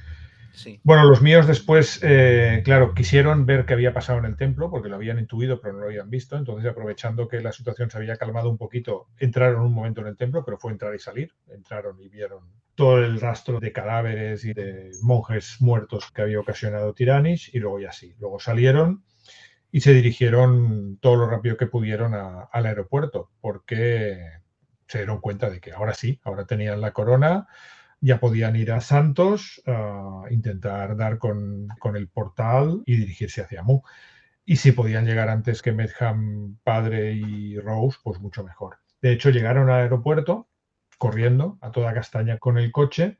Bueno, 0.83 1.05
los 1.05 1.21
míos 1.21 1.47
después, 1.47 1.99
eh, 2.03 2.61
claro, 2.63 2.93
quisieron 2.93 3.45
ver 3.45 3.65
qué 3.65 3.73
había 3.73 3.93
pasado 3.93 4.19
en 4.19 4.25
el 4.25 4.37
templo, 4.37 4.69
porque 4.69 4.89
lo 4.89 4.95
habían 4.95 5.19
intuido, 5.19 5.59
pero 5.61 5.73
no 5.73 5.79
lo 5.81 5.85
habían 5.85 6.09
visto. 6.09 6.37
Entonces, 6.37 6.69
aprovechando 6.69 7.27
que 7.27 7.41
la 7.41 7.51
situación 7.51 7.89
se 7.89 7.97
había 7.97 8.17
calmado 8.17 8.49
un 8.49 8.57
poquito, 8.57 9.07
entraron 9.17 9.61
un 9.61 9.73
momento 9.73 10.01
en 10.01 10.07
el 10.07 10.17
templo, 10.17 10.43
pero 10.43 10.57
fue 10.57 10.71
entrar 10.71 10.95
y 10.95 10.99
salir. 10.99 11.31
Entraron 11.49 12.01
y 12.01 12.09
vieron 12.09 12.39
todo 12.75 12.99
el 12.99 13.19
rastro 13.19 13.59
de 13.59 13.71
cadáveres 13.71 14.45
y 14.45 14.53
de 14.53 14.91
monjes 15.01 15.57
muertos 15.59 16.11
que 16.11 16.21
había 16.21 16.39
ocasionado 16.39 16.93
Tiranis, 16.93 17.53
y 17.53 17.59
luego 17.59 17.79
ya 17.79 17.91
sí. 17.91 18.15
Luego 18.19 18.39
salieron 18.39 19.03
y 19.71 19.81
se 19.81 19.93
dirigieron 19.93 20.97
todo 21.01 21.17
lo 21.17 21.29
rápido 21.29 21.57
que 21.57 21.67
pudieron 21.67 22.13
al 22.15 22.65
aeropuerto, 22.65 23.31
porque 23.41 24.17
se 24.87 24.99
dieron 24.99 25.19
cuenta 25.19 25.49
de 25.49 25.59
que 25.59 25.73
ahora 25.73 25.93
sí, 25.93 26.19
ahora 26.23 26.45
tenían 26.45 26.81
la 26.81 26.93
corona 26.93 27.47
ya 27.99 28.19
podían 28.19 28.55
ir 28.55 28.71
a 28.71 28.81
Santos 28.81 29.61
a 29.65 30.23
intentar 30.29 30.95
dar 30.95 31.17
con, 31.17 31.67
con, 31.79 31.95
el 31.95 32.07
portal 32.07 32.83
y 32.85 32.97
dirigirse 32.97 33.41
hacia 33.41 33.63
Mu. 33.63 33.81
Y 34.45 34.57
si 34.57 34.71
podían 34.71 35.05
llegar 35.05 35.29
antes 35.29 35.61
que 35.61 35.71
Medham 35.71 36.57
padre 36.63 37.13
y 37.13 37.59
Rose, 37.59 37.97
pues 38.03 38.19
mucho 38.19 38.43
mejor. 38.43 38.77
De 39.01 39.11
hecho, 39.11 39.29
llegaron 39.29 39.69
al 39.69 39.81
aeropuerto 39.81 40.47
corriendo 40.97 41.57
a 41.61 41.71
toda 41.71 41.93
castaña 41.93 42.37
con 42.37 42.57
el 42.57 42.71
coche 42.71 43.19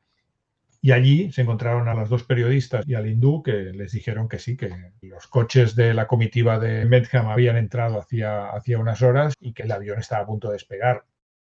y 0.80 0.92
allí 0.92 1.32
se 1.32 1.42
encontraron 1.42 1.88
a 1.88 1.94
las 1.94 2.08
dos 2.08 2.22
periodistas 2.22 2.86
y 2.86 2.94
al 2.94 3.08
hindú 3.08 3.42
que 3.42 3.52
les 3.52 3.92
dijeron 3.92 4.28
que 4.28 4.38
sí, 4.38 4.56
que 4.56 4.70
los 5.02 5.26
coches 5.26 5.74
de 5.74 5.92
la 5.92 6.06
comitiva 6.06 6.58
de 6.58 6.84
Medham 6.84 7.28
habían 7.28 7.56
entrado 7.56 7.98
hacía, 7.98 8.50
hacía 8.50 8.78
unas 8.78 9.02
horas 9.02 9.34
y 9.40 9.52
que 9.52 9.64
el 9.64 9.72
avión 9.72 9.98
estaba 9.98 10.22
a 10.22 10.26
punto 10.26 10.48
de 10.48 10.54
despegar. 10.54 11.04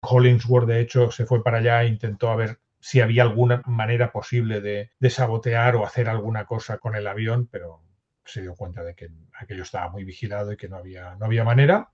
Hollingsworth, 0.02 0.68
de 0.68 0.80
hecho, 0.80 1.10
se 1.10 1.26
fue 1.26 1.42
para 1.42 1.58
allá 1.58 1.82
e 1.82 1.88
intentó 1.88 2.30
a 2.30 2.36
ver 2.36 2.60
si 2.80 3.00
había 3.00 3.22
alguna 3.22 3.62
manera 3.66 4.12
posible 4.12 4.60
de, 4.60 4.90
de, 4.98 5.10
sabotear 5.10 5.76
o 5.76 5.84
hacer 5.84 6.08
alguna 6.08 6.44
cosa 6.44 6.78
con 6.78 6.94
el 6.94 7.06
avión, 7.06 7.48
pero 7.50 7.82
se 8.24 8.42
dio 8.42 8.54
cuenta 8.54 8.84
de 8.84 8.94
que 8.94 9.08
aquello 9.34 9.62
estaba 9.62 9.90
muy 9.90 10.04
vigilado 10.04 10.52
y 10.52 10.56
que 10.56 10.68
no 10.68 10.76
había, 10.76 11.16
no 11.16 11.26
había 11.26 11.44
manera. 11.44 11.90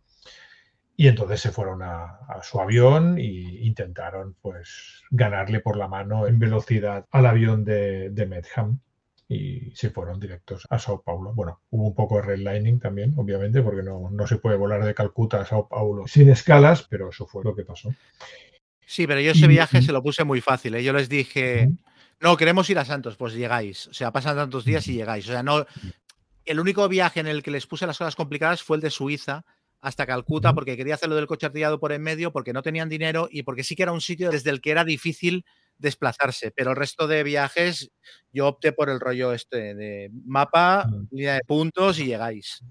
Y 0.96 1.08
entonces 1.08 1.40
se 1.40 1.50
fueron 1.50 1.82
a, 1.82 2.20
su 2.42 2.60
avión 2.60 3.18
e 3.18 3.22
intentaron 3.22 4.36
pues 4.40 5.02
ganarle 5.10 5.60
por 5.60 5.76
la 5.76 5.88
mano 5.88 6.26
en 6.26 6.38
velocidad 6.38 7.06
al 7.10 7.26
avión 7.26 7.64
de, 7.64 8.10
de 8.10 8.26
Medham 8.26 8.80
y 9.26 9.72
se 9.74 9.90
fueron 9.90 10.20
directos 10.20 10.66
a 10.70 10.78
Sao 10.78 11.02
Paulo. 11.02 11.32
Bueno, 11.34 11.60
hubo 11.70 11.88
un 11.88 11.94
poco 11.94 12.16
de 12.16 12.22
redlining 12.22 12.78
también, 12.78 13.14
obviamente, 13.16 13.62
porque 13.62 13.82
no, 13.82 14.08
no 14.10 14.26
se 14.26 14.36
puede 14.36 14.56
volar 14.56 14.84
de 14.84 14.94
Calcuta 14.94 15.40
a 15.40 15.46
Sao 15.46 15.68
Paulo 15.68 16.06
sin 16.06 16.28
escalas, 16.28 16.86
pero 16.88 17.08
eso 17.08 17.26
fue 17.26 17.42
lo 17.42 17.56
que 17.56 17.64
pasó. 17.64 17.90
Sí, 18.86 19.06
pero 19.06 19.20
yo 19.20 19.32
ese 19.32 19.46
viaje 19.46 19.82
se 19.82 19.92
lo 19.92 20.02
puse 20.02 20.24
muy 20.24 20.40
fácil. 20.40 20.74
¿eh? 20.74 20.84
Yo 20.84 20.92
les 20.92 21.08
dije, 21.08 21.68
no, 22.20 22.36
queremos 22.36 22.68
ir 22.70 22.78
a 22.78 22.84
Santos, 22.84 23.16
pues 23.16 23.34
llegáis. 23.34 23.86
O 23.88 23.94
sea, 23.94 24.12
pasan 24.12 24.36
tantos 24.36 24.64
días 24.64 24.86
y 24.88 24.94
llegáis. 24.94 25.28
O 25.28 25.32
sea, 25.32 25.42
no. 25.42 25.66
El 26.44 26.60
único 26.60 26.88
viaje 26.88 27.20
en 27.20 27.26
el 27.26 27.42
que 27.42 27.50
les 27.50 27.66
puse 27.66 27.86
las 27.86 27.98
cosas 27.98 28.16
complicadas 28.16 28.62
fue 28.62 28.76
el 28.76 28.82
de 28.82 28.90
Suiza 28.90 29.44
hasta 29.80 30.06
Calcuta, 30.06 30.54
porque 30.54 30.76
quería 30.76 30.94
hacerlo 30.94 31.14
del 31.16 31.26
coche 31.26 31.46
artillado 31.46 31.78
por 31.78 31.92
en 31.92 32.02
medio, 32.02 32.32
porque 32.32 32.54
no 32.54 32.62
tenían 32.62 32.88
dinero 32.88 33.28
y 33.30 33.42
porque 33.42 33.62
sí 33.62 33.76
que 33.76 33.82
era 33.82 33.92
un 33.92 34.00
sitio 34.00 34.30
desde 34.30 34.48
el 34.50 34.62
que 34.62 34.70
era 34.70 34.84
difícil 34.84 35.44
desplazarse. 35.76 36.50
Pero 36.50 36.70
el 36.70 36.76
resto 36.76 37.06
de 37.06 37.22
viajes, 37.22 37.90
yo 38.32 38.48
opté 38.48 38.72
por 38.72 38.88
el 38.88 39.00
rollo 39.00 39.32
este 39.34 39.74
de 39.74 40.10
mapa, 40.24 40.88
línea 41.10 41.34
de 41.34 41.40
puntos 41.46 41.98
y 41.98 42.06
llegáis. 42.06 42.62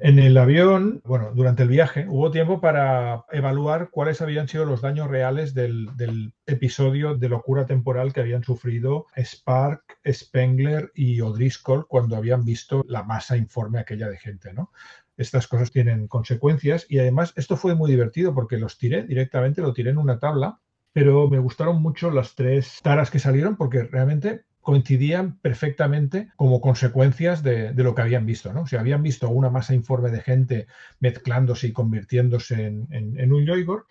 En 0.00 0.18
el 0.18 0.36
avión, 0.36 1.00
bueno, 1.04 1.30
durante 1.34 1.62
el 1.62 1.68
viaje 1.68 2.06
hubo 2.08 2.32
tiempo 2.32 2.60
para 2.60 3.24
evaluar 3.30 3.90
cuáles 3.90 4.20
habían 4.20 4.48
sido 4.48 4.64
los 4.64 4.82
daños 4.82 5.08
reales 5.08 5.54
del, 5.54 6.32
episodio 6.46 7.14
de 7.14 7.28
locura 7.28 7.64
temporal 7.64 8.12
que 8.12 8.20
habían 8.20 8.42
sufrido 8.42 9.06
Spark, 9.16 9.98
Spengler 10.06 10.90
y 10.94 11.20
O'Driscoll 11.20 11.86
cuando 11.86 12.16
habían 12.16 12.44
visto 12.44 12.84
la 12.88 13.04
masa 13.04 13.36
informe 13.36 13.78
aquella 13.78 14.08
de 14.08 14.18
gente, 14.18 14.52
¿no? 14.52 14.72
Estas 15.16 15.46
cosas 15.46 15.70
tienen 15.70 16.08
consecuencias 16.08 16.86
y 16.88 16.98
además 16.98 17.32
esto 17.36 17.56
fue 17.56 17.76
muy 17.76 17.88
divertido 17.88 18.34
porque 18.34 18.58
los 18.58 18.78
tiré 18.78 19.04
directamente, 19.04 19.62
lo 19.62 19.72
tiré 19.72 19.90
en 19.90 19.98
una 19.98 20.18
tabla, 20.18 20.58
pero 20.92 21.30
me 21.30 21.38
gustaron 21.38 21.80
mucho 21.80 22.10
las 22.10 22.34
tres 22.34 22.80
taras 22.82 23.12
que 23.12 23.20
salieron 23.20 23.56
porque 23.56 23.84
realmente 23.84 24.44
coincidían 24.64 25.38
perfectamente 25.38 26.32
como 26.34 26.60
consecuencias 26.60 27.44
de, 27.44 27.72
lo 27.74 27.94
que 27.94 28.02
habían 28.02 28.26
visto. 28.26 28.52
¿no? 28.52 28.62
O 28.62 28.78
habían 28.78 29.04
visto 29.04 29.28
una 29.28 29.50
masa 29.50 29.74
informe 29.74 30.10
de 30.10 30.20
gente 30.20 30.66
mezclándose 30.98 31.68
y 31.68 31.72
convirtiéndose 31.72 32.66
en 32.66 33.32
un 33.32 33.46
Yoigor. 33.46 33.86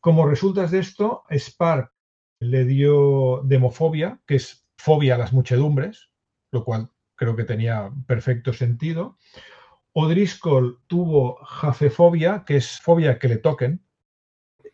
Como 0.00 0.26
resultas 0.26 0.70
de 0.70 0.80
esto, 0.80 1.24
Spark 1.30 1.90
le 2.38 2.64
dio 2.64 3.40
demofobia, 3.44 4.20
que 4.26 4.36
es 4.36 4.66
fobia 4.76 5.14
a 5.14 5.18
las 5.18 5.32
muchedumbres, 5.32 6.10
lo 6.50 6.62
cual 6.62 6.90
creo 7.14 7.36
que 7.36 7.44
tenía 7.44 7.90
perfecto 8.06 8.52
sentido. 8.52 9.16
O'Driscoll 9.94 10.80
tuvo 10.88 11.36
jafefobia, 11.44 12.44
que 12.44 12.56
es 12.56 12.80
fobia 12.80 13.18
que 13.18 13.28
le 13.28 13.38
toquen. 13.38 13.80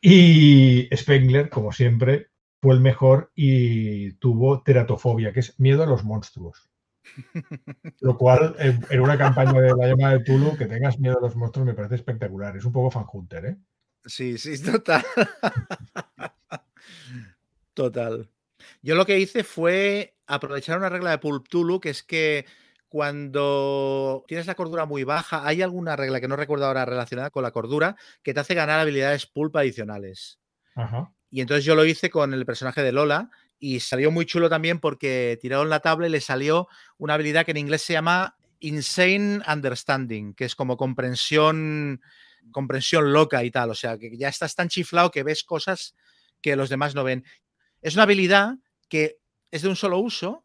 Y 0.00 0.88
Spengler, 0.96 1.48
como 1.48 1.70
siempre, 1.70 2.29
fue 2.60 2.74
el 2.74 2.80
mejor 2.80 3.32
y 3.34 4.12
tuvo 4.14 4.62
teratofobia, 4.62 5.32
que 5.32 5.40
es 5.40 5.58
miedo 5.58 5.82
a 5.82 5.86
los 5.86 6.04
monstruos. 6.04 6.70
Lo 8.00 8.16
cual, 8.16 8.54
en 8.58 9.00
una 9.00 9.16
campaña 9.16 9.60
de 9.60 9.74
la 9.74 9.88
llama 9.88 10.12
de 10.12 10.20
Tulu, 10.20 10.56
que 10.56 10.66
tengas 10.66 10.98
miedo 10.98 11.18
a 11.18 11.22
los 11.22 11.36
monstruos 11.36 11.66
me 11.66 11.74
parece 11.74 11.96
espectacular. 11.96 12.56
Es 12.56 12.64
un 12.64 12.72
poco 12.72 12.90
fan 12.90 13.06
hunter, 13.10 13.46
¿eh? 13.46 13.56
Sí, 14.04 14.38
sí, 14.38 14.62
total. 14.62 15.04
total. 17.74 18.30
Yo 18.82 18.94
lo 18.94 19.06
que 19.06 19.18
hice 19.18 19.44
fue 19.44 20.16
aprovechar 20.26 20.78
una 20.78 20.88
regla 20.88 21.10
de 21.10 21.18
Pulp 21.18 21.48
Tulu, 21.48 21.80
que 21.80 21.90
es 21.90 22.02
que 22.02 22.46
cuando 22.88 24.24
tienes 24.26 24.46
la 24.46 24.54
cordura 24.54 24.84
muy 24.84 25.04
baja, 25.04 25.46
hay 25.46 25.62
alguna 25.62 25.96
regla 25.96 26.20
que 26.20 26.28
no 26.28 26.36
recuerdo 26.36 26.66
ahora 26.66 26.84
relacionada 26.84 27.30
con 27.30 27.42
la 27.42 27.52
cordura 27.52 27.96
que 28.22 28.34
te 28.34 28.40
hace 28.40 28.54
ganar 28.54 28.80
habilidades 28.80 29.26
pulp 29.26 29.56
adicionales. 29.56 30.40
Y 31.30 31.40
entonces 31.40 31.64
yo 31.64 31.74
lo 31.74 31.84
hice 31.84 32.10
con 32.10 32.34
el 32.34 32.44
personaje 32.44 32.82
de 32.82 32.92
Lola 32.92 33.30
y 33.58 33.80
salió 33.80 34.10
muy 34.10 34.26
chulo 34.26 34.48
también 34.48 34.80
porque 34.80 35.38
tiraron 35.40 35.68
la 35.68 35.80
tabla 35.80 36.06
y 36.06 36.10
le 36.10 36.20
salió 36.20 36.68
una 36.98 37.14
habilidad 37.14 37.44
que 37.44 37.52
en 37.52 37.58
inglés 37.58 37.82
se 37.82 37.92
llama 37.92 38.36
Insane 38.58 39.40
Understanding, 39.46 40.34
que 40.34 40.44
es 40.44 40.54
como 40.54 40.76
comprensión, 40.76 42.00
comprensión 42.50 43.12
loca 43.12 43.44
y 43.44 43.50
tal. 43.50 43.70
O 43.70 43.74
sea, 43.74 43.98
que 43.98 44.16
ya 44.16 44.28
estás 44.28 44.54
tan 44.54 44.68
chiflado 44.68 45.10
que 45.10 45.22
ves 45.22 45.44
cosas 45.44 45.94
que 46.42 46.56
los 46.56 46.68
demás 46.68 46.94
no 46.94 47.04
ven. 47.04 47.24
Es 47.82 47.94
una 47.94 48.04
habilidad 48.04 48.56
que 48.88 49.18
es 49.50 49.62
de 49.62 49.68
un 49.68 49.76
solo 49.76 49.98
uso 49.98 50.44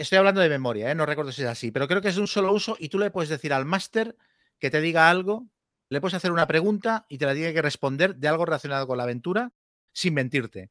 Estoy 0.00 0.16
hablando 0.16 0.40
de 0.40 0.48
memoria, 0.48 0.90
¿eh? 0.90 0.94
no 0.94 1.04
recuerdo 1.04 1.30
si 1.30 1.42
es 1.42 1.48
así, 1.48 1.70
pero 1.72 1.86
creo 1.86 2.00
que 2.00 2.08
es 2.08 2.14
de 2.14 2.22
un 2.22 2.26
solo 2.26 2.54
uso 2.54 2.74
y 2.78 2.88
tú 2.88 2.98
le 2.98 3.10
puedes 3.10 3.28
decir 3.28 3.52
al 3.52 3.66
máster 3.66 4.16
que 4.58 4.70
te 4.70 4.80
diga 4.80 5.10
algo, 5.10 5.46
le 5.90 6.00
puedes 6.00 6.14
hacer 6.14 6.32
una 6.32 6.46
pregunta 6.46 7.04
y 7.10 7.18
te 7.18 7.26
la 7.26 7.34
tiene 7.34 7.52
que 7.52 7.60
responder 7.60 8.16
de 8.16 8.26
algo 8.26 8.46
relacionado 8.46 8.86
con 8.86 8.96
la 8.96 9.02
aventura 9.02 9.52
sin 9.92 10.14
mentirte. 10.14 10.70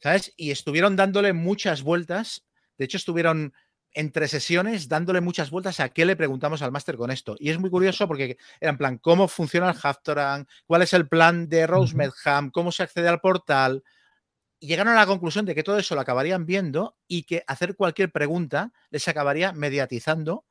¿Sabes? 0.00 0.32
Y 0.36 0.50
estuvieron 0.50 0.96
dándole 0.96 1.32
muchas 1.32 1.82
vueltas. 1.82 2.44
De 2.76 2.84
hecho, 2.84 2.96
estuvieron 2.96 3.52
entre 3.92 4.28
sesiones 4.28 4.88
dándole 4.88 5.20
muchas 5.20 5.50
vueltas 5.50 5.80
a 5.80 5.88
qué 5.88 6.04
le 6.04 6.14
preguntamos 6.14 6.62
al 6.62 6.70
máster 6.70 6.96
con 6.96 7.10
esto. 7.10 7.36
Y 7.38 7.50
es 7.50 7.58
muy 7.58 7.70
curioso 7.70 8.06
porque 8.06 8.36
era 8.60 8.70
en 8.70 8.78
plan, 8.78 8.98
¿cómo 8.98 9.26
funciona 9.26 9.70
el 9.70 9.78
Haftorang? 9.82 10.46
¿Cuál 10.66 10.82
es 10.82 10.92
el 10.92 11.08
plan 11.08 11.48
de 11.48 11.66
Rose 11.66 11.96
Medham? 11.96 12.50
¿Cómo 12.50 12.70
se 12.70 12.84
accede 12.84 13.08
al 13.08 13.20
portal? 13.20 13.82
y 14.60 14.66
llegaron 14.66 14.94
a 14.94 14.96
la 14.96 15.06
conclusión 15.06 15.44
de 15.44 15.54
que 15.54 15.62
todo 15.62 15.78
eso 15.78 15.94
lo 15.94 16.00
acabarían 16.00 16.46
viendo 16.46 16.96
y 17.06 17.22
que 17.24 17.44
hacer 17.46 17.76
cualquier 17.76 18.10
pregunta 18.10 18.72
les 18.90 19.06
acabaría 19.06 19.52
mediatizando, 19.52 20.44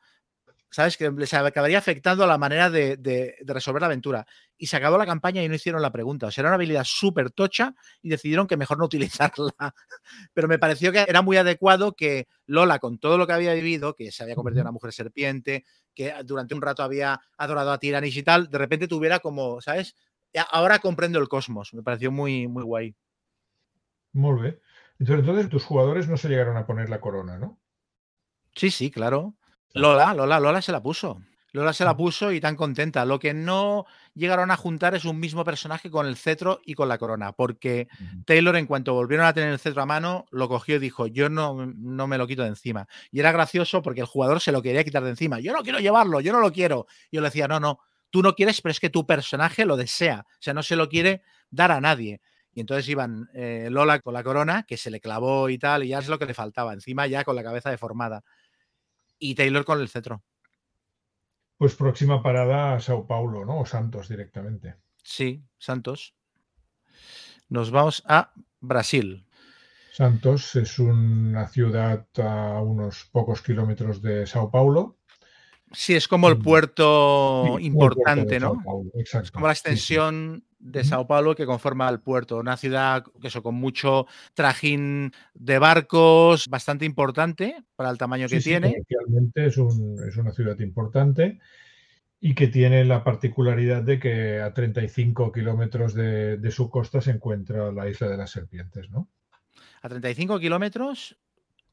¿sabes? 0.69 0.98
Que 0.98 1.10
les 1.11 1.34
acabaría 1.34 1.77
afectando 1.77 2.23
a 2.23 2.27
la 2.27 2.38
manera 2.38 2.69
de, 2.69 3.35
resolver 3.45 3.81
la 3.81 3.88
aventura. 3.88 4.26
Y 4.57 4.68
se 4.68 4.77
acabó 4.77 4.98
la 4.98 5.06
campaña 5.06 5.44
y 5.44 5.49
no 5.49 5.56
hicieron 5.56 5.81
la 5.81 5.91
pregunta. 5.91 6.27
O 6.27 6.31
sea, 6.31 6.41
era 6.41 6.49
una 6.49 6.56
habilidad 6.56 6.84
súper 6.84 7.31
tocha 7.31 7.73
y 8.02 8.10
decidieron 8.10 8.48
que 8.48 8.57
mejor 8.57 8.77
no 8.77 8.85
utilizarla. 8.85 9.73
Pero 10.34 10.48
me 10.48 10.60
pareció 10.60 10.91
que 10.91 11.06
era 11.07 11.22
muy 11.22 11.38
adecuado 11.38 11.94
que 11.94 12.27
Lola, 12.45 12.80
con 12.80 12.99
todo 12.99 13.18
lo 13.18 13.27
que 13.27 13.34
había 13.34 13.53
vivido, 13.53 13.95
que 13.95 14.11
se 14.11 14.23
había 14.23 14.35
convertido 14.35 14.61
en 14.61 14.68
una 14.68 14.72
mujer 14.72 14.94
serpiente, 14.94 15.65
que 15.94 16.14
durante 16.26 16.53
un 16.53 16.61
rato 16.61 16.84
había 16.84 17.19
adorado 17.38 17.72
a 17.72 17.80
Tiranis 17.80 18.15
y 18.15 18.23
tal, 18.23 18.49
de 18.49 18.57
repente 18.57 18.88
tuviera 18.88 19.19
como, 19.19 19.61
¿sabes? 19.61 19.95
Ahora 20.52 20.80
comprendo 20.80 21.19
el 21.19 21.27
cosmos. 21.27 21.73
Me 21.73 21.81
pareció 21.81 22.11
muy, 22.11 22.48
muy 22.48 22.64
guay. 22.64 22.95
Muy 24.14 24.41
bien. 24.41 24.60
Entonces, 24.99 25.49
tus 25.49 25.64
jugadores 25.64 26.07
no 26.07 26.18
se 26.18 26.27
llegaron 26.27 26.57
a 26.57 26.65
poner 26.65 26.89
la 26.89 26.99
corona, 26.99 27.38
¿no? 27.38 27.60
Sí, 28.56 28.72
sí, 28.72 28.89
claro. 28.89 29.36
Lola, 29.73 30.14
Lola, 30.14 30.39
Lola 30.39 30.61
se 30.61 30.72
la 30.72 30.81
puso. 30.81 31.22
Lola 31.53 31.73
se 31.73 31.85
la 31.85 31.95
puso 31.95 32.31
y 32.31 32.41
tan 32.41 32.56
contenta. 32.56 33.06
Lo 33.06 33.19
que 33.19 33.34
no 33.34 33.85
llegaron 34.14 34.52
a 34.52 34.57
juntar 34.57 34.95
es 34.95 35.06
un 35.06 35.19
mismo 35.19 35.44
personaje 35.44 35.89
con 35.89 36.06
el 36.06 36.18
cetro 36.18 36.60
y 36.65 36.73
con 36.73 36.89
la 36.89 36.98
corona, 36.98 37.31
porque 37.31 37.88
Taylor, 38.26 38.56
en 38.57 38.65
cuanto 38.68 38.94
volvieron 38.94 39.26
a 39.26 39.34
tener 39.34 39.49
el 39.52 39.60
cetro 39.60 39.81
a 39.81 39.85
mano, 39.85 40.26
lo 40.31 40.49
cogió 40.49 40.76
y 40.76 40.80
dijo: 40.80 41.07
Yo 41.07 41.30
no, 41.30 41.65
no 41.65 42.07
me 42.07 42.18
lo 42.18 42.27
quito 42.27 42.44
de 42.44 42.49
encima. 42.49 42.88
Y 43.11 43.19
era 43.22 43.31
gracioso 43.31 43.81
porque 43.81 44.02
el 44.02 44.07
jugador 44.07 44.41
se 44.41 44.52
lo 44.52 44.61
quería 44.61 44.84
quitar 44.84 45.03
de 45.03 45.11
encima. 45.11 45.39
Yo 45.39 45.53
no 45.53 45.64
quiero 45.64 45.80
llevarlo, 45.80 46.19
yo 46.22 46.34
no 46.34 46.39
lo 46.39 46.52
quiero. 46.52 46.85
Y 47.10 47.15
yo 47.18 47.22
le 47.22 47.27
decía: 47.30 47.48
No, 47.48 47.60
no, 47.60 47.80
tú 48.10 48.22
no 48.22 48.34
quieres, 48.35 48.61
pero 48.61 48.72
es 48.72 48.80
que 48.80 48.89
tu 48.89 49.06
personaje 49.07 49.65
lo 49.65 49.77
desea. 49.77 50.26
O 50.30 50.41
sea, 50.41 50.53
no 50.53 50.64
se 50.64 50.76
lo 50.76 50.89
quiere 50.89 51.22
dar 51.49 51.72
a 51.72 51.81
nadie. 51.81 52.22
Y 52.53 52.60
entonces 52.61 52.88
iban 52.89 53.30
eh, 53.34 53.68
Lola 53.72 53.99
con 53.99 54.14
la 54.14 54.23
corona, 54.23 54.64
que 54.64 54.77
se 54.77 54.89
le 54.91 54.99
clavó 54.99 55.48
y 55.49 55.60
tal, 55.60 55.84
y 55.84 55.89
ya 55.89 55.99
es 55.99 56.07
lo 56.07 56.18
que 56.19 56.26
le 56.26 56.34
faltaba, 56.34 56.73
encima 56.73 57.06
ya 57.06 57.23
con 57.23 57.35
la 57.35 57.44
cabeza 57.44 57.69
deformada. 57.69 58.23
Y 59.19 59.35
Taylor 59.35 59.65
con 59.65 59.81
el 59.81 59.89
cetro. 59.89 60.23
Pues 61.57 61.76
próxima 61.76 62.22
parada 62.22 62.76
a 62.76 62.80
Sao 62.80 63.07
Paulo, 63.07 63.45
¿no? 63.45 63.61
O 63.61 63.65
Santos 63.65 64.07
directamente. 64.10 64.76
Sí, 65.03 65.44
Santos. 65.57 66.14
Nos 67.49 67.72
vamos 67.72 68.03
a 68.06 68.34
Brasil. 68.60 69.26
Santos 69.91 70.56
es 70.56 70.77
una 70.77 71.48
ciudad 71.48 72.06
a 72.18 72.61
unos 72.61 73.06
pocos 73.11 73.41
kilómetros 73.41 74.02
de 74.02 74.27
Sao 74.27 74.52
Paulo. 74.52 74.96
Sí, 75.72 75.95
es 75.95 76.07
como 76.07 76.30
el 76.30 76.38
puerto 76.38 77.57
importante, 77.60 78.39
¿no? 78.39 78.61
Es 78.94 79.31
como 79.31 79.48
la 79.48 79.53
extensión 79.53 80.44
de 80.60 80.84
Sao 80.84 81.07
Paulo 81.07 81.35
que 81.35 81.45
conforma 81.45 81.89
el 81.89 81.99
puerto, 81.99 82.38
una 82.38 82.57
ciudad 82.57 83.03
que 83.22 83.27
eso, 83.27 83.44
con 83.44 83.56
mucho 83.56 84.07
trajín 84.34 85.11
de 85.34 85.60
barcos, 85.60 86.48
bastante 86.48 86.85
importante 86.85 87.64
para 87.76 87.89
el 87.89 87.98
tamaño 87.98 88.27
que 88.27 88.39
tiene. 88.39 88.81
Realmente 88.89 89.45
es, 89.45 89.57
es 89.57 90.18
una 90.18 90.31
ciudad 90.31 90.57
importante 90.60 91.39
y 92.19 92.34
que 92.34 92.48
tiene 92.48 92.84
la 92.85 93.03
particularidad 93.03 93.84
de 93.84 93.99
que 93.99 94.41
a 94.41 94.53
35 94.53 95.31
kilómetros 95.31 95.94
de, 95.94 96.52
su 96.52 96.69
costa 96.69 97.02
se 97.02 97.11
encuentra 97.11 97.72
la 97.72 97.88
isla 97.89 98.07
de 98.07 98.18
las 98.18 98.31
serpientes, 98.31 98.89
¿no? 98.89 99.07
A 99.81 99.89
35 99.89 100.39
kilómetros. 100.39 101.18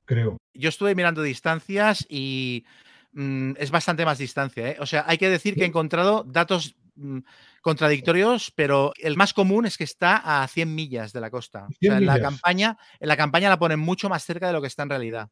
Creo. 0.04 0.36
Yo 0.52 0.68
estuve 0.68 0.94
mirando 0.94 1.22
distancias 1.22 2.06
y 2.10 2.66
mm, 3.14 3.52
es 3.58 3.70
bastante 3.70 4.04
más 4.04 4.18
distancia. 4.18 4.70
¿eh? 4.70 4.76
O 4.80 4.86
sea, 4.86 5.04
hay 5.06 5.18
que 5.18 5.28
decir 5.28 5.54
que 5.54 5.62
he 5.62 5.66
encontrado 5.66 6.24
datos 6.24 6.76
mm, 6.96 7.20
contradictorios, 7.60 8.52
pero 8.54 8.92
el 8.98 9.16
más 9.16 9.32
común 9.32 9.66
es 9.66 9.78
que 9.78 9.84
está 9.84 10.42
a 10.42 10.46
100 10.46 10.74
millas 10.74 11.12
de 11.12 11.20
la 11.20 11.30
costa. 11.30 11.66
en, 11.80 12.04
la 12.04 12.20
campaña, 12.20 12.76
en 13.00 13.08
la 13.08 13.16
campaña 13.16 13.48
la 13.48 13.58
ponen 13.58 13.80
mucho 13.80 14.08
más 14.08 14.24
cerca 14.24 14.48
de 14.48 14.52
lo 14.52 14.60
que 14.60 14.66
está 14.66 14.82
en 14.82 14.90
realidad. 14.90 15.28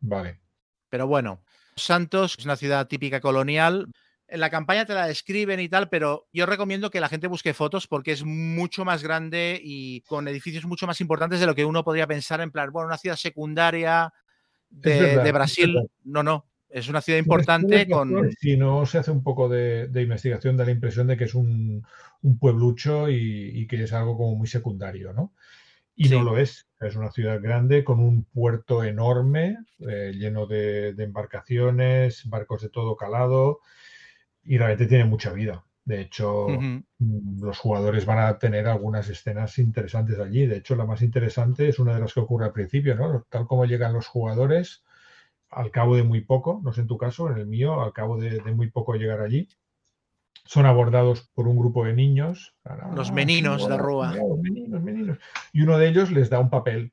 Vale. 0.00 0.40
Pero 0.88 1.06
bueno, 1.06 1.42
Santos 1.76 2.36
es 2.38 2.44
una 2.44 2.56
ciudad 2.56 2.86
típica 2.88 3.20
colonial. 3.20 3.86
En 4.26 4.40
la 4.40 4.50
campaña 4.50 4.84
te 4.84 4.94
la 4.94 5.06
describen 5.06 5.60
y 5.60 5.68
tal, 5.68 5.88
pero 5.88 6.28
yo 6.32 6.46
recomiendo 6.46 6.90
que 6.90 7.00
la 7.00 7.08
gente 7.08 7.26
busque 7.26 7.54
fotos 7.54 7.86
porque 7.86 8.12
es 8.12 8.24
mucho 8.24 8.84
más 8.84 9.02
grande 9.02 9.60
y 9.62 10.02
con 10.02 10.28
edificios 10.28 10.64
mucho 10.64 10.86
más 10.86 11.00
importantes 11.00 11.40
de 11.40 11.46
lo 11.46 11.54
que 11.54 11.64
uno 11.64 11.84
podría 11.84 12.06
pensar 12.06 12.40
en 12.40 12.50
plan, 12.50 12.70
bueno, 12.70 12.88
una 12.88 12.98
ciudad 12.98 13.16
secundaria 13.16 14.12
de 14.70 15.32
Brasil. 15.32 15.76
No, 16.04 16.22
no, 16.22 16.47
es 16.70 16.88
una 16.88 17.00
ciudad 17.00 17.18
importante 17.18 17.88
con... 17.88 18.30
Si 18.32 18.56
no 18.56 18.84
se 18.86 18.98
hace 18.98 19.10
un 19.10 19.22
poco 19.22 19.48
de, 19.48 19.90
investigación, 19.94 20.56
da 20.56 20.64
la 20.64 20.70
impresión 20.70 21.06
de 21.06 21.16
que 21.16 21.24
es 21.24 21.34
un, 21.34 21.84
pueblucho 22.38 23.08
y, 23.08 23.66
que 23.66 23.82
es 23.82 23.92
algo 23.92 24.16
como 24.16 24.36
muy 24.36 24.48
secundario, 24.48 25.12
¿no? 25.12 25.32
Y 25.94 26.08
no 26.08 26.22
lo 26.22 26.38
es. 26.38 26.68
Es 26.80 26.94
una 26.94 27.10
ciudad 27.10 27.40
grande 27.42 27.82
con 27.82 27.98
un 27.98 28.24
puerto 28.24 28.84
enorme, 28.84 29.56
eh, 29.80 30.12
lleno 30.14 30.46
de, 30.46 30.90
embarcaciones, 30.90 32.28
barcos 32.28 32.62
de 32.62 32.68
todo 32.68 32.96
calado, 32.96 33.60
y 34.44 34.58
realmente 34.58 34.86
tiene 34.86 35.04
mucha 35.04 35.32
vida. 35.32 35.64
De 35.84 36.02
hecho, 36.02 36.48
mm, 36.48 37.42
los 37.42 37.58
jugadores 37.58 38.04
van 38.04 38.18
a 38.18 38.38
tener 38.38 38.68
algunas 38.68 39.08
escenas 39.08 39.58
interesantes 39.58 40.18
allí. 40.20 40.46
De 40.46 40.58
hecho, 40.58 40.76
la 40.76 40.84
más 40.84 41.02
interesante 41.02 41.68
es 41.68 41.78
una 41.78 41.94
de 41.94 42.00
las 42.00 42.12
que 42.12 42.20
ocurre 42.20 42.44
al 42.44 42.52
principio, 42.52 42.94
¿no? 42.94 43.26
Tal 43.30 43.46
como 43.46 43.64
llegan 43.64 43.94
los 43.94 44.06
jugadores, 44.06 44.84
al 45.50 45.70
cabo 45.70 45.96
de 45.96 46.02
muy 46.02 46.20
poco, 46.20 46.60
no 46.62 46.72
sé 46.72 46.82
en 46.82 46.86
tu 46.86 46.98
caso, 46.98 47.30
en 47.30 47.38
el 47.38 47.46
mío, 47.46 47.80
al 47.82 47.92
cabo 47.92 48.18
de, 48.18 48.40
muy 48.52 48.70
poco 48.70 48.94
llegar 48.94 49.20
allí, 49.20 49.48
son 50.44 50.66
abordados 50.66 51.30
por 51.34 51.48
un 51.48 51.58
grupo 51.58 51.84
de 51.84 51.94
niños. 51.94 52.54
Los 52.94 53.12
meninos 53.12 53.68
de 53.68 53.76
Rúa. 53.76 54.14
Los 54.14 54.38
meninos, 54.38 54.82
meninos. 54.82 55.18
Y 55.52 55.62
uno 55.62 55.78
de 55.78 55.88
ellos 55.88 56.10
les 56.10 56.30
da 56.30 56.38
un 56.38 56.50
papel. 56.50 56.92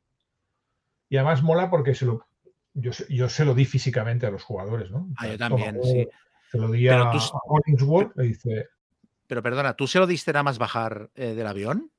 Y 1.09 1.17
además 1.17 1.43
mola 1.43 1.69
porque 1.69 1.95
se 1.95 2.05
lo, 2.05 2.25
yo, 2.73 2.91
yo 3.09 3.29
se 3.29 3.45
lo 3.45 3.53
di 3.53 3.65
físicamente 3.65 4.25
a 4.25 4.31
los 4.31 4.43
jugadores, 4.43 4.91
¿no? 4.91 5.07
Ah, 5.17 5.27
yo 5.27 5.37
también, 5.37 5.79
sí. 5.83 6.07
Se 6.51 6.57
lo 6.57 6.69
di 6.69 6.87
a, 6.89 7.11
tú, 7.11 8.11
le 8.15 8.23
dice... 8.23 8.69
Pero 9.27 9.41
perdona, 9.41 9.75
¿tú 9.75 9.87
se 9.87 9.99
lo 9.99 10.07
diste 10.07 10.31
nada 10.33 10.43
más 10.43 10.57
bajar 10.57 11.09
eh, 11.15 11.33
del 11.33 11.47
avión? 11.47 11.91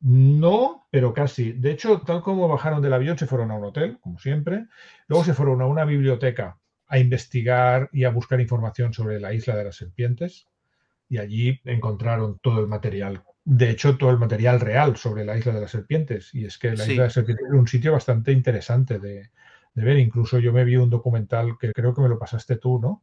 No, 0.00 0.86
pero 0.90 1.12
casi. 1.12 1.52
De 1.52 1.70
hecho, 1.70 2.00
tal 2.00 2.22
como 2.22 2.48
bajaron 2.48 2.80
del 2.80 2.94
avión, 2.94 3.18
se 3.18 3.26
fueron 3.26 3.50
a 3.50 3.54
un 3.54 3.64
hotel, 3.64 3.98
como 4.00 4.18
siempre. 4.18 4.66
Luego 5.08 5.24
se 5.24 5.34
fueron 5.34 5.60
a 5.60 5.66
una 5.66 5.84
biblioteca 5.84 6.58
a 6.86 6.98
investigar 6.98 7.88
y 7.92 8.04
a 8.04 8.10
buscar 8.10 8.40
información 8.40 8.92
sobre 8.92 9.20
la 9.20 9.32
isla 9.32 9.56
de 9.56 9.64
las 9.64 9.76
serpientes. 9.76 10.48
Y 11.08 11.18
allí 11.18 11.60
encontraron 11.64 12.38
todo 12.40 12.60
el 12.60 12.66
material 12.66 13.22
de 13.44 13.70
hecho, 13.70 13.96
todo 13.96 14.10
el 14.10 14.18
material 14.18 14.60
real 14.60 14.96
sobre 14.96 15.24
la 15.24 15.36
isla 15.36 15.52
de 15.52 15.62
las 15.62 15.70
serpientes. 15.70 16.32
Y 16.34 16.44
es 16.44 16.58
que 16.58 16.68
la 16.68 16.84
isla 16.84 16.94
de 16.94 17.06
las 17.08 17.12
serpientes 17.12 17.46
es 17.46 17.52
un 17.52 17.66
sitio 17.66 17.92
bastante 17.92 18.32
interesante 18.32 18.98
de, 18.98 19.30
ver. 19.74 19.98
Incluso 19.98 20.38
yo 20.38 20.52
me 20.52 20.64
vi 20.64 20.76
un 20.76 20.90
documental 20.90 21.56
que 21.58 21.72
creo 21.72 21.94
que 21.94 22.02
me 22.02 22.08
lo 22.08 22.18
pasaste 22.18 22.56
tú, 22.56 22.78
¿no? 22.78 23.02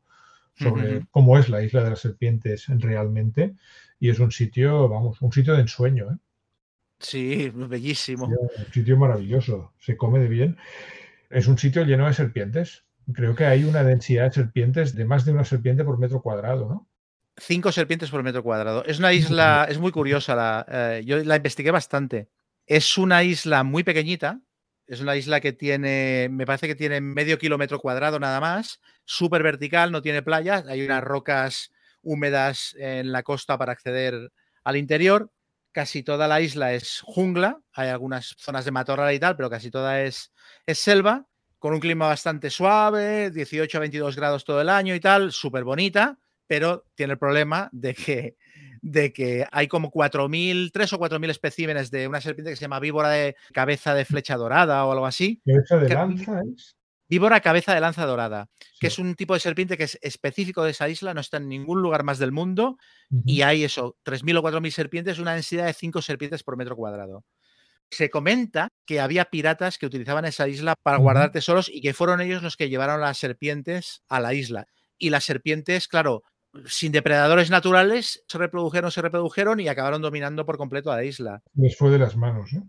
Sobre 0.56 1.06
cómo 1.12 1.38
es 1.38 1.50
la 1.50 1.62
isla 1.62 1.84
de 1.84 1.92
las 1.92 2.00
serpientes 2.00 2.66
realmente. 2.68 3.56
Y 4.00 4.10
es 4.10 4.20
un 4.20 4.32
sitio, 4.32 4.88
vamos, 4.88 5.22
un 5.22 5.32
sitio 5.32 5.54
de 5.54 5.62
ensueño. 5.62 6.12
¿eh? 6.12 6.18
Sí, 7.00 7.52
bellísimo. 7.54 8.26
Un 8.26 8.74
sitio 8.74 8.98
maravilloso. 8.98 9.74
Se 9.80 9.98
come 9.98 10.20
de 10.20 10.28
bien. 10.28 10.58
Es 11.30 11.48
un 11.48 11.58
sitio 11.58 11.84
lleno 11.84 12.08
de 12.08 12.14
serpientes. 12.14 12.86
Creo 13.14 13.36
que 13.36 13.46
hay 13.46 13.64
una 13.64 13.84
densidad 13.84 14.26
de 14.26 14.32
serpientes 14.32 14.96
de 14.96 15.06
más 15.06 15.26
de 15.26 15.32
una 15.32 15.46
serpiente 15.46 15.84
por 15.84 16.00
metro 16.00 16.22
cuadrado, 16.22 16.68
¿no? 16.68 16.90
Cinco 17.38 17.72
serpientes 17.72 18.10
por 18.10 18.24
metro 18.24 18.44
cuadrado. 18.44 18.84
Es 18.86 19.00
una 19.00 19.14
isla, 19.14 19.68
es 19.70 19.78
muy 19.78 19.92
curiosa, 19.92 20.36
la, 20.36 20.66
eh, 20.68 21.04
yo 21.06 21.24
la 21.24 21.36
investigué 21.36 21.70
bastante. 21.70 22.30
Es 22.66 22.98
una 22.98 23.24
isla 23.24 23.64
muy 23.64 23.84
pequeñita, 23.84 24.42
es 24.88 25.02
una 25.02 25.16
isla 25.16 25.40
que 25.40 25.54
tiene, 25.54 26.30
me 26.32 26.46
parece 26.46 26.68
que 26.68 26.76
tiene 26.76 27.00
medio 27.00 27.38
kilómetro 27.38 27.80
cuadrado 27.80 28.20
nada 28.20 28.42
más, 28.42 28.82
súper 29.06 29.44
vertical, 29.44 29.92
no 29.92 30.02
tiene 30.02 30.24
playas, 30.24 30.66
hay 30.68 30.84
unas 30.84 31.04
rocas 31.04 31.72
húmedas 32.02 32.76
en 32.80 33.12
la 33.12 33.22
costa 33.22 33.58
para 33.58 33.74
acceder 33.74 34.32
al 34.64 34.78
interior. 34.78 35.32
Casi 35.78 36.02
toda 36.02 36.28
la 36.28 36.42
isla 36.42 36.74
es 36.74 37.02
jungla, 37.04 37.62
hay 37.72 37.90
algunas 37.90 38.34
zonas 38.40 38.66
de 38.66 38.72
matorral 38.72 39.14
y 39.14 39.20
tal, 39.20 39.36
pero 39.36 39.48
casi 39.48 39.70
toda 39.70 40.02
es, 40.02 40.32
es 40.66 40.80
selva, 40.80 41.28
con 41.60 41.72
un 41.72 41.80
clima 41.80 42.08
bastante 42.08 42.50
suave, 42.50 43.30
18 43.30 43.78
a 43.78 43.82
22 43.82 44.16
grados 44.16 44.44
todo 44.44 44.60
el 44.60 44.70
año 44.70 44.96
y 44.96 45.00
tal, 45.00 45.32
súper 45.32 45.64
bonita 45.64 46.18
pero 46.48 46.86
tiene 46.96 47.14
el 47.14 47.20
problema 47.20 47.70
de 47.72 47.94
que, 47.94 48.38
de 48.82 49.14
que 49.14 49.46
hay 49.52 49.68
como 49.68 49.92
4.000, 49.92 50.72
3 50.72 50.94
o 50.94 51.00
4.000 51.00 51.30
especímenes 51.30 51.92
de 51.92 52.08
una 52.08 52.22
serpiente 52.22 52.52
que 52.52 52.56
se 52.56 52.62
llama 52.62 52.80
víbora 52.80 53.10
de 53.10 53.36
cabeza 53.54 53.94
de 53.94 54.06
flecha 54.06 54.38
dorada 54.38 54.86
o 54.86 54.92
algo 54.92 55.06
así. 55.06 55.42
¿Cabeza 55.46 55.78
de 55.78 55.90
lanza 55.94 56.42
Víbora 57.10 57.40
cabeza 57.40 57.74
de 57.74 57.80
lanza 57.80 58.06
dorada, 58.06 58.50
que 58.80 58.88
es 58.88 59.00
un 59.00 59.16
tipo 59.16 59.34
de 59.34 59.40
serpiente 59.40 59.78
que 59.78 59.86
es 59.86 59.98
específico 60.02 60.64
de 60.64 60.72
esa 60.72 60.90
isla, 60.90 61.14
no 61.14 61.22
está 61.22 61.38
en 61.38 61.48
ningún 61.48 61.82
lugar 61.82 62.04
más 62.04 62.20
del 62.20 62.32
mundo 62.32 62.78
y 63.26 63.42
hay 63.44 63.64
eso, 63.64 63.98
3.000 64.04 64.38
o 64.38 64.44
4.000 64.44 64.72
serpientes, 64.72 65.20
una 65.20 65.34
densidad 65.34 65.66
de 65.66 65.74
5 65.74 66.02
serpientes 66.02 66.44
por 66.44 66.58
metro 66.58 66.76
cuadrado. 66.76 67.24
Se 67.90 68.10
comenta 68.10 68.68
que 68.86 69.00
había 69.00 69.26
piratas 69.26 69.78
que 69.78 69.86
utilizaban 69.86 70.26
esa 70.26 70.50
isla 70.50 70.76
para 70.84 70.98
guardar 70.98 71.32
tesoros 71.32 71.70
y 71.70 71.80
que 71.80 71.94
fueron 71.94 72.20
ellos 72.20 72.44
los 72.44 72.58
que 72.58 72.68
llevaron 72.68 73.00
las 73.00 73.18
serpientes 73.18 74.04
a 74.10 74.20
la 74.20 74.34
isla. 74.34 74.68
Y 74.98 75.10
las 75.10 75.24
serpientes, 75.24 75.88
claro, 75.88 76.24
sin 76.66 76.92
depredadores 76.92 77.50
naturales, 77.50 78.26
se 78.28 78.38
reprodujeron, 78.38 78.92
se 78.92 79.02
reprodujeron 79.02 79.60
y 79.60 79.70
acabaron 79.70 80.02
dominando 80.02 80.46
por 80.46 80.58
completo 80.58 80.92
a 80.92 80.98
la 80.98 81.06
isla. 81.06 81.44
Les 81.54 81.78
fue 81.78 81.90
de 81.90 82.00
las 82.00 82.18
manos. 82.18 82.52
¿eh? 82.54 82.62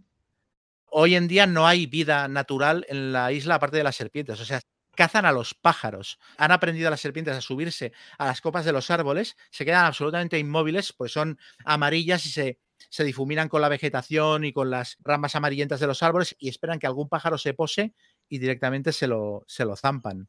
Hoy 0.90 1.14
en 1.14 1.28
día 1.28 1.46
no 1.46 1.66
hay 1.66 1.86
vida 1.86 2.28
natural 2.28 2.86
en 2.88 3.12
la 3.12 3.32
isla 3.32 3.56
aparte 3.56 3.76
de 3.76 3.84
las 3.84 3.96
serpientes. 3.96 4.40
O 4.40 4.44
sea, 4.44 4.60
cazan 4.98 5.26
a 5.26 5.32
los 5.32 5.54
pájaros. 5.54 6.18
Han 6.38 6.50
aprendido 6.50 6.88
a 6.88 6.90
las 6.90 7.00
serpientes 7.00 7.36
a 7.36 7.40
subirse 7.40 7.92
a 8.18 8.26
las 8.26 8.40
copas 8.40 8.64
de 8.64 8.72
los 8.72 8.90
árboles, 8.90 9.36
se 9.50 9.64
quedan 9.64 9.86
absolutamente 9.86 10.40
inmóviles, 10.40 10.92
pues 10.92 11.12
son 11.12 11.38
amarillas 11.64 12.26
y 12.26 12.30
se, 12.30 12.58
se 12.90 13.04
difuminan 13.04 13.48
con 13.48 13.60
la 13.60 13.68
vegetación 13.68 14.44
y 14.44 14.52
con 14.52 14.70
las 14.70 14.96
ramas 15.00 15.36
amarillentas 15.36 15.78
de 15.78 15.86
los 15.86 16.02
árboles 16.02 16.34
y 16.40 16.48
esperan 16.48 16.80
que 16.80 16.88
algún 16.88 17.08
pájaro 17.08 17.38
se 17.38 17.54
pose 17.54 17.94
y 18.28 18.38
directamente 18.38 18.92
se 18.92 19.06
lo, 19.06 19.44
se 19.46 19.64
lo 19.64 19.76
zampan. 19.76 20.28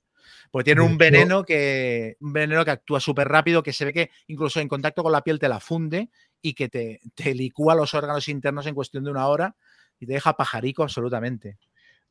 Porque 0.52 0.66
tiene 0.66 0.82
un 0.82 1.00
veneno 1.00 1.44
que, 1.44 2.18
un 2.20 2.34
veneno 2.34 2.64
que 2.64 2.72
actúa 2.72 3.00
súper 3.00 3.28
rápido, 3.28 3.64
que 3.64 3.74
se 3.74 3.86
ve 3.86 3.94
que 3.94 4.12
incluso 4.28 4.60
en 4.60 4.68
contacto 4.68 5.02
con 5.02 5.12
la 5.12 5.24
piel 5.24 5.40
te 5.40 5.50
la 5.50 5.60
funde 5.60 6.12
y 6.44 6.54
que 6.54 6.70
te, 6.70 7.00
te 7.16 7.34
licúa 7.34 7.74
los 7.74 7.96
órganos 7.96 8.28
internos 8.30 8.68
en 8.68 8.76
cuestión 8.76 9.04
de 9.04 9.10
una 9.10 9.28
hora 9.28 9.56
y 10.00 10.06
te 10.06 10.14
deja 10.14 10.38
pajarico 10.38 10.84
absolutamente. 10.84 11.58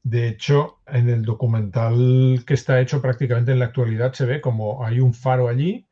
De 0.03 0.29
hecho, 0.29 0.79
en 0.87 1.09
el 1.09 1.23
documental 1.23 2.45
que 2.47 2.55
está 2.55 2.81
hecho 2.81 3.03
prácticamente 3.03 3.53
en 3.53 3.59
la 3.59 3.67
actualidad 3.67 4.13
se 4.13 4.27
ve 4.27 4.41
como 4.41 4.85
hay 4.85 5.01
un 5.01 5.13
faro 5.13 5.49
allí 5.49 5.87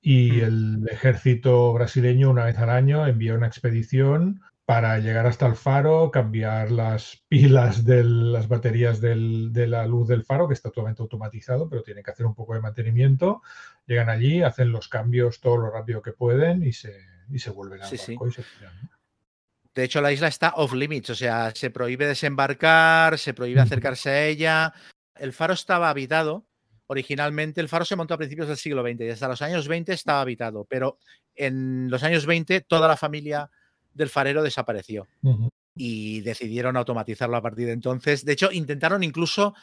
y 0.00 0.32
mm. 0.32 0.44
el 0.44 0.88
ejército 0.90 1.72
brasileño 1.72 2.30
una 2.30 2.44
vez 2.44 2.58
al 2.58 2.70
año 2.70 3.06
envía 3.06 3.34
una 3.34 3.46
expedición 3.46 4.40
para 4.66 4.98
llegar 4.98 5.26
hasta 5.26 5.46
el 5.46 5.54
faro, 5.54 6.10
cambiar 6.10 6.72
las 6.72 7.22
pilas 7.28 7.84
de 7.84 8.02
las 8.02 8.48
baterías 8.48 9.00
de 9.00 9.66
la 9.68 9.86
luz 9.86 10.08
del 10.08 10.24
faro, 10.24 10.48
que 10.48 10.54
está 10.54 10.70
totalmente 10.70 11.02
automatizado, 11.02 11.68
pero 11.68 11.82
tiene 11.82 12.02
que 12.02 12.10
hacer 12.10 12.26
un 12.26 12.34
poco 12.34 12.54
de 12.54 12.60
mantenimiento. 12.60 13.42
Llegan 13.86 14.08
allí, 14.08 14.42
hacen 14.42 14.72
los 14.72 14.88
cambios 14.88 15.40
todo 15.40 15.56
lo 15.56 15.70
rápido 15.70 16.02
que 16.02 16.12
pueden 16.12 16.64
y 16.64 16.72
se, 16.72 16.98
y 17.30 17.38
se 17.38 17.50
vuelven 17.50 17.80
al 17.82 17.90
barco 17.90 18.26
y 18.26 18.32
se 18.32 18.44
De 19.76 19.84
hecho, 19.84 20.00
la 20.00 20.10
isla 20.10 20.28
está 20.28 20.54
off 20.56 20.72
limits, 20.72 21.10
o 21.10 21.14
sea, 21.14 21.52
se 21.54 21.68
prohíbe 21.68 22.06
desembarcar, 22.06 23.18
se 23.18 23.34
prohíbe 23.34 23.60
acercarse 23.60 24.08
a 24.08 24.26
ella. 24.26 24.72
El 25.14 25.34
faro 25.34 25.52
estaba 25.52 25.90
habitado. 25.90 26.46
Originalmente, 26.86 27.60
el 27.60 27.68
faro 27.68 27.84
se 27.84 27.94
montó 27.94 28.14
a 28.14 28.16
principios 28.16 28.48
del 28.48 28.56
siglo 28.56 28.82
XX 28.82 29.02
y 29.02 29.10
hasta 29.10 29.28
los 29.28 29.42
años 29.42 29.68
20 29.68 29.92
estaba 29.92 30.22
habitado, 30.22 30.64
pero 30.64 30.96
en 31.34 31.90
los 31.90 32.02
años 32.04 32.24
20 32.24 32.62
toda 32.62 32.88
la 32.88 32.96
familia 32.96 33.50
del 33.92 34.08
farero 34.08 34.42
desapareció. 34.42 35.06
Y 35.74 36.22
decidieron 36.22 36.78
automatizarlo 36.78 37.36
a 37.36 37.42
partir 37.42 37.66
de 37.66 37.72
entonces. 37.72 38.24
De 38.24 38.32
hecho, 38.32 38.50
intentaron 38.50 39.04
incluso, 39.04 39.54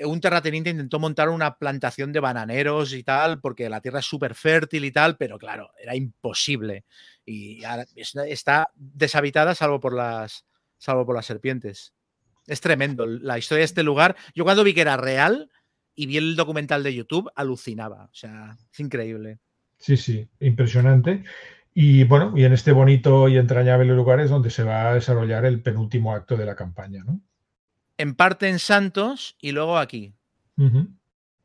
un 0.00 0.20
terrateniente 0.20 0.70
intentó 0.70 0.98
montar 0.98 1.28
una 1.28 1.56
plantación 1.56 2.12
de 2.12 2.20
bananeros 2.20 2.92
y 2.92 3.02
tal, 3.02 3.40
porque 3.40 3.68
la 3.68 3.80
tierra 3.80 4.00
es 4.00 4.06
súper 4.06 4.34
fértil 4.34 4.84
y 4.84 4.92
tal, 4.92 5.16
pero 5.16 5.38
claro, 5.38 5.70
era 5.80 5.94
imposible. 5.94 6.84
Y 7.24 7.60
está 8.26 8.70
deshabitada 8.74 9.54
salvo 9.54 9.80
por 9.80 9.94
las, 9.94 10.44
salvo 10.78 11.04
por 11.04 11.16
las 11.16 11.26
serpientes. 11.26 11.92
Es 12.46 12.60
tremendo. 12.60 13.06
La 13.06 13.38
historia 13.38 13.60
de 13.60 13.66
este 13.66 13.82
lugar, 13.82 14.16
yo 14.34 14.44
cuando 14.44 14.64
vi 14.64 14.72
que 14.72 14.80
era 14.80 14.96
real 14.96 15.50
y 15.94 16.06
vi 16.06 16.16
el 16.16 16.36
documental 16.36 16.82
de 16.82 16.94
YouTube, 16.94 17.30
alucinaba. 17.34 18.04
O 18.04 18.14
sea, 18.14 18.56
es 18.72 18.80
increíble. 18.80 19.38
Sí, 19.78 19.96
sí, 19.96 20.28
impresionante. 20.40 21.24
Y 21.74 22.04
bueno, 22.04 22.32
y 22.36 22.44
en 22.44 22.52
este 22.52 22.72
bonito 22.72 23.28
y 23.28 23.36
entrañable 23.36 23.94
lugar 23.94 24.20
es 24.20 24.30
donde 24.30 24.50
se 24.50 24.64
va 24.64 24.90
a 24.90 24.94
desarrollar 24.94 25.44
el 25.44 25.60
penúltimo 25.60 26.12
acto 26.12 26.36
de 26.36 26.46
la 26.46 26.56
campaña, 26.56 27.04
¿no? 27.04 27.20
En 27.98 28.14
parte 28.14 28.48
en 28.48 28.58
Santos 28.58 29.36
y 29.40 29.52
luego 29.52 29.78
aquí. 29.78 30.14
O 30.56 30.86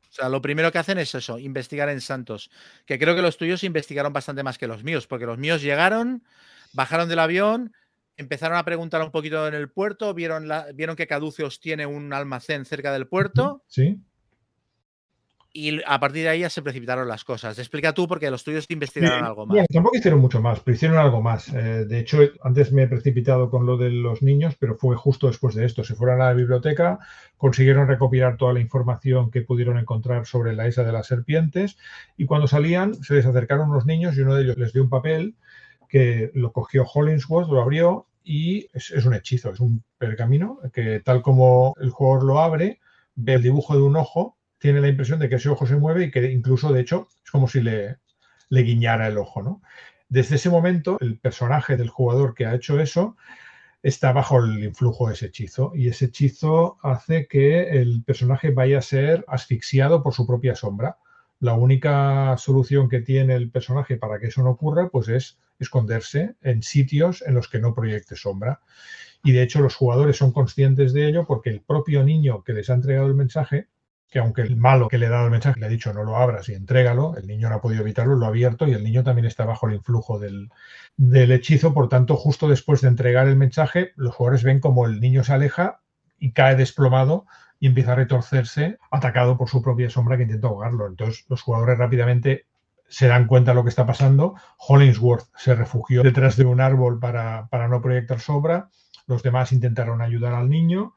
sea, 0.08 0.28
lo 0.28 0.40
primero 0.40 0.72
que 0.72 0.78
hacen 0.78 0.98
es 0.98 1.14
eso, 1.14 1.38
investigar 1.38 1.88
en 1.88 2.00
Santos. 2.00 2.50
Que 2.86 2.98
creo 2.98 3.14
que 3.14 3.22
los 3.22 3.36
tuyos 3.36 3.64
investigaron 3.64 4.12
bastante 4.12 4.42
más 4.42 4.58
que 4.58 4.66
los 4.66 4.82
míos, 4.82 5.06
porque 5.06 5.26
los 5.26 5.38
míos 5.38 5.60
llegaron, 5.60 6.24
bajaron 6.72 7.08
del 7.08 7.18
avión, 7.18 7.72
empezaron 8.16 8.56
a 8.56 8.64
preguntar 8.64 9.02
un 9.02 9.10
poquito 9.10 9.46
en 9.46 9.54
el 9.54 9.70
puerto, 9.70 10.14
vieron, 10.14 10.48
la, 10.48 10.72
vieron 10.72 10.96
que 10.96 11.06
Caduceos 11.06 11.60
tiene 11.60 11.84
un 11.86 12.12
almacén 12.12 12.64
cerca 12.64 12.92
del 12.92 13.08
puerto. 13.08 13.62
Sí 13.66 14.00
y 15.56 15.80
a 15.86 16.00
partir 16.00 16.24
de 16.24 16.30
ahí 16.30 16.40
ya 16.40 16.50
se 16.50 16.62
precipitaron 16.62 17.06
las 17.06 17.22
cosas. 17.22 17.56
Explica 17.60 17.94
tú 17.94 18.08
porque 18.08 18.28
los 18.28 18.42
tuyos 18.42 18.66
investigaron 18.70 19.24
algo 19.24 19.46
más. 19.46 19.64
tampoco 19.72 19.96
hicieron 19.96 20.20
mucho 20.20 20.42
más, 20.42 20.58
pero 20.58 20.74
hicieron 20.74 20.98
algo 20.98 21.22
más. 21.22 21.48
Eh, 21.54 21.84
de 21.84 22.00
hecho, 22.00 22.18
antes 22.42 22.72
me 22.72 22.82
he 22.82 22.88
precipitado 22.88 23.48
con 23.48 23.64
lo 23.64 23.76
de 23.76 23.90
los 23.90 24.20
niños, 24.20 24.56
pero 24.58 24.76
fue 24.76 24.96
justo 24.96 25.28
después 25.28 25.54
de 25.54 25.64
esto. 25.64 25.84
Se 25.84 25.94
fueron 25.94 26.20
a 26.20 26.24
la 26.24 26.32
biblioteca, 26.32 26.98
consiguieron 27.36 27.86
recopilar 27.86 28.36
toda 28.36 28.52
la 28.52 28.58
información 28.58 29.30
que 29.30 29.42
pudieron 29.42 29.78
encontrar 29.78 30.26
sobre 30.26 30.54
la 30.54 30.66
isla 30.66 30.82
de 30.82 30.90
las 30.90 31.06
serpientes 31.06 31.78
y 32.16 32.26
cuando 32.26 32.48
salían 32.48 32.94
se 33.04 33.14
les 33.14 33.24
acercaron 33.24 33.72
los 33.72 33.86
niños 33.86 34.16
y 34.16 34.22
uno 34.22 34.34
de 34.34 34.42
ellos 34.42 34.58
les 34.58 34.72
dio 34.72 34.82
un 34.82 34.90
papel 34.90 35.36
que 35.88 36.32
lo 36.34 36.50
cogió 36.50 36.84
Hollingsworth, 36.84 37.48
lo 37.48 37.62
abrió 37.62 38.08
y 38.24 38.66
es, 38.72 38.90
es 38.90 39.04
un 39.04 39.14
hechizo, 39.14 39.52
es 39.52 39.60
un 39.60 39.84
pergamino 39.98 40.58
que 40.72 40.98
tal 40.98 41.22
como 41.22 41.76
el 41.80 41.90
jugador 41.90 42.24
lo 42.24 42.40
abre, 42.40 42.80
ve 43.14 43.34
el 43.34 43.42
dibujo 43.42 43.76
de 43.76 43.82
un 43.82 43.94
ojo 43.94 44.36
tiene 44.64 44.80
la 44.80 44.88
impresión 44.88 45.18
de 45.18 45.28
que 45.28 45.34
ese 45.34 45.50
ojo 45.50 45.66
se 45.66 45.76
mueve 45.76 46.04
y 46.04 46.10
que 46.10 46.32
incluso, 46.32 46.72
de 46.72 46.80
hecho, 46.80 47.08
es 47.22 47.30
como 47.30 47.48
si 47.48 47.60
le, 47.60 47.98
guiñara 48.48 49.08
el 49.08 49.18
ojo, 49.18 49.42
¿no? 49.42 49.60
Desde 50.08 50.36
ese 50.36 50.48
momento, 50.48 50.96
el 51.02 51.18
personaje 51.18 51.76
del 51.76 51.90
jugador 51.90 52.34
que 52.34 52.46
ha 52.46 52.54
hecho 52.54 52.80
eso 52.80 53.14
está 53.82 54.14
bajo 54.14 54.38
el 54.38 54.64
influjo 54.64 55.08
de 55.08 55.12
ese 55.12 55.26
hechizo 55.26 55.72
y 55.74 55.88
ese 55.88 56.06
hechizo 56.06 56.78
hace 56.82 57.26
que 57.26 57.78
el 57.78 58.04
personaje 58.04 58.52
vaya 58.52 58.78
a 58.78 58.80
ser 58.80 59.26
asfixiado 59.28 60.02
por 60.02 60.14
su 60.14 60.26
propia 60.26 60.54
sombra. 60.54 60.96
La 61.40 61.52
única 61.52 62.34
solución 62.38 62.88
que 62.88 63.02
tiene 63.02 63.34
el 63.34 63.50
personaje 63.50 63.98
para 63.98 64.18
que 64.18 64.28
eso 64.28 64.42
no 64.42 64.52
ocurra, 64.52 64.88
pues 64.88 65.08
es 65.08 65.38
esconderse 65.58 66.36
en 66.40 66.62
sitios 66.62 67.20
en 67.20 67.34
los 67.34 67.48
que 67.48 67.58
no 67.58 67.74
proyecte 67.74 68.16
sombra. 68.16 68.62
Y 69.22 69.32
de 69.32 69.42
hecho 69.42 69.60
los 69.60 69.76
jugadores 69.76 70.16
son 70.16 70.32
conscientes 70.32 70.94
de 70.94 71.06
ello 71.06 71.26
porque 71.26 71.50
el 71.50 71.60
propio 71.60 72.02
niño 72.02 72.42
que 72.44 72.54
les 72.54 72.70
ha 72.70 72.74
entregado 72.74 73.08
el 73.08 73.14
mensaje 73.14 73.68
que 74.10 74.20
aunque 74.20 74.42
el 74.42 74.56
malo 74.56 74.88
que 74.88 74.96
le 74.96 75.06
ha 75.06 75.10
dado 75.10 75.24
el 75.24 75.32
mensaje 75.32 75.58
le 75.58 75.66
ha 75.66 75.68
dicho 75.68 75.92
no 75.92 76.04
lo 76.04 76.16
abras 76.16 76.48
y 76.48 76.54
entrégalo, 76.54 77.16
el 77.16 77.26
niño 77.26 77.48
no 77.48 77.56
ha 77.56 77.60
podido 77.60 77.82
evitarlo, 77.82 78.14
lo 78.14 78.26
ha 78.26 78.28
abierto 78.28 78.66
y 78.66 78.72
el 78.72 78.84
niño 78.84 79.02
también 79.02 79.26
está 79.26 79.44
bajo 79.44 79.66
el 79.66 79.74
influjo 79.74 80.20
del, 80.20 80.50
hechizo. 81.32 81.74
Por 81.74 81.88
tanto, 81.88 82.16
justo 82.16 82.48
después 82.48 82.80
de 82.80 82.88
entregar 82.88 83.26
el 83.26 83.36
mensaje, 83.36 83.92
los 83.96 84.14
jugadores 84.14 84.44
ven 84.44 84.60
como 84.60 84.86
el 84.86 85.00
niño 85.00 85.24
se 85.24 85.32
aleja 85.32 85.80
y 86.18 86.32
cae 86.32 86.54
desplomado 86.54 87.26
y 87.58 87.66
empieza 87.66 87.92
a 87.92 87.96
retorcerse, 87.96 88.78
atacado 88.90 89.36
por 89.36 89.48
su 89.48 89.62
propia 89.62 89.90
sombra 89.90 90.16
que 90.16 90.22
intenta 90.22 90.46
ahogarlo. 90.46 90.86
Entonces, 90.86 91.24
los 91.28 91.42
jugadores 91.42 91.76
rápidamente 91.76 92.46
se 92.88 93.08
dan 93.08 93.26
cuenta 93.26 93.50
de 93.50 93.56
lo 93.56 93.64
que 93.64 93.70
está 93.70 93.84
pasando. 93.84 94.36
Hollingsworth 94.58 95.26
se 95.36 95.56
refugió 95.56 96.04
detrás 96.04 96.36
de 96.36 96.44
un 96.44 96.60
árbol 96.60 97.00
para, 97.00 97.48
para 97.48 97.66
no 97.66 97.82
proyectar 97.82 98.20
sombra. 98.20 98.68
Los 99.08 99.24
demás 99.24 99.52
intentaron 99.52 100.02
ayudar 100.02 100.34
al 100.34 100.48
niño 100.48 100.94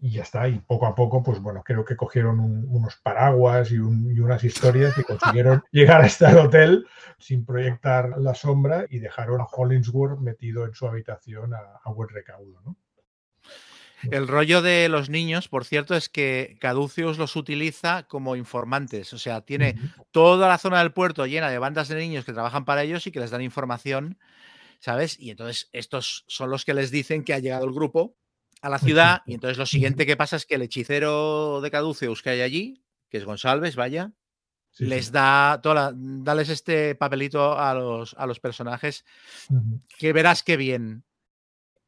y 0.00 0.12
ya 0.12 0.22
está. 0.22 0.48
Y 0.48 0.58
poco 0.60 0.86
a 0.86 0.94
poco, 0.94 1.22
pues 1.22 1.40
bueno, 1.40 1.62
creo 1.64 1.84
que 1.84 1.96
cogieron 1.96 2.40
unos 2.40 2.96
paraguas 2.96 3.70
y, 3.70 3.78
unas 3.78 4.42
historias 4.44 4.96
y 4.98 5.04
consiguieron 5.04 5.62
llegar 5.72 6.02
hasta 6.02 6.30
el 6.30 6.38
hotel 6.38 6.86
sin 7.18 7.44
proyectar 7.44 8.18
la 8.18 8.34
sombra 8.34 8.86
y 8.88 8.98
dejaron 8.98 9.40
a 9.40 9.44
Hollingsworth 9.44 10.18
metido 10.20 10.64
en 10.64 10.74
su 10.74 10.86
habitación 10.86 11.54
a, 11.54 11.80
a 11.82 11.92
buen 11.92 12.08
recaudo, 12.08 12.60
¿no? 12.64 12.76
El 14.10 14.28
rollo 14.28 14.62
de 14.62 14.88
los 14.88 15.10
niños, 15.10 15.48
por 15.48 15.66
cierto, 15.66 15.94
es 15.94 16.08
que 16.08 16.56
Caduceus 16.58 17.18
los 17.18 17.36
utiliza 17.36 18.04
como 18.04 18.34
informantes. 18.34 19.12
O 19.12 19.18
sea, 19.18 19.42
tiene 19.42 19.76
toda 20.10 20.48
la 20.48 20.56
zona 20.56 20.78
del 20.78 20.92
puerto 20.92 21.26
llena 21.26 21.50
de 21.50 21.58
bandas 21.58 21.88
de 21.88 21.96
niños 21.96 22.24
que 22.24 22.32
trabajan 22.32 22.64
para 22.64 22.82
ellos 22.82 23.06
y 23.06 23.12
que 23.12 23.20
les 23.20 23.30
dan 23.30 23.42
información, 23.42 24.18
¿sabes? 24.78 25.18
Y 25.20 25.30
entonces 25.30 25.68
estos 25.72 26.24
son 26.28 26.50
los 26.50 26.64
que 26.64 26.72
les 26.72 26.90
dicen 26.90 27.24
que 27.24 27.34
ha 27.34 27.40
llegado 27.40 27.66
el 27.66 27.74
grupo 27.74 28.16
a 28.60 28.68
la 28.68 28.78
ciudad. 28.78 29.22
Y 29.26 29.34
entonces 29.34 29.58
lo 29.58 29.66
siguiente 29.66 30.06
que 30.06 30.16
pasa 30.16 30.36
es 30.36 30.46
que 30.46 30.56
el 30.56 30.62
hechicero 30.62 31.60
de 31.60 31.70
Caduceus 31.70 32.22
que 32.22 32.30
hay 32.30 32.40
allí, 32.40 32.82
que 33.08 33.18
es 33.18 33.24
González, 33.24 33.76
vaya, 33.76 34.12
les 34.78 35.10
da 35.10 35.60
toda 35.62 35.92
dales 35.94 36.48
este 36.48 36.94
papelito 36.94 37.58
a 37.58 37.74
los, 37.74 38.14
a 38.14 38.26
los 38.26 38.40
personajes, 38.40 39.04
que 39.98 40.12
verás 40.12 40.42
qué 40.42 40.56
bien. 40.56 41.04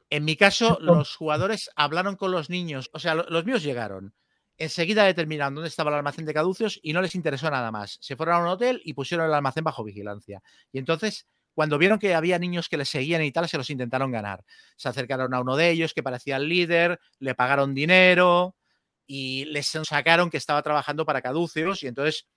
En 0.09 0.25
mi 0.25 0.35
caso, 0.35 0.77
los 0.81 1.15
jugadores 1.15 1.71
hablaron 1.75 2.15
con 2.15 2.31
los 2.31 2.49
niños, 2.49 2.89
o 2.93 2.99
sea, 2.99 3.15
los 3.15 3.45
míos 3.45 3.63
llegaron. 3.63 4.13
Enseguida 4.57 5.05
determinaron 5.05 5.55
dónde 5.55 5.69
estaba 5.69 5.89
el 5.89 5.97
almacén 5.97 6.25
de 6.25 6.33
caducios 6.33 6.79
y 6.83 6.93
no 6.93 7.01
les 7.01 7.15
interesó 7.15 7.49
nada 7.49 7.71
más. 7.71 7.97
Se 8.01 8.15
fueron 8.15 8.35
a 8.35 8.39
un 8.39 8.47
hotel 8.47 8.81
y 8.85 8.93
pusieron 8.93 9.25
el 9.25 9.33
almacén 9.33 9.63
bajo 9.63 9.83
vigilancia. 9.83 10.43
Y 10.71 10.77
entonces, 10.77 11.25
cuando 11.53 11.77
vieron 11.77 11.99
que 11.99 12.15
había 12.15 12.39
niños 12.39 12.69
que 12.69 12.77
les 12.77 12.89
seguían 12.89 13.23
y 13.23 13.31
tal, 13.31 13.47
se 13.47 13.57
los 13.57 13.69
intentaron 13.69 14.11
ganar. 14.11 14.43
Se 14.75 14.89
acercaron 14.89 15.33
a 15.33 15.41
uno 15.41 15.55
de 15.55 15.69
ellos 15.69 15.93
que 15.93 16.03
parecía 16.03 16.37
el 16.37 16.49
líder, 16.49 16.99
le 17.19 17.35
pagaron 17.35 17.73
dinero 17.73 18.55
y 19.05 19.45
les 19.45 19.67
sacaron 19.67 20.29
que 20.29 20.37
estaba 20.37 20.61
trabajando 20.61 21.05
para 21.05 21.21
caducios 21.21 21.83
y 21.83 21.87
entonces 21.87 22.27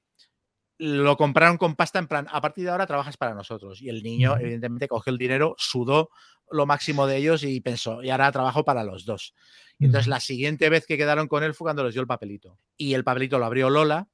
lo 0.79 1.17
compraron 1.17 1.57
con 1.57 1.75
pasta 1.75 1.99
en 1.99 2.07
plan, 2.07 2.27
a 2.31 2.41
partir 2.41 2.65
de 2.65 2.71
ahora 2.71 2.87
trabajas 2.87 3.17
para 3.17 3.35
nosotros. 3.35 3.81
Y 3.81 3.89
el 3.89 4.03
niño, 4.03 4.37
evidentemente, 4.39 4.89
cogió 4.89 5.11
el 5.11 5.19
dinero, 5.19 5.55
sudó 5.59 6.11
lo 6.51 6.67
máximo 6.67 7.07
de 7.07 7.17
ellos 7.17 7.43
y 7.43 7.61
pensó, 7.61 8.03
y 8.03 8.11
ahora 8.11 8.31
trabajo 8.31 8.65
para 8.65 8.85
los 8.85 9.05
dos. 9.05 9.35
Y 9.79 9.87
entonces 9.87 10.07
la 10.07 10.21
siguiente 10.21 10.69
vez 10.69 10.87
que 10.87 10.97
quedaron 10.97 11.29
con 11.29 11.43
él 11.43 11.55
fue 11.55 11.67
cuando 11.67 11.85
les 11.85 11.95
dio 11.95 12.03
el 12.03 12.07
papelito. 12.07 12.59
Y 12.77 12.95
el 12.95 13.05
papelito 13.05 13.39
lo 13.39 13.47
abrió 13.47 13.71
Lola 13.71 14.09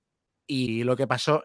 y 0.46 0.84
lo 0.84 0.96
que 0.96 1.06
pasó... 1.06 1.42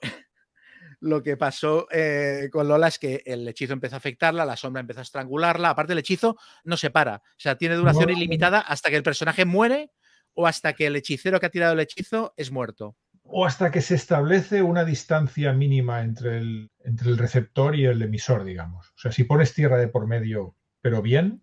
lo 1.00 1.22
que 1.22 1.38
pasó 1.38 1.88
eh, 1.92 2.50
con 2.52 2.68
Lola 2.68 2.88
es 2.88 3.00
que 3.00 3.22
el 3.26 3.48
hechizo 3.48 3.74
empezó 3.74 3.96
a 3.96 3.98
afectarla, 3.98 4.46
la 4.46 4.58
sombra 4.58 4.82
empezó 4.82 5.00
a 5.00 5.04
estrangularla. 5.04 5.70
Aparte, 5.70 5.94
el 5.94 6.00
hechizo 6.00 6.38
no 6.64 6.78
se 6.78 6.90
para. 6.90 7.18
O 7.18 7.40
sea, 7.40 7.58
tiene 7.58 7.76
duración 7.76 8.10
ilimitada 8.10 8.60
hasta 8.60 8.90
que 8.90 8.96
el 8.96 9.04
personaje 9.04 9.46
muere 9.46 9.92
o 10.34 10.48
hasta 10.48 10.74
que 10.74 10.88
el 10.88 10.96
hechicero 10.96 11.40
que 11.40 11.46
ha 11.46 11.52
tirado 11.52 11.74
el 11.74 11.80
hechizo 11.80 12.34
es 12.38 12.52
muerto 12.52 12.96
o 13.30 13.46
hasta 13.46 13.72
que 13.72 13.82
se 13.82 13.96
establece 13.96 14.62
una 14.62 14.86
distancia 14.86 15.52
mínima 15.54 16.02
entre 16.02 16.38
el, 16.38 16.72
entre 16.84 17.10
el 17.10 17.18
receptor 17.18 17.76
y 17.76 17.86
el 17.86 18.02
emisor, 18.02 18.44
digamos. 18.44 18.88
O 18.90 18.98
sea, 18.98 19.12
si 19.12 19.26
pones 19.26 19.54
tierra 19.54 19.78
de 19.78 19.90
por 19.90 20.08
medio, 20.08 20.56
pero 20.82 21.02
bien, 21.02 21.42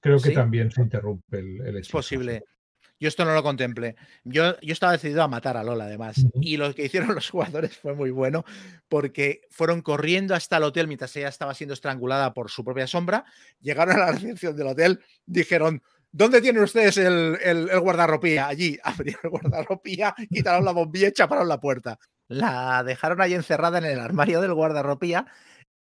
creo 0.00 0.20
que 0.20 0.30
también 0.30 0.70
se 0.70 0.82
interrumpe 0.82 1.38
el, 1.38 1.60
el 1.66 1.76
Es 1.78 1.88
posible. 1.88 2.44
Yo 3.00 3.08
esto 3.08 3.24
no 3.24 3.34
lo 3.34 3.42
contemplé. 3.42 3.96
Yo, 4.24 4.58
yo 4.60 4.72
estaba 4.72 4.92
decidido 4.92 5.22
a 5.22 5.28
matar 5.28 5.56
a 5.56 5.64
Lola, 5.64 5.84
además. 5.84 6.24
Y 6.40 6.56
lo 6.56 6.74
que 6.74 6.84
hicieron 6.84 7.14
los 7.14 7.28
jugadores 7.28 7.76
fue 7.76 7.94
muy 7.94 8.10
bueno, 8.10 8.44
porque 8.88 9.42
fueron 9.50 9.82
corriendo 9.82 10.34
hasta 10.34 10.56
el 10.56 10.62
hotel 10.62 10.86
mientras 10.86 11.14
ella 11.16 11.28
estaba 11.28 11.54
siendo 11.54 11.74
estrangulada 11.74 12.32
por 12.34 12.50
su 12.50 12.64
propia 12.64 12.86
sombra. 12.86 13.24
Llegaron 13.60 13.96
a 13.96 14.06
la 14.06 14.12
recepción 14.12 14.56
del 14.56 14.68
hotel, 14.68 15.00
dijeron: 15.26 15.82
¿Dónde 16.12 16.40
tienen 16.40 16.62
ustedes 16.62 16.96
el, 16.96 17.38
el, 17.42 17.80
guardarropía? 17.80 18.46
Allí 18.46 18.78
abrieron 18.84 19.20
el 19.24 19.30
guardarropía, 19.30 20.14
quitaron 20.30 20.64
la 20.64 20.72
bombilla 20.72 21.08
y 21.08 21.12
chaparon 21.12 21.48
la 21.48 21.60
puerta. 21.60 21.98
La 22.28 22.82
dejaron 22.84 23.20
ahí 23.20 23.34
encerrada 23.34 23.78
en 23.78 23.84
el 23.84 24.00
armario 24.00 24.40
del 24.40 24.54
guardarropía 24.54 25.26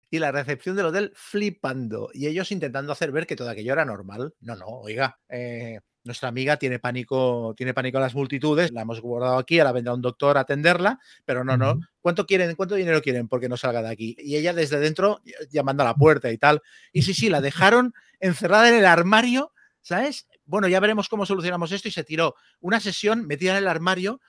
y 0.10 0.20
la 0.20 0.32
recepción 0.32 0.76
del 0.76 0.88
hotel 0.88 1.12
flipando. 1.16 2.10
Y 2.14 2.28
ellos 2.28 2.52
intentando 2.52 2.92
hacer 2.92 3.12
ver 3.12 3.26
que 3.26 3.36
todo 3.36 3.50
aquello 3.50 3.74
era 3.74 3.86
normal. 3.86 4.34
No, 4.42 4.56
no, 4.56 4.66
oiga, 4.68 5.20
eh, 5.30 5.80
nuestra 6.04 6.30
amiga 6.30 6.58
tiene 6.58 6.80
pánico, 6.80 7.54
tiene 7.56 7.74
pánico 7.74 7.98
a 7.98 8.02
las 8.02 8.16
multitudes, 8.16 8.72
la 8.72 8.82
hemos 8.82 9.02
guardado 9.02 9.38
aquí, 9.38 9.60
ahora 9.60 9.72
vendrá 9.72 9.94
un 9.94 10.02
doctor 10.02 10.38
a 10.38 10.42
atenderla, 10.42 11.00
pero 11.26 11.44
no, 11.44 11.58
no. 11.58 11.80
¿Cuánto 12.02 12.26
quieren? 12.26 12.56
¿Cuánto 12.56 12.76
dinero 12.76 13.02
quieren 13.02 13.28
porque 13.28 13.50
no 13.50 13.58
salga 13.58 13.82
de 13.82 13.90
aquí? 13.90 14.16
Y 14.20 14.36
ella 14.36 14.54
desde 14.54 14.80
dentro 14.80 15.22
llamando 15.50 15.84
a 15.84 15.86
la 15.86 15.96
puerta 15.96 16.32
y 16.32 16.38
tal. 16.38 16.62
Y 16.92 17.04
sí, 17.04 17.14
sí, 17.14 17.30
la 17.30 17.42
dejaron 17.42 17.94
encerrada 18.20 18.70
en 18.70 18.76
el 18.76 18.86
armario 18.86 19.54
¿sabes? 19.84 20.28
Bueno, 20.46 20.68
ya 20.68 20.80
veremos 20.80 21.10
cómo 21.10 21.26
solucionamos 21.26 21.72
esto 21.72 21.88
y 21.88 21.92
se 21.92 22.04
tiró 22.04 22.36
una 22.60 22.80
sesión 22.80 23.28
metida 23.28 23.52
en 23.52 23.58
el 23.58 23.68
armario 23.68 24.20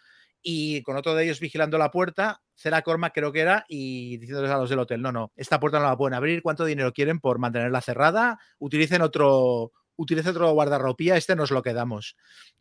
y 0.42 0.82
con 0.82 0.96
otro 0.96 1.14
de 1.14 1.24
ellos 1.24 1.40
vigilando 1.40 1.78
la 1.78 1.90
puerta, 1.90 2.42
Cera 2.55 2.82
Corma 2.82 3.10
creo 3.10 3.32
que 3.32 3.40
era, 3.40 3.64
y 3.66 4.18
diciéndoles 4.18 4.51
a 4.51 4.59
los 4.59 4.68
del 4.68 4.80
hotel, 4.80 5.01
no, 5.01 5.10
no, 5.10 5.32
esta 5.36 5.59
puerta 5.59 5.78
no 5.78 5.86
la 5.86 5.96
pueden 5.96 6.12
abrir, 6.12 6.42
¿cuánto 6.42 6.66
dinero 6.66 6.92
quieren 6.92 7.18
por 7.18 7.38
mantenerla 7.38 7.80
cerrada? 7.80 8.38
Utilicen 8.59 9.01
otro, 9.01 9.72
utilicen 9.96 10.32
otro 10.32 10.52
guardarropía, 10.52 11.16
este 11.16 11.36
nos 11.36 11.50
lo 11.50 11.62
quedamos. 11.62 12.16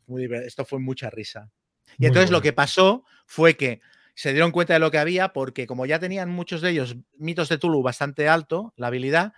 Muy, 0.08 0.30
esto 0.46 0.66
fue 0.66 0.80
mucha 0.80 1.10
risa. 1.10 1.50
Y 1.98 2.06
entonces 2.06 2.32
lo 2.32 2.42
que 2.42 2.54
pasó 2.54 3.04
fue 3.26 3.56
que 3.56 3.82
se 4.16 4.32
dieron 4.32 4.52
cuenta 4.52 4.74
de 4.74 4.80
lo 4.80 4.92
que 4.92 5.00
había 5.00 5.30
porque 5.30 5.68
como 5.68 5.86
ya 5.86 6.00
tenían 6.00 6.30
muchos 6.30 6.62
de 6.62 6.72
ellos 6.72 6.98
mitos 7.18 7.50
de 7.50 7.58
Tulu 7.58 7.82
bastante 7.82 8.30
alto, 8.30 8.74
la 8.78 8.88
habilidad, 8.88 9.34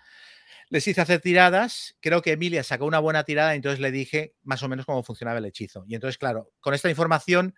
les 0.70 0.88
hice 0.88 1.02
hacer 1.02 1.22
tiradas, 1.22 1.96
creo 2.00 2.22
que 2.22 2.34
Emilia 2.34 2.64
sacó 2.64 2.86
una 2.86 3.00
buena 3.00 3.24
tirada, 3.24 3.54
y 3.54 3.58
entonces 3.58 3.80
le 3.80 3.92
dije 3.92 4.34
más 4.44 4.64
o 4.64 4.68
menos 4.68 4.86
cómo 4.86 5.04
funcionaba 5.04 5.38
el 5.38 5.46
hechizo. 5.46 5.86
Y 5.88 5.96
entonces, 5.96 6.18
claro, 6.18 6.52
con 6.60 6.74
esta 6.74 6.90
información 6.90 7.56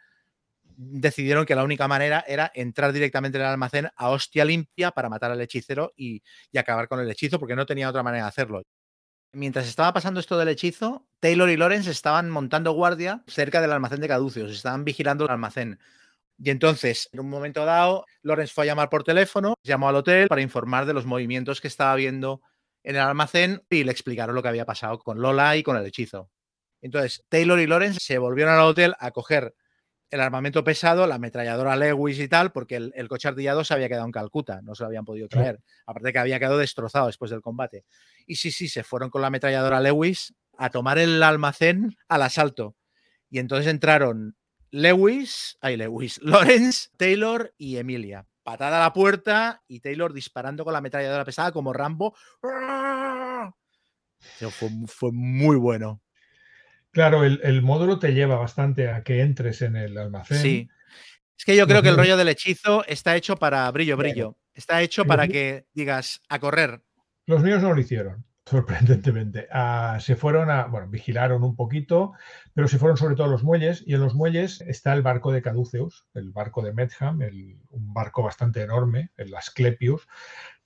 decidieron 0.77 1.45
que 1.45 1.55
la 1.55 1.63
única 1.63 1.87
manera 1.87 2.23
era 2.27 2.51
entrar 2.53 2.93
directamente 2.93 3.37
en 3.37 3.43
el 3.43 3.49
almacén 3.49 3.89
a 3.95 4.09
hostia 4.09 4.45
limpia 4.45 4.91
para 4.91 5.09
matar 5.09 5.31
al 5.31 5.41
hechicero 5.41 5.93
y, 5.95 6.21
acabar 6.55 6.87
con 6.87 6.99
el 6.99 7.09
hechizo, 7.09 7.39
porque 7.39 7.55
no 7.55 7.65
tenía 7.65 7.89
otra 7.89 8.03
manera 8.03 8.25
de 8.25 8.29
hacerlo. 8.29 8.63
Mientras 9.37 9.67
estaba 9.67 9.93
pasando 9.93 10.19
esto 10.19 10.35
del 10.39 10.47
hechizo, 10.47 11.05
Taylor 11.19 11.47
y 11.51 11.57
Lawrence 11.57 11.91
estaban 11.91 12.27
montando 12.27 12.71
guardia 12.71 13.23
cerca 13.27 13.61
del 13.61 13.71
almacén 13.71 14.01
de 14.01 14.07
caducios, 14.07 14.51
estaban 14.51 14.83
vigilando 14.83 15.25
el 15.25 15.29
almacén. 15.29 15.77
Y 16.39 16.49
entonces, 16.49 17.07
en 17.11 17.19
un 17.19 17.29
momento 17.29 17.63
dado, 17.63 18.07
Lawrence 18.23 18.51
fue 18.51 18.63
a 18.63 18.65
llamar 18.65 18.89
por 18.89 19.03
teléfono, 19.03 19.53
llamó 19.61 19.89
al 19.89 19.95
hotel 19.97 20.27
para 20.27 20.41
informar 20.41 20.87
de 20.87 20.95
los 20.95 21.05
movimientos 21.05 21.61
que 21.61 21.67
estaba 21.67 21.93
viendo 21.93 22.41
en 22.81 22.95
el 22.95 23.01
almacén 23.03 23.61
y 23.69 23.83
le 23.83 23.91
explicaron 23.91 24.33
lo 24.33 24.41
que 24.41 24.49
había 24.49 24.65
pasado 24.65 24.97
con 24.97 25.21
Lola 25.21 25.55
y 25.55 25.61
con 25.61 25.77
el 25.77 25.85
hechizo. 25.85 26.31
Entonces, 26.81 27.23
Taylor 27.29 27.59
y 27.59 27.67
Lawrence 27.67 27.99
se 28.01 28.17
volvieron 28.17 28.55
al 28.55 28.61
hotel 28.61 28.95
a 28.99 29.11
coger 29.11 29.53
el 30.09 30.21
armamento 30.21 30.63
pesado, 30.63 31.05
la 31.05 31.15
ametralladora 31.15 31.75
Lewis 31.75 32.19
y 32.19 32.27
tal, 32.27 32.51
porque 32.51 32.77
el, 32.77 33.07
coche 33.07 33.27
artillado 33.27 33.63
se 33.63 33.73
había 33.73 33.89
quedado 33.89 34.05
en 34.05 34.11
Calcuta, 34.11 34.61
no 34.61 34.73
se 34.73 34.83
lo 34.83 34.87
habían 34.87 35.05
podido 35.05 35.27
traer. 35.27 35.59
Aparte 35.85 36.13
que 36.13 36.19
había 36.19 36.39
quedado 36.39 36.57
destrozado 36.57 37.07
después 37.07 37.29
del 37.29 37.41
combate. 37.41 37.85
Y 38.27 38.35
sí, 38.35 38.51
sí, 38.51 38.67
se 38.67 38.83
fueron 38.83 39.09
con 39.09 39.21
la 39.21 39.27
ametralladora 39.27 39.81
Lewis 39.81 40.35
a 40.57 40.69
tomar 40.69 40.99
el 40.99 41.23
almacén 41.23 41.95
al 42.07 42.21
asalto. 42.21 42.75
Y 43.29 43.39
entonces 43.39 43.71
entraron 43.71 44.37
Lewis, 44.69 45.57
ay, 45.61 45.77
Lewis, 45.77 46.19
Lawrence, 46.21 46.89
Taylor 46.97 47.53
y 47.57 47.77
Emilia 47.77 48.27
patada 48.47 48.77
a 48.77 48.79
la 48.79 48.93
puerta 48.93 49.61
y 49.67 49.81
Taylor 49.81 50.13
disparando 50.13 50.63
con 50.63 50.71
la 50.71 50.79
ametralladora 50.79 51.25
pesada 51.25 51.51
como 51.51 51.73
Rambo. 51.73 52.15
Fue, 54.87 55.11
muy 55.11 55.57
bueno. 55.57 56.01
Claro, 56.91 57.25
el, 57.25 57.61
módulo 57.61 57.99
te 57.99 58.13
lleva 58.13 58.37
bastante 58.37 58.89
a 58.89 59.03
que 59.03 59.19
entres 59.19 59.61
en 59.63 59.75
el 59.75 59.97
almacén. 59.97 60.37
Sí. 60.37 60.69
Es 61.37 61.43
que 61.43 61.57
yo 61.57 61.67
creo 61.67 61.81
que 61.81 61.89
el 61.89 61.97
rollo 61.97 62.15
del 62.15 62.29
hechizo 62.29 62.85
está 62.85 63.17
hecho 63.17 63.35
para 63.35 63.69
brillo, 63.69 63.97
brillo. 63.97 64.37
Está 64.53 64.81
hecho 64.81 65.03
para 65.03 65.27
que 65.27 65.65
digas 65.73 66.21
a 66.29 66.39
correr. 66.39 66.81
Los 67.27 67.43
míos 67.43 67.61
no 67.61 67.73
lo 67.73 67.79
hicieron 67.79 68.25
sorprendentemente. 68.47 69.47
Ah, 69.51 69.97
se 69.99 70.15
fueron 70.15 70.49
a, 70.49 70.67
bueno, 70.67 70.87
vigilaron 70.87 71.43
un 71.43 71.55
poquito, 71.55 72.13
pero 72.53 72.67
se 72.67 72.77
fueron 72.77 72.97
sobre 72.97 73.15
todo 73.15 73.27
a 73.27 73.29
los 73.29 73.43
muelles 73.43 73.83
y 73.85 73.93
en 73.93 73.99
los 73.99 74.15
muelles 74.15 74.61
está 74.61 74.93
el 74.93 75.01
barco 75.01 75.31
de 75.31 75.41
Caduceus, 75.41 76.07
el 76.13 76.31
barco 76.31 76.61
de 76.61 76.73
Medham, 76.73 77.19
un 77.69 77.93
barco 77.93 78.23
bastante 78.23 78.61
enorme, 78.61 79.11
el 79.17 79.35
Asclepius, 79.35 80.07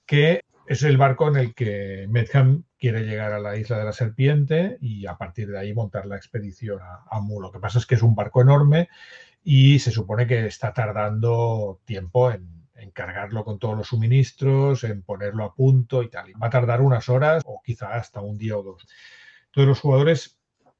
que 0.06 0.42
es 0.68 0.84
el 0.84 0.96
barco 0.96 1.26
en 1.26 1.36
el 1.36 1.54
que 1.54 2.06
Medham 2.08 2.64
quiere 2.78 3.02
llegar 3.02 3.32
a 3.32 3.40
la 3.40 3.56
isla 3.56 3.78
de 3.78 3.84
la 3.84 3.92
serpiente 3.92 4.78
y 4.80 5.06
a 5.06 5.16
partir 5.16 5.48
de 5.48 5.58
ahí 5.58 5.74
montar 5.74 6.06
la 6.06 6.16
expedición 6.16 6.80
a, 6.82 7.04
a 7.10 7.20
Mu. 7.20 7.40
Lo 7.40 7.50
que 7.50 7.58
pasa 7.58 7.80
es 7.80 7.86
que 7.86 7.96
es 7.96 8.02
un 8.02 8.14
barco 8.14 8.42
enorme 8.42 8.88
y 9.42 9.80
se 9.80 9.90
supone 9.90 10.28
que 10.28 10.46
está 10.46 10.72
tardando 10.72 11.80
tiempo 11.84 12.30
en 12.30 12.61
en 12.82 12.90
cargarlo 12.90 13.44
con 13.44 13.58
todos 13.58 13.76
los 13.76 13.88
suministros, 13.88 14.84
en 14.84 15.02
ponerlo 15.02 15.44
a 15.44 15.54
punto 15.54 16.02
y 16.02 16.10
tal. 16.10 16.32
Va 16.42 16.48
a 16.48 16.50
tardar 16.50 16.80
unas 16.80 17.08
horas 17.08 17.42
o 17.46 17.60
quizá 17.64 17.94
hasta 17.94 18.20
un 18.20 18.36
día 18.36 18.56
o 18.56 18.62
dos. 18.62 18.86
Todos 19.50 19.68
los 19.68 19.80
jugadores 19.80 20.38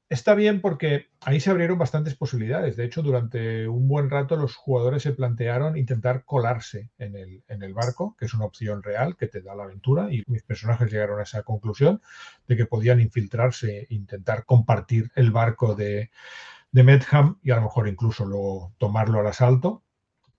está 0.08 0.34
bien 0.34 0.60
porque 0.60 1.06
ahí 1.20 1.40
se 1.40 1.50
abrieron 1.50 1.78
bastantes 1.78 2.14
posibilidades. 2.14 2.76
De 2.76 2.84
hecho, 2.84 3.02
durante 3.02 3.66
un 3.66 3.88
buen 3.88 4.10
rato 4.10 4.36
los 4.36 4.56
jugadores 4.56 5.02
se 5.02 5.12
plantearon 5.12 5.78
intentar 5.78 6.24
colarse 6.24 6.90
en 6.98 7.16
el, 7.16 7.42
en 7.48 7.62
el 7.62 7.72
barco, 7.72 8.14
que 8.18 8.26
es 8.26 8.34
una 8.34 8.44
opción 8.44 8.82
real 8.82 9.16
que 9.16 9.28
te 9.28 9.40
da 9.40 9.54
la 9.54 9.64
aventura, 9.64 10.12
y 10.12 10.22
mis 10.26 10.42
personajes 10.42 10.90
llegaron 10.90 11.20
a 11.20 11.22
esa 11.22 11.42
conclusión 11.44 12.02
de 12.46 12.56
que 12.56 12.66
podían 12.66 13.00
infiltrarse 13.00 13.78
e 13.78 13.86
intentar 13.90 14.44
compartir 14.44 15.10
el 15.14 15.30
barco 15.30 15.74
de, 15.74 16.10
de 16.72 16.82
Medham 16.82 17.38
y 17.42 17.50
a 17.50 17.56
lo 17.56 17.62
mejor 17.62 17.88
incluso 17.88 18.26
luego 18.26 18.74
tomarlo 18.78 19.20
al 19.20 19.26
asalto. 19.28 19.82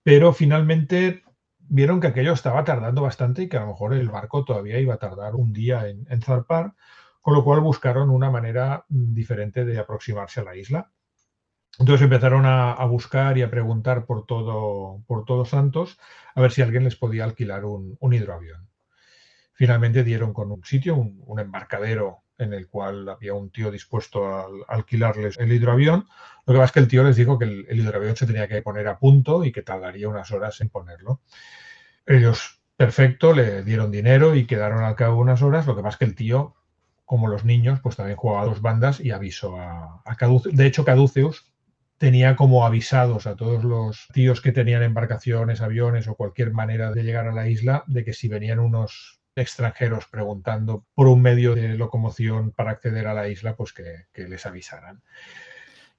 Pero 0.04 0.32
finalmente 0.32 1.24
vieron 1.68 2.00
que 2.00 2.08
aquello 2.08 2.32
estaba 2.32 2.64
tardando 2.64 3.02
bastante 3.02 3.42
y 3.42 3.48
que 3.48 3.56
a 3.56 3.60
lo 3.60 3.68
mejor 3.68 3.94
el 3.94 4.08
barco 4.08 4.44
todavía 4.44 4.78
iba 4.78 4.94
a 4.94 4.98
tardar 4.98 5.34
un 5.34 5.52
día 5.52 5.88
en, 5.88 6.22
zarpar 6.22 6.74
con 7.20 7.34
lo 7.34 7.44
cual 7.44 7.60
buscaron 7.60 8.10
una 8.10 8.30
manera 8.30 8.84
mm, 8.88 9.14
diferente 9.14 9.64
de 9.64 9.78
aproximarse 9.78 10.40
a 10.40 10.44
la 10.44 10.56
isla. 10.56 10.90
Entonces 11.78 12.04
empezaron 12.04 12.44
a, 12.46 12.84
buscar 12.84 13.36
y 13.38 13.42
a 13.42 13.50
preguntar 13.50 14.06
por 14.06 14.26
todo, 14.26 15.02
por 15.06 15.24
todos 15.24 15.48
Santos 15.48 15.98
a 16.34 16.40
ver 16.40 16.52
si 16.52 16.62
alguien 16.62 16.84
les 16.84 16.94
podía 16.96 17.24
alquilar 17.24 17.64
un, 17.64 17.98
hidroavión. 18.00 18.68
Finalmente 19.54 20.04
dieron 20.04 20.32
con 20.32 20.52
un 20.52 20.62
sitio, 20.64 20.94
un, 20.96 21.40
embarcadero 21.40 22.23
en 22.38 22.52
el 22.52 22.68
cual 22.68 23.08
había 23.08 23.34
un 23.34 23.50
tío 23.50 23.70
dispuesto 23.70 24.26
a, 24.26 24.46
alquilarles 24.68 25.38
el 25.38 25.52
hidroavión. 25.52 26.06
Lo 26.46 26.54
que 26.54 26.58
pasa 26.58 26.66
es 26.66 26.72
que 26.72 26.80
el 26.80 26.88
tío 26.88 27.04
les 27.04 27.16
dijo 27.16 27.38
que 27.38 27.44
el, 27.44 27.80
hidroavión 27.80 28.16
se 28.16 28.26
tenía 28.26 28.48
que 28.48 28.62
poner 28.62 28.88
a 28.88 28.98
punto 28.98 29.44
y 29.44 29.52
que 29.52 29.62
tardaría 29.62 30.08
unas 30.08 30.30
horas 30.32 30.60
en 30.60 30.68
ponerlo. 30.68 31.20
Ellos, 32.06 32.60
perfecto, 32.76 33.32
le 33.32 33.62
dieron 33.62 33.90
dinero 33.90 34.34
y 34.34 34.46
quedaron 34.46 34.84
al 34.84 34.96
cabo 34.96 35.18
unas 35.18 35.42
horas. 35.42 35.66
Lo 35.66 35.76
que 35.76 35.82
pasa 35.82 35.94
es 35.94 35.98
que 35.98 36.04
el 36.06 36.14
tío 36.14 36.54
como 37.04 37.28
los 37.28 37.44
niños, 37.44 37.80
pues 37.80 37.96
también 37.96 38.16
jugaba 38.16 38.42
a 38.42 38.46
dos 38.46 38.62
bandas 38.62 38.98
y 38.98 39.10
avisó 39.10 39.58
a, 39.58 40.02
a 40.06 40.16
Caduceus. 40.16 40.56
De 40.56 40.66
hecho, 40.66 40.86
Caduceus 40.86 41.52
tenía 41.98 42.34
como 42.34 42.66
avisados 42.66 43.26
a 43.26 43.36
todos 43.36 43.62
los 43.64 44.08
tíos 44.12 44.40
que 44.40 44.52
tenían 44.52 44.82
embarcaciones, 44.82 45.60
aviones 45.60 46.08
o 46.08 46.14
cualquier 46.14 46.52
manera 46.52 46.92
de 46.92 47.02
llegar 47.02 47.28
a 47.28 47.32
la 47.32 47.48
isla 47.48 47.84
de 47.86 48.04
que 48.04 48.12
si 48.12 48.28
venían 48.28 48.58
unos 48.58 49.20
extranjeros 49.36 50.06
preguntando 50.06 50.84
por 50.94 51.08
un 51.08 51.22
medio 51.22 51.54
de 51.54 51.74
locomoción 51.76 52.52
para 52.52 52.72
acceder 52.72 53.06
a 53.06 53.14
la 53.14 53.28
isla, 53.28 53.56
pues 53.56 53.72
que, 53.72 54.06
les 54.14 54.46
avisaran. 54.46 55.02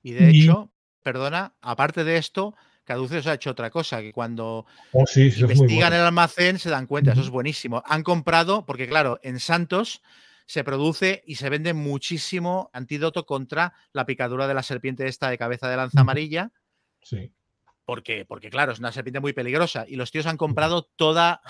Y 0.02 0.14
de 0.14 0.30
hecho, 0.30 0.72
perdona, 1.04 1.56
aparte 1.62 2.04
de 2.04 2.18
esto, 2.18 2.56
Caduceus 2.84 3.28
ha 3.28 3.34
hecho 3.34 3.52
otra 3.52 3.70
cosa, 3.70 4.02
que 4.02 4.14
cuando 4.14 4.66
oh, 4.92 5.06
investigan 5.16 5.94
el 5.94 6.02
almacén 6.02 6.60
se 6.60 6.70
dan 6.70 6.86
cuenta, 6.86 7.14
eso 7.14 7.22
es 7.22 7.30
buenísimo. 7.30 7.84
Han 7.86 8.04
comprado, 8.04 8.66
porque 8.66 8.88
claro, 8.88 9.20
en 9.24 9.40
Santos 9.40 10.02
se 10.46 10.64
produce 10.64 11.24
y 11.26 11.36
se 11.36 11.50
vende 11.50 11.74
muchísimo 11.74 12.70
antídoto 12.72 13.26
contra 13.26 13.74
la 13.92 14.06
picadura 14.06 14.48
de 14.48 14.54
la 14.54 14.64
serpiente 14.64 15.08
esta 15.08 15.30
de 15.30 15.38
cabeza 15.38 15.68
de 15.68 15.78
lanza 15.78 16.02
amarilla. 16.02 16.52
Sí. 17.02 17.32
Porque, 17.84 18.26
porque, 18.26 18.50
claro, 18.50 18.72
es 18.72 18.80
una 18.80 18.92
serpiente 18.92 19.20
muy 19.20 19.34
peligrosa. 19.34 19.86
Y 19.88 19.96
los 19.96 20.12
tíos 20.12 20.28
han 20.28 20.38
comprado 20.38 20.84
toda, 20.96 21.42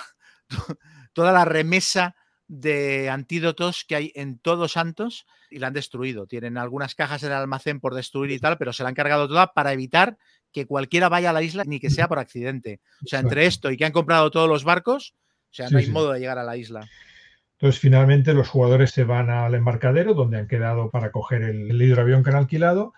toda 1.15 1.31
la 1.31 1.45
remesa 1.45 2.15
de 2.47 3.09
antídotos 3.09 3.85
que 3.87 3.95
hay 3.95 4.11
en 4.13 4.37
todos 4.37 4.73
Santos 4.73 5.25
y 5.49 5.59
la 5.59 5.67
han 5.67 5.73
destruido. 5.73 6.27
Tienen 6.27 6.57
algunas 6.57 6.93
cajas 6.93 7.23
en 7.23 7.31
el 7.31 7.37
almacén 7.37 7.79
por 7.79 7.95
destruir 7.95 8.31
y 8.31 8.39
tal, 8.39 8.57
pero 8.57 8.73
se 8.73 8.83
la 8.83 8.89
han 8.89 8.95
cargado 8.95 9.27
toda 9.27 9.53
para 9.53 9.73
evitar 9.73 10.17
que 10.51 10.67
cualquiera 10.67 11.09
vaya 11.09 11.31
a 11.31 11.33
la 11.33 11.41
isla, 11.41 11.63
ni 11.65 11.79
que 11.79 11.89
sea 11.89 12.07
por 12.07 12.19
accidente. 12.19 12.81
O 13.03 13.07
sea, 13.07 13.19
entre 13.19 13.45
esto 13.45 13.71
y 13.71 13.77
que 13.77 13.85
han 13.85 13.91
comprado 13.91 14.29
todos 14.29 14.47
los 14.47 14.63
barcos, 14.63 15.15
o 15.49 15.53
sea, 15.53 15.69
no 15.69 15.77
hay 15.77 15.89
modo 15.89 16.11
de 16.11 16.19
llegar 16.19 16.37
a 16.37 16.43
la 16.43 16.57
isla. 16.57 16.87
Entonces, 17.53 17.79
finalmente, 17.79 18.33
los 18.33 18.49
jugadores 18.49 18.91
se 18.91 19.05
van 19.05 19.29
al 19.29 19.55
embarcadero 19.55 20.13
donde 20.13 20.37
han 20.37 20.47
quedado 20.47 20.91
para 20.91 21.11
coger 21.11 21.41
el, 21.41 21.81
hidroavión 21.81 22.23
que 22.23 22.29
han 22.29 22.35
alquilado 22.35 22.93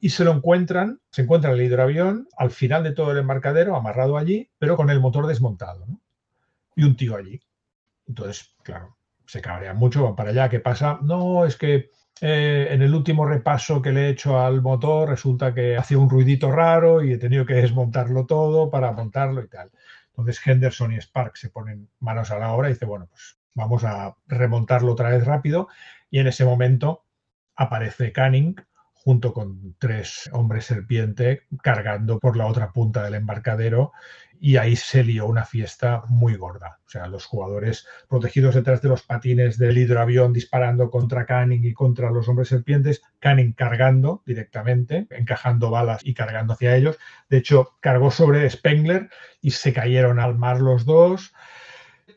y 0.00 0.10
se 0.10 0.24
lo 0.24 0.32
encuentran, 0.32 1.00
se 1.10 1.22
encuentra 1.22 1.52
el 1.52 1.60
hidroavión 1.60 2.28
al 2.36 2.50
final 2.50 2.82
de 2.82 2.92
todo 2.92 3.12
el 3.12 3.18
embarcadero, 3.18 3.76
amarrado 3.76 4.16
allí, 4.16 4.48
pero 4.58 4.76
con 4.76 4.88
el 4.90 5.00
motor 5.00 5.26
desmontado, 5.26 5.86
Y 6.74 6.84
un 6.84 6.96
tío 6.96 7.16
allí. 7.16 7.40
Entonces, 8.08 8.56
claro, 8.62 8.96
se 9.26 9.40
cabrean 9.40 9.76
mucho, 9.76 10.02
van 10.02 10.16
para 10.16 10.30
allá. 10.30 10.48
¿Qué 10.48 10.60
pasa? 10.60 10.98
No, 11.02 11.44
es 11.44 11.56
que 11.56 11.90
eh, 12.20 12.68
en 12.70 12.82
el 12.82 12.94
último 12.94 13.26
repaso 13.26 13.80
que 13.80 13.92
le 13.92 14.06
he 14.06 14.10
hecho 14.10 14.40
al 14.40 14.62
motor 14.62 15.10
resulta 15.10 15.54
que 15.54 15.76
hacía 15.76 15.98
un 15.98 16.10
ruidito 16.10 16.50
raro 16.50 17.04
y 17.04 17.12
he 17.12 17.18
tenido 17.18 17.46
que 17.46 17.54
desmontarlo 17.54 18.26
todo 18.26 18.70
para 18.70 18.90
montarlo 18.92 19.42
y 19.42 19.48
tal. 19.48 19.70
Entonces 20.08 20.44
Henderson 20.44 20.92
y 20.92 21.00
Spark 21.00 21.36
se 21.36 21.50
ponen 21.50 21.88
manos 22.00 22.30
a 22.32 22.38
la 22.38 22.52
obra 22.52 22.68
y 22.68 22.72
dice, 22.72 22.86
bueno, 22.86 23.06
pues 23.06 23.38
vamos 23.54 23.84
a 23.84 24.16
remontarlo 24.26 24.92
otra 24.92 25.10
vez 25.10 25.24
rápido. 25.24 25.68
Y 26.10 26.18
en 26.18 26.26
ese 26.26 26.44
momento 26.44 27.04
aparece 27.54 28.12
Canning 28.12 28.56
junto 29.04 29.32
con 29.32 29.74
tres 29.78 30.28
hombres 30.32 30.66
serpiente 30.66 31.42
cargando 31.62 32.18
por 32.18 32.36
la 32.36 32.46
otra 32.46 32.72
punta 32.72 33.02
del 33.04 33.14
embarcadero 33.14 33.92
y 34.40 34.56
ahí 34.56 34.76
se 34.76 35.02
lió 35.04 35.26
una 35.26 35.44
fiesta 35.44 36.02
muy 36.08 36.36
gorda. 36.36 36.78
O 36.86 36.90
sea, 36.90 37.06
los 37.06 37.24
jugadores 37.24 37.86
protegidos 38.08 38.54
detrás 38.54 38.82
de 38.82 38.88
los 38.88 39.02
patines 39.02 39.58
del 39.58 39.78
hidroavión 39.78 40.32
disparando 40.32 40.90
contra 40.90 41.26
Canning 41.26 41.64
y 41.64 41.72
contra 41.72 42.10
los 42.10 42.28
hombres 42.28 42.48
serpientes, 42.48 43.02
Canning 43.18 43.52
cargando 43.52 44.22
directamente, 44.26 45.06
encajando 45.10 45.70
balas 45.70 46.00
y 46.04 46.14
cargando 46.14 46.52
hacia 46.52 46.76
ellos. 46.76 46.98
De 47.28 47.38
hecho, 47.38 47.76
cargó 47.80 48.10
sobre 48.10 48.48
Spengler 48.48 49.10
y 49.40 49.50
se 49.52 49.72
cayeron 49.72 50.20
al 50.20 50.36
mar 50.36 50.60
los 50.60 50.84
dos 50.84 51.32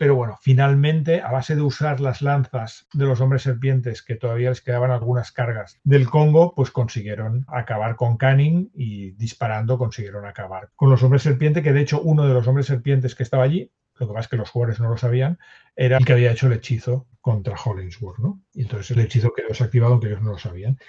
pero 0.01 0.15
bueno, 0.15 0.39
finalmente, 0.41 1.21
a 1.21 1.29
base 1.29 1.55
de 1.55 1.61
usar 1.61 1.99
las 1.99 2.23
lanzas 2.23 2.87
de 2.91 3.05
los 3.05 3.21
hombres 3.21 3.43
serpientes, 3.43 4.01
que 4.01 4.15
todavía 4.15 4.49
les 4.49 4.61
quedaban 4.61 4.89
algunas 4.89 5.31
cargas 5.31 5.79
del 5.83 6.09
Congo, 6.09 6.55
pues 6.55 6.71
consiguieron 6.71 7.45
acabar 7.47 7.95
con 7.95 8.17
Canning 8.17 8.71
y 8.73 9.11
disparando 9.11 9.77
consiguieron 9.77 10.25
acabar 10.25 10.71
con 10.75 10.89
los 10.89 11.03
hombres 11.03 11.21
serpientes, 11.21 11.61
que 11.61 11.71
de 11.71 11.81
hecho 11.81 12.01
uno 12.01 12.27
de 12.27 12.33
los 12.33 12.47
hombres 12.47 12.65
serpientes 12.65 13.13
que 13.13 13.21
estaba 13.21 13.43
allí, 13.43 13.71
lo 13.99 14.07
que 14.07 14.13
pasa 14.15 14.25
es 14.25 14.29
que 14.29 14.37
los 14.37 14.49
jugadores 14.49 14.79
no 14.79 14.89
lo 14.89 14.97
sabían, 14.97 15.37
era 15.75 15.97
el 15.97 16.05
que 16.05 16.13
había 16.13 16.31
hecho 16.31 16.47
el 16.47 16.53
hechizo 16.53 17.05
contra 17.19 17.55
Hollingsworth, 17.63 18.17
¿no? 18.17 18.41
Y 18.55 18.63
entonces 18.63 18.89
el 18.97 19.03
hechizo 19.03 19.31
quedó 19.35 19.49
desactivado, 19.49 19.91
aunque 19.91 20.07
ellos 20.07 20.23
no 20.23 20.31
lo 20.31 20.39
sabían. 20.39 20.79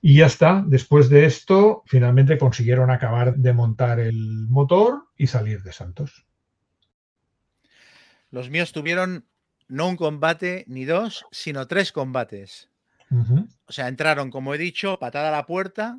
Y 0.00 0.16
ya 0.16 0.26
está, 0.26 0.64
después 0.66 1.08
de 1.08 1.24
esto, 1.24 1.84
finalmente 1.86 2.36
consiguieron 2.36 2.90
acabar 2.90 3.36
de 3.36 3.52
montar 3.52 4.00
el 4.00 4.48
motor 4.48 5.04
y 5.16 5.28
salir 5.28 5.62
de 5.62 5.72
Santos. 5.72 6.26
Los 8.30 8.50
míos 8.50 8.72
tuvieron 8.72 9.26
no 9.68 9.88
un 9.88 9.96
combate 9.96 10.64
ni 10.66 10.84
dos, 10.84 11.24
sino 11.30 11.66
tres 11.66 11.92
combates. 11.92 12.68
O 13.66 13.72
sea, 13.72 13.88
entraron, 13.88 14.30
como 14.30 14.54
he 14.54 14.58
dicho, 14.58 14.98
patada 14.98 15.28
a 15.28 15.32
la 15.32 15.46
puerta, 15.46 15.98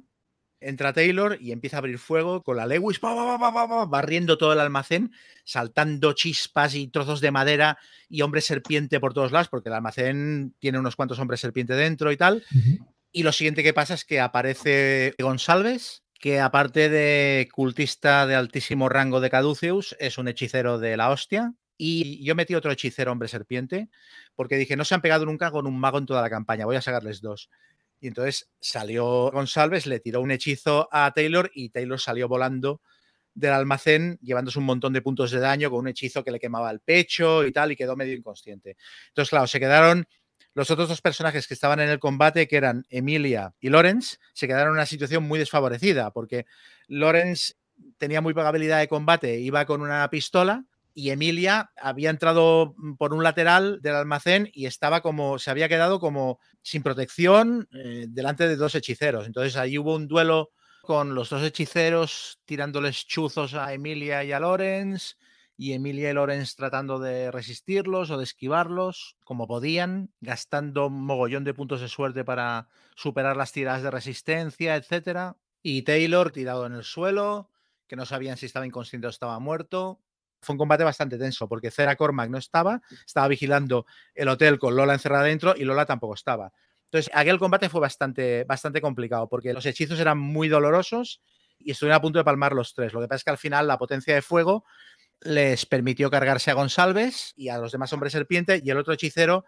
entra 0.61 0.93
Taylor 0.93 1.37
y 1.41 1.51
empieza 1.51 1.77
a 1.77 1.79
abrir 1.79 1.97
fuego 1.97 2.43
con 2.43 2.55
la 2.55 2.65
Lewis, 2.65 2.99
barriendo 3.01 4.37
todo 4.37 4.53
el 4.53 4.59
almacén, 4.59 5.11
saltando 5.43 6.13
chispas 6.13 6.75
y 6.75 6.87
trozos 6.87 7.19
de 7.19 7.31
madera 7.31 7.77
y 8.07 8.21
hombre 8.21 8.41
serpiente 8.41 8.99
por 8.99 9.13
todos 9.13 9.31
lados, 9.31 9.49
porque 9.49 9.69
el 9.69 9.75
almacén 9.75 10.55
tiene 10.59 10.79
unos 10.79 10.95
cuantos 10.95 11.19
hombres 11.19 11.41
serpiente 11.41 11.73
dentro 11.73 12.11
y 12.11 12.17
tal. 12.17 12.43
Y 13.11 13.23
lo 13.23 13.33
siguiente 13.33 13.63
que 13.63 13.73
pasa 13.73 13.95
es 13.95 14.05
que 14.05 14.21
aparece 14.21 15.15
González, 15.19 16.03
que 16.13 16.39
aparte 16.39 16.87
de 16.87 17.49
cultista 17.51 18.25
de 18.27 18.35
altísimo 18.35 18.87
rango 18.87 19.19
de 19.19 19.29
Caduceus, 19.29 19.97
es 19.99 20.17
un 20.17 20.29
hechicero 20.29 20.79
de 20.79 20.95
la 20.95 21.09
hostia. 21.09 21.53
Y 21.83 22.23
yo 22.23 22.35
metí 22.35 22.53
otro 22.53 22.71
hechicero 22.71 23.11
hombre 23.11 23.27
serpiente 23.27 23.89
porque 24.35 24.55
dije, 24.55 24.75
no 24.75 24.85
se 24.85 24.93
han 24.93 25.01
pegado 25.01 25.25
nunca 25.25 25.49
con 25.49 25.65
un 25.65 25.79
mago 25.79 25.97
en 25.97 26.05
toda 26.05 26.21
la 26.21 26.29
campaña, 26.29 26.67
voy 26.67 26.75
a 26.75 26.81
sacarles 26.81 27.21
dos. 27.21 27.49
Y 27.99 28.05
entonces 28.05 28.51
salió 28.59 29.31
González, 29.31 29.87
le 29.87 29.99
tiró 29.99 30.21
un 30.21 30.29
hechizo 30.29 30.87
a 30.91 31.11
Taylor 31.11 31.49
y 31.55 31.69
Taylor 31.69 31.99
salió 31.99 32.27
volando 32.27 32.81
del 33.33 33.53
almacén 33.53 34.19
llevándose 34.21 34.59
un 34.59 34.65
montón 34.65 34.93
de 34.93 35.01
puntos 35.01 35.31
de 35.31 35.39
daño 35.39 35.71
con 35.71 35.79
un 35.79 35.87
hechizo 35.87 36.23
que 36.23 36.29
le 36.29 36.39
quemaba 36.39 36.69
el 36.69 36.81
pecho 36.81 37.43
y 37.47 37.51
tal 37.51 37.71
y 37.71 37.75
quedó 37.75 37.95
medio 37.95 38.13
inconsciente. 38.13 38.77
Entonces, 39.07 39.31
claro, 39.31 39.47
se 39.47 39.59
quedaron 39.59 40.07
los 40.53 40.69
otros 40.69 40.87
dos 40.87 41.01
personajes 41.01 41.47
que 41.47 41.55
estaban 41.55 41.79
en 41.79 41.89
el 41.89 41.97
combate, 41.97 42.47
que 42.47 42.57
eran 42.57 42.85
Emilia 42.91 43.55
y 43.59 43.69
Lorenz, 43.69 44.19
se 44.33 44.47
quedaron 44.47 44.67
en 44.67 44.73
una 44.73 44.85
situación 44.85 45.23
muy 45.23 45.39
desfavorecida 45.39 46.11
porque 46.11 46.45
Lorenz 46.87 47.55
tenía 47.97 48.21
muy 48.21 48.35
poca 48.35 48.49
habilidad 48.49 48.77
de 48.77 48.87
combate, 48.87 49.39
iba 49.39 49.65
con 49.65 49.81
una 49.81 50.07
pistola 50.11 50.63
y 50.93 51.09
Emilia 51.11 51.71
había 51.77 52.09
entrado 52.09 52.73
mm, 52.77 52.95
por 52.95 53.13
un 53.13 53.23
lateral 53.23 53.81
del 53.81 53.95
almacén 53.95 54.49
y 54.53 54.65
estaba 54.65 55.01
como, 55.01 55.39
se 55.39 55.51
había 55.51 55.69
quedado 55.69 55.99
como 55.99 56.39
sin 56.61 56.83
protección 56.83 57.67
eh, 57.73 58.05
delante 58.09 58.47
de 58.47 58.55
dos 58.55 58.75
hechiceros. 58.75 59.25
Entonces 59.25 59.55
ahí 59.55 59.77
hubo 59.77 59.95
un 59.95 60.07
duelo 60.07 60.51
con 60.81 61.15
los 61.15 61.29
dos 61.29 61.43
hechiceros 61.43 62.39
tirándoles 62.45 63.05
chuzos 63.05 63.53
a 63.53 63.73
Emilia 63.73 64.23
y 64.23 64.31
a 64.31 64.39
Lorenz 64.39 65.15
y 65.55 65.73
Emilia 65.73 66.09
y 66.09 66.13
Lorenz 66.13 66.55
tratando 66.55 66.97
de 66.99 67.29
resistirlos 67.29 68.09
o 68.09 68.17
de 68.17 68.23
esquivarlos 68.23 69.15
como 69.23 69.47
podían, 69.47 70.11
gastando 70.19 70.87
un 70.87 71.05
mogollón 71.05 71.43
de 71.43 71.53
puntos 71.53 71.81
de 71.81 71.87
suerte 71.87 72.25
para 72.25 72.67
superar 72.95 73.37
las 73.37 73.51
tiradas 73.51 73.83
de 73.83 73.91
resistencia, 73.91 74.75
etcétera. 74.75 75.37
Y 75.61 75.83
Taylor 75.83 76.31
tirado 76.31 76.65
en 76.65 76.73
el 76.73 76.83
suelo, 76.83 77.51
que 77.87 77.95
no 77.95 78.07
sabían 78.07 78.37
si 78.37 78.47
estaba 78.47 78.65
inconsciente 78.65 79.05
o 79.05 79.11
estaba 79.11 79.37
muerto 79.37 79.99
fue 80.41 80.53
un 80.53 80.57
combate 80.57 80.83
bastante 80.83 81.17
tenso 81.17 81.47
porque 81.47 81.71
Cera 81.71 81.95
Cormac 81.95 82.29
no 82.29 82.37
estaba, 82.37 82.81
estaba 83.05 83.27
vigilando 83.27 83.85
el 84.15 84.27
hotel 84.27 84.59
con 84.59 84.75
Lola 84.75 84.93
encerrada 84.93 85.23
dentro 85.25 85.53
y 85.55 85.63
Lola 85.63 85.85
tampoco 85.85 86.15
estaba. 86.15 86.51
Entonces, 86.85 87.11
aquel 87.13 87.39
combate 87.39 87.69
fue 87.69 87.79
bastante, 87.79 88.43
bastante 88.43 88.81
complicado 88.81 89.29
porque 89.29 89.53
los 89.53 89.65
hechizos 89.65 89.99
eran 89.99 90.17
muy 90.17 90.49
dolorosos 90.49 91.21
y 91.57 91.71
estuvieron 91.71 91.97
a 91.97 92.01
punto 92.01 92.19
de 92.19 92.25
palmar 92.25 92.53
los 92.53 92.73
tres. 92.73 92.91
Lo 92.91 92.99
que 92.99 93.07
pasa 93.07 93.17
es 93.17 93.23
que 93.23 93.29
al 93.29 93.37
final 93.37 93.67
la 93.67 93.77
potencia 93.77 94.13
de 94.13 94.21
fuego 94.21 94.65
les 95.21 95.65
permitió 95.65 96.09
cargarse 96.09 96.51
a 96.51 96.55
Gonsalves 96.55 97.33
y 97.35 97.49
a 97.49 97.59
los 97.59 97.71
demás 97.71 97.93
hombres 97.93 98.11
serpiente 98.11 98.61
y 98.63 98.69
el 98.71 98.77
otro 98.77 98.93
hechicero 98.93 99.45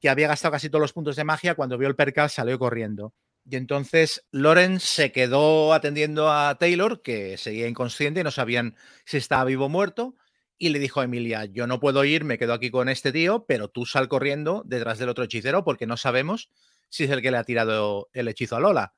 que 0.00 0.08
había 0.08 0.28
gastado 0.28 0.52
casi 0.52 0.70
todos 0.70 0.80
los 0.80 0.92
puntos 0.92 1.16
de 1.16 1.24
magia 1.24 1.54
cuando 1.54 1.76
vio 1.76 1.88
el 1.88 1.96
percal 1.96 2.30
salió 2.30 2.58
corriendo. 2.58 3.12
Y 3.44 3.56
entonces 3.56 4.26
Loren 4.30 4.78
se 4.78 5.10
quedó 5.10 5.72
atendiendo 5.72 6.30
a 6.30 6.56
Taylor, 6.58 7.02
que 7.02 7.36
seguía 7.38 7.66
inconsciente 7.66 8.20
y 8.20 8.24
no 8.24 8.30
sabían 8.30 8.76
si 9.04 9.16
estaba 9.16 9.44
vivo 9.44 9.66
o 9.66 9.68
muerto, 9.68 10.16
y 10.58 10.70
le 10.70 10.78
dijo 10.78 11.00
a 11.00 11.04
Emilia, 11.04 11.44
yo 11.44 11.66
no 11.66 11.80
puedo 11.80 12.04
ir, 12.04 12.24
me 12.24 12.36
quedo 12.36 12.52
aquí 12.52 12.70
con 12.70 12.88
este 12.88 13.12
tío, 13.12 13.44
pero 13.46 13.68
tú 13.68 13.86
sal 13.86 14.08
corriendo 14.08 14.62
detrás 14.66 14.98
del 14.98 15.08
otro 15.08 15.24
hechicero 15.24 15.64
porque 15.64 15.86
no 15.86 15.96
sabemos 15.96 16.50
si 16.88 17.04
es 17.04 17.10
el 17.10 17.22
que 17.22 17.30
le 17.30 17.36
ha 17.36 17.44
tirado 17.44 18.08
el 18.12 18.28
hechizo 18.28 18.56
a 18.56 18.60
Lola, 18.60 18.94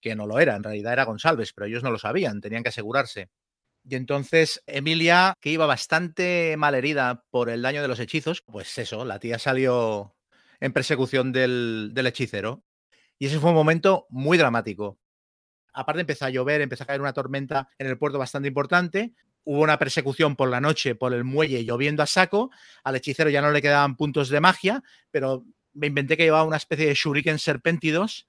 que 0.00 0.16
no 0.16 0.26
lo 0.26 0.38
era, 0.38 0.56
en 0.56 0.62
realidad 0.62 0.94
era 0.94 1.04
Gonsalves, 1.04 1.52
pero 1.52 1.66
ellos 1.66 1.82
no 1.82 1.90
lo 1.90 1.98
sabían, 1.98 2.40
tenían 2.40 2.62
que 2.62 2.70
asegurarse. 2.70 3.30
Y 3.84 3.96
entonces 3.96 4.62
Emilia, 4.66 5.34
que 5.40 5.50
iba 5.50 5.66
bastante 5.66 6.54
mal 6.56 6.74
herida 6.74 7.24
por 7.30 7.50
el 7.50 7.62
daño 7.62 7.82
de 7.82 7.88
los 7.88 8.00
hechizos, 8.00 8.42
pues 8.42 8.78
eso, 8.78 9.04
la 9.04 9.18
tía 9.18 9.38
salió 9.38 10.16
en 10.60 10.72
persecución 10.72 11.32
del, 11.32 11.90
del 11.92 12.06
hechicero. 12.06 12.64
Y 13.18 13.26
ese 13.26 13.38
fue 13.38 13.50
un 13.50 13.56
momento 13.56 14.06
muy 14.08 14.38
dramático. 14.38 14.98
Aparte 15.74 16.00
empezó 16.00 16.26
a 16.26 16.30
llover, 16.30 16.60
empezó 16.60 16.84
a 16.84 16.86
caer 16.86 17.00
una 17.00 17.12
tormenta 17.12 17.68
en 17.78 17.86
el 17.86 17.98
puerto 17.98 18.18
bastante 18.18 18.48
importante. 18.48 19.14
Hubo 19.44 19.62
una 19.62 19.78
persecución 19.78 20.36
por 20.36 20.48
la 20.48 20.60
noche 20.60 20.94
por 20.94 21.12
el 21.12 21.24
muelle 21.24 21.64
lloviendo 21.64 22.02
a 22.02 22.06
saco. 22.06 22.50
Al 22.84 22.96
hechicero 22.96 23.30
ya 23.30 23.42
no 23.42 23.50
le 23.50 23.62
quedaban 23.62 23.96
puntos 23.96 24.28
de 24.28 24.40
magia, 24.40 24.82
pero 25.10 25.44
me 25.74 25.88
inventé 25.88 26.16
que 26.16 26.24
llevaba 26.24 26.44
una 26.44 26.56
especie 26.56 26.86
de 26.86 26.94
shuriken 26.94 27.38
serpéntidos 27.38 28.26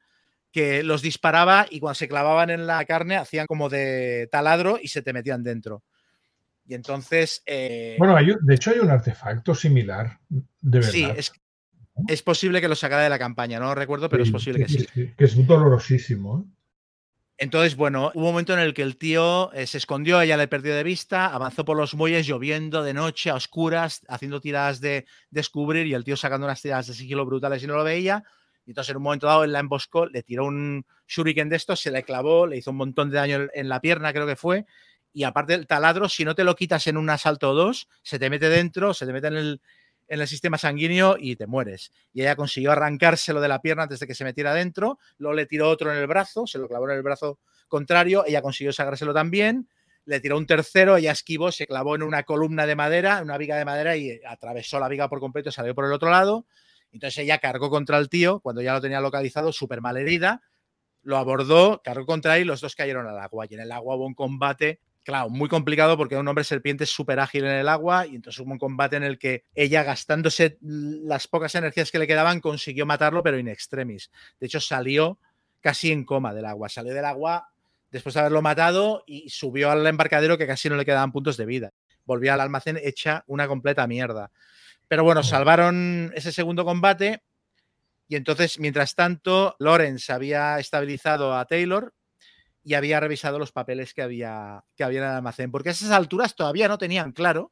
que 0.51 0.83
los 0.83 1.01
disparaba 1.01 1.65
y 1.69 1.79
cuando 1.79 1.95
se 1.95 2.07
clavaban 2.07 2.51
en 2.51 2.67
la 2.67 2.85
carne 2.85 3.17
hacían 3.17 3.47
como 3.47 3.69
de 3.69 4.29
taladro 4.31 4.77
y 4.81 4.87
se 4.87 5.01
te 5.01 5.11
metían 5.11 5.43
dentro. 5.43 5.83
Y 6.65 6.75
entonces. 6.75 7.41
Eh, 7.45 7.95
bueno, 7.97 8.15
hay, 8.15 8.27
de 8.39 8.55
hecho 8.55 8.71
hay 8.71 8.79
un 8.79 8.89
artefacto 8.89 9.55
similar, 9.55 10.19
de 10.29 10.79
verdad. 10.79 10.91
Sí, 10.91 11.07
es, 11.15 11.33
es 12.07 12.21
posible 12.21 12.61
que 12.61 12.67
lo 12.67 12.75
sacara 12.75 13.03
de 13.03 13.09
la 13.09 13.19
campaña, 13.19 13.59
no 13.59 13.65
lo 13.65 13.75
recuerdo, 13.75 14.09
pero 14.09 14.23
Sí, 14.23 14.29
es 14.29 14.33
posible 14.33 14.65
que 14.65 14.69
sí. 14.69 15.13
Que 15.17 15.25
es 15.25 15.47
dolorosísimo. 15.47 16.39
¿eh? 16.39 16.62
Entonces, 17.37 17.75
bueno, 17.75 18.11
hubo 18.13 18.25
un 18.27 18.31
momento 18.31 18.53
en 18.53 18.59
el 18.59 18.73
que 18.73 18.83
el 18.83 18.97
tío 18.97 19.51
eh, 19.53 19.65
se 19.67 19.77
escondió, 19.79 20.21
ella 20.21 20.37
le 20.37 20.47
perdió 20.47 20.75
de 20.75 20.83
vista, 20.83 21.25
avanzó 21.27 21.65
por 21.65 21.75
los 21.77 21.93
muelles 21.95 22.27
lloviendo 22.27 22.83
de 22.83 22.93
noche 22.93 23.29
a 23.31 23.35
oscuras, 23.35 24.01
haciendo 24.07 24.39
tiradas 24.39 24.79
de 24.79 25.05
descubrir 25.31 25.87
y 25.87 25.93
el 25.95 26.03
tío 26.03 26.15
sacando 26.15 26.45
unas 26.45 26.61
tiradas 26.61 26.87
de 26.87 26.93
sigilo 26.93 27.25
brutales 27.25 27.63
y 27.63 27.67
no 27.67 27.75
lo 27.75 27.83
veía. 27.83 28.23
Y 28.65 28.71
entonces 28.71 28.91
en 28.91 28.97
un 28.97 29.03
momento 29.03 29.27
dado 29.27 29.43
él 29.43 29.51
la 29.51 29.59
emboscó, 29.59 30.05
le 30.05 30.23
tiró 30.23 30.45
un 30.45 30.85
shuriken 31.07 31.49
de 31.49 31.55
estos, 31.57 31.79
se 31.81 31.91
le 31.91 32.03
clavó, 32.03 32.47
le 32.47 32.57
hizo 32.57 32.71
un 32.71 32.77
montón 32.77 33.09
de 33.09 33.17
daño 33.17 33.47
en- 33.53 33.67
la 33.67 33.81
pierna, 33.81 34.13
creo 34.13 34.27
que 34.27 34.35
fue. 34.37 34.65
Y 35.11 35.23
aparte 35.23 35.53
el 35.55 35.67
taladro, 35.67 36.07
si 36.09 36.23
no 36.25 36.35
te 36.35 36.43
lo 36.43 36.55
quitas 36.55 36.87
en 36.87 36.97
un 36.97 37.09
asalto 37.09 37.51
o 37.51 37.53
dos, 37.53 37.87
se 38.03 38.19
te 38.19 38.29
mete 38.29 38.47
dentro, 38.49 38.93
se 38.93 39.05
te 39.05 39.11
mete 39.13 39.27
en 39.27 39.35
el, 39.37 39.61
en 40.13 40.21
el 40.21 40.27
sistema 40.27 40.59
sanguíneo 40.59 41.15
y 41.19 41.35
te 41.35 41.47
mueres. 41.47 41.91
Y 42.13 42.21
ella 42.21 42.35
consiguió 42.35 42.71
arrancárselo 42.71 43.41
de 43.41 43.47
la 43.47 43.61
pierna 43.61 43.83
antes 43.83 43.99
de 43.99 44.05
que 44.05 44.13
se 44.13 44.23
metiera 44.23 44.53
dentro, 44.53 44.99
luego 45.17 45.33
le 45.33 45.47
tiró 45.47 45.69
otro 45.69 45.91
en 45.91 45.97
el 45.97 46.05
brazo, 46.05 46.45
se 46.45 46.59
lo 46.59 46.67
clavó 46.67 46.87
en 46.89 46.97
el 46.97 47.01
brazo 47.01 47.39
contrario, 47.67 48.23
ella 48.27 48.43
consiguió 48.43 48.71
sacárselo 48.71 49.11
también, 49.11 49.67
le 50.05 50.19
tiró 50.19 50.37
un 50.37 50.45
tercero, 50.45 50.97
ella 50.97 51.11
esquivó, 51.11 51.51
se 51.51 51.65
clavó 51.65 51.95
en 51.95 52.03
una 52.03 52.23
columna 52.23 52.67
de 52.67 52.75
madera, 52.75 53.21
una 53.23 53.39
viga 53.39 53.57
de 53.57 53.65
madera 53.65 53.97
y 53.97 54.19
atravesó 54.27 54.79
la 54.79 54.87
viga 54.87 55.09
por 55.09 55.19
completo 55.19 55.51
salió 55.51 55.73
por 55.73 55.85
el 55.85 55.93
otro 55.93 56.11
lado. 56.11 56.45
Entonces 56.91 57.23
ella 57.23 57.39
cargó 57.39 57.71
contra 57.71 57.97
el 57.97 58.07
tío, 58.07 58.39
cuando 58.39 58.61
ya 58.61 58.73
lo 58.73 58.81
tenía 58.81 59.01
localizado, 59.01 59.51
súper 59.51 59.81
mal 59.81 59.97
herida, 59.97 60.43
lo 61.01 61.17
abordó, 61.17 61.81
cargó 61.83 62.05
contra 62.05 62.37
él 62.37 62.43
y 62.43 62.45
los 62.45 62.61
dos 62.61 62.75
cayeron 62.75 63.07
al 63.07 63.17
agua. 63.17 63.47
Y 63.49 63.55
en 63.55 63.61
el 63.61 63.71
agua 63.71 63.95
hubo 63.95 64.05
un 64.05 64.13
combate, 64.13 64.79
claro, 65.03 65.29
muy 65.29 65.49
complicado 65.49 65.97
porque 65.97 66.17
un 66.17 66.27
hombre 66.27 66.43
serpiente 66.43 66.85
es 66.85 66.89
súper 66.89 67.19
ágil 67.19 67.45
en 67.45 67.51
el 67.51 67.69
agua 67.69 68.07
y 68.07 68.15
entonces 68.15 68.39
hubo 68.39 68.51
un 68.51 68.57
combate 68.57 68.95
en 68.95 69.03
el 69.03 69.19
que 69.19 69.43
ella, 69.53 69.83
gastándose 69.83 70.57
las 70.61 71.27
pocas 71.27 71.53
energías 71.55 71.91
que 71.91 71.99
le 71.99 72.07
quedaban, 72.07 72.39
consiguió 72.39 72.85
matarlo, 72.85 73.23
pero 73.23 73.37
in 73.37 73.47
extremis. 73.47 74.11
De 74.39 74.47
hecho, 74.47 74.59
salió 74.59 75.19
casi 75.61 75.91
en 75.91 76.03
coma 76.05 76.33
del 76.33 76.45
agua. 76.45 76.69
Salió 76.69 76.93
del 76.93 77.05
agua 77.05 77.49
después 77.91 78.15
de 78.15 78.21
haberlo 78.21 78.41
matado 78.41 79.03
y 79.05 79.29
subió 79.29 79.71
al 79.71 79.85
embarcadero 79.85 80.37
que 80.37 80.47
casi 80.47 80.69
no 80.69 80.75
le 80.75 80.85
quedaban 80.85 81.11
puntos 81.11 81.37
de 81.37 81.45
vida. 81.45 81.71
Volvió 82.05 82.33
al 82.33 82.41
almacén 82.41 82.79
hecha 82.81 83.23
una 83.27 83.47
completa 83.47 83.85
mierda. 83.87 84.31
Pero 84.87 85.03
bueno, 85.03 85.23
salvaron 85.23 86.11
ese 86.15 86.31
segundo 86.31 86.65
combate 86.65 87.21
y 88.07 88.15
entonces, 88.15 88.59
mientras 88.59 88.95
tanto, 88.95 89.55
Lawrence 89.59 90.11
había 90.11 90.59
estabilizado 90.59 91.35
a 91.35 91.45
Taylor 91.45 91.93
y 92.63 92.75
había 92.75 92.99
revisado 92.99 93.39
los 93.39 93.51
papeles 93.51 93.93
que 93.93 94.01
había, 94.01 94.63
que 94.75 94.83
había 94.83 94.99
en 94.99 95.05
el 95.05 95.11
almacén, 95.11 95.51
porque 95.51 95.69
a 95.69 95.71
esas 95.73 95.91
alturas 95.91 96.35
todavía 96.35 96.67
no 96.67 96.77
tenían 96.77 97.11
claro 97.11 97.51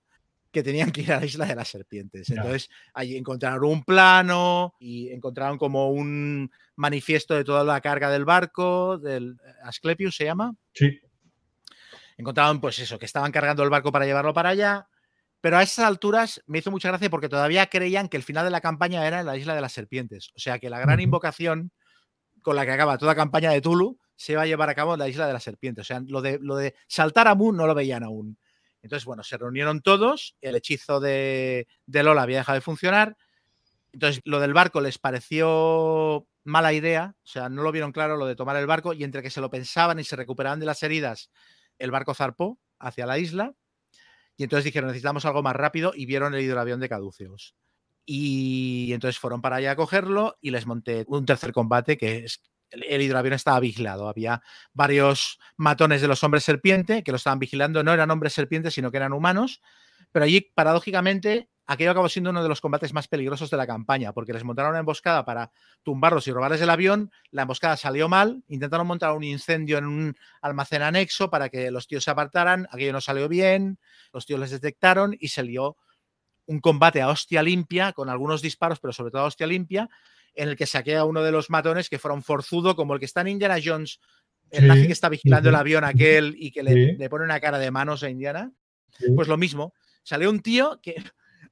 que 0.52 0.64
tenían 0.64 0.92
que 0.92 1.02
ir 1.02 1.14
a 1.14 1.20
la 1.20 1.26
isla 1.26 1.46
de 1.46 1.56
las 1.56 1.70
serpientes. 1.70 2.30
Entonces, 2.30 2.70
allí 2.94 3.16
encontraron 3.16 3.64
un 3.64 3.84
plano 3.84 4.76
y 4.80 5.10
encontraron 5.10 5.58
como 5.58 5.90
un 5.90 6.52
manifiesto 6.76 7.34
de 7.36 7.44
toda 7.44 7.64
la 7.64 7.80
carga 7.80 8.10
del 8.10 8.26
barco, 8.26 8.98
del 8.98 9.38
Asclepius 9.64 10.16
se 10.16 10.26
llama. 10.26 10.56
Sí. 10.74 11.00
Encontraron, 12.18 12.60
pues 12.60 12.80
eso, 12.80 13.00
que 13.00 13.06
estaban 13.06 13.32
cargando 13.32 13.64
el 13.64 13.70
barco 13.70 13.92
para 13.92 14.06
llevarlo 14.06 14.34
para 14.34 14.50
allá. 14.50 14.88
Pero 15.40 15.58
a 15.58 15.64
esas 15.64 15.86
alturas 15.86 16.44
me 16.46 16.60
hizo 16.60 16.70
mucha 16.70 16.90
gracia 16.90 17.10
porque 17.10 17.30
todavía 17.30 17.66
creían 17.68 18.10
que 18.10 18.18
el 18.18 18.24
final 18.24 18.46
de 18.46 18.52
la 18.52 18.62
campaña 18.62 19.08
era 19.08 19.22
en 19.22 19.26
la 19.26 19.38
isla 19.38 19.56
de 19.56 19.62
las 19.62 19.72
serpientes. 19.72 20.32
O 20.36 20.40
sea 20.40 20.60
que 20.60 20.70
la 20.70 20.80
gran 20.80 21.00
invocación 21.00 21.72
con 22.42 22.56
la 22.56 22.66
que 22.66 22.72
acaba 22.72 22.98
toda 22.98 23.16
campaña 23.16 23.52
de 23.52 23.62
Tulu 23.62 23.98
se 24.22 24.34
iba 24.34 24.44
a 24.44 24.46
llevar 24.46 24.70
a 24.70 24.76
cabo 24.76 24.96
la 24.96 25.10
isla 25.10 25.26
de 25.26 25.34
las 25.34 25.42
serpientes. 25.42 25.84
O 25.84 25.88
sea, 25.88 26.00
lo 26.08 26.22
de, 26.22 26.38
lo 26.40 26.56
de 26.56 26.76
saltar 26.88 27.28
a 27.28 27.34
Moon 27.34 27.58
no 27.58 27.66
lo 27.66 27.74
veían 27.74 28.04
aún. 28.04 28.38
Entonces, 28.84 29.04
bueno, 29.04 29.24
se 29.24 29.36
reunieron 29.36 29.82
todos, 29.82 30.36
el 30.42 30.56
hechizo 30.56 31.00
de, 31.00 31.68
de 31.88 32.04
Lola 32.04 32.22
había 32.22 32.38
dejado 32.38 32.56
de 32.56 32.62
funcionar. 32.62 33.18
Entonces, 33.92 34.22
lo 34.26 34.40
del 34.40 34.54
barco 34.54 34.80
les 34.80 35.00
pareció 35.00 36.28
mala 36.44 36.72
idea, 36.72 37.16
o 37.24 37.28
sea, 37.28 37.50
no 37.50 37.64
lo 37.64 37.72
vieron 37.72 37.92
claro 37.92 38.16
lo 38.16 38.28
de 38.28 38.36
tomar 38.36 38.56
el 38.58 38.68
barco 38.68 38.94
y 38.94 39.04
entre 39.04 39.24
que 39.24 39.32
se 39.32 39.42
lo 39.42 39.50
pensaban 39.50 40.00
y 40.00 40.04
se 40.04 40.16
recuperaban 40.16 40.60
de 40.60 40.68
las 40.68 40.84
heridas, 40.84 41.32
el 41.80 41.90
barco 41.90 42.14
zarpó 42.14 42.60
hacia 42.80 43.08
la 43.08 43.18
isla 43.18 43.54
y 44.38 44.44
entonces 44.44 44.66
dijeron 44.66 44.88
necesitamos 44.88 45.26
algo 45.26 45.42
más 45.44 45.56
rápido 45.56 45.94
y 45.96 46.06
vieron 46.06 46.34
el 46.34 46.42
hidroavión 46.42 46.80
de 46.80 46.90
Caduceus. 46.90 47.56
Y 48.06 48.92
entonces 48.94 49.20
fueron 49.20 49.42
para 49.42 49.58
allá 49.58 49.72
a 49.72 49.76
cogerlo 49.76 50.38
y 50.42 50.52
les 50.52 50.66
monté 50.66 51.06
un 51.08 51.26
tercer 51.26 51.52
combate 51.54 51.98
que 51.98 52.26
es 52.26 52.42
el, 52.72 53.02
hidroavión 53.02 53.34
estaba 53.34 53.60
vigilado. 53.60 54.10
Había 54.10 54.42
varios 54.74 55.40
matones 55.58 56.02
de 56.02 56.08
los 56.08 56.24
hombres 56.24 56.44
serpiente 56.44 57.04
que 57.04 57.12
lo 57.12 57.18
estaban 57.18 57.40
vigilando. 57.40 57.84
No 57.84 57.94
eran 57.94 58.12
hombres 58.12 58.34
serpientes, 58.34 58.74
sino 58.74 58.92
que 58.92 58.98
eran 58.98 59.14
humanos. 59.14 59.62
Pero 60.12 60.26
allí, 60.26 60.42
paradójicamente, 60.54 61.50
aquello 61.68 61.92
acabó 61.92 62.10
siendo 62.10 62.32
uno 62.32 62.44
de 62.44 62.50
los 62.50 62.60
combates 62.60 62.94
más 62.94 63.08
peligrosos 63.08 63.50
de 63.50 63.58
la 63.58 63.68
campaña, 63.68 64.14
porque 64.14 64.34
les 64.34 64.44
montaron 64.44 64.72
una 64.72 64.80
emboscada 64.80 65.24
para 65.24 65.52
tumbarlos 65.84 66.28
y 66.28 66.32
robarles 66.32 66.62
el 66.62 66.70
avión. 66.70 67.12
La 67.30 67.44
emboscada 67.44 67.78
salió 67.78 68.10
mal. 68.10 68.44
Intentaron 68.48 68.88
montar 68.88 69.14
un 69.14 69.24
incendio 69.24 69.78
en 69.78 69.86
un 69.86 70.18
almacén 70.42 70.82
anexo 70.82 71.30
para 71.30 71.50
que 71.50 71.72
los 71.72 71.88
tíos 71.88 72.04
se 72.04 72.12
apartaran. 72.12 72.68
Aquello 72.72 72.94
no 72.94 73.02
salió 73.02 73.28
bien. 73.28 73.80
Los 74.12 74.26
tíos 74.26 74.40
les 74.40 74.52
detectaron 74.52 75.16
y 75.20 75.30
se 75.30 75.44
lió 75.44 75.78
un 76.52 76.60
combate 76.60 77.02
a 77.02 77.10
hostia 77.10 77.42
limpia, 77.42 77.94
con 77.94 78.10
algunos 78.10 78.42
disparos, 78.42 78.80
pero 78.80 78.94
sobre 78.94 79.12
todo 79.12 79.22
a 79.22 79.26
hostia 79.26 79.48
limpia, 79.48 79.90
en 80.36 80.50
el 80.50 80.56
que 80.56 80.66
saqué 80.66 80.96
a 80.96 81.06
uno 81.06 81.24
de 81.24 81.32
los 81.32 81.50
matones 81.50 81.90
que 81.90 82.00
fuera 82.00 82.16
un 82.16 82.24
forzudo, 82.24 82.76
como 82.76 82.94
el 82.94 83.00
que 83.00 83.06
está 83.06 83.22
en 83.22 83.28
Indiana 83.30 83.58
Jones, 83.64 84.00
el 84.50 84.62
Sí, 84.64 84.68
nazi 84.68 84.88
que 84.88 84.94
está 84.94 85.10
vigilando 85.10 85.50
el 85.50 85.56
avión 85.56 85.84
aquel 85.84 86.36
y 86.38 86.52
que 86.52 86.64
le, 86.64 86.74
Sí. 86.74 86.98
le 86.98 87.10
pone 87.10 87.24
una 87.26 87.40
cara 87.40 87.58
de 87.60 87.72
manos 87.72 88.04
a 88.04 88.10
Indiana. 88.10 88.52
Pues 89.16 89.28
lo 89.28 89.38
mismo. 89.38 89.74
Salió 90.04 90.30
un 90.30 90.42
tío 90.42 90.80
que 90.82 90.96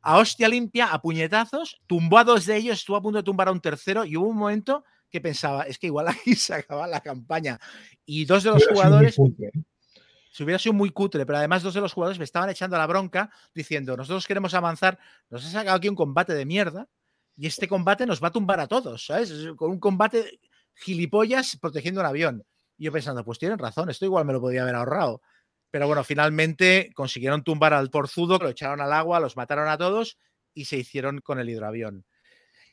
a 0.02 0.18
hostia 0.18 0.48
limpia, 0.50 0.94
a 0.94 1.02
puñetazos, 1.02 1.82
tumbó 1.88 2.20
a 2.20 2.24
dos 2.24 2.46
de 2.46 2.58
ellos, 2.58 2.80
estuvo 2.80 2.96
a 2.98 3.02
punto 3.02 3.18
de 3.18 3.24
tumbar 3.24 3.48
a 3.48 3.52
un 3.52 3.62
tercero 3.62 4.06
y 4.06 4.16
hubo 4.18 4.28
un 4.28 4.38
momento 4.38 4.84
que 5.10 5.22
pensaba, 5.22 5.64
es 5.64 5.78
que 5.80 5.88
igual 5.88 6.08
aquí 6.08 6.36
se 6.36 6.54
acaba 6.54 6.88
la 6.88 7.02
campaña. 7.02 7.60
Y 8.06 8.26
dos 8.26 8.44
de 8.44 8.52
los 8.52 8.66
jugadores 8.68 9.18
¿eh? 9.18 9.52
si 10.32 10.44
hubiera 10.44 10.60
sido 10.60 10.74
muy 10.74 10.92
cutre, 10.92 11.26
pero 11.26 11.38
además 11.40 11.64
dos 11.64 11.74
de 11.74 11.82
los 11.82 11.92
jugadores 11.94 12.20
me 12.20 12.26
estaban 12.26 12.50
echando 12.50 12.78
la 12.78 12.86
bronca 12.86 13.32
diciendo, 13.54 13.98
nosotros 13.98 14.28
queremos 14.28 14.54
avanzar, 14.54 15.00
nos 15.30 15.46
ha 15.46 15.50
sacado 15.50 15.78
aquí 15.78 15.90
un 15.90 15.96
combate 15.96 16.34
de 16.34 16.46
mierda 16.46 16.88
y 17.40 17.48
este 17.48 17.70
combate 17.70 18.06
nos 18.06 18.22
va 18.22 18.28
a 18.28 18.32
tumbar 18.34 18.60
a 18.60 18.68
todos, 18.68 19.06
¿sabes? 19.06 19.32
Es 19.32 19.54
Con 19.54 19.72
un 19.72 19.80
combate 19.80 20.42
gilipollas 20.76 21.58
protegiendo 21.62 22.02
un 22.02 22.08
avión. 22.08 22.44
Y 22.78 22.84
yo 22.84 22.92
pensando, 22.92 23.24
pues 23.24 23.40
tienen 23.40 23.58
razón, 23.58 23.90
esto 23.90 24.04
igual 24.04 24.26
me 24.26 24.34
lo 24.34 24.42
podía 24.42 24.64
haber 24.64 24.76
ahorrado. 24.76 25.22
Pero 25.72 25.88
bueno, 25.88 26.04
finalmente 26.04 26.92
consiguieron 26.94 27.46
tumbar 27.46 27.74
al 27.74 27.90
porzudo, 27.90 28.40
lo 28.40 28.50
echaron 28.50 28.82
al 28.82 28.92
agua, 28.92 29.22
los 29.22 29.38
mataron 29.38 29.70
a 29.70 29.78
todos 29.78 30.18
y 30.54 30.66
se 30.66 30.76
hicieron 30.76 31.22
con 31.22 31.40
el 31.40 31.50
hidroavión. 31.50 32.04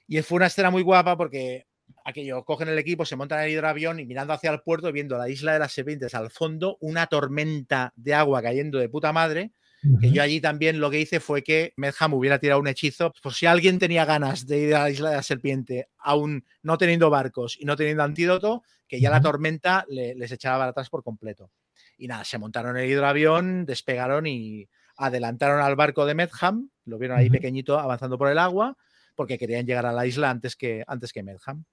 Y 0.08 0.20
fue 0.22 0.36
una 0.36 0.46
escena 0.46 0.70
muy 0.70 0.82
guapa 0.82 1.16
porque 1.16 1.66
aquello, 2.04 2.44
cogen 2.44 2.68
el 2.68 2.78
equipo, 2.78 3.04
se 3.04 3.14
montan 3.14 3.38
en 3.38 3.44
el 3.44 3.52
hidroavión 3.52 4.00
y 4.00 4.06
mirando 4.06 4.32
hacia 4.32 4.50
el 4.50 4.62
puerto, 4.62 4.90
viendo 4.90 5.16
la 5.16 5.28
isla 5.28 5.52
de 5.52 5.60
las 5.60 5.72
serpientes 5.72 6.12
al 6.16 6.30
fondo, 6.30 6.76
una 6.80 7.06
tormenta 7.06 7.92
de 7.94 8.14
agua 8.14 8.42
cayendo 8.42 8.80
de 8.80 8.88
puta 8.88 9.12
madre, 9.12 9.52
Que 10.00 10.10
yo 10.10 10.22
allí 10.22 10.40
también 10.40 10.80
lo 10.80 10.90
que 10.90 11.00
hice 11.00 11.20
fue 11.20 11.42
que 11.42 11.72
Medham 11.76 12.14
hubiera 12.14 12.38
tirado 12.38 12.60
un 12.60 12.66
hechizo. 12.66 13.12
Por 13.22 13.32
si 13.32 13.46
alguien 13.46 13.78
tenía 13.78 14.04
ganas 14.04 14.46
de 14.46 14.58
ir 14.58 14.74
a 14.74 14.80
la 14.80 14.90
isla 14.90 15.10
de 15.10 15.16
la 15.16 15.22
serpiente, 15.22 15.88
aún 15.98 16.44
no 16.62 16.76
teniendo 16.76 17.08
barcos 17.08 17.56
y 17.60 17.64
no 17.64 17.76
teniendo 17.76 18.02
antídoto, 18.02 18.62
que 18.88 19.00
ya 19.00 19.10
la 19.10 19.20
tormenta 19.20 19.84
les 19.88 20.32
echaba 20.32 20.58
para 20.58 20.70
atrás 20.70 20.90
por 20.90 21.04
completo. 21.04 21.50
Y 21.98 22.08
nada, 22.08 22.24
se 22.24 22.38
montaron 22.38 22.76
el 22.76 22.90
hidroavión, 22.90 23.64
despegaron 23.64 24.26
y 24.26 24.68
adelantaron 24.96 25.60
al 25.60 25.76
barco 25.76 26.06
de 26.06 26.14
Medham, 26.14 26.70
lo 26.84 26.98
vieron 26.98 27.18
ahí 27.18 27.30
pequeñito 27.30 27.78
avanzando 27.78 28.18
por 28.18 28.28
el 28.28 28.38
agua, 28.38 28.76
porque 29.14 29.38
querían 29.38 29.66
llegar 29.66 29.86
a 29.86 29.92
la 29.92 30.06
isla 30.06 30.30
antes 30.30 30.56
que, 30.56 30.84
antes 30.86 31.12
que 31.12 31.22
Medham. 31.22 31.64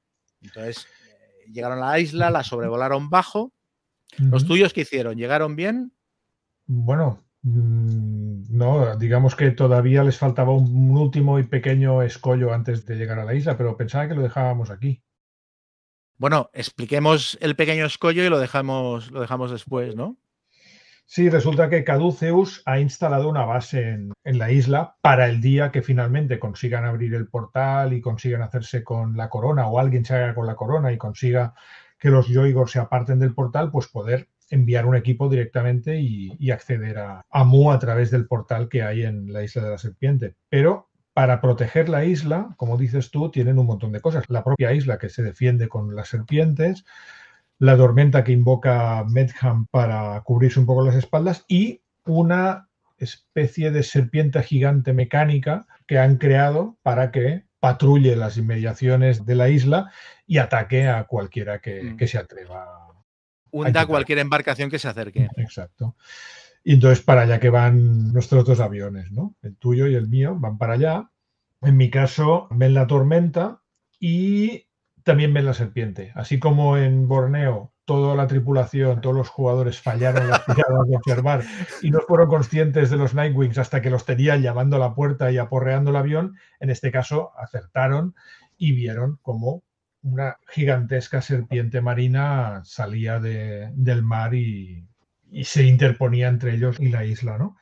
Entonces, 0.42 0.86
eh, 1.10 1.52
llegaron 1.52 1.80
a 1.80 1.92
la 1.92 2.00
isla, 2.00 2.30
la 2.30 2.44
sobrevolaron 2.44 3.10
bajo. 3.10 3.54
¿Los 4.18 4.46
tuyos 4.46 4.74
qué 4.74 4.82
hicieron? 4.82 5.18
¿Llegaron 5.18 5.56
bien? 5.56 5.94
Bueno, 6.66 7.24
no, 7.44 8.95
digamos 8.95 9.36
que 9.36 9.52
todavía 9.52 10.03
les 10.03 10.18
faltaba 10.18 10.53
un, 10.53 10.98
último 10.98 11.40
y 11.40 11.44
pequeño 11.44 12.02
escollo 12.02 12.53
antes 12.53 12.86
de 12.86 12.95
llegar 12.95 13.20
a 13.20 13.26
la 13.26 13.34
isla, 13.34 13.57
pero 13.57 13.76
pensaba 13.76 14.07
que 14.07 14.15
lo 14.15 14.22
dejábamos 14.22 14.72
aquí. 14.72 15.03
Bueno, 16.18 16.49
expliquemos 16.53 17.38
el 17.41 17.57
pequeño 17.57 17.86
escollo 17.86 18.24
y 18.24 18.30
lo 18.30 18.40
dejamos, 18.40 19.11
lo 19.11 19.20
dejamos 19.20 19.52
después, 19.52 19.95
¿no? 19.95 20.15
Sí, 21.06 21.30
resulta 21.30 21.70
que 21.70 21.84
Caduceus 21.84 22.64
ha 22.65 22.80
instalado 22.80 23.28
una 23.28 23.44
base 23.44 23.90
en, 23.90 24.14
en, 24.24 24.38
la 24.38 24.49
isla 24.52 24.95
para 25.02 25.28
el 25.28 25.41
día 25.41 25.70
que 25.70 25.82
finalmente 25.82 26.40
consigan 26.40 26.86
abrir 26.86 27.14
el 27.14 27.28
portal 27.28 27.91
y 27.91 27.99
consigan 27.99 28.41
hacerse 28.41 28.86
con 28.86 29.18
la 29.18 29.30
corona 29.30 29.68
o 29.68 29.80
alguien 29.80 30.06
se 30.06 30.15
haga 30.15 30.34
con 30.34 30.48
la 30.48 30.56
corona 30.56 30.94
y 30.94 30.98
consiga 30.98 31.56
que 31.99 32.10
los 32.10 32.28
Yoigor 32.28 32.70
se 32.70 32.80
aparten 32.80 33.20
del 33.20 33.36
portal, 33.36 33.70
pues 33.70 33.88
poder 33.88 34.30
enviar 34.54 34.86
un 34.86 34.96
equipo 34.96 35.30
directamente 35.30 36.00
y, 36.00 36.52
acceder 36.52 37.00
a, 37.00 37.26
a, 37.30 37.44
Mu 37.44 37.72
a 37.72 37.80
través 37.80 38.12
del 38.12 38.28
portal 38.28 38.70
que 38.70 38.84
hay 38.84 39.04
en 39.04 39.34
la 39.34 39.44
isla 39.44 39.64
de 39.64 39.72
la 39.72 39.78
serpiente. 39.78 40.36
Pero 40.50 40.90
para 41.14 41.42
proteger 41.42 41.90
la 41.90 42.06
isla, 42.06 42.54
como 42.58 42.78
dices 42.78 43.12
tú, 43.12 43.30
tienen 43.30 43.60
un 43.60 43.68
montón 43.68 43.92
de 43.92 44.02
cosas. 44.02 44.26
La 44.30 44.44
propia 44.44 44.74
isla 44.74 44.98
que 44.98 45.10
se 45.10 45.24
defiende 45.24 45.68
con 45.68 45.96
las 45.96 46.10
serpientes, 46.10 46.86
la 47.60 47.78
tormenta 47.78 48.24
que 48.24 48.32
invoca 48.32 49.04
Medham 49.08 49.68
para 49.68 50.22
cubrirse 50.22 50.60
un 50.60 50.66
poco 50.66 50.84
las 50.84 50.96
espaldas 50.96 51.46
y 51.48 51.82
una 52.06 52.70
especie 52.98 53.72
de 53.72 53.84
serpiente 53.84 54.42
gigante 54.44 54.94
mecánica 54.94 55.66
que 55.88 56.00
han 56.00 56.18
creado 56.18 56.78
para 56.82 57.12
que 57.12 57.46
patrulle 57.60 58.16
las 58.16 58.38
inmediaciones 58.38 59.26
de 59.26 59.36
la 59.36 59.50
isla 59.50 59.92
y 60.28 60.40
ataque 60.40 60.88
a 60.88 61.06
cualquiera 61.06 61.60
que, 61.60 61.84
mm. 61.84 62.08
se 62.08 62.18
atreva. 62.18 62.82
Hunda 63.54 63.86
cualquier 63.86 64.18
embarcación 64.18 64.70
que 64.70 64.80
se 64.80 64.88
acerque. 64.88 65.30
Exacto. 65.38 65.96
Y 66.64 66.74
entonces 66.74 67.04
para 67.04 67.22
allá 67.22 67.40
que 67.40 67.52
van 67.52 68.12
nuestros 68.12 68.46
dos 68.46 68.60
aviones, 68.60 69.12
¿no? 69.12 69.36
El 69.44 69.56
tuyo 69.58 69.88
y 69.88 69.96
el 69.96 70.08
mío 70.08 70.36
van 70.38 70.58
para 70.58 70.74
allá. 70.74 71.12
En 71.62 71.78
mi 71.78 71.90
caso, 71.90 72.48
ven 72.50 72.74
la 72.74 72.88
tormenta 72.88 73.62
y 74.00 74.66
también 75.04 75.34
ven 75.34 75.46
la 75.46 75.54
serpiente. 75.54 76.12
Así 76.16 76.40
como 76.40 76.78
en 76.78 77.08
Borneo 77.08 77.74
toda 77.86 78.16
la 78.16 78.28
tripulación, 78.28 79.02
todos 79.02 79.16
los 79.16 79.30
jugadores 79.30 79.80
fallaron 79.80 80.30
las 80.30 80.46
tiradas 80.46 80.88
de 80.88 80.96
observar 80.98 81.44
y 81.82 81.92
no 81.92 82.00
fueron 82.02 82.30
conscientes 82.30 82.90
de 82.90 82.98
los 82.98 83.14
Nightwings 83.14 83.58
hasta 83.60 83.82
que 83.82 83.92
los 83.92 84.06
tenían 84.06 84.42
llamando 84.42 84.78
a 84.78 84.80
la 84.80 84.96
puerta 84.96 85.32
y 85.32 85.38
aporreando 85.38 85.92
el 85.92 85.98
avión, 85.98 86.38
en 86.60 86.70
este 86.70 86.92
caso 86.92 87.32
acertaron 87.38 88.16
y 88.58 88.72
vieron 88.72 89.20
cómo 89.22 89.64
una 90.04 90.38
gigantesca 90.50 91.22
serpiente 91.22 91.82
marina 91.82 92.62
salía 92.66 93.20
del 93.20 94.04
mar 94.04 94.34
y, 94.34 94.88
se 95.44 95.64
interponía 95.64 96.28
entre 96.28 96.54
ellos 96.54 96.80
y 96.80 96.90
la 96.90 97.06
isla, 97.06 97.40
¿no? 97.40 97.58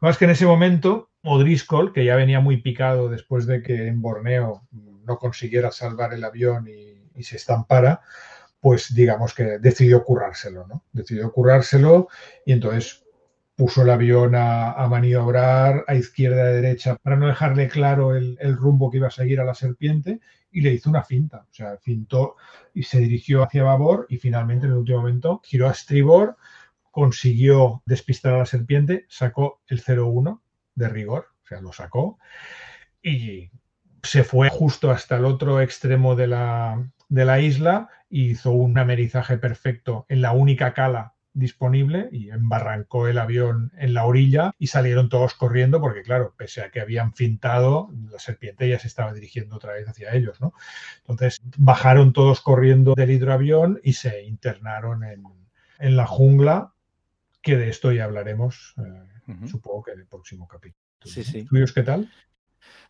Más 0.00 0.18
que 0.18 0.24
en 0.24 0.32
ese 0.32 0.46
momento, 0.46 1.10
O'Driscoll, 1.22 1.92
que 1.92 2.04
ya 2.04 2.16
venía 2.16 2.40
muy 2.40 2.60
picado 2.60 3.08
después 3.08 3.46
de 3.46 3.62
que 3.62 3.86
en 3.86 4.02
Borneo 4.02 4.66
no 4.72 5.18
consiguiera 5.18 5.70
salvar 5.70 6.12
el 6.12 6.24
avión 6.24 6.66
y 6.66 7.22
se 7.22 7.36
estampara, 7.36 8.00
pues 8.64 8.94
digamos 8.94 9.34
que 9.34 9.58
decidió 9.58 10.02
currárselo, 10.02 10.66
¿no? 10.66 10.84
Decidió 10.90 11.30
currárselo 11.30 12.08
y 12.46 12.52
entonces 12.52 13.03
puso 13.56 13.82
el 13.82 13.90
avión 13.90 14.34
a, 14.34 14.86
maniobrar 14.88 15.84
a 15.86 15.94
izquierda 15.94 16.36
y 16.36 16.40
a 16.40 16.44
derecha 16.44 16.96
para 16.96 17.16
no 17.16 17.28
dejarle 17.28 17.68
claro 17.68 18.16
el, 18.16 18.56
rumbo 18.56 18.90
que 18.90 18.98
iba 18.98 19.08
a 19.08 19.12
seguir 19.12 19.40
a 19.40 19.44
la 19.44 19.54
serpiente 19.54 20.20
y 20.50 20.60
le 20.60 20.72
hizo 20.72 20.90
una 20.90 21.02
finta, 21.02 21.46
o 21.50 21.54
sea, 21.54 21.76
fintó 21.78 22.36
y 22.72 22.84
se 22.84 22.98
dirigió 22.98 23.42
hacia 23.42 23.64
babor 23.64 24.06
y 24.08 24.18
finalmente 24.18 24.66
en 24.66 24.72
el 24.72 24.78
último 24.78 24.98
momento 24.98 25.40
giró 25.44 25.68
a 25.68 25.72
estribor, 25.72 26.36
consiguió 26.90 27.82
despistar 27.86 28.34
a 28.34 28.38
la 28.38 28.46
serpiente, 28.46 29.06
sacó 29.08 29.62
el 29.66 29.82
0-1 29.82 30.40
de 30.74 30.88
rigor, 30.88 31.28
o 31.44 31.46
sea, 31.46 31.60
lo 31.60 31.72
sacó 31.72 32.18
y 33.02 33.50
se 34.02 34.24
fue 34.24 34.48
justo 34.48 34.90
hasta 34.90 35.16
el 35.16 35.24
otro 35.24 35.60
extremo 35.60 36.14
de 36.14 36.26
la, 36.26 36.90
de 37.08 37.24
la 37.24 37.40
isla 37.40 37.88
hizo 38.10 38.52
un 38.52 38.78
amerizaje 38.78 39.38
perfecto 39.38 40.06
en 40.08 40.22
la 40.22 40.32
única 40.32 40.74
cala 40.74 41.13
disponible 41.34 42.08
y 42.12 42.30
embarrancó 42.30 43.08
el 43.08 43.18
avión 43.18 43.72
en 43.76 43.92
la 43.92 44.06
orilla 44.06 44.52
y 44.58 44.68
salieron 44.68 45.08
todos 45.08 45.34
corriendo 45.34 45.80
porque 45.80 46.02
claro, 46.02 46.34
pese 46.36 46.62
a 46.62 46.70
que 46.70 46.80
habían 46.80 47.12
fintado, 47.12 47.90
la 48.10 48.18
serpiente 48.18 48.68
ya 48.68 48.78
se 48.78 48.86
estaba 48.86 49.12
dirigiendo 49.12 49.56
otra 49.56 49.72
vez 49.72 49.88
hacia 49.88 50.14
ellos, 50.14 50.40
¿no? 50.40 50.54
Entonces 51.00 51.42
bajaron 51.58 52.12
todos 52.12 52.40
corriendo 52.40 52.94
del 52.94 53.10
hidroavión 53.10 53.80
y 53.82 53.94
se 53.94 54.22
internaron 54.22 55.02
en, 55.04 55.96
la 55.96 56.06
jungla, 56.06 56.72
que 57.42 57.56
de 57.56 57.68
esto 57.68 57.92
ya 57.92 58.04
hablaremos, 58.04 58.74
eh, 58.78 59.46
supongo 59.46 59.82
que 59.82 59.92
en 59.92 60.00
el 60.00 60.06
próximo 60.06 60.48
capítulo. 60.48 60.80
Sí, 61.04 61.24
sí. 61.24 61.46
qué 61.74 61.82
tal? 61.82 62.10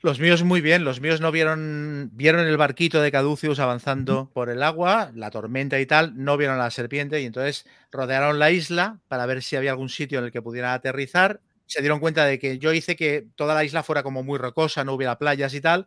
Los 0.00 0.20
míos 0.20 0.42
muy 0.42 0.60
bien, 0.60 0.84
los 0.84 1.00
míos 1.00 1.20
no 1.20 1.32
vieron, 1.32 2.10
vieron 2.12 2.46
el 2.46 2.56
barquito 2.56 3.00
de 3.00 3.10
Caduceus 3.10 3.58
avanzando 3.58 4.30
por 4.34 4.50
el 4.50 4.62
agua, 4.62 5.10
la 5.14 5.30
tormenta 5.30 5.80
y 5.80 5.86
tal, 5.86 6.12
no 6.16 6.36
vieron 6.36 6.56
a 6.56 6.64
la 6.64 6.70
serpiente 6.70 7.20
y 7.22 7.24
entonces 7.24 7.64
rodearon 7.90 8.38
la 8.38 8.50
isla 8.50 9.00
para 9.08 9.24
ver 9.26 9.42
si 9.42 9.56
había 9.56 9.70
algún 9.70 9.88
sitio 9.88 10.18
en 10.18 10.26
el 10.26 10.32
que 10.32 10.42
pudieran 10.42 10.72
aterrizar. 10.72 11.40
Se 11.66 11.80
dieron 11.80 12.00
cuenta 12.00 12.26
de 12.26 12.38
que 12.38 12.58
yo 12.58 12.72
hice 12.74 12.96
que 12.96 13.26
toda 13.34 13.54
la 13.54 13.64
isla 13.64 13.82
fuera 13.82 14.02
como 14.02 14.22
muy 14.22 14.38
rocosa, 14.38 14.84
no 14.84 14.92
hubiera 14.92 15.16
playas 15.18 15.54
y 15.54 15.60
tal. 15.62 15.86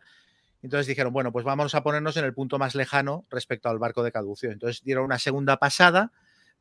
Entonces 0.62 0.86
dijeron, 0.88 1.12
bueno, 1.12 1.30
pues 1.32 1.44
vamos 1.44 1.74
a 1.74 1.82
ponernos 1.82 2.16
en 2.16 2.24
el 2.24 2.34
punto 2.34 2.58
más 2.58 2.74
lejano 2.74 3.26
respecto 3.30 3.68
al 3.68 3.78
barco 3.78 4.02
de 4.02 4.10
Caduceus. 4.12 4.52
Entonces 4.52 4.82
dieron 4.82 5.04
una 5.04 5.18
segunda 5.18 5.56
pasada, 5.58 6.10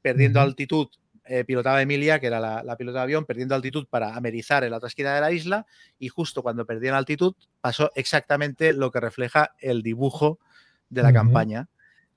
perdiendo 0.01 0.39
altitud 0.41 0.89
eh, 1.27 1.43
pilotaba 1.45 1.81
Emilia, 1.81 2.19
que 2.19 2.27
era 2.27 2.39
la, 2.39 2.77
pilota 2.77 2.99
de 2.99 3.03
avión, 3.03 3.25
perdiendo 3.25 3.55
altitud 3.55 3.87
para 3.89 4.15
amerizar 4.15 4.63
en 4.63 4.71
la 4.71 4.77
otra 4.77 4.87
esquina 4.87 5.13
de 5.13 5.21
la 5.21 5.31
isla 5.31 5.65
y 5.99 6.09
justo 6.09 6.41
cuando 6.41 6.65
perdían 6.65 6.95
altitud 6.95 7.35
pasó 7.61 7.91
exactamente 7.95 8.73
lo 8.73 8.91
que 8.91 8.99
refleja 8.99 9.55
el 9.59 9.83
dibujo 9.83 10.39
de 10.89 11.03
la 11.03 11.13
campaña, 11.13 11.67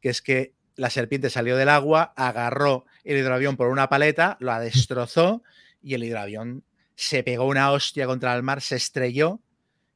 que 0.01 0.11
es 0.11 0.23
que 0.23 0.55
la 0.77 0.89
serpiente 0.89 1.29
salió 1.29 1.57
del 1.57 1.69
agua, 1.69 2.15
agarró 2.17 2.87
el 3.05 3.19
hidroavión 3.19 3.57
por 3.57 3.69
una 3.69 3.89
paleta, 3.89 4.37
lo 4.41 4.59
destrozó 4.59 5.43
y 5.83 5.95
el 5.95 6.05
hidroavión 6.05 6.65
se 6.95 7.23
pegó 7.23 7.47
una 7.47 7.71
hostia 7.71 8.07
contra 8.07 8.35
el 8.35 8.43
mar, 8.43 8.63
se 8.63 8.77
estrelló 8.77 9.41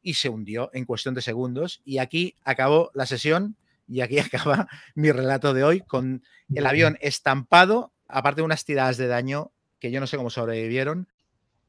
y 0.02 0.14
se 0.14 0.28
hundió 0.28 0.70
en 0.74 0.84
cuestión 0.84 1.14
de 1.14 1.22
segundos. 1.22 1.80
Y 1.84 1.98
aquí 1.98 2.36
acabó 2.44 2.90
la 2.94 3.06
sesión 3.06 3.56
y 3.88 4.02
aquí 4.02 4.18
acaba 4.20 4.68
mi 4.94 5.10
relato 5.10 5.54
de 5.54 5.64
hoy 5.64 5.80
con 5.80 6.22
el 6.54 6.66
avión 6.66 6.98
estampado 7.00 7.93
aparte 8.08 8.40
de 8.40 8.44
unas 8.44 8.64
tiradas 8.64 8.96
de 8.96 9.06
daño 9.06 9.52
que 9.78 9.90
yo 9.90 10.00
no 10.00 10.06
sé 10.06 10.16
cómo 10.16 10.30
sobrevivieron, 10.30 11.08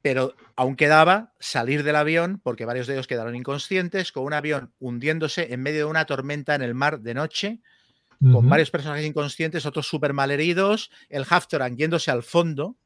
pero 0.01 0.35
aún 0.55 0.75
quedaba 0.75 1.33
salir 1.39 1.83
del 1.83 1.95
avión, 1.95 2.39
porque 2.43 2.65
varios 2.65 2.87
de 2.87 2.93
ellos 2.93 3.07
quedaron 3.07 3.35
inconscientes, 3.35 4.11
con 4.11 4.23
un 4.23 4.33
avión 4.33 4.71
hundiéndose 4.79 5.51
en 5.53 5.61
medio 5.61 5.79
de 5.79 5.85
una 5.85 6.05
tormenta 6.05 6.55
en 6.55 6.61
el 6.61 6.75
mar 6.75 6.99
de 6.99 7.13
noche, 7.13 7.59
con 8.31 8.47
varios 8.47 8.71
personajes 8.71 9.05
inconscientes, 9.05 9.65
otros 9.65 9.87
súper 9.87 10.13
malheridos, 10.13 10.89
el 11.09 11.25
Haftoran 11.29 11.75
yéndose 11.75 12.11
al 12.11 12.23
fondo, 12.23 12.77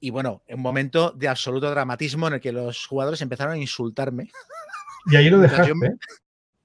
y 0.00 0.10
bueno, 0.10 0.42
un 0.48 0.60
momento 0.60 1.10
de 1.10 1.28
absoluto 1.28 1.70
dramatismo 1.70 2.28
en 2.28 2.34
el 2.34 2.40
que 2.40 2.52
los 2.52 2.86
jugadores 2.86 3.20
empezaron 3.22 3.54
a 3.54 3.58
insultarme. 3.58 4.30
Y 5.10 5.16
ahí 5.16 5.30
lo 5.30 5.38
dejaste 5.38 5.72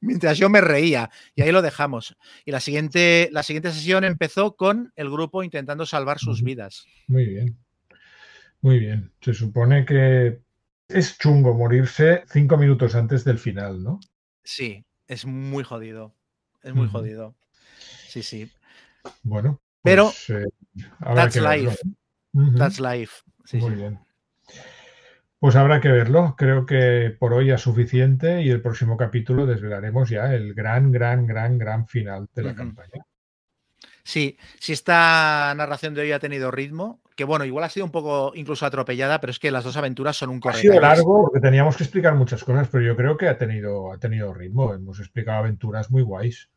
mientras 0.01 0.37
yo 0.37 0.49
me 0.49 0.59
reía. 0.59 1.09
Y 1.35 1.43
ahí 1.43 1.51
lo 1.51 1.61
dejamos. 1.61 2.17
Y 2.45 2.51
la 2.51 2.59
siguiente, 2.59 3.29
la 3.31 3.43
siguiente 3.43 3.71
sesión 3.71 4.03
empezó 4.03 4.55
con 4.55 4.91
el 4.95 5.09
grupo 5.09 5.43
intentando 5.43 5.85
salvar 5.85 6.19
sus 6.19 6.43
vidas. 6.43 6.85
Muy 7.07 7.25
bien. 7.25 7.57
Muy 8.61 8.79
bien. 8.79 9.11
Se 9.21 9.33
supone 9.33 9.85
que 9.85 10.41
es 10.89 11.17
chungo 11.17 11.53
morirse 11.53 12.23
cinco 12.27 12.57
minutos 12.57 12.95
antes 12.95 13.23
del 13.23 13.39
final, 13.39 13.81
¿no? 13.81 13.99
Sí, 14.43 14.83
es 15.07 15.25
muy 15.25 15.63
jodido. 15.63 16.15
Es 16.63 16.73
muy 16.73 16.87
jodido. 16.87 17.35
Sí, 18.07 18.21
sí. 18.21 18.51
Bueno. 19.23 19.61
Pero 19.83 20.05
pues, 20.05 20.29
eh, 20.29 20.47
that's, 21.15 21.35
life. 21.37 21.77
that's 22.57 22.79
life. 22.79 23.23
muy 23.53 23.75
bien. 23.75 23.99
Pues 25.41 25.55
habrá 25.55 25.81
que 25.81 25.89
verlo. 25.89 26.35
Creo 26.37 26.67
que 26.67 27.15
por 27.17 27.33
hoy 27.33 27.49
es 27.49 27.59
suficiente 27.61 28.43
y 28.43 28.51
el 28.51 28.61
próximo 28.61 28.95
capítulo 28.95 29.47
desvelaremos 29.47 30.07
ya 30.07 30.35
el 30.35 30.53
gran, 30.53 30.91
gran, 30.91 31.25
gran, 31.25 31.57
gran 31.57 31.87
final 31.87 32.29
de 32.35 32.43
la 32.43 32.53
campaña. 32.53 33.03
Sí, 34.03 34.37
si 34.59 34.73
esta 34.73 35.51
narración 35.57 35.95
de 35.95 36.01
hoy 36.01 36.11
ha 36.11 36.19
tenido 36.19 36.51
ritmo, 36.51 37.01
que 37.15 37.23
bueno, 37.23 37.43
igual 37.43 37.63
ha 37.63 37.69
sido 37.69 37.87
un 37.87 37.91
poco 37.91 38.33
incluso 38.35 38.67
atropellada, 38.67 39.19
pero 39.19 39.31
es 39.31 39.39
que 39.39 39.49
las 39.49 39.63
dos 39.63 39.77
aventuras 39.77 40.15
son 40.15 40.29
un 40.29 40.37
Ha 40.37 40.41
correcalles. 40.41 40.71
sido 40.73 40.79
largo 40.79 41.23
porque 41.23 41.39
teníamos 41.39 41.75
que 41.75 41.85
explicar 41.85 42.13
muchas 42.13 42.43
cosas, 42.43 42.67
pero 42.71 42.83
yo 42.83 42.95
creo 42.95 43.17
que 43.17 43.27
ha 43.27 43.39
tenido, 43.39 43.91
ha 43.91 43.97
tenido 43.97 44.35
ritmo. 44.35 44.75
Hemos 44.75 44.99
explicado 44.99 45.39
aventuras 45.39 45.89
muy 45.89 46.03
guays. 46.03 46.51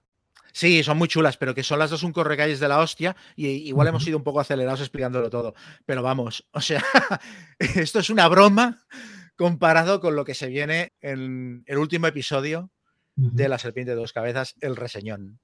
Sí, 0.54 0.84
son 0.84 0.98
muy 0.98 1.08
chulas, 1.08 1.36
pero 1.36 1.52
que 1.52 1.64
son 1.64 1.80
las 1.80 1.90
dos 1.90 2.04
un 2.04 2.12
correcalles 2.12 2.60
de 2.60 2.68
la 2.68 2.78
hostia 2.78 3.16
y 3.34 3.48
igual 3.48 3.88
hemos 3.88 4.04
sido 4.04 4.16
un 4.16 4.22
poco 4.22 4.38
acelerados 4.38 4.80
explicándolo 4.80 5.28
todo. 5.28 5.52
Pero 5.84 6.00
vamos, 6.00 6.46
o 6.52 6.60
sea, 6.60 6.80
esto 7.58 7.98
es 7.98 8.08
una 8.08 8.28
broma 8.28 8.86
comparado 9.34 10.00
con 10.00 10.14
lo 10.14 10.24
que 10.24 10.34
se 10.34 10.46
viene 10.46 10.92
en 11.00 11.64
el 11.66 11.78
último 11.78 12.06
episodio 12.06 12.70
de 13.16 13.48
La 13.48 13.58
Serpiente 13.58 13.90
de 13.90 13.96
dos 13.96 14.12
Cabezas, 14.12 14.54
El 14.60 14.76
Reseñón. 14.76 15.40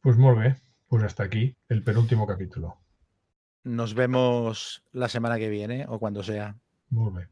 Pues 0.00 0.16
muy 0.16 0.54
pues 0.88 1.02
hasta 1.02 1.24
aquí 1.24 1.54
el 1.68 1.82
penúltimo 1.82 2.26
capítulo. 2.26 2.78
Nos 3.62 3.92
vemos 3.92 4.84
la 4.92 5.10
semana 5.10 5.36
que 5.36 5.50
viene 5.50 5.84
o 5.86 5.98
cuando 5.98 6.22
sea. 6.22 6.56
Muy. 6.88 7.24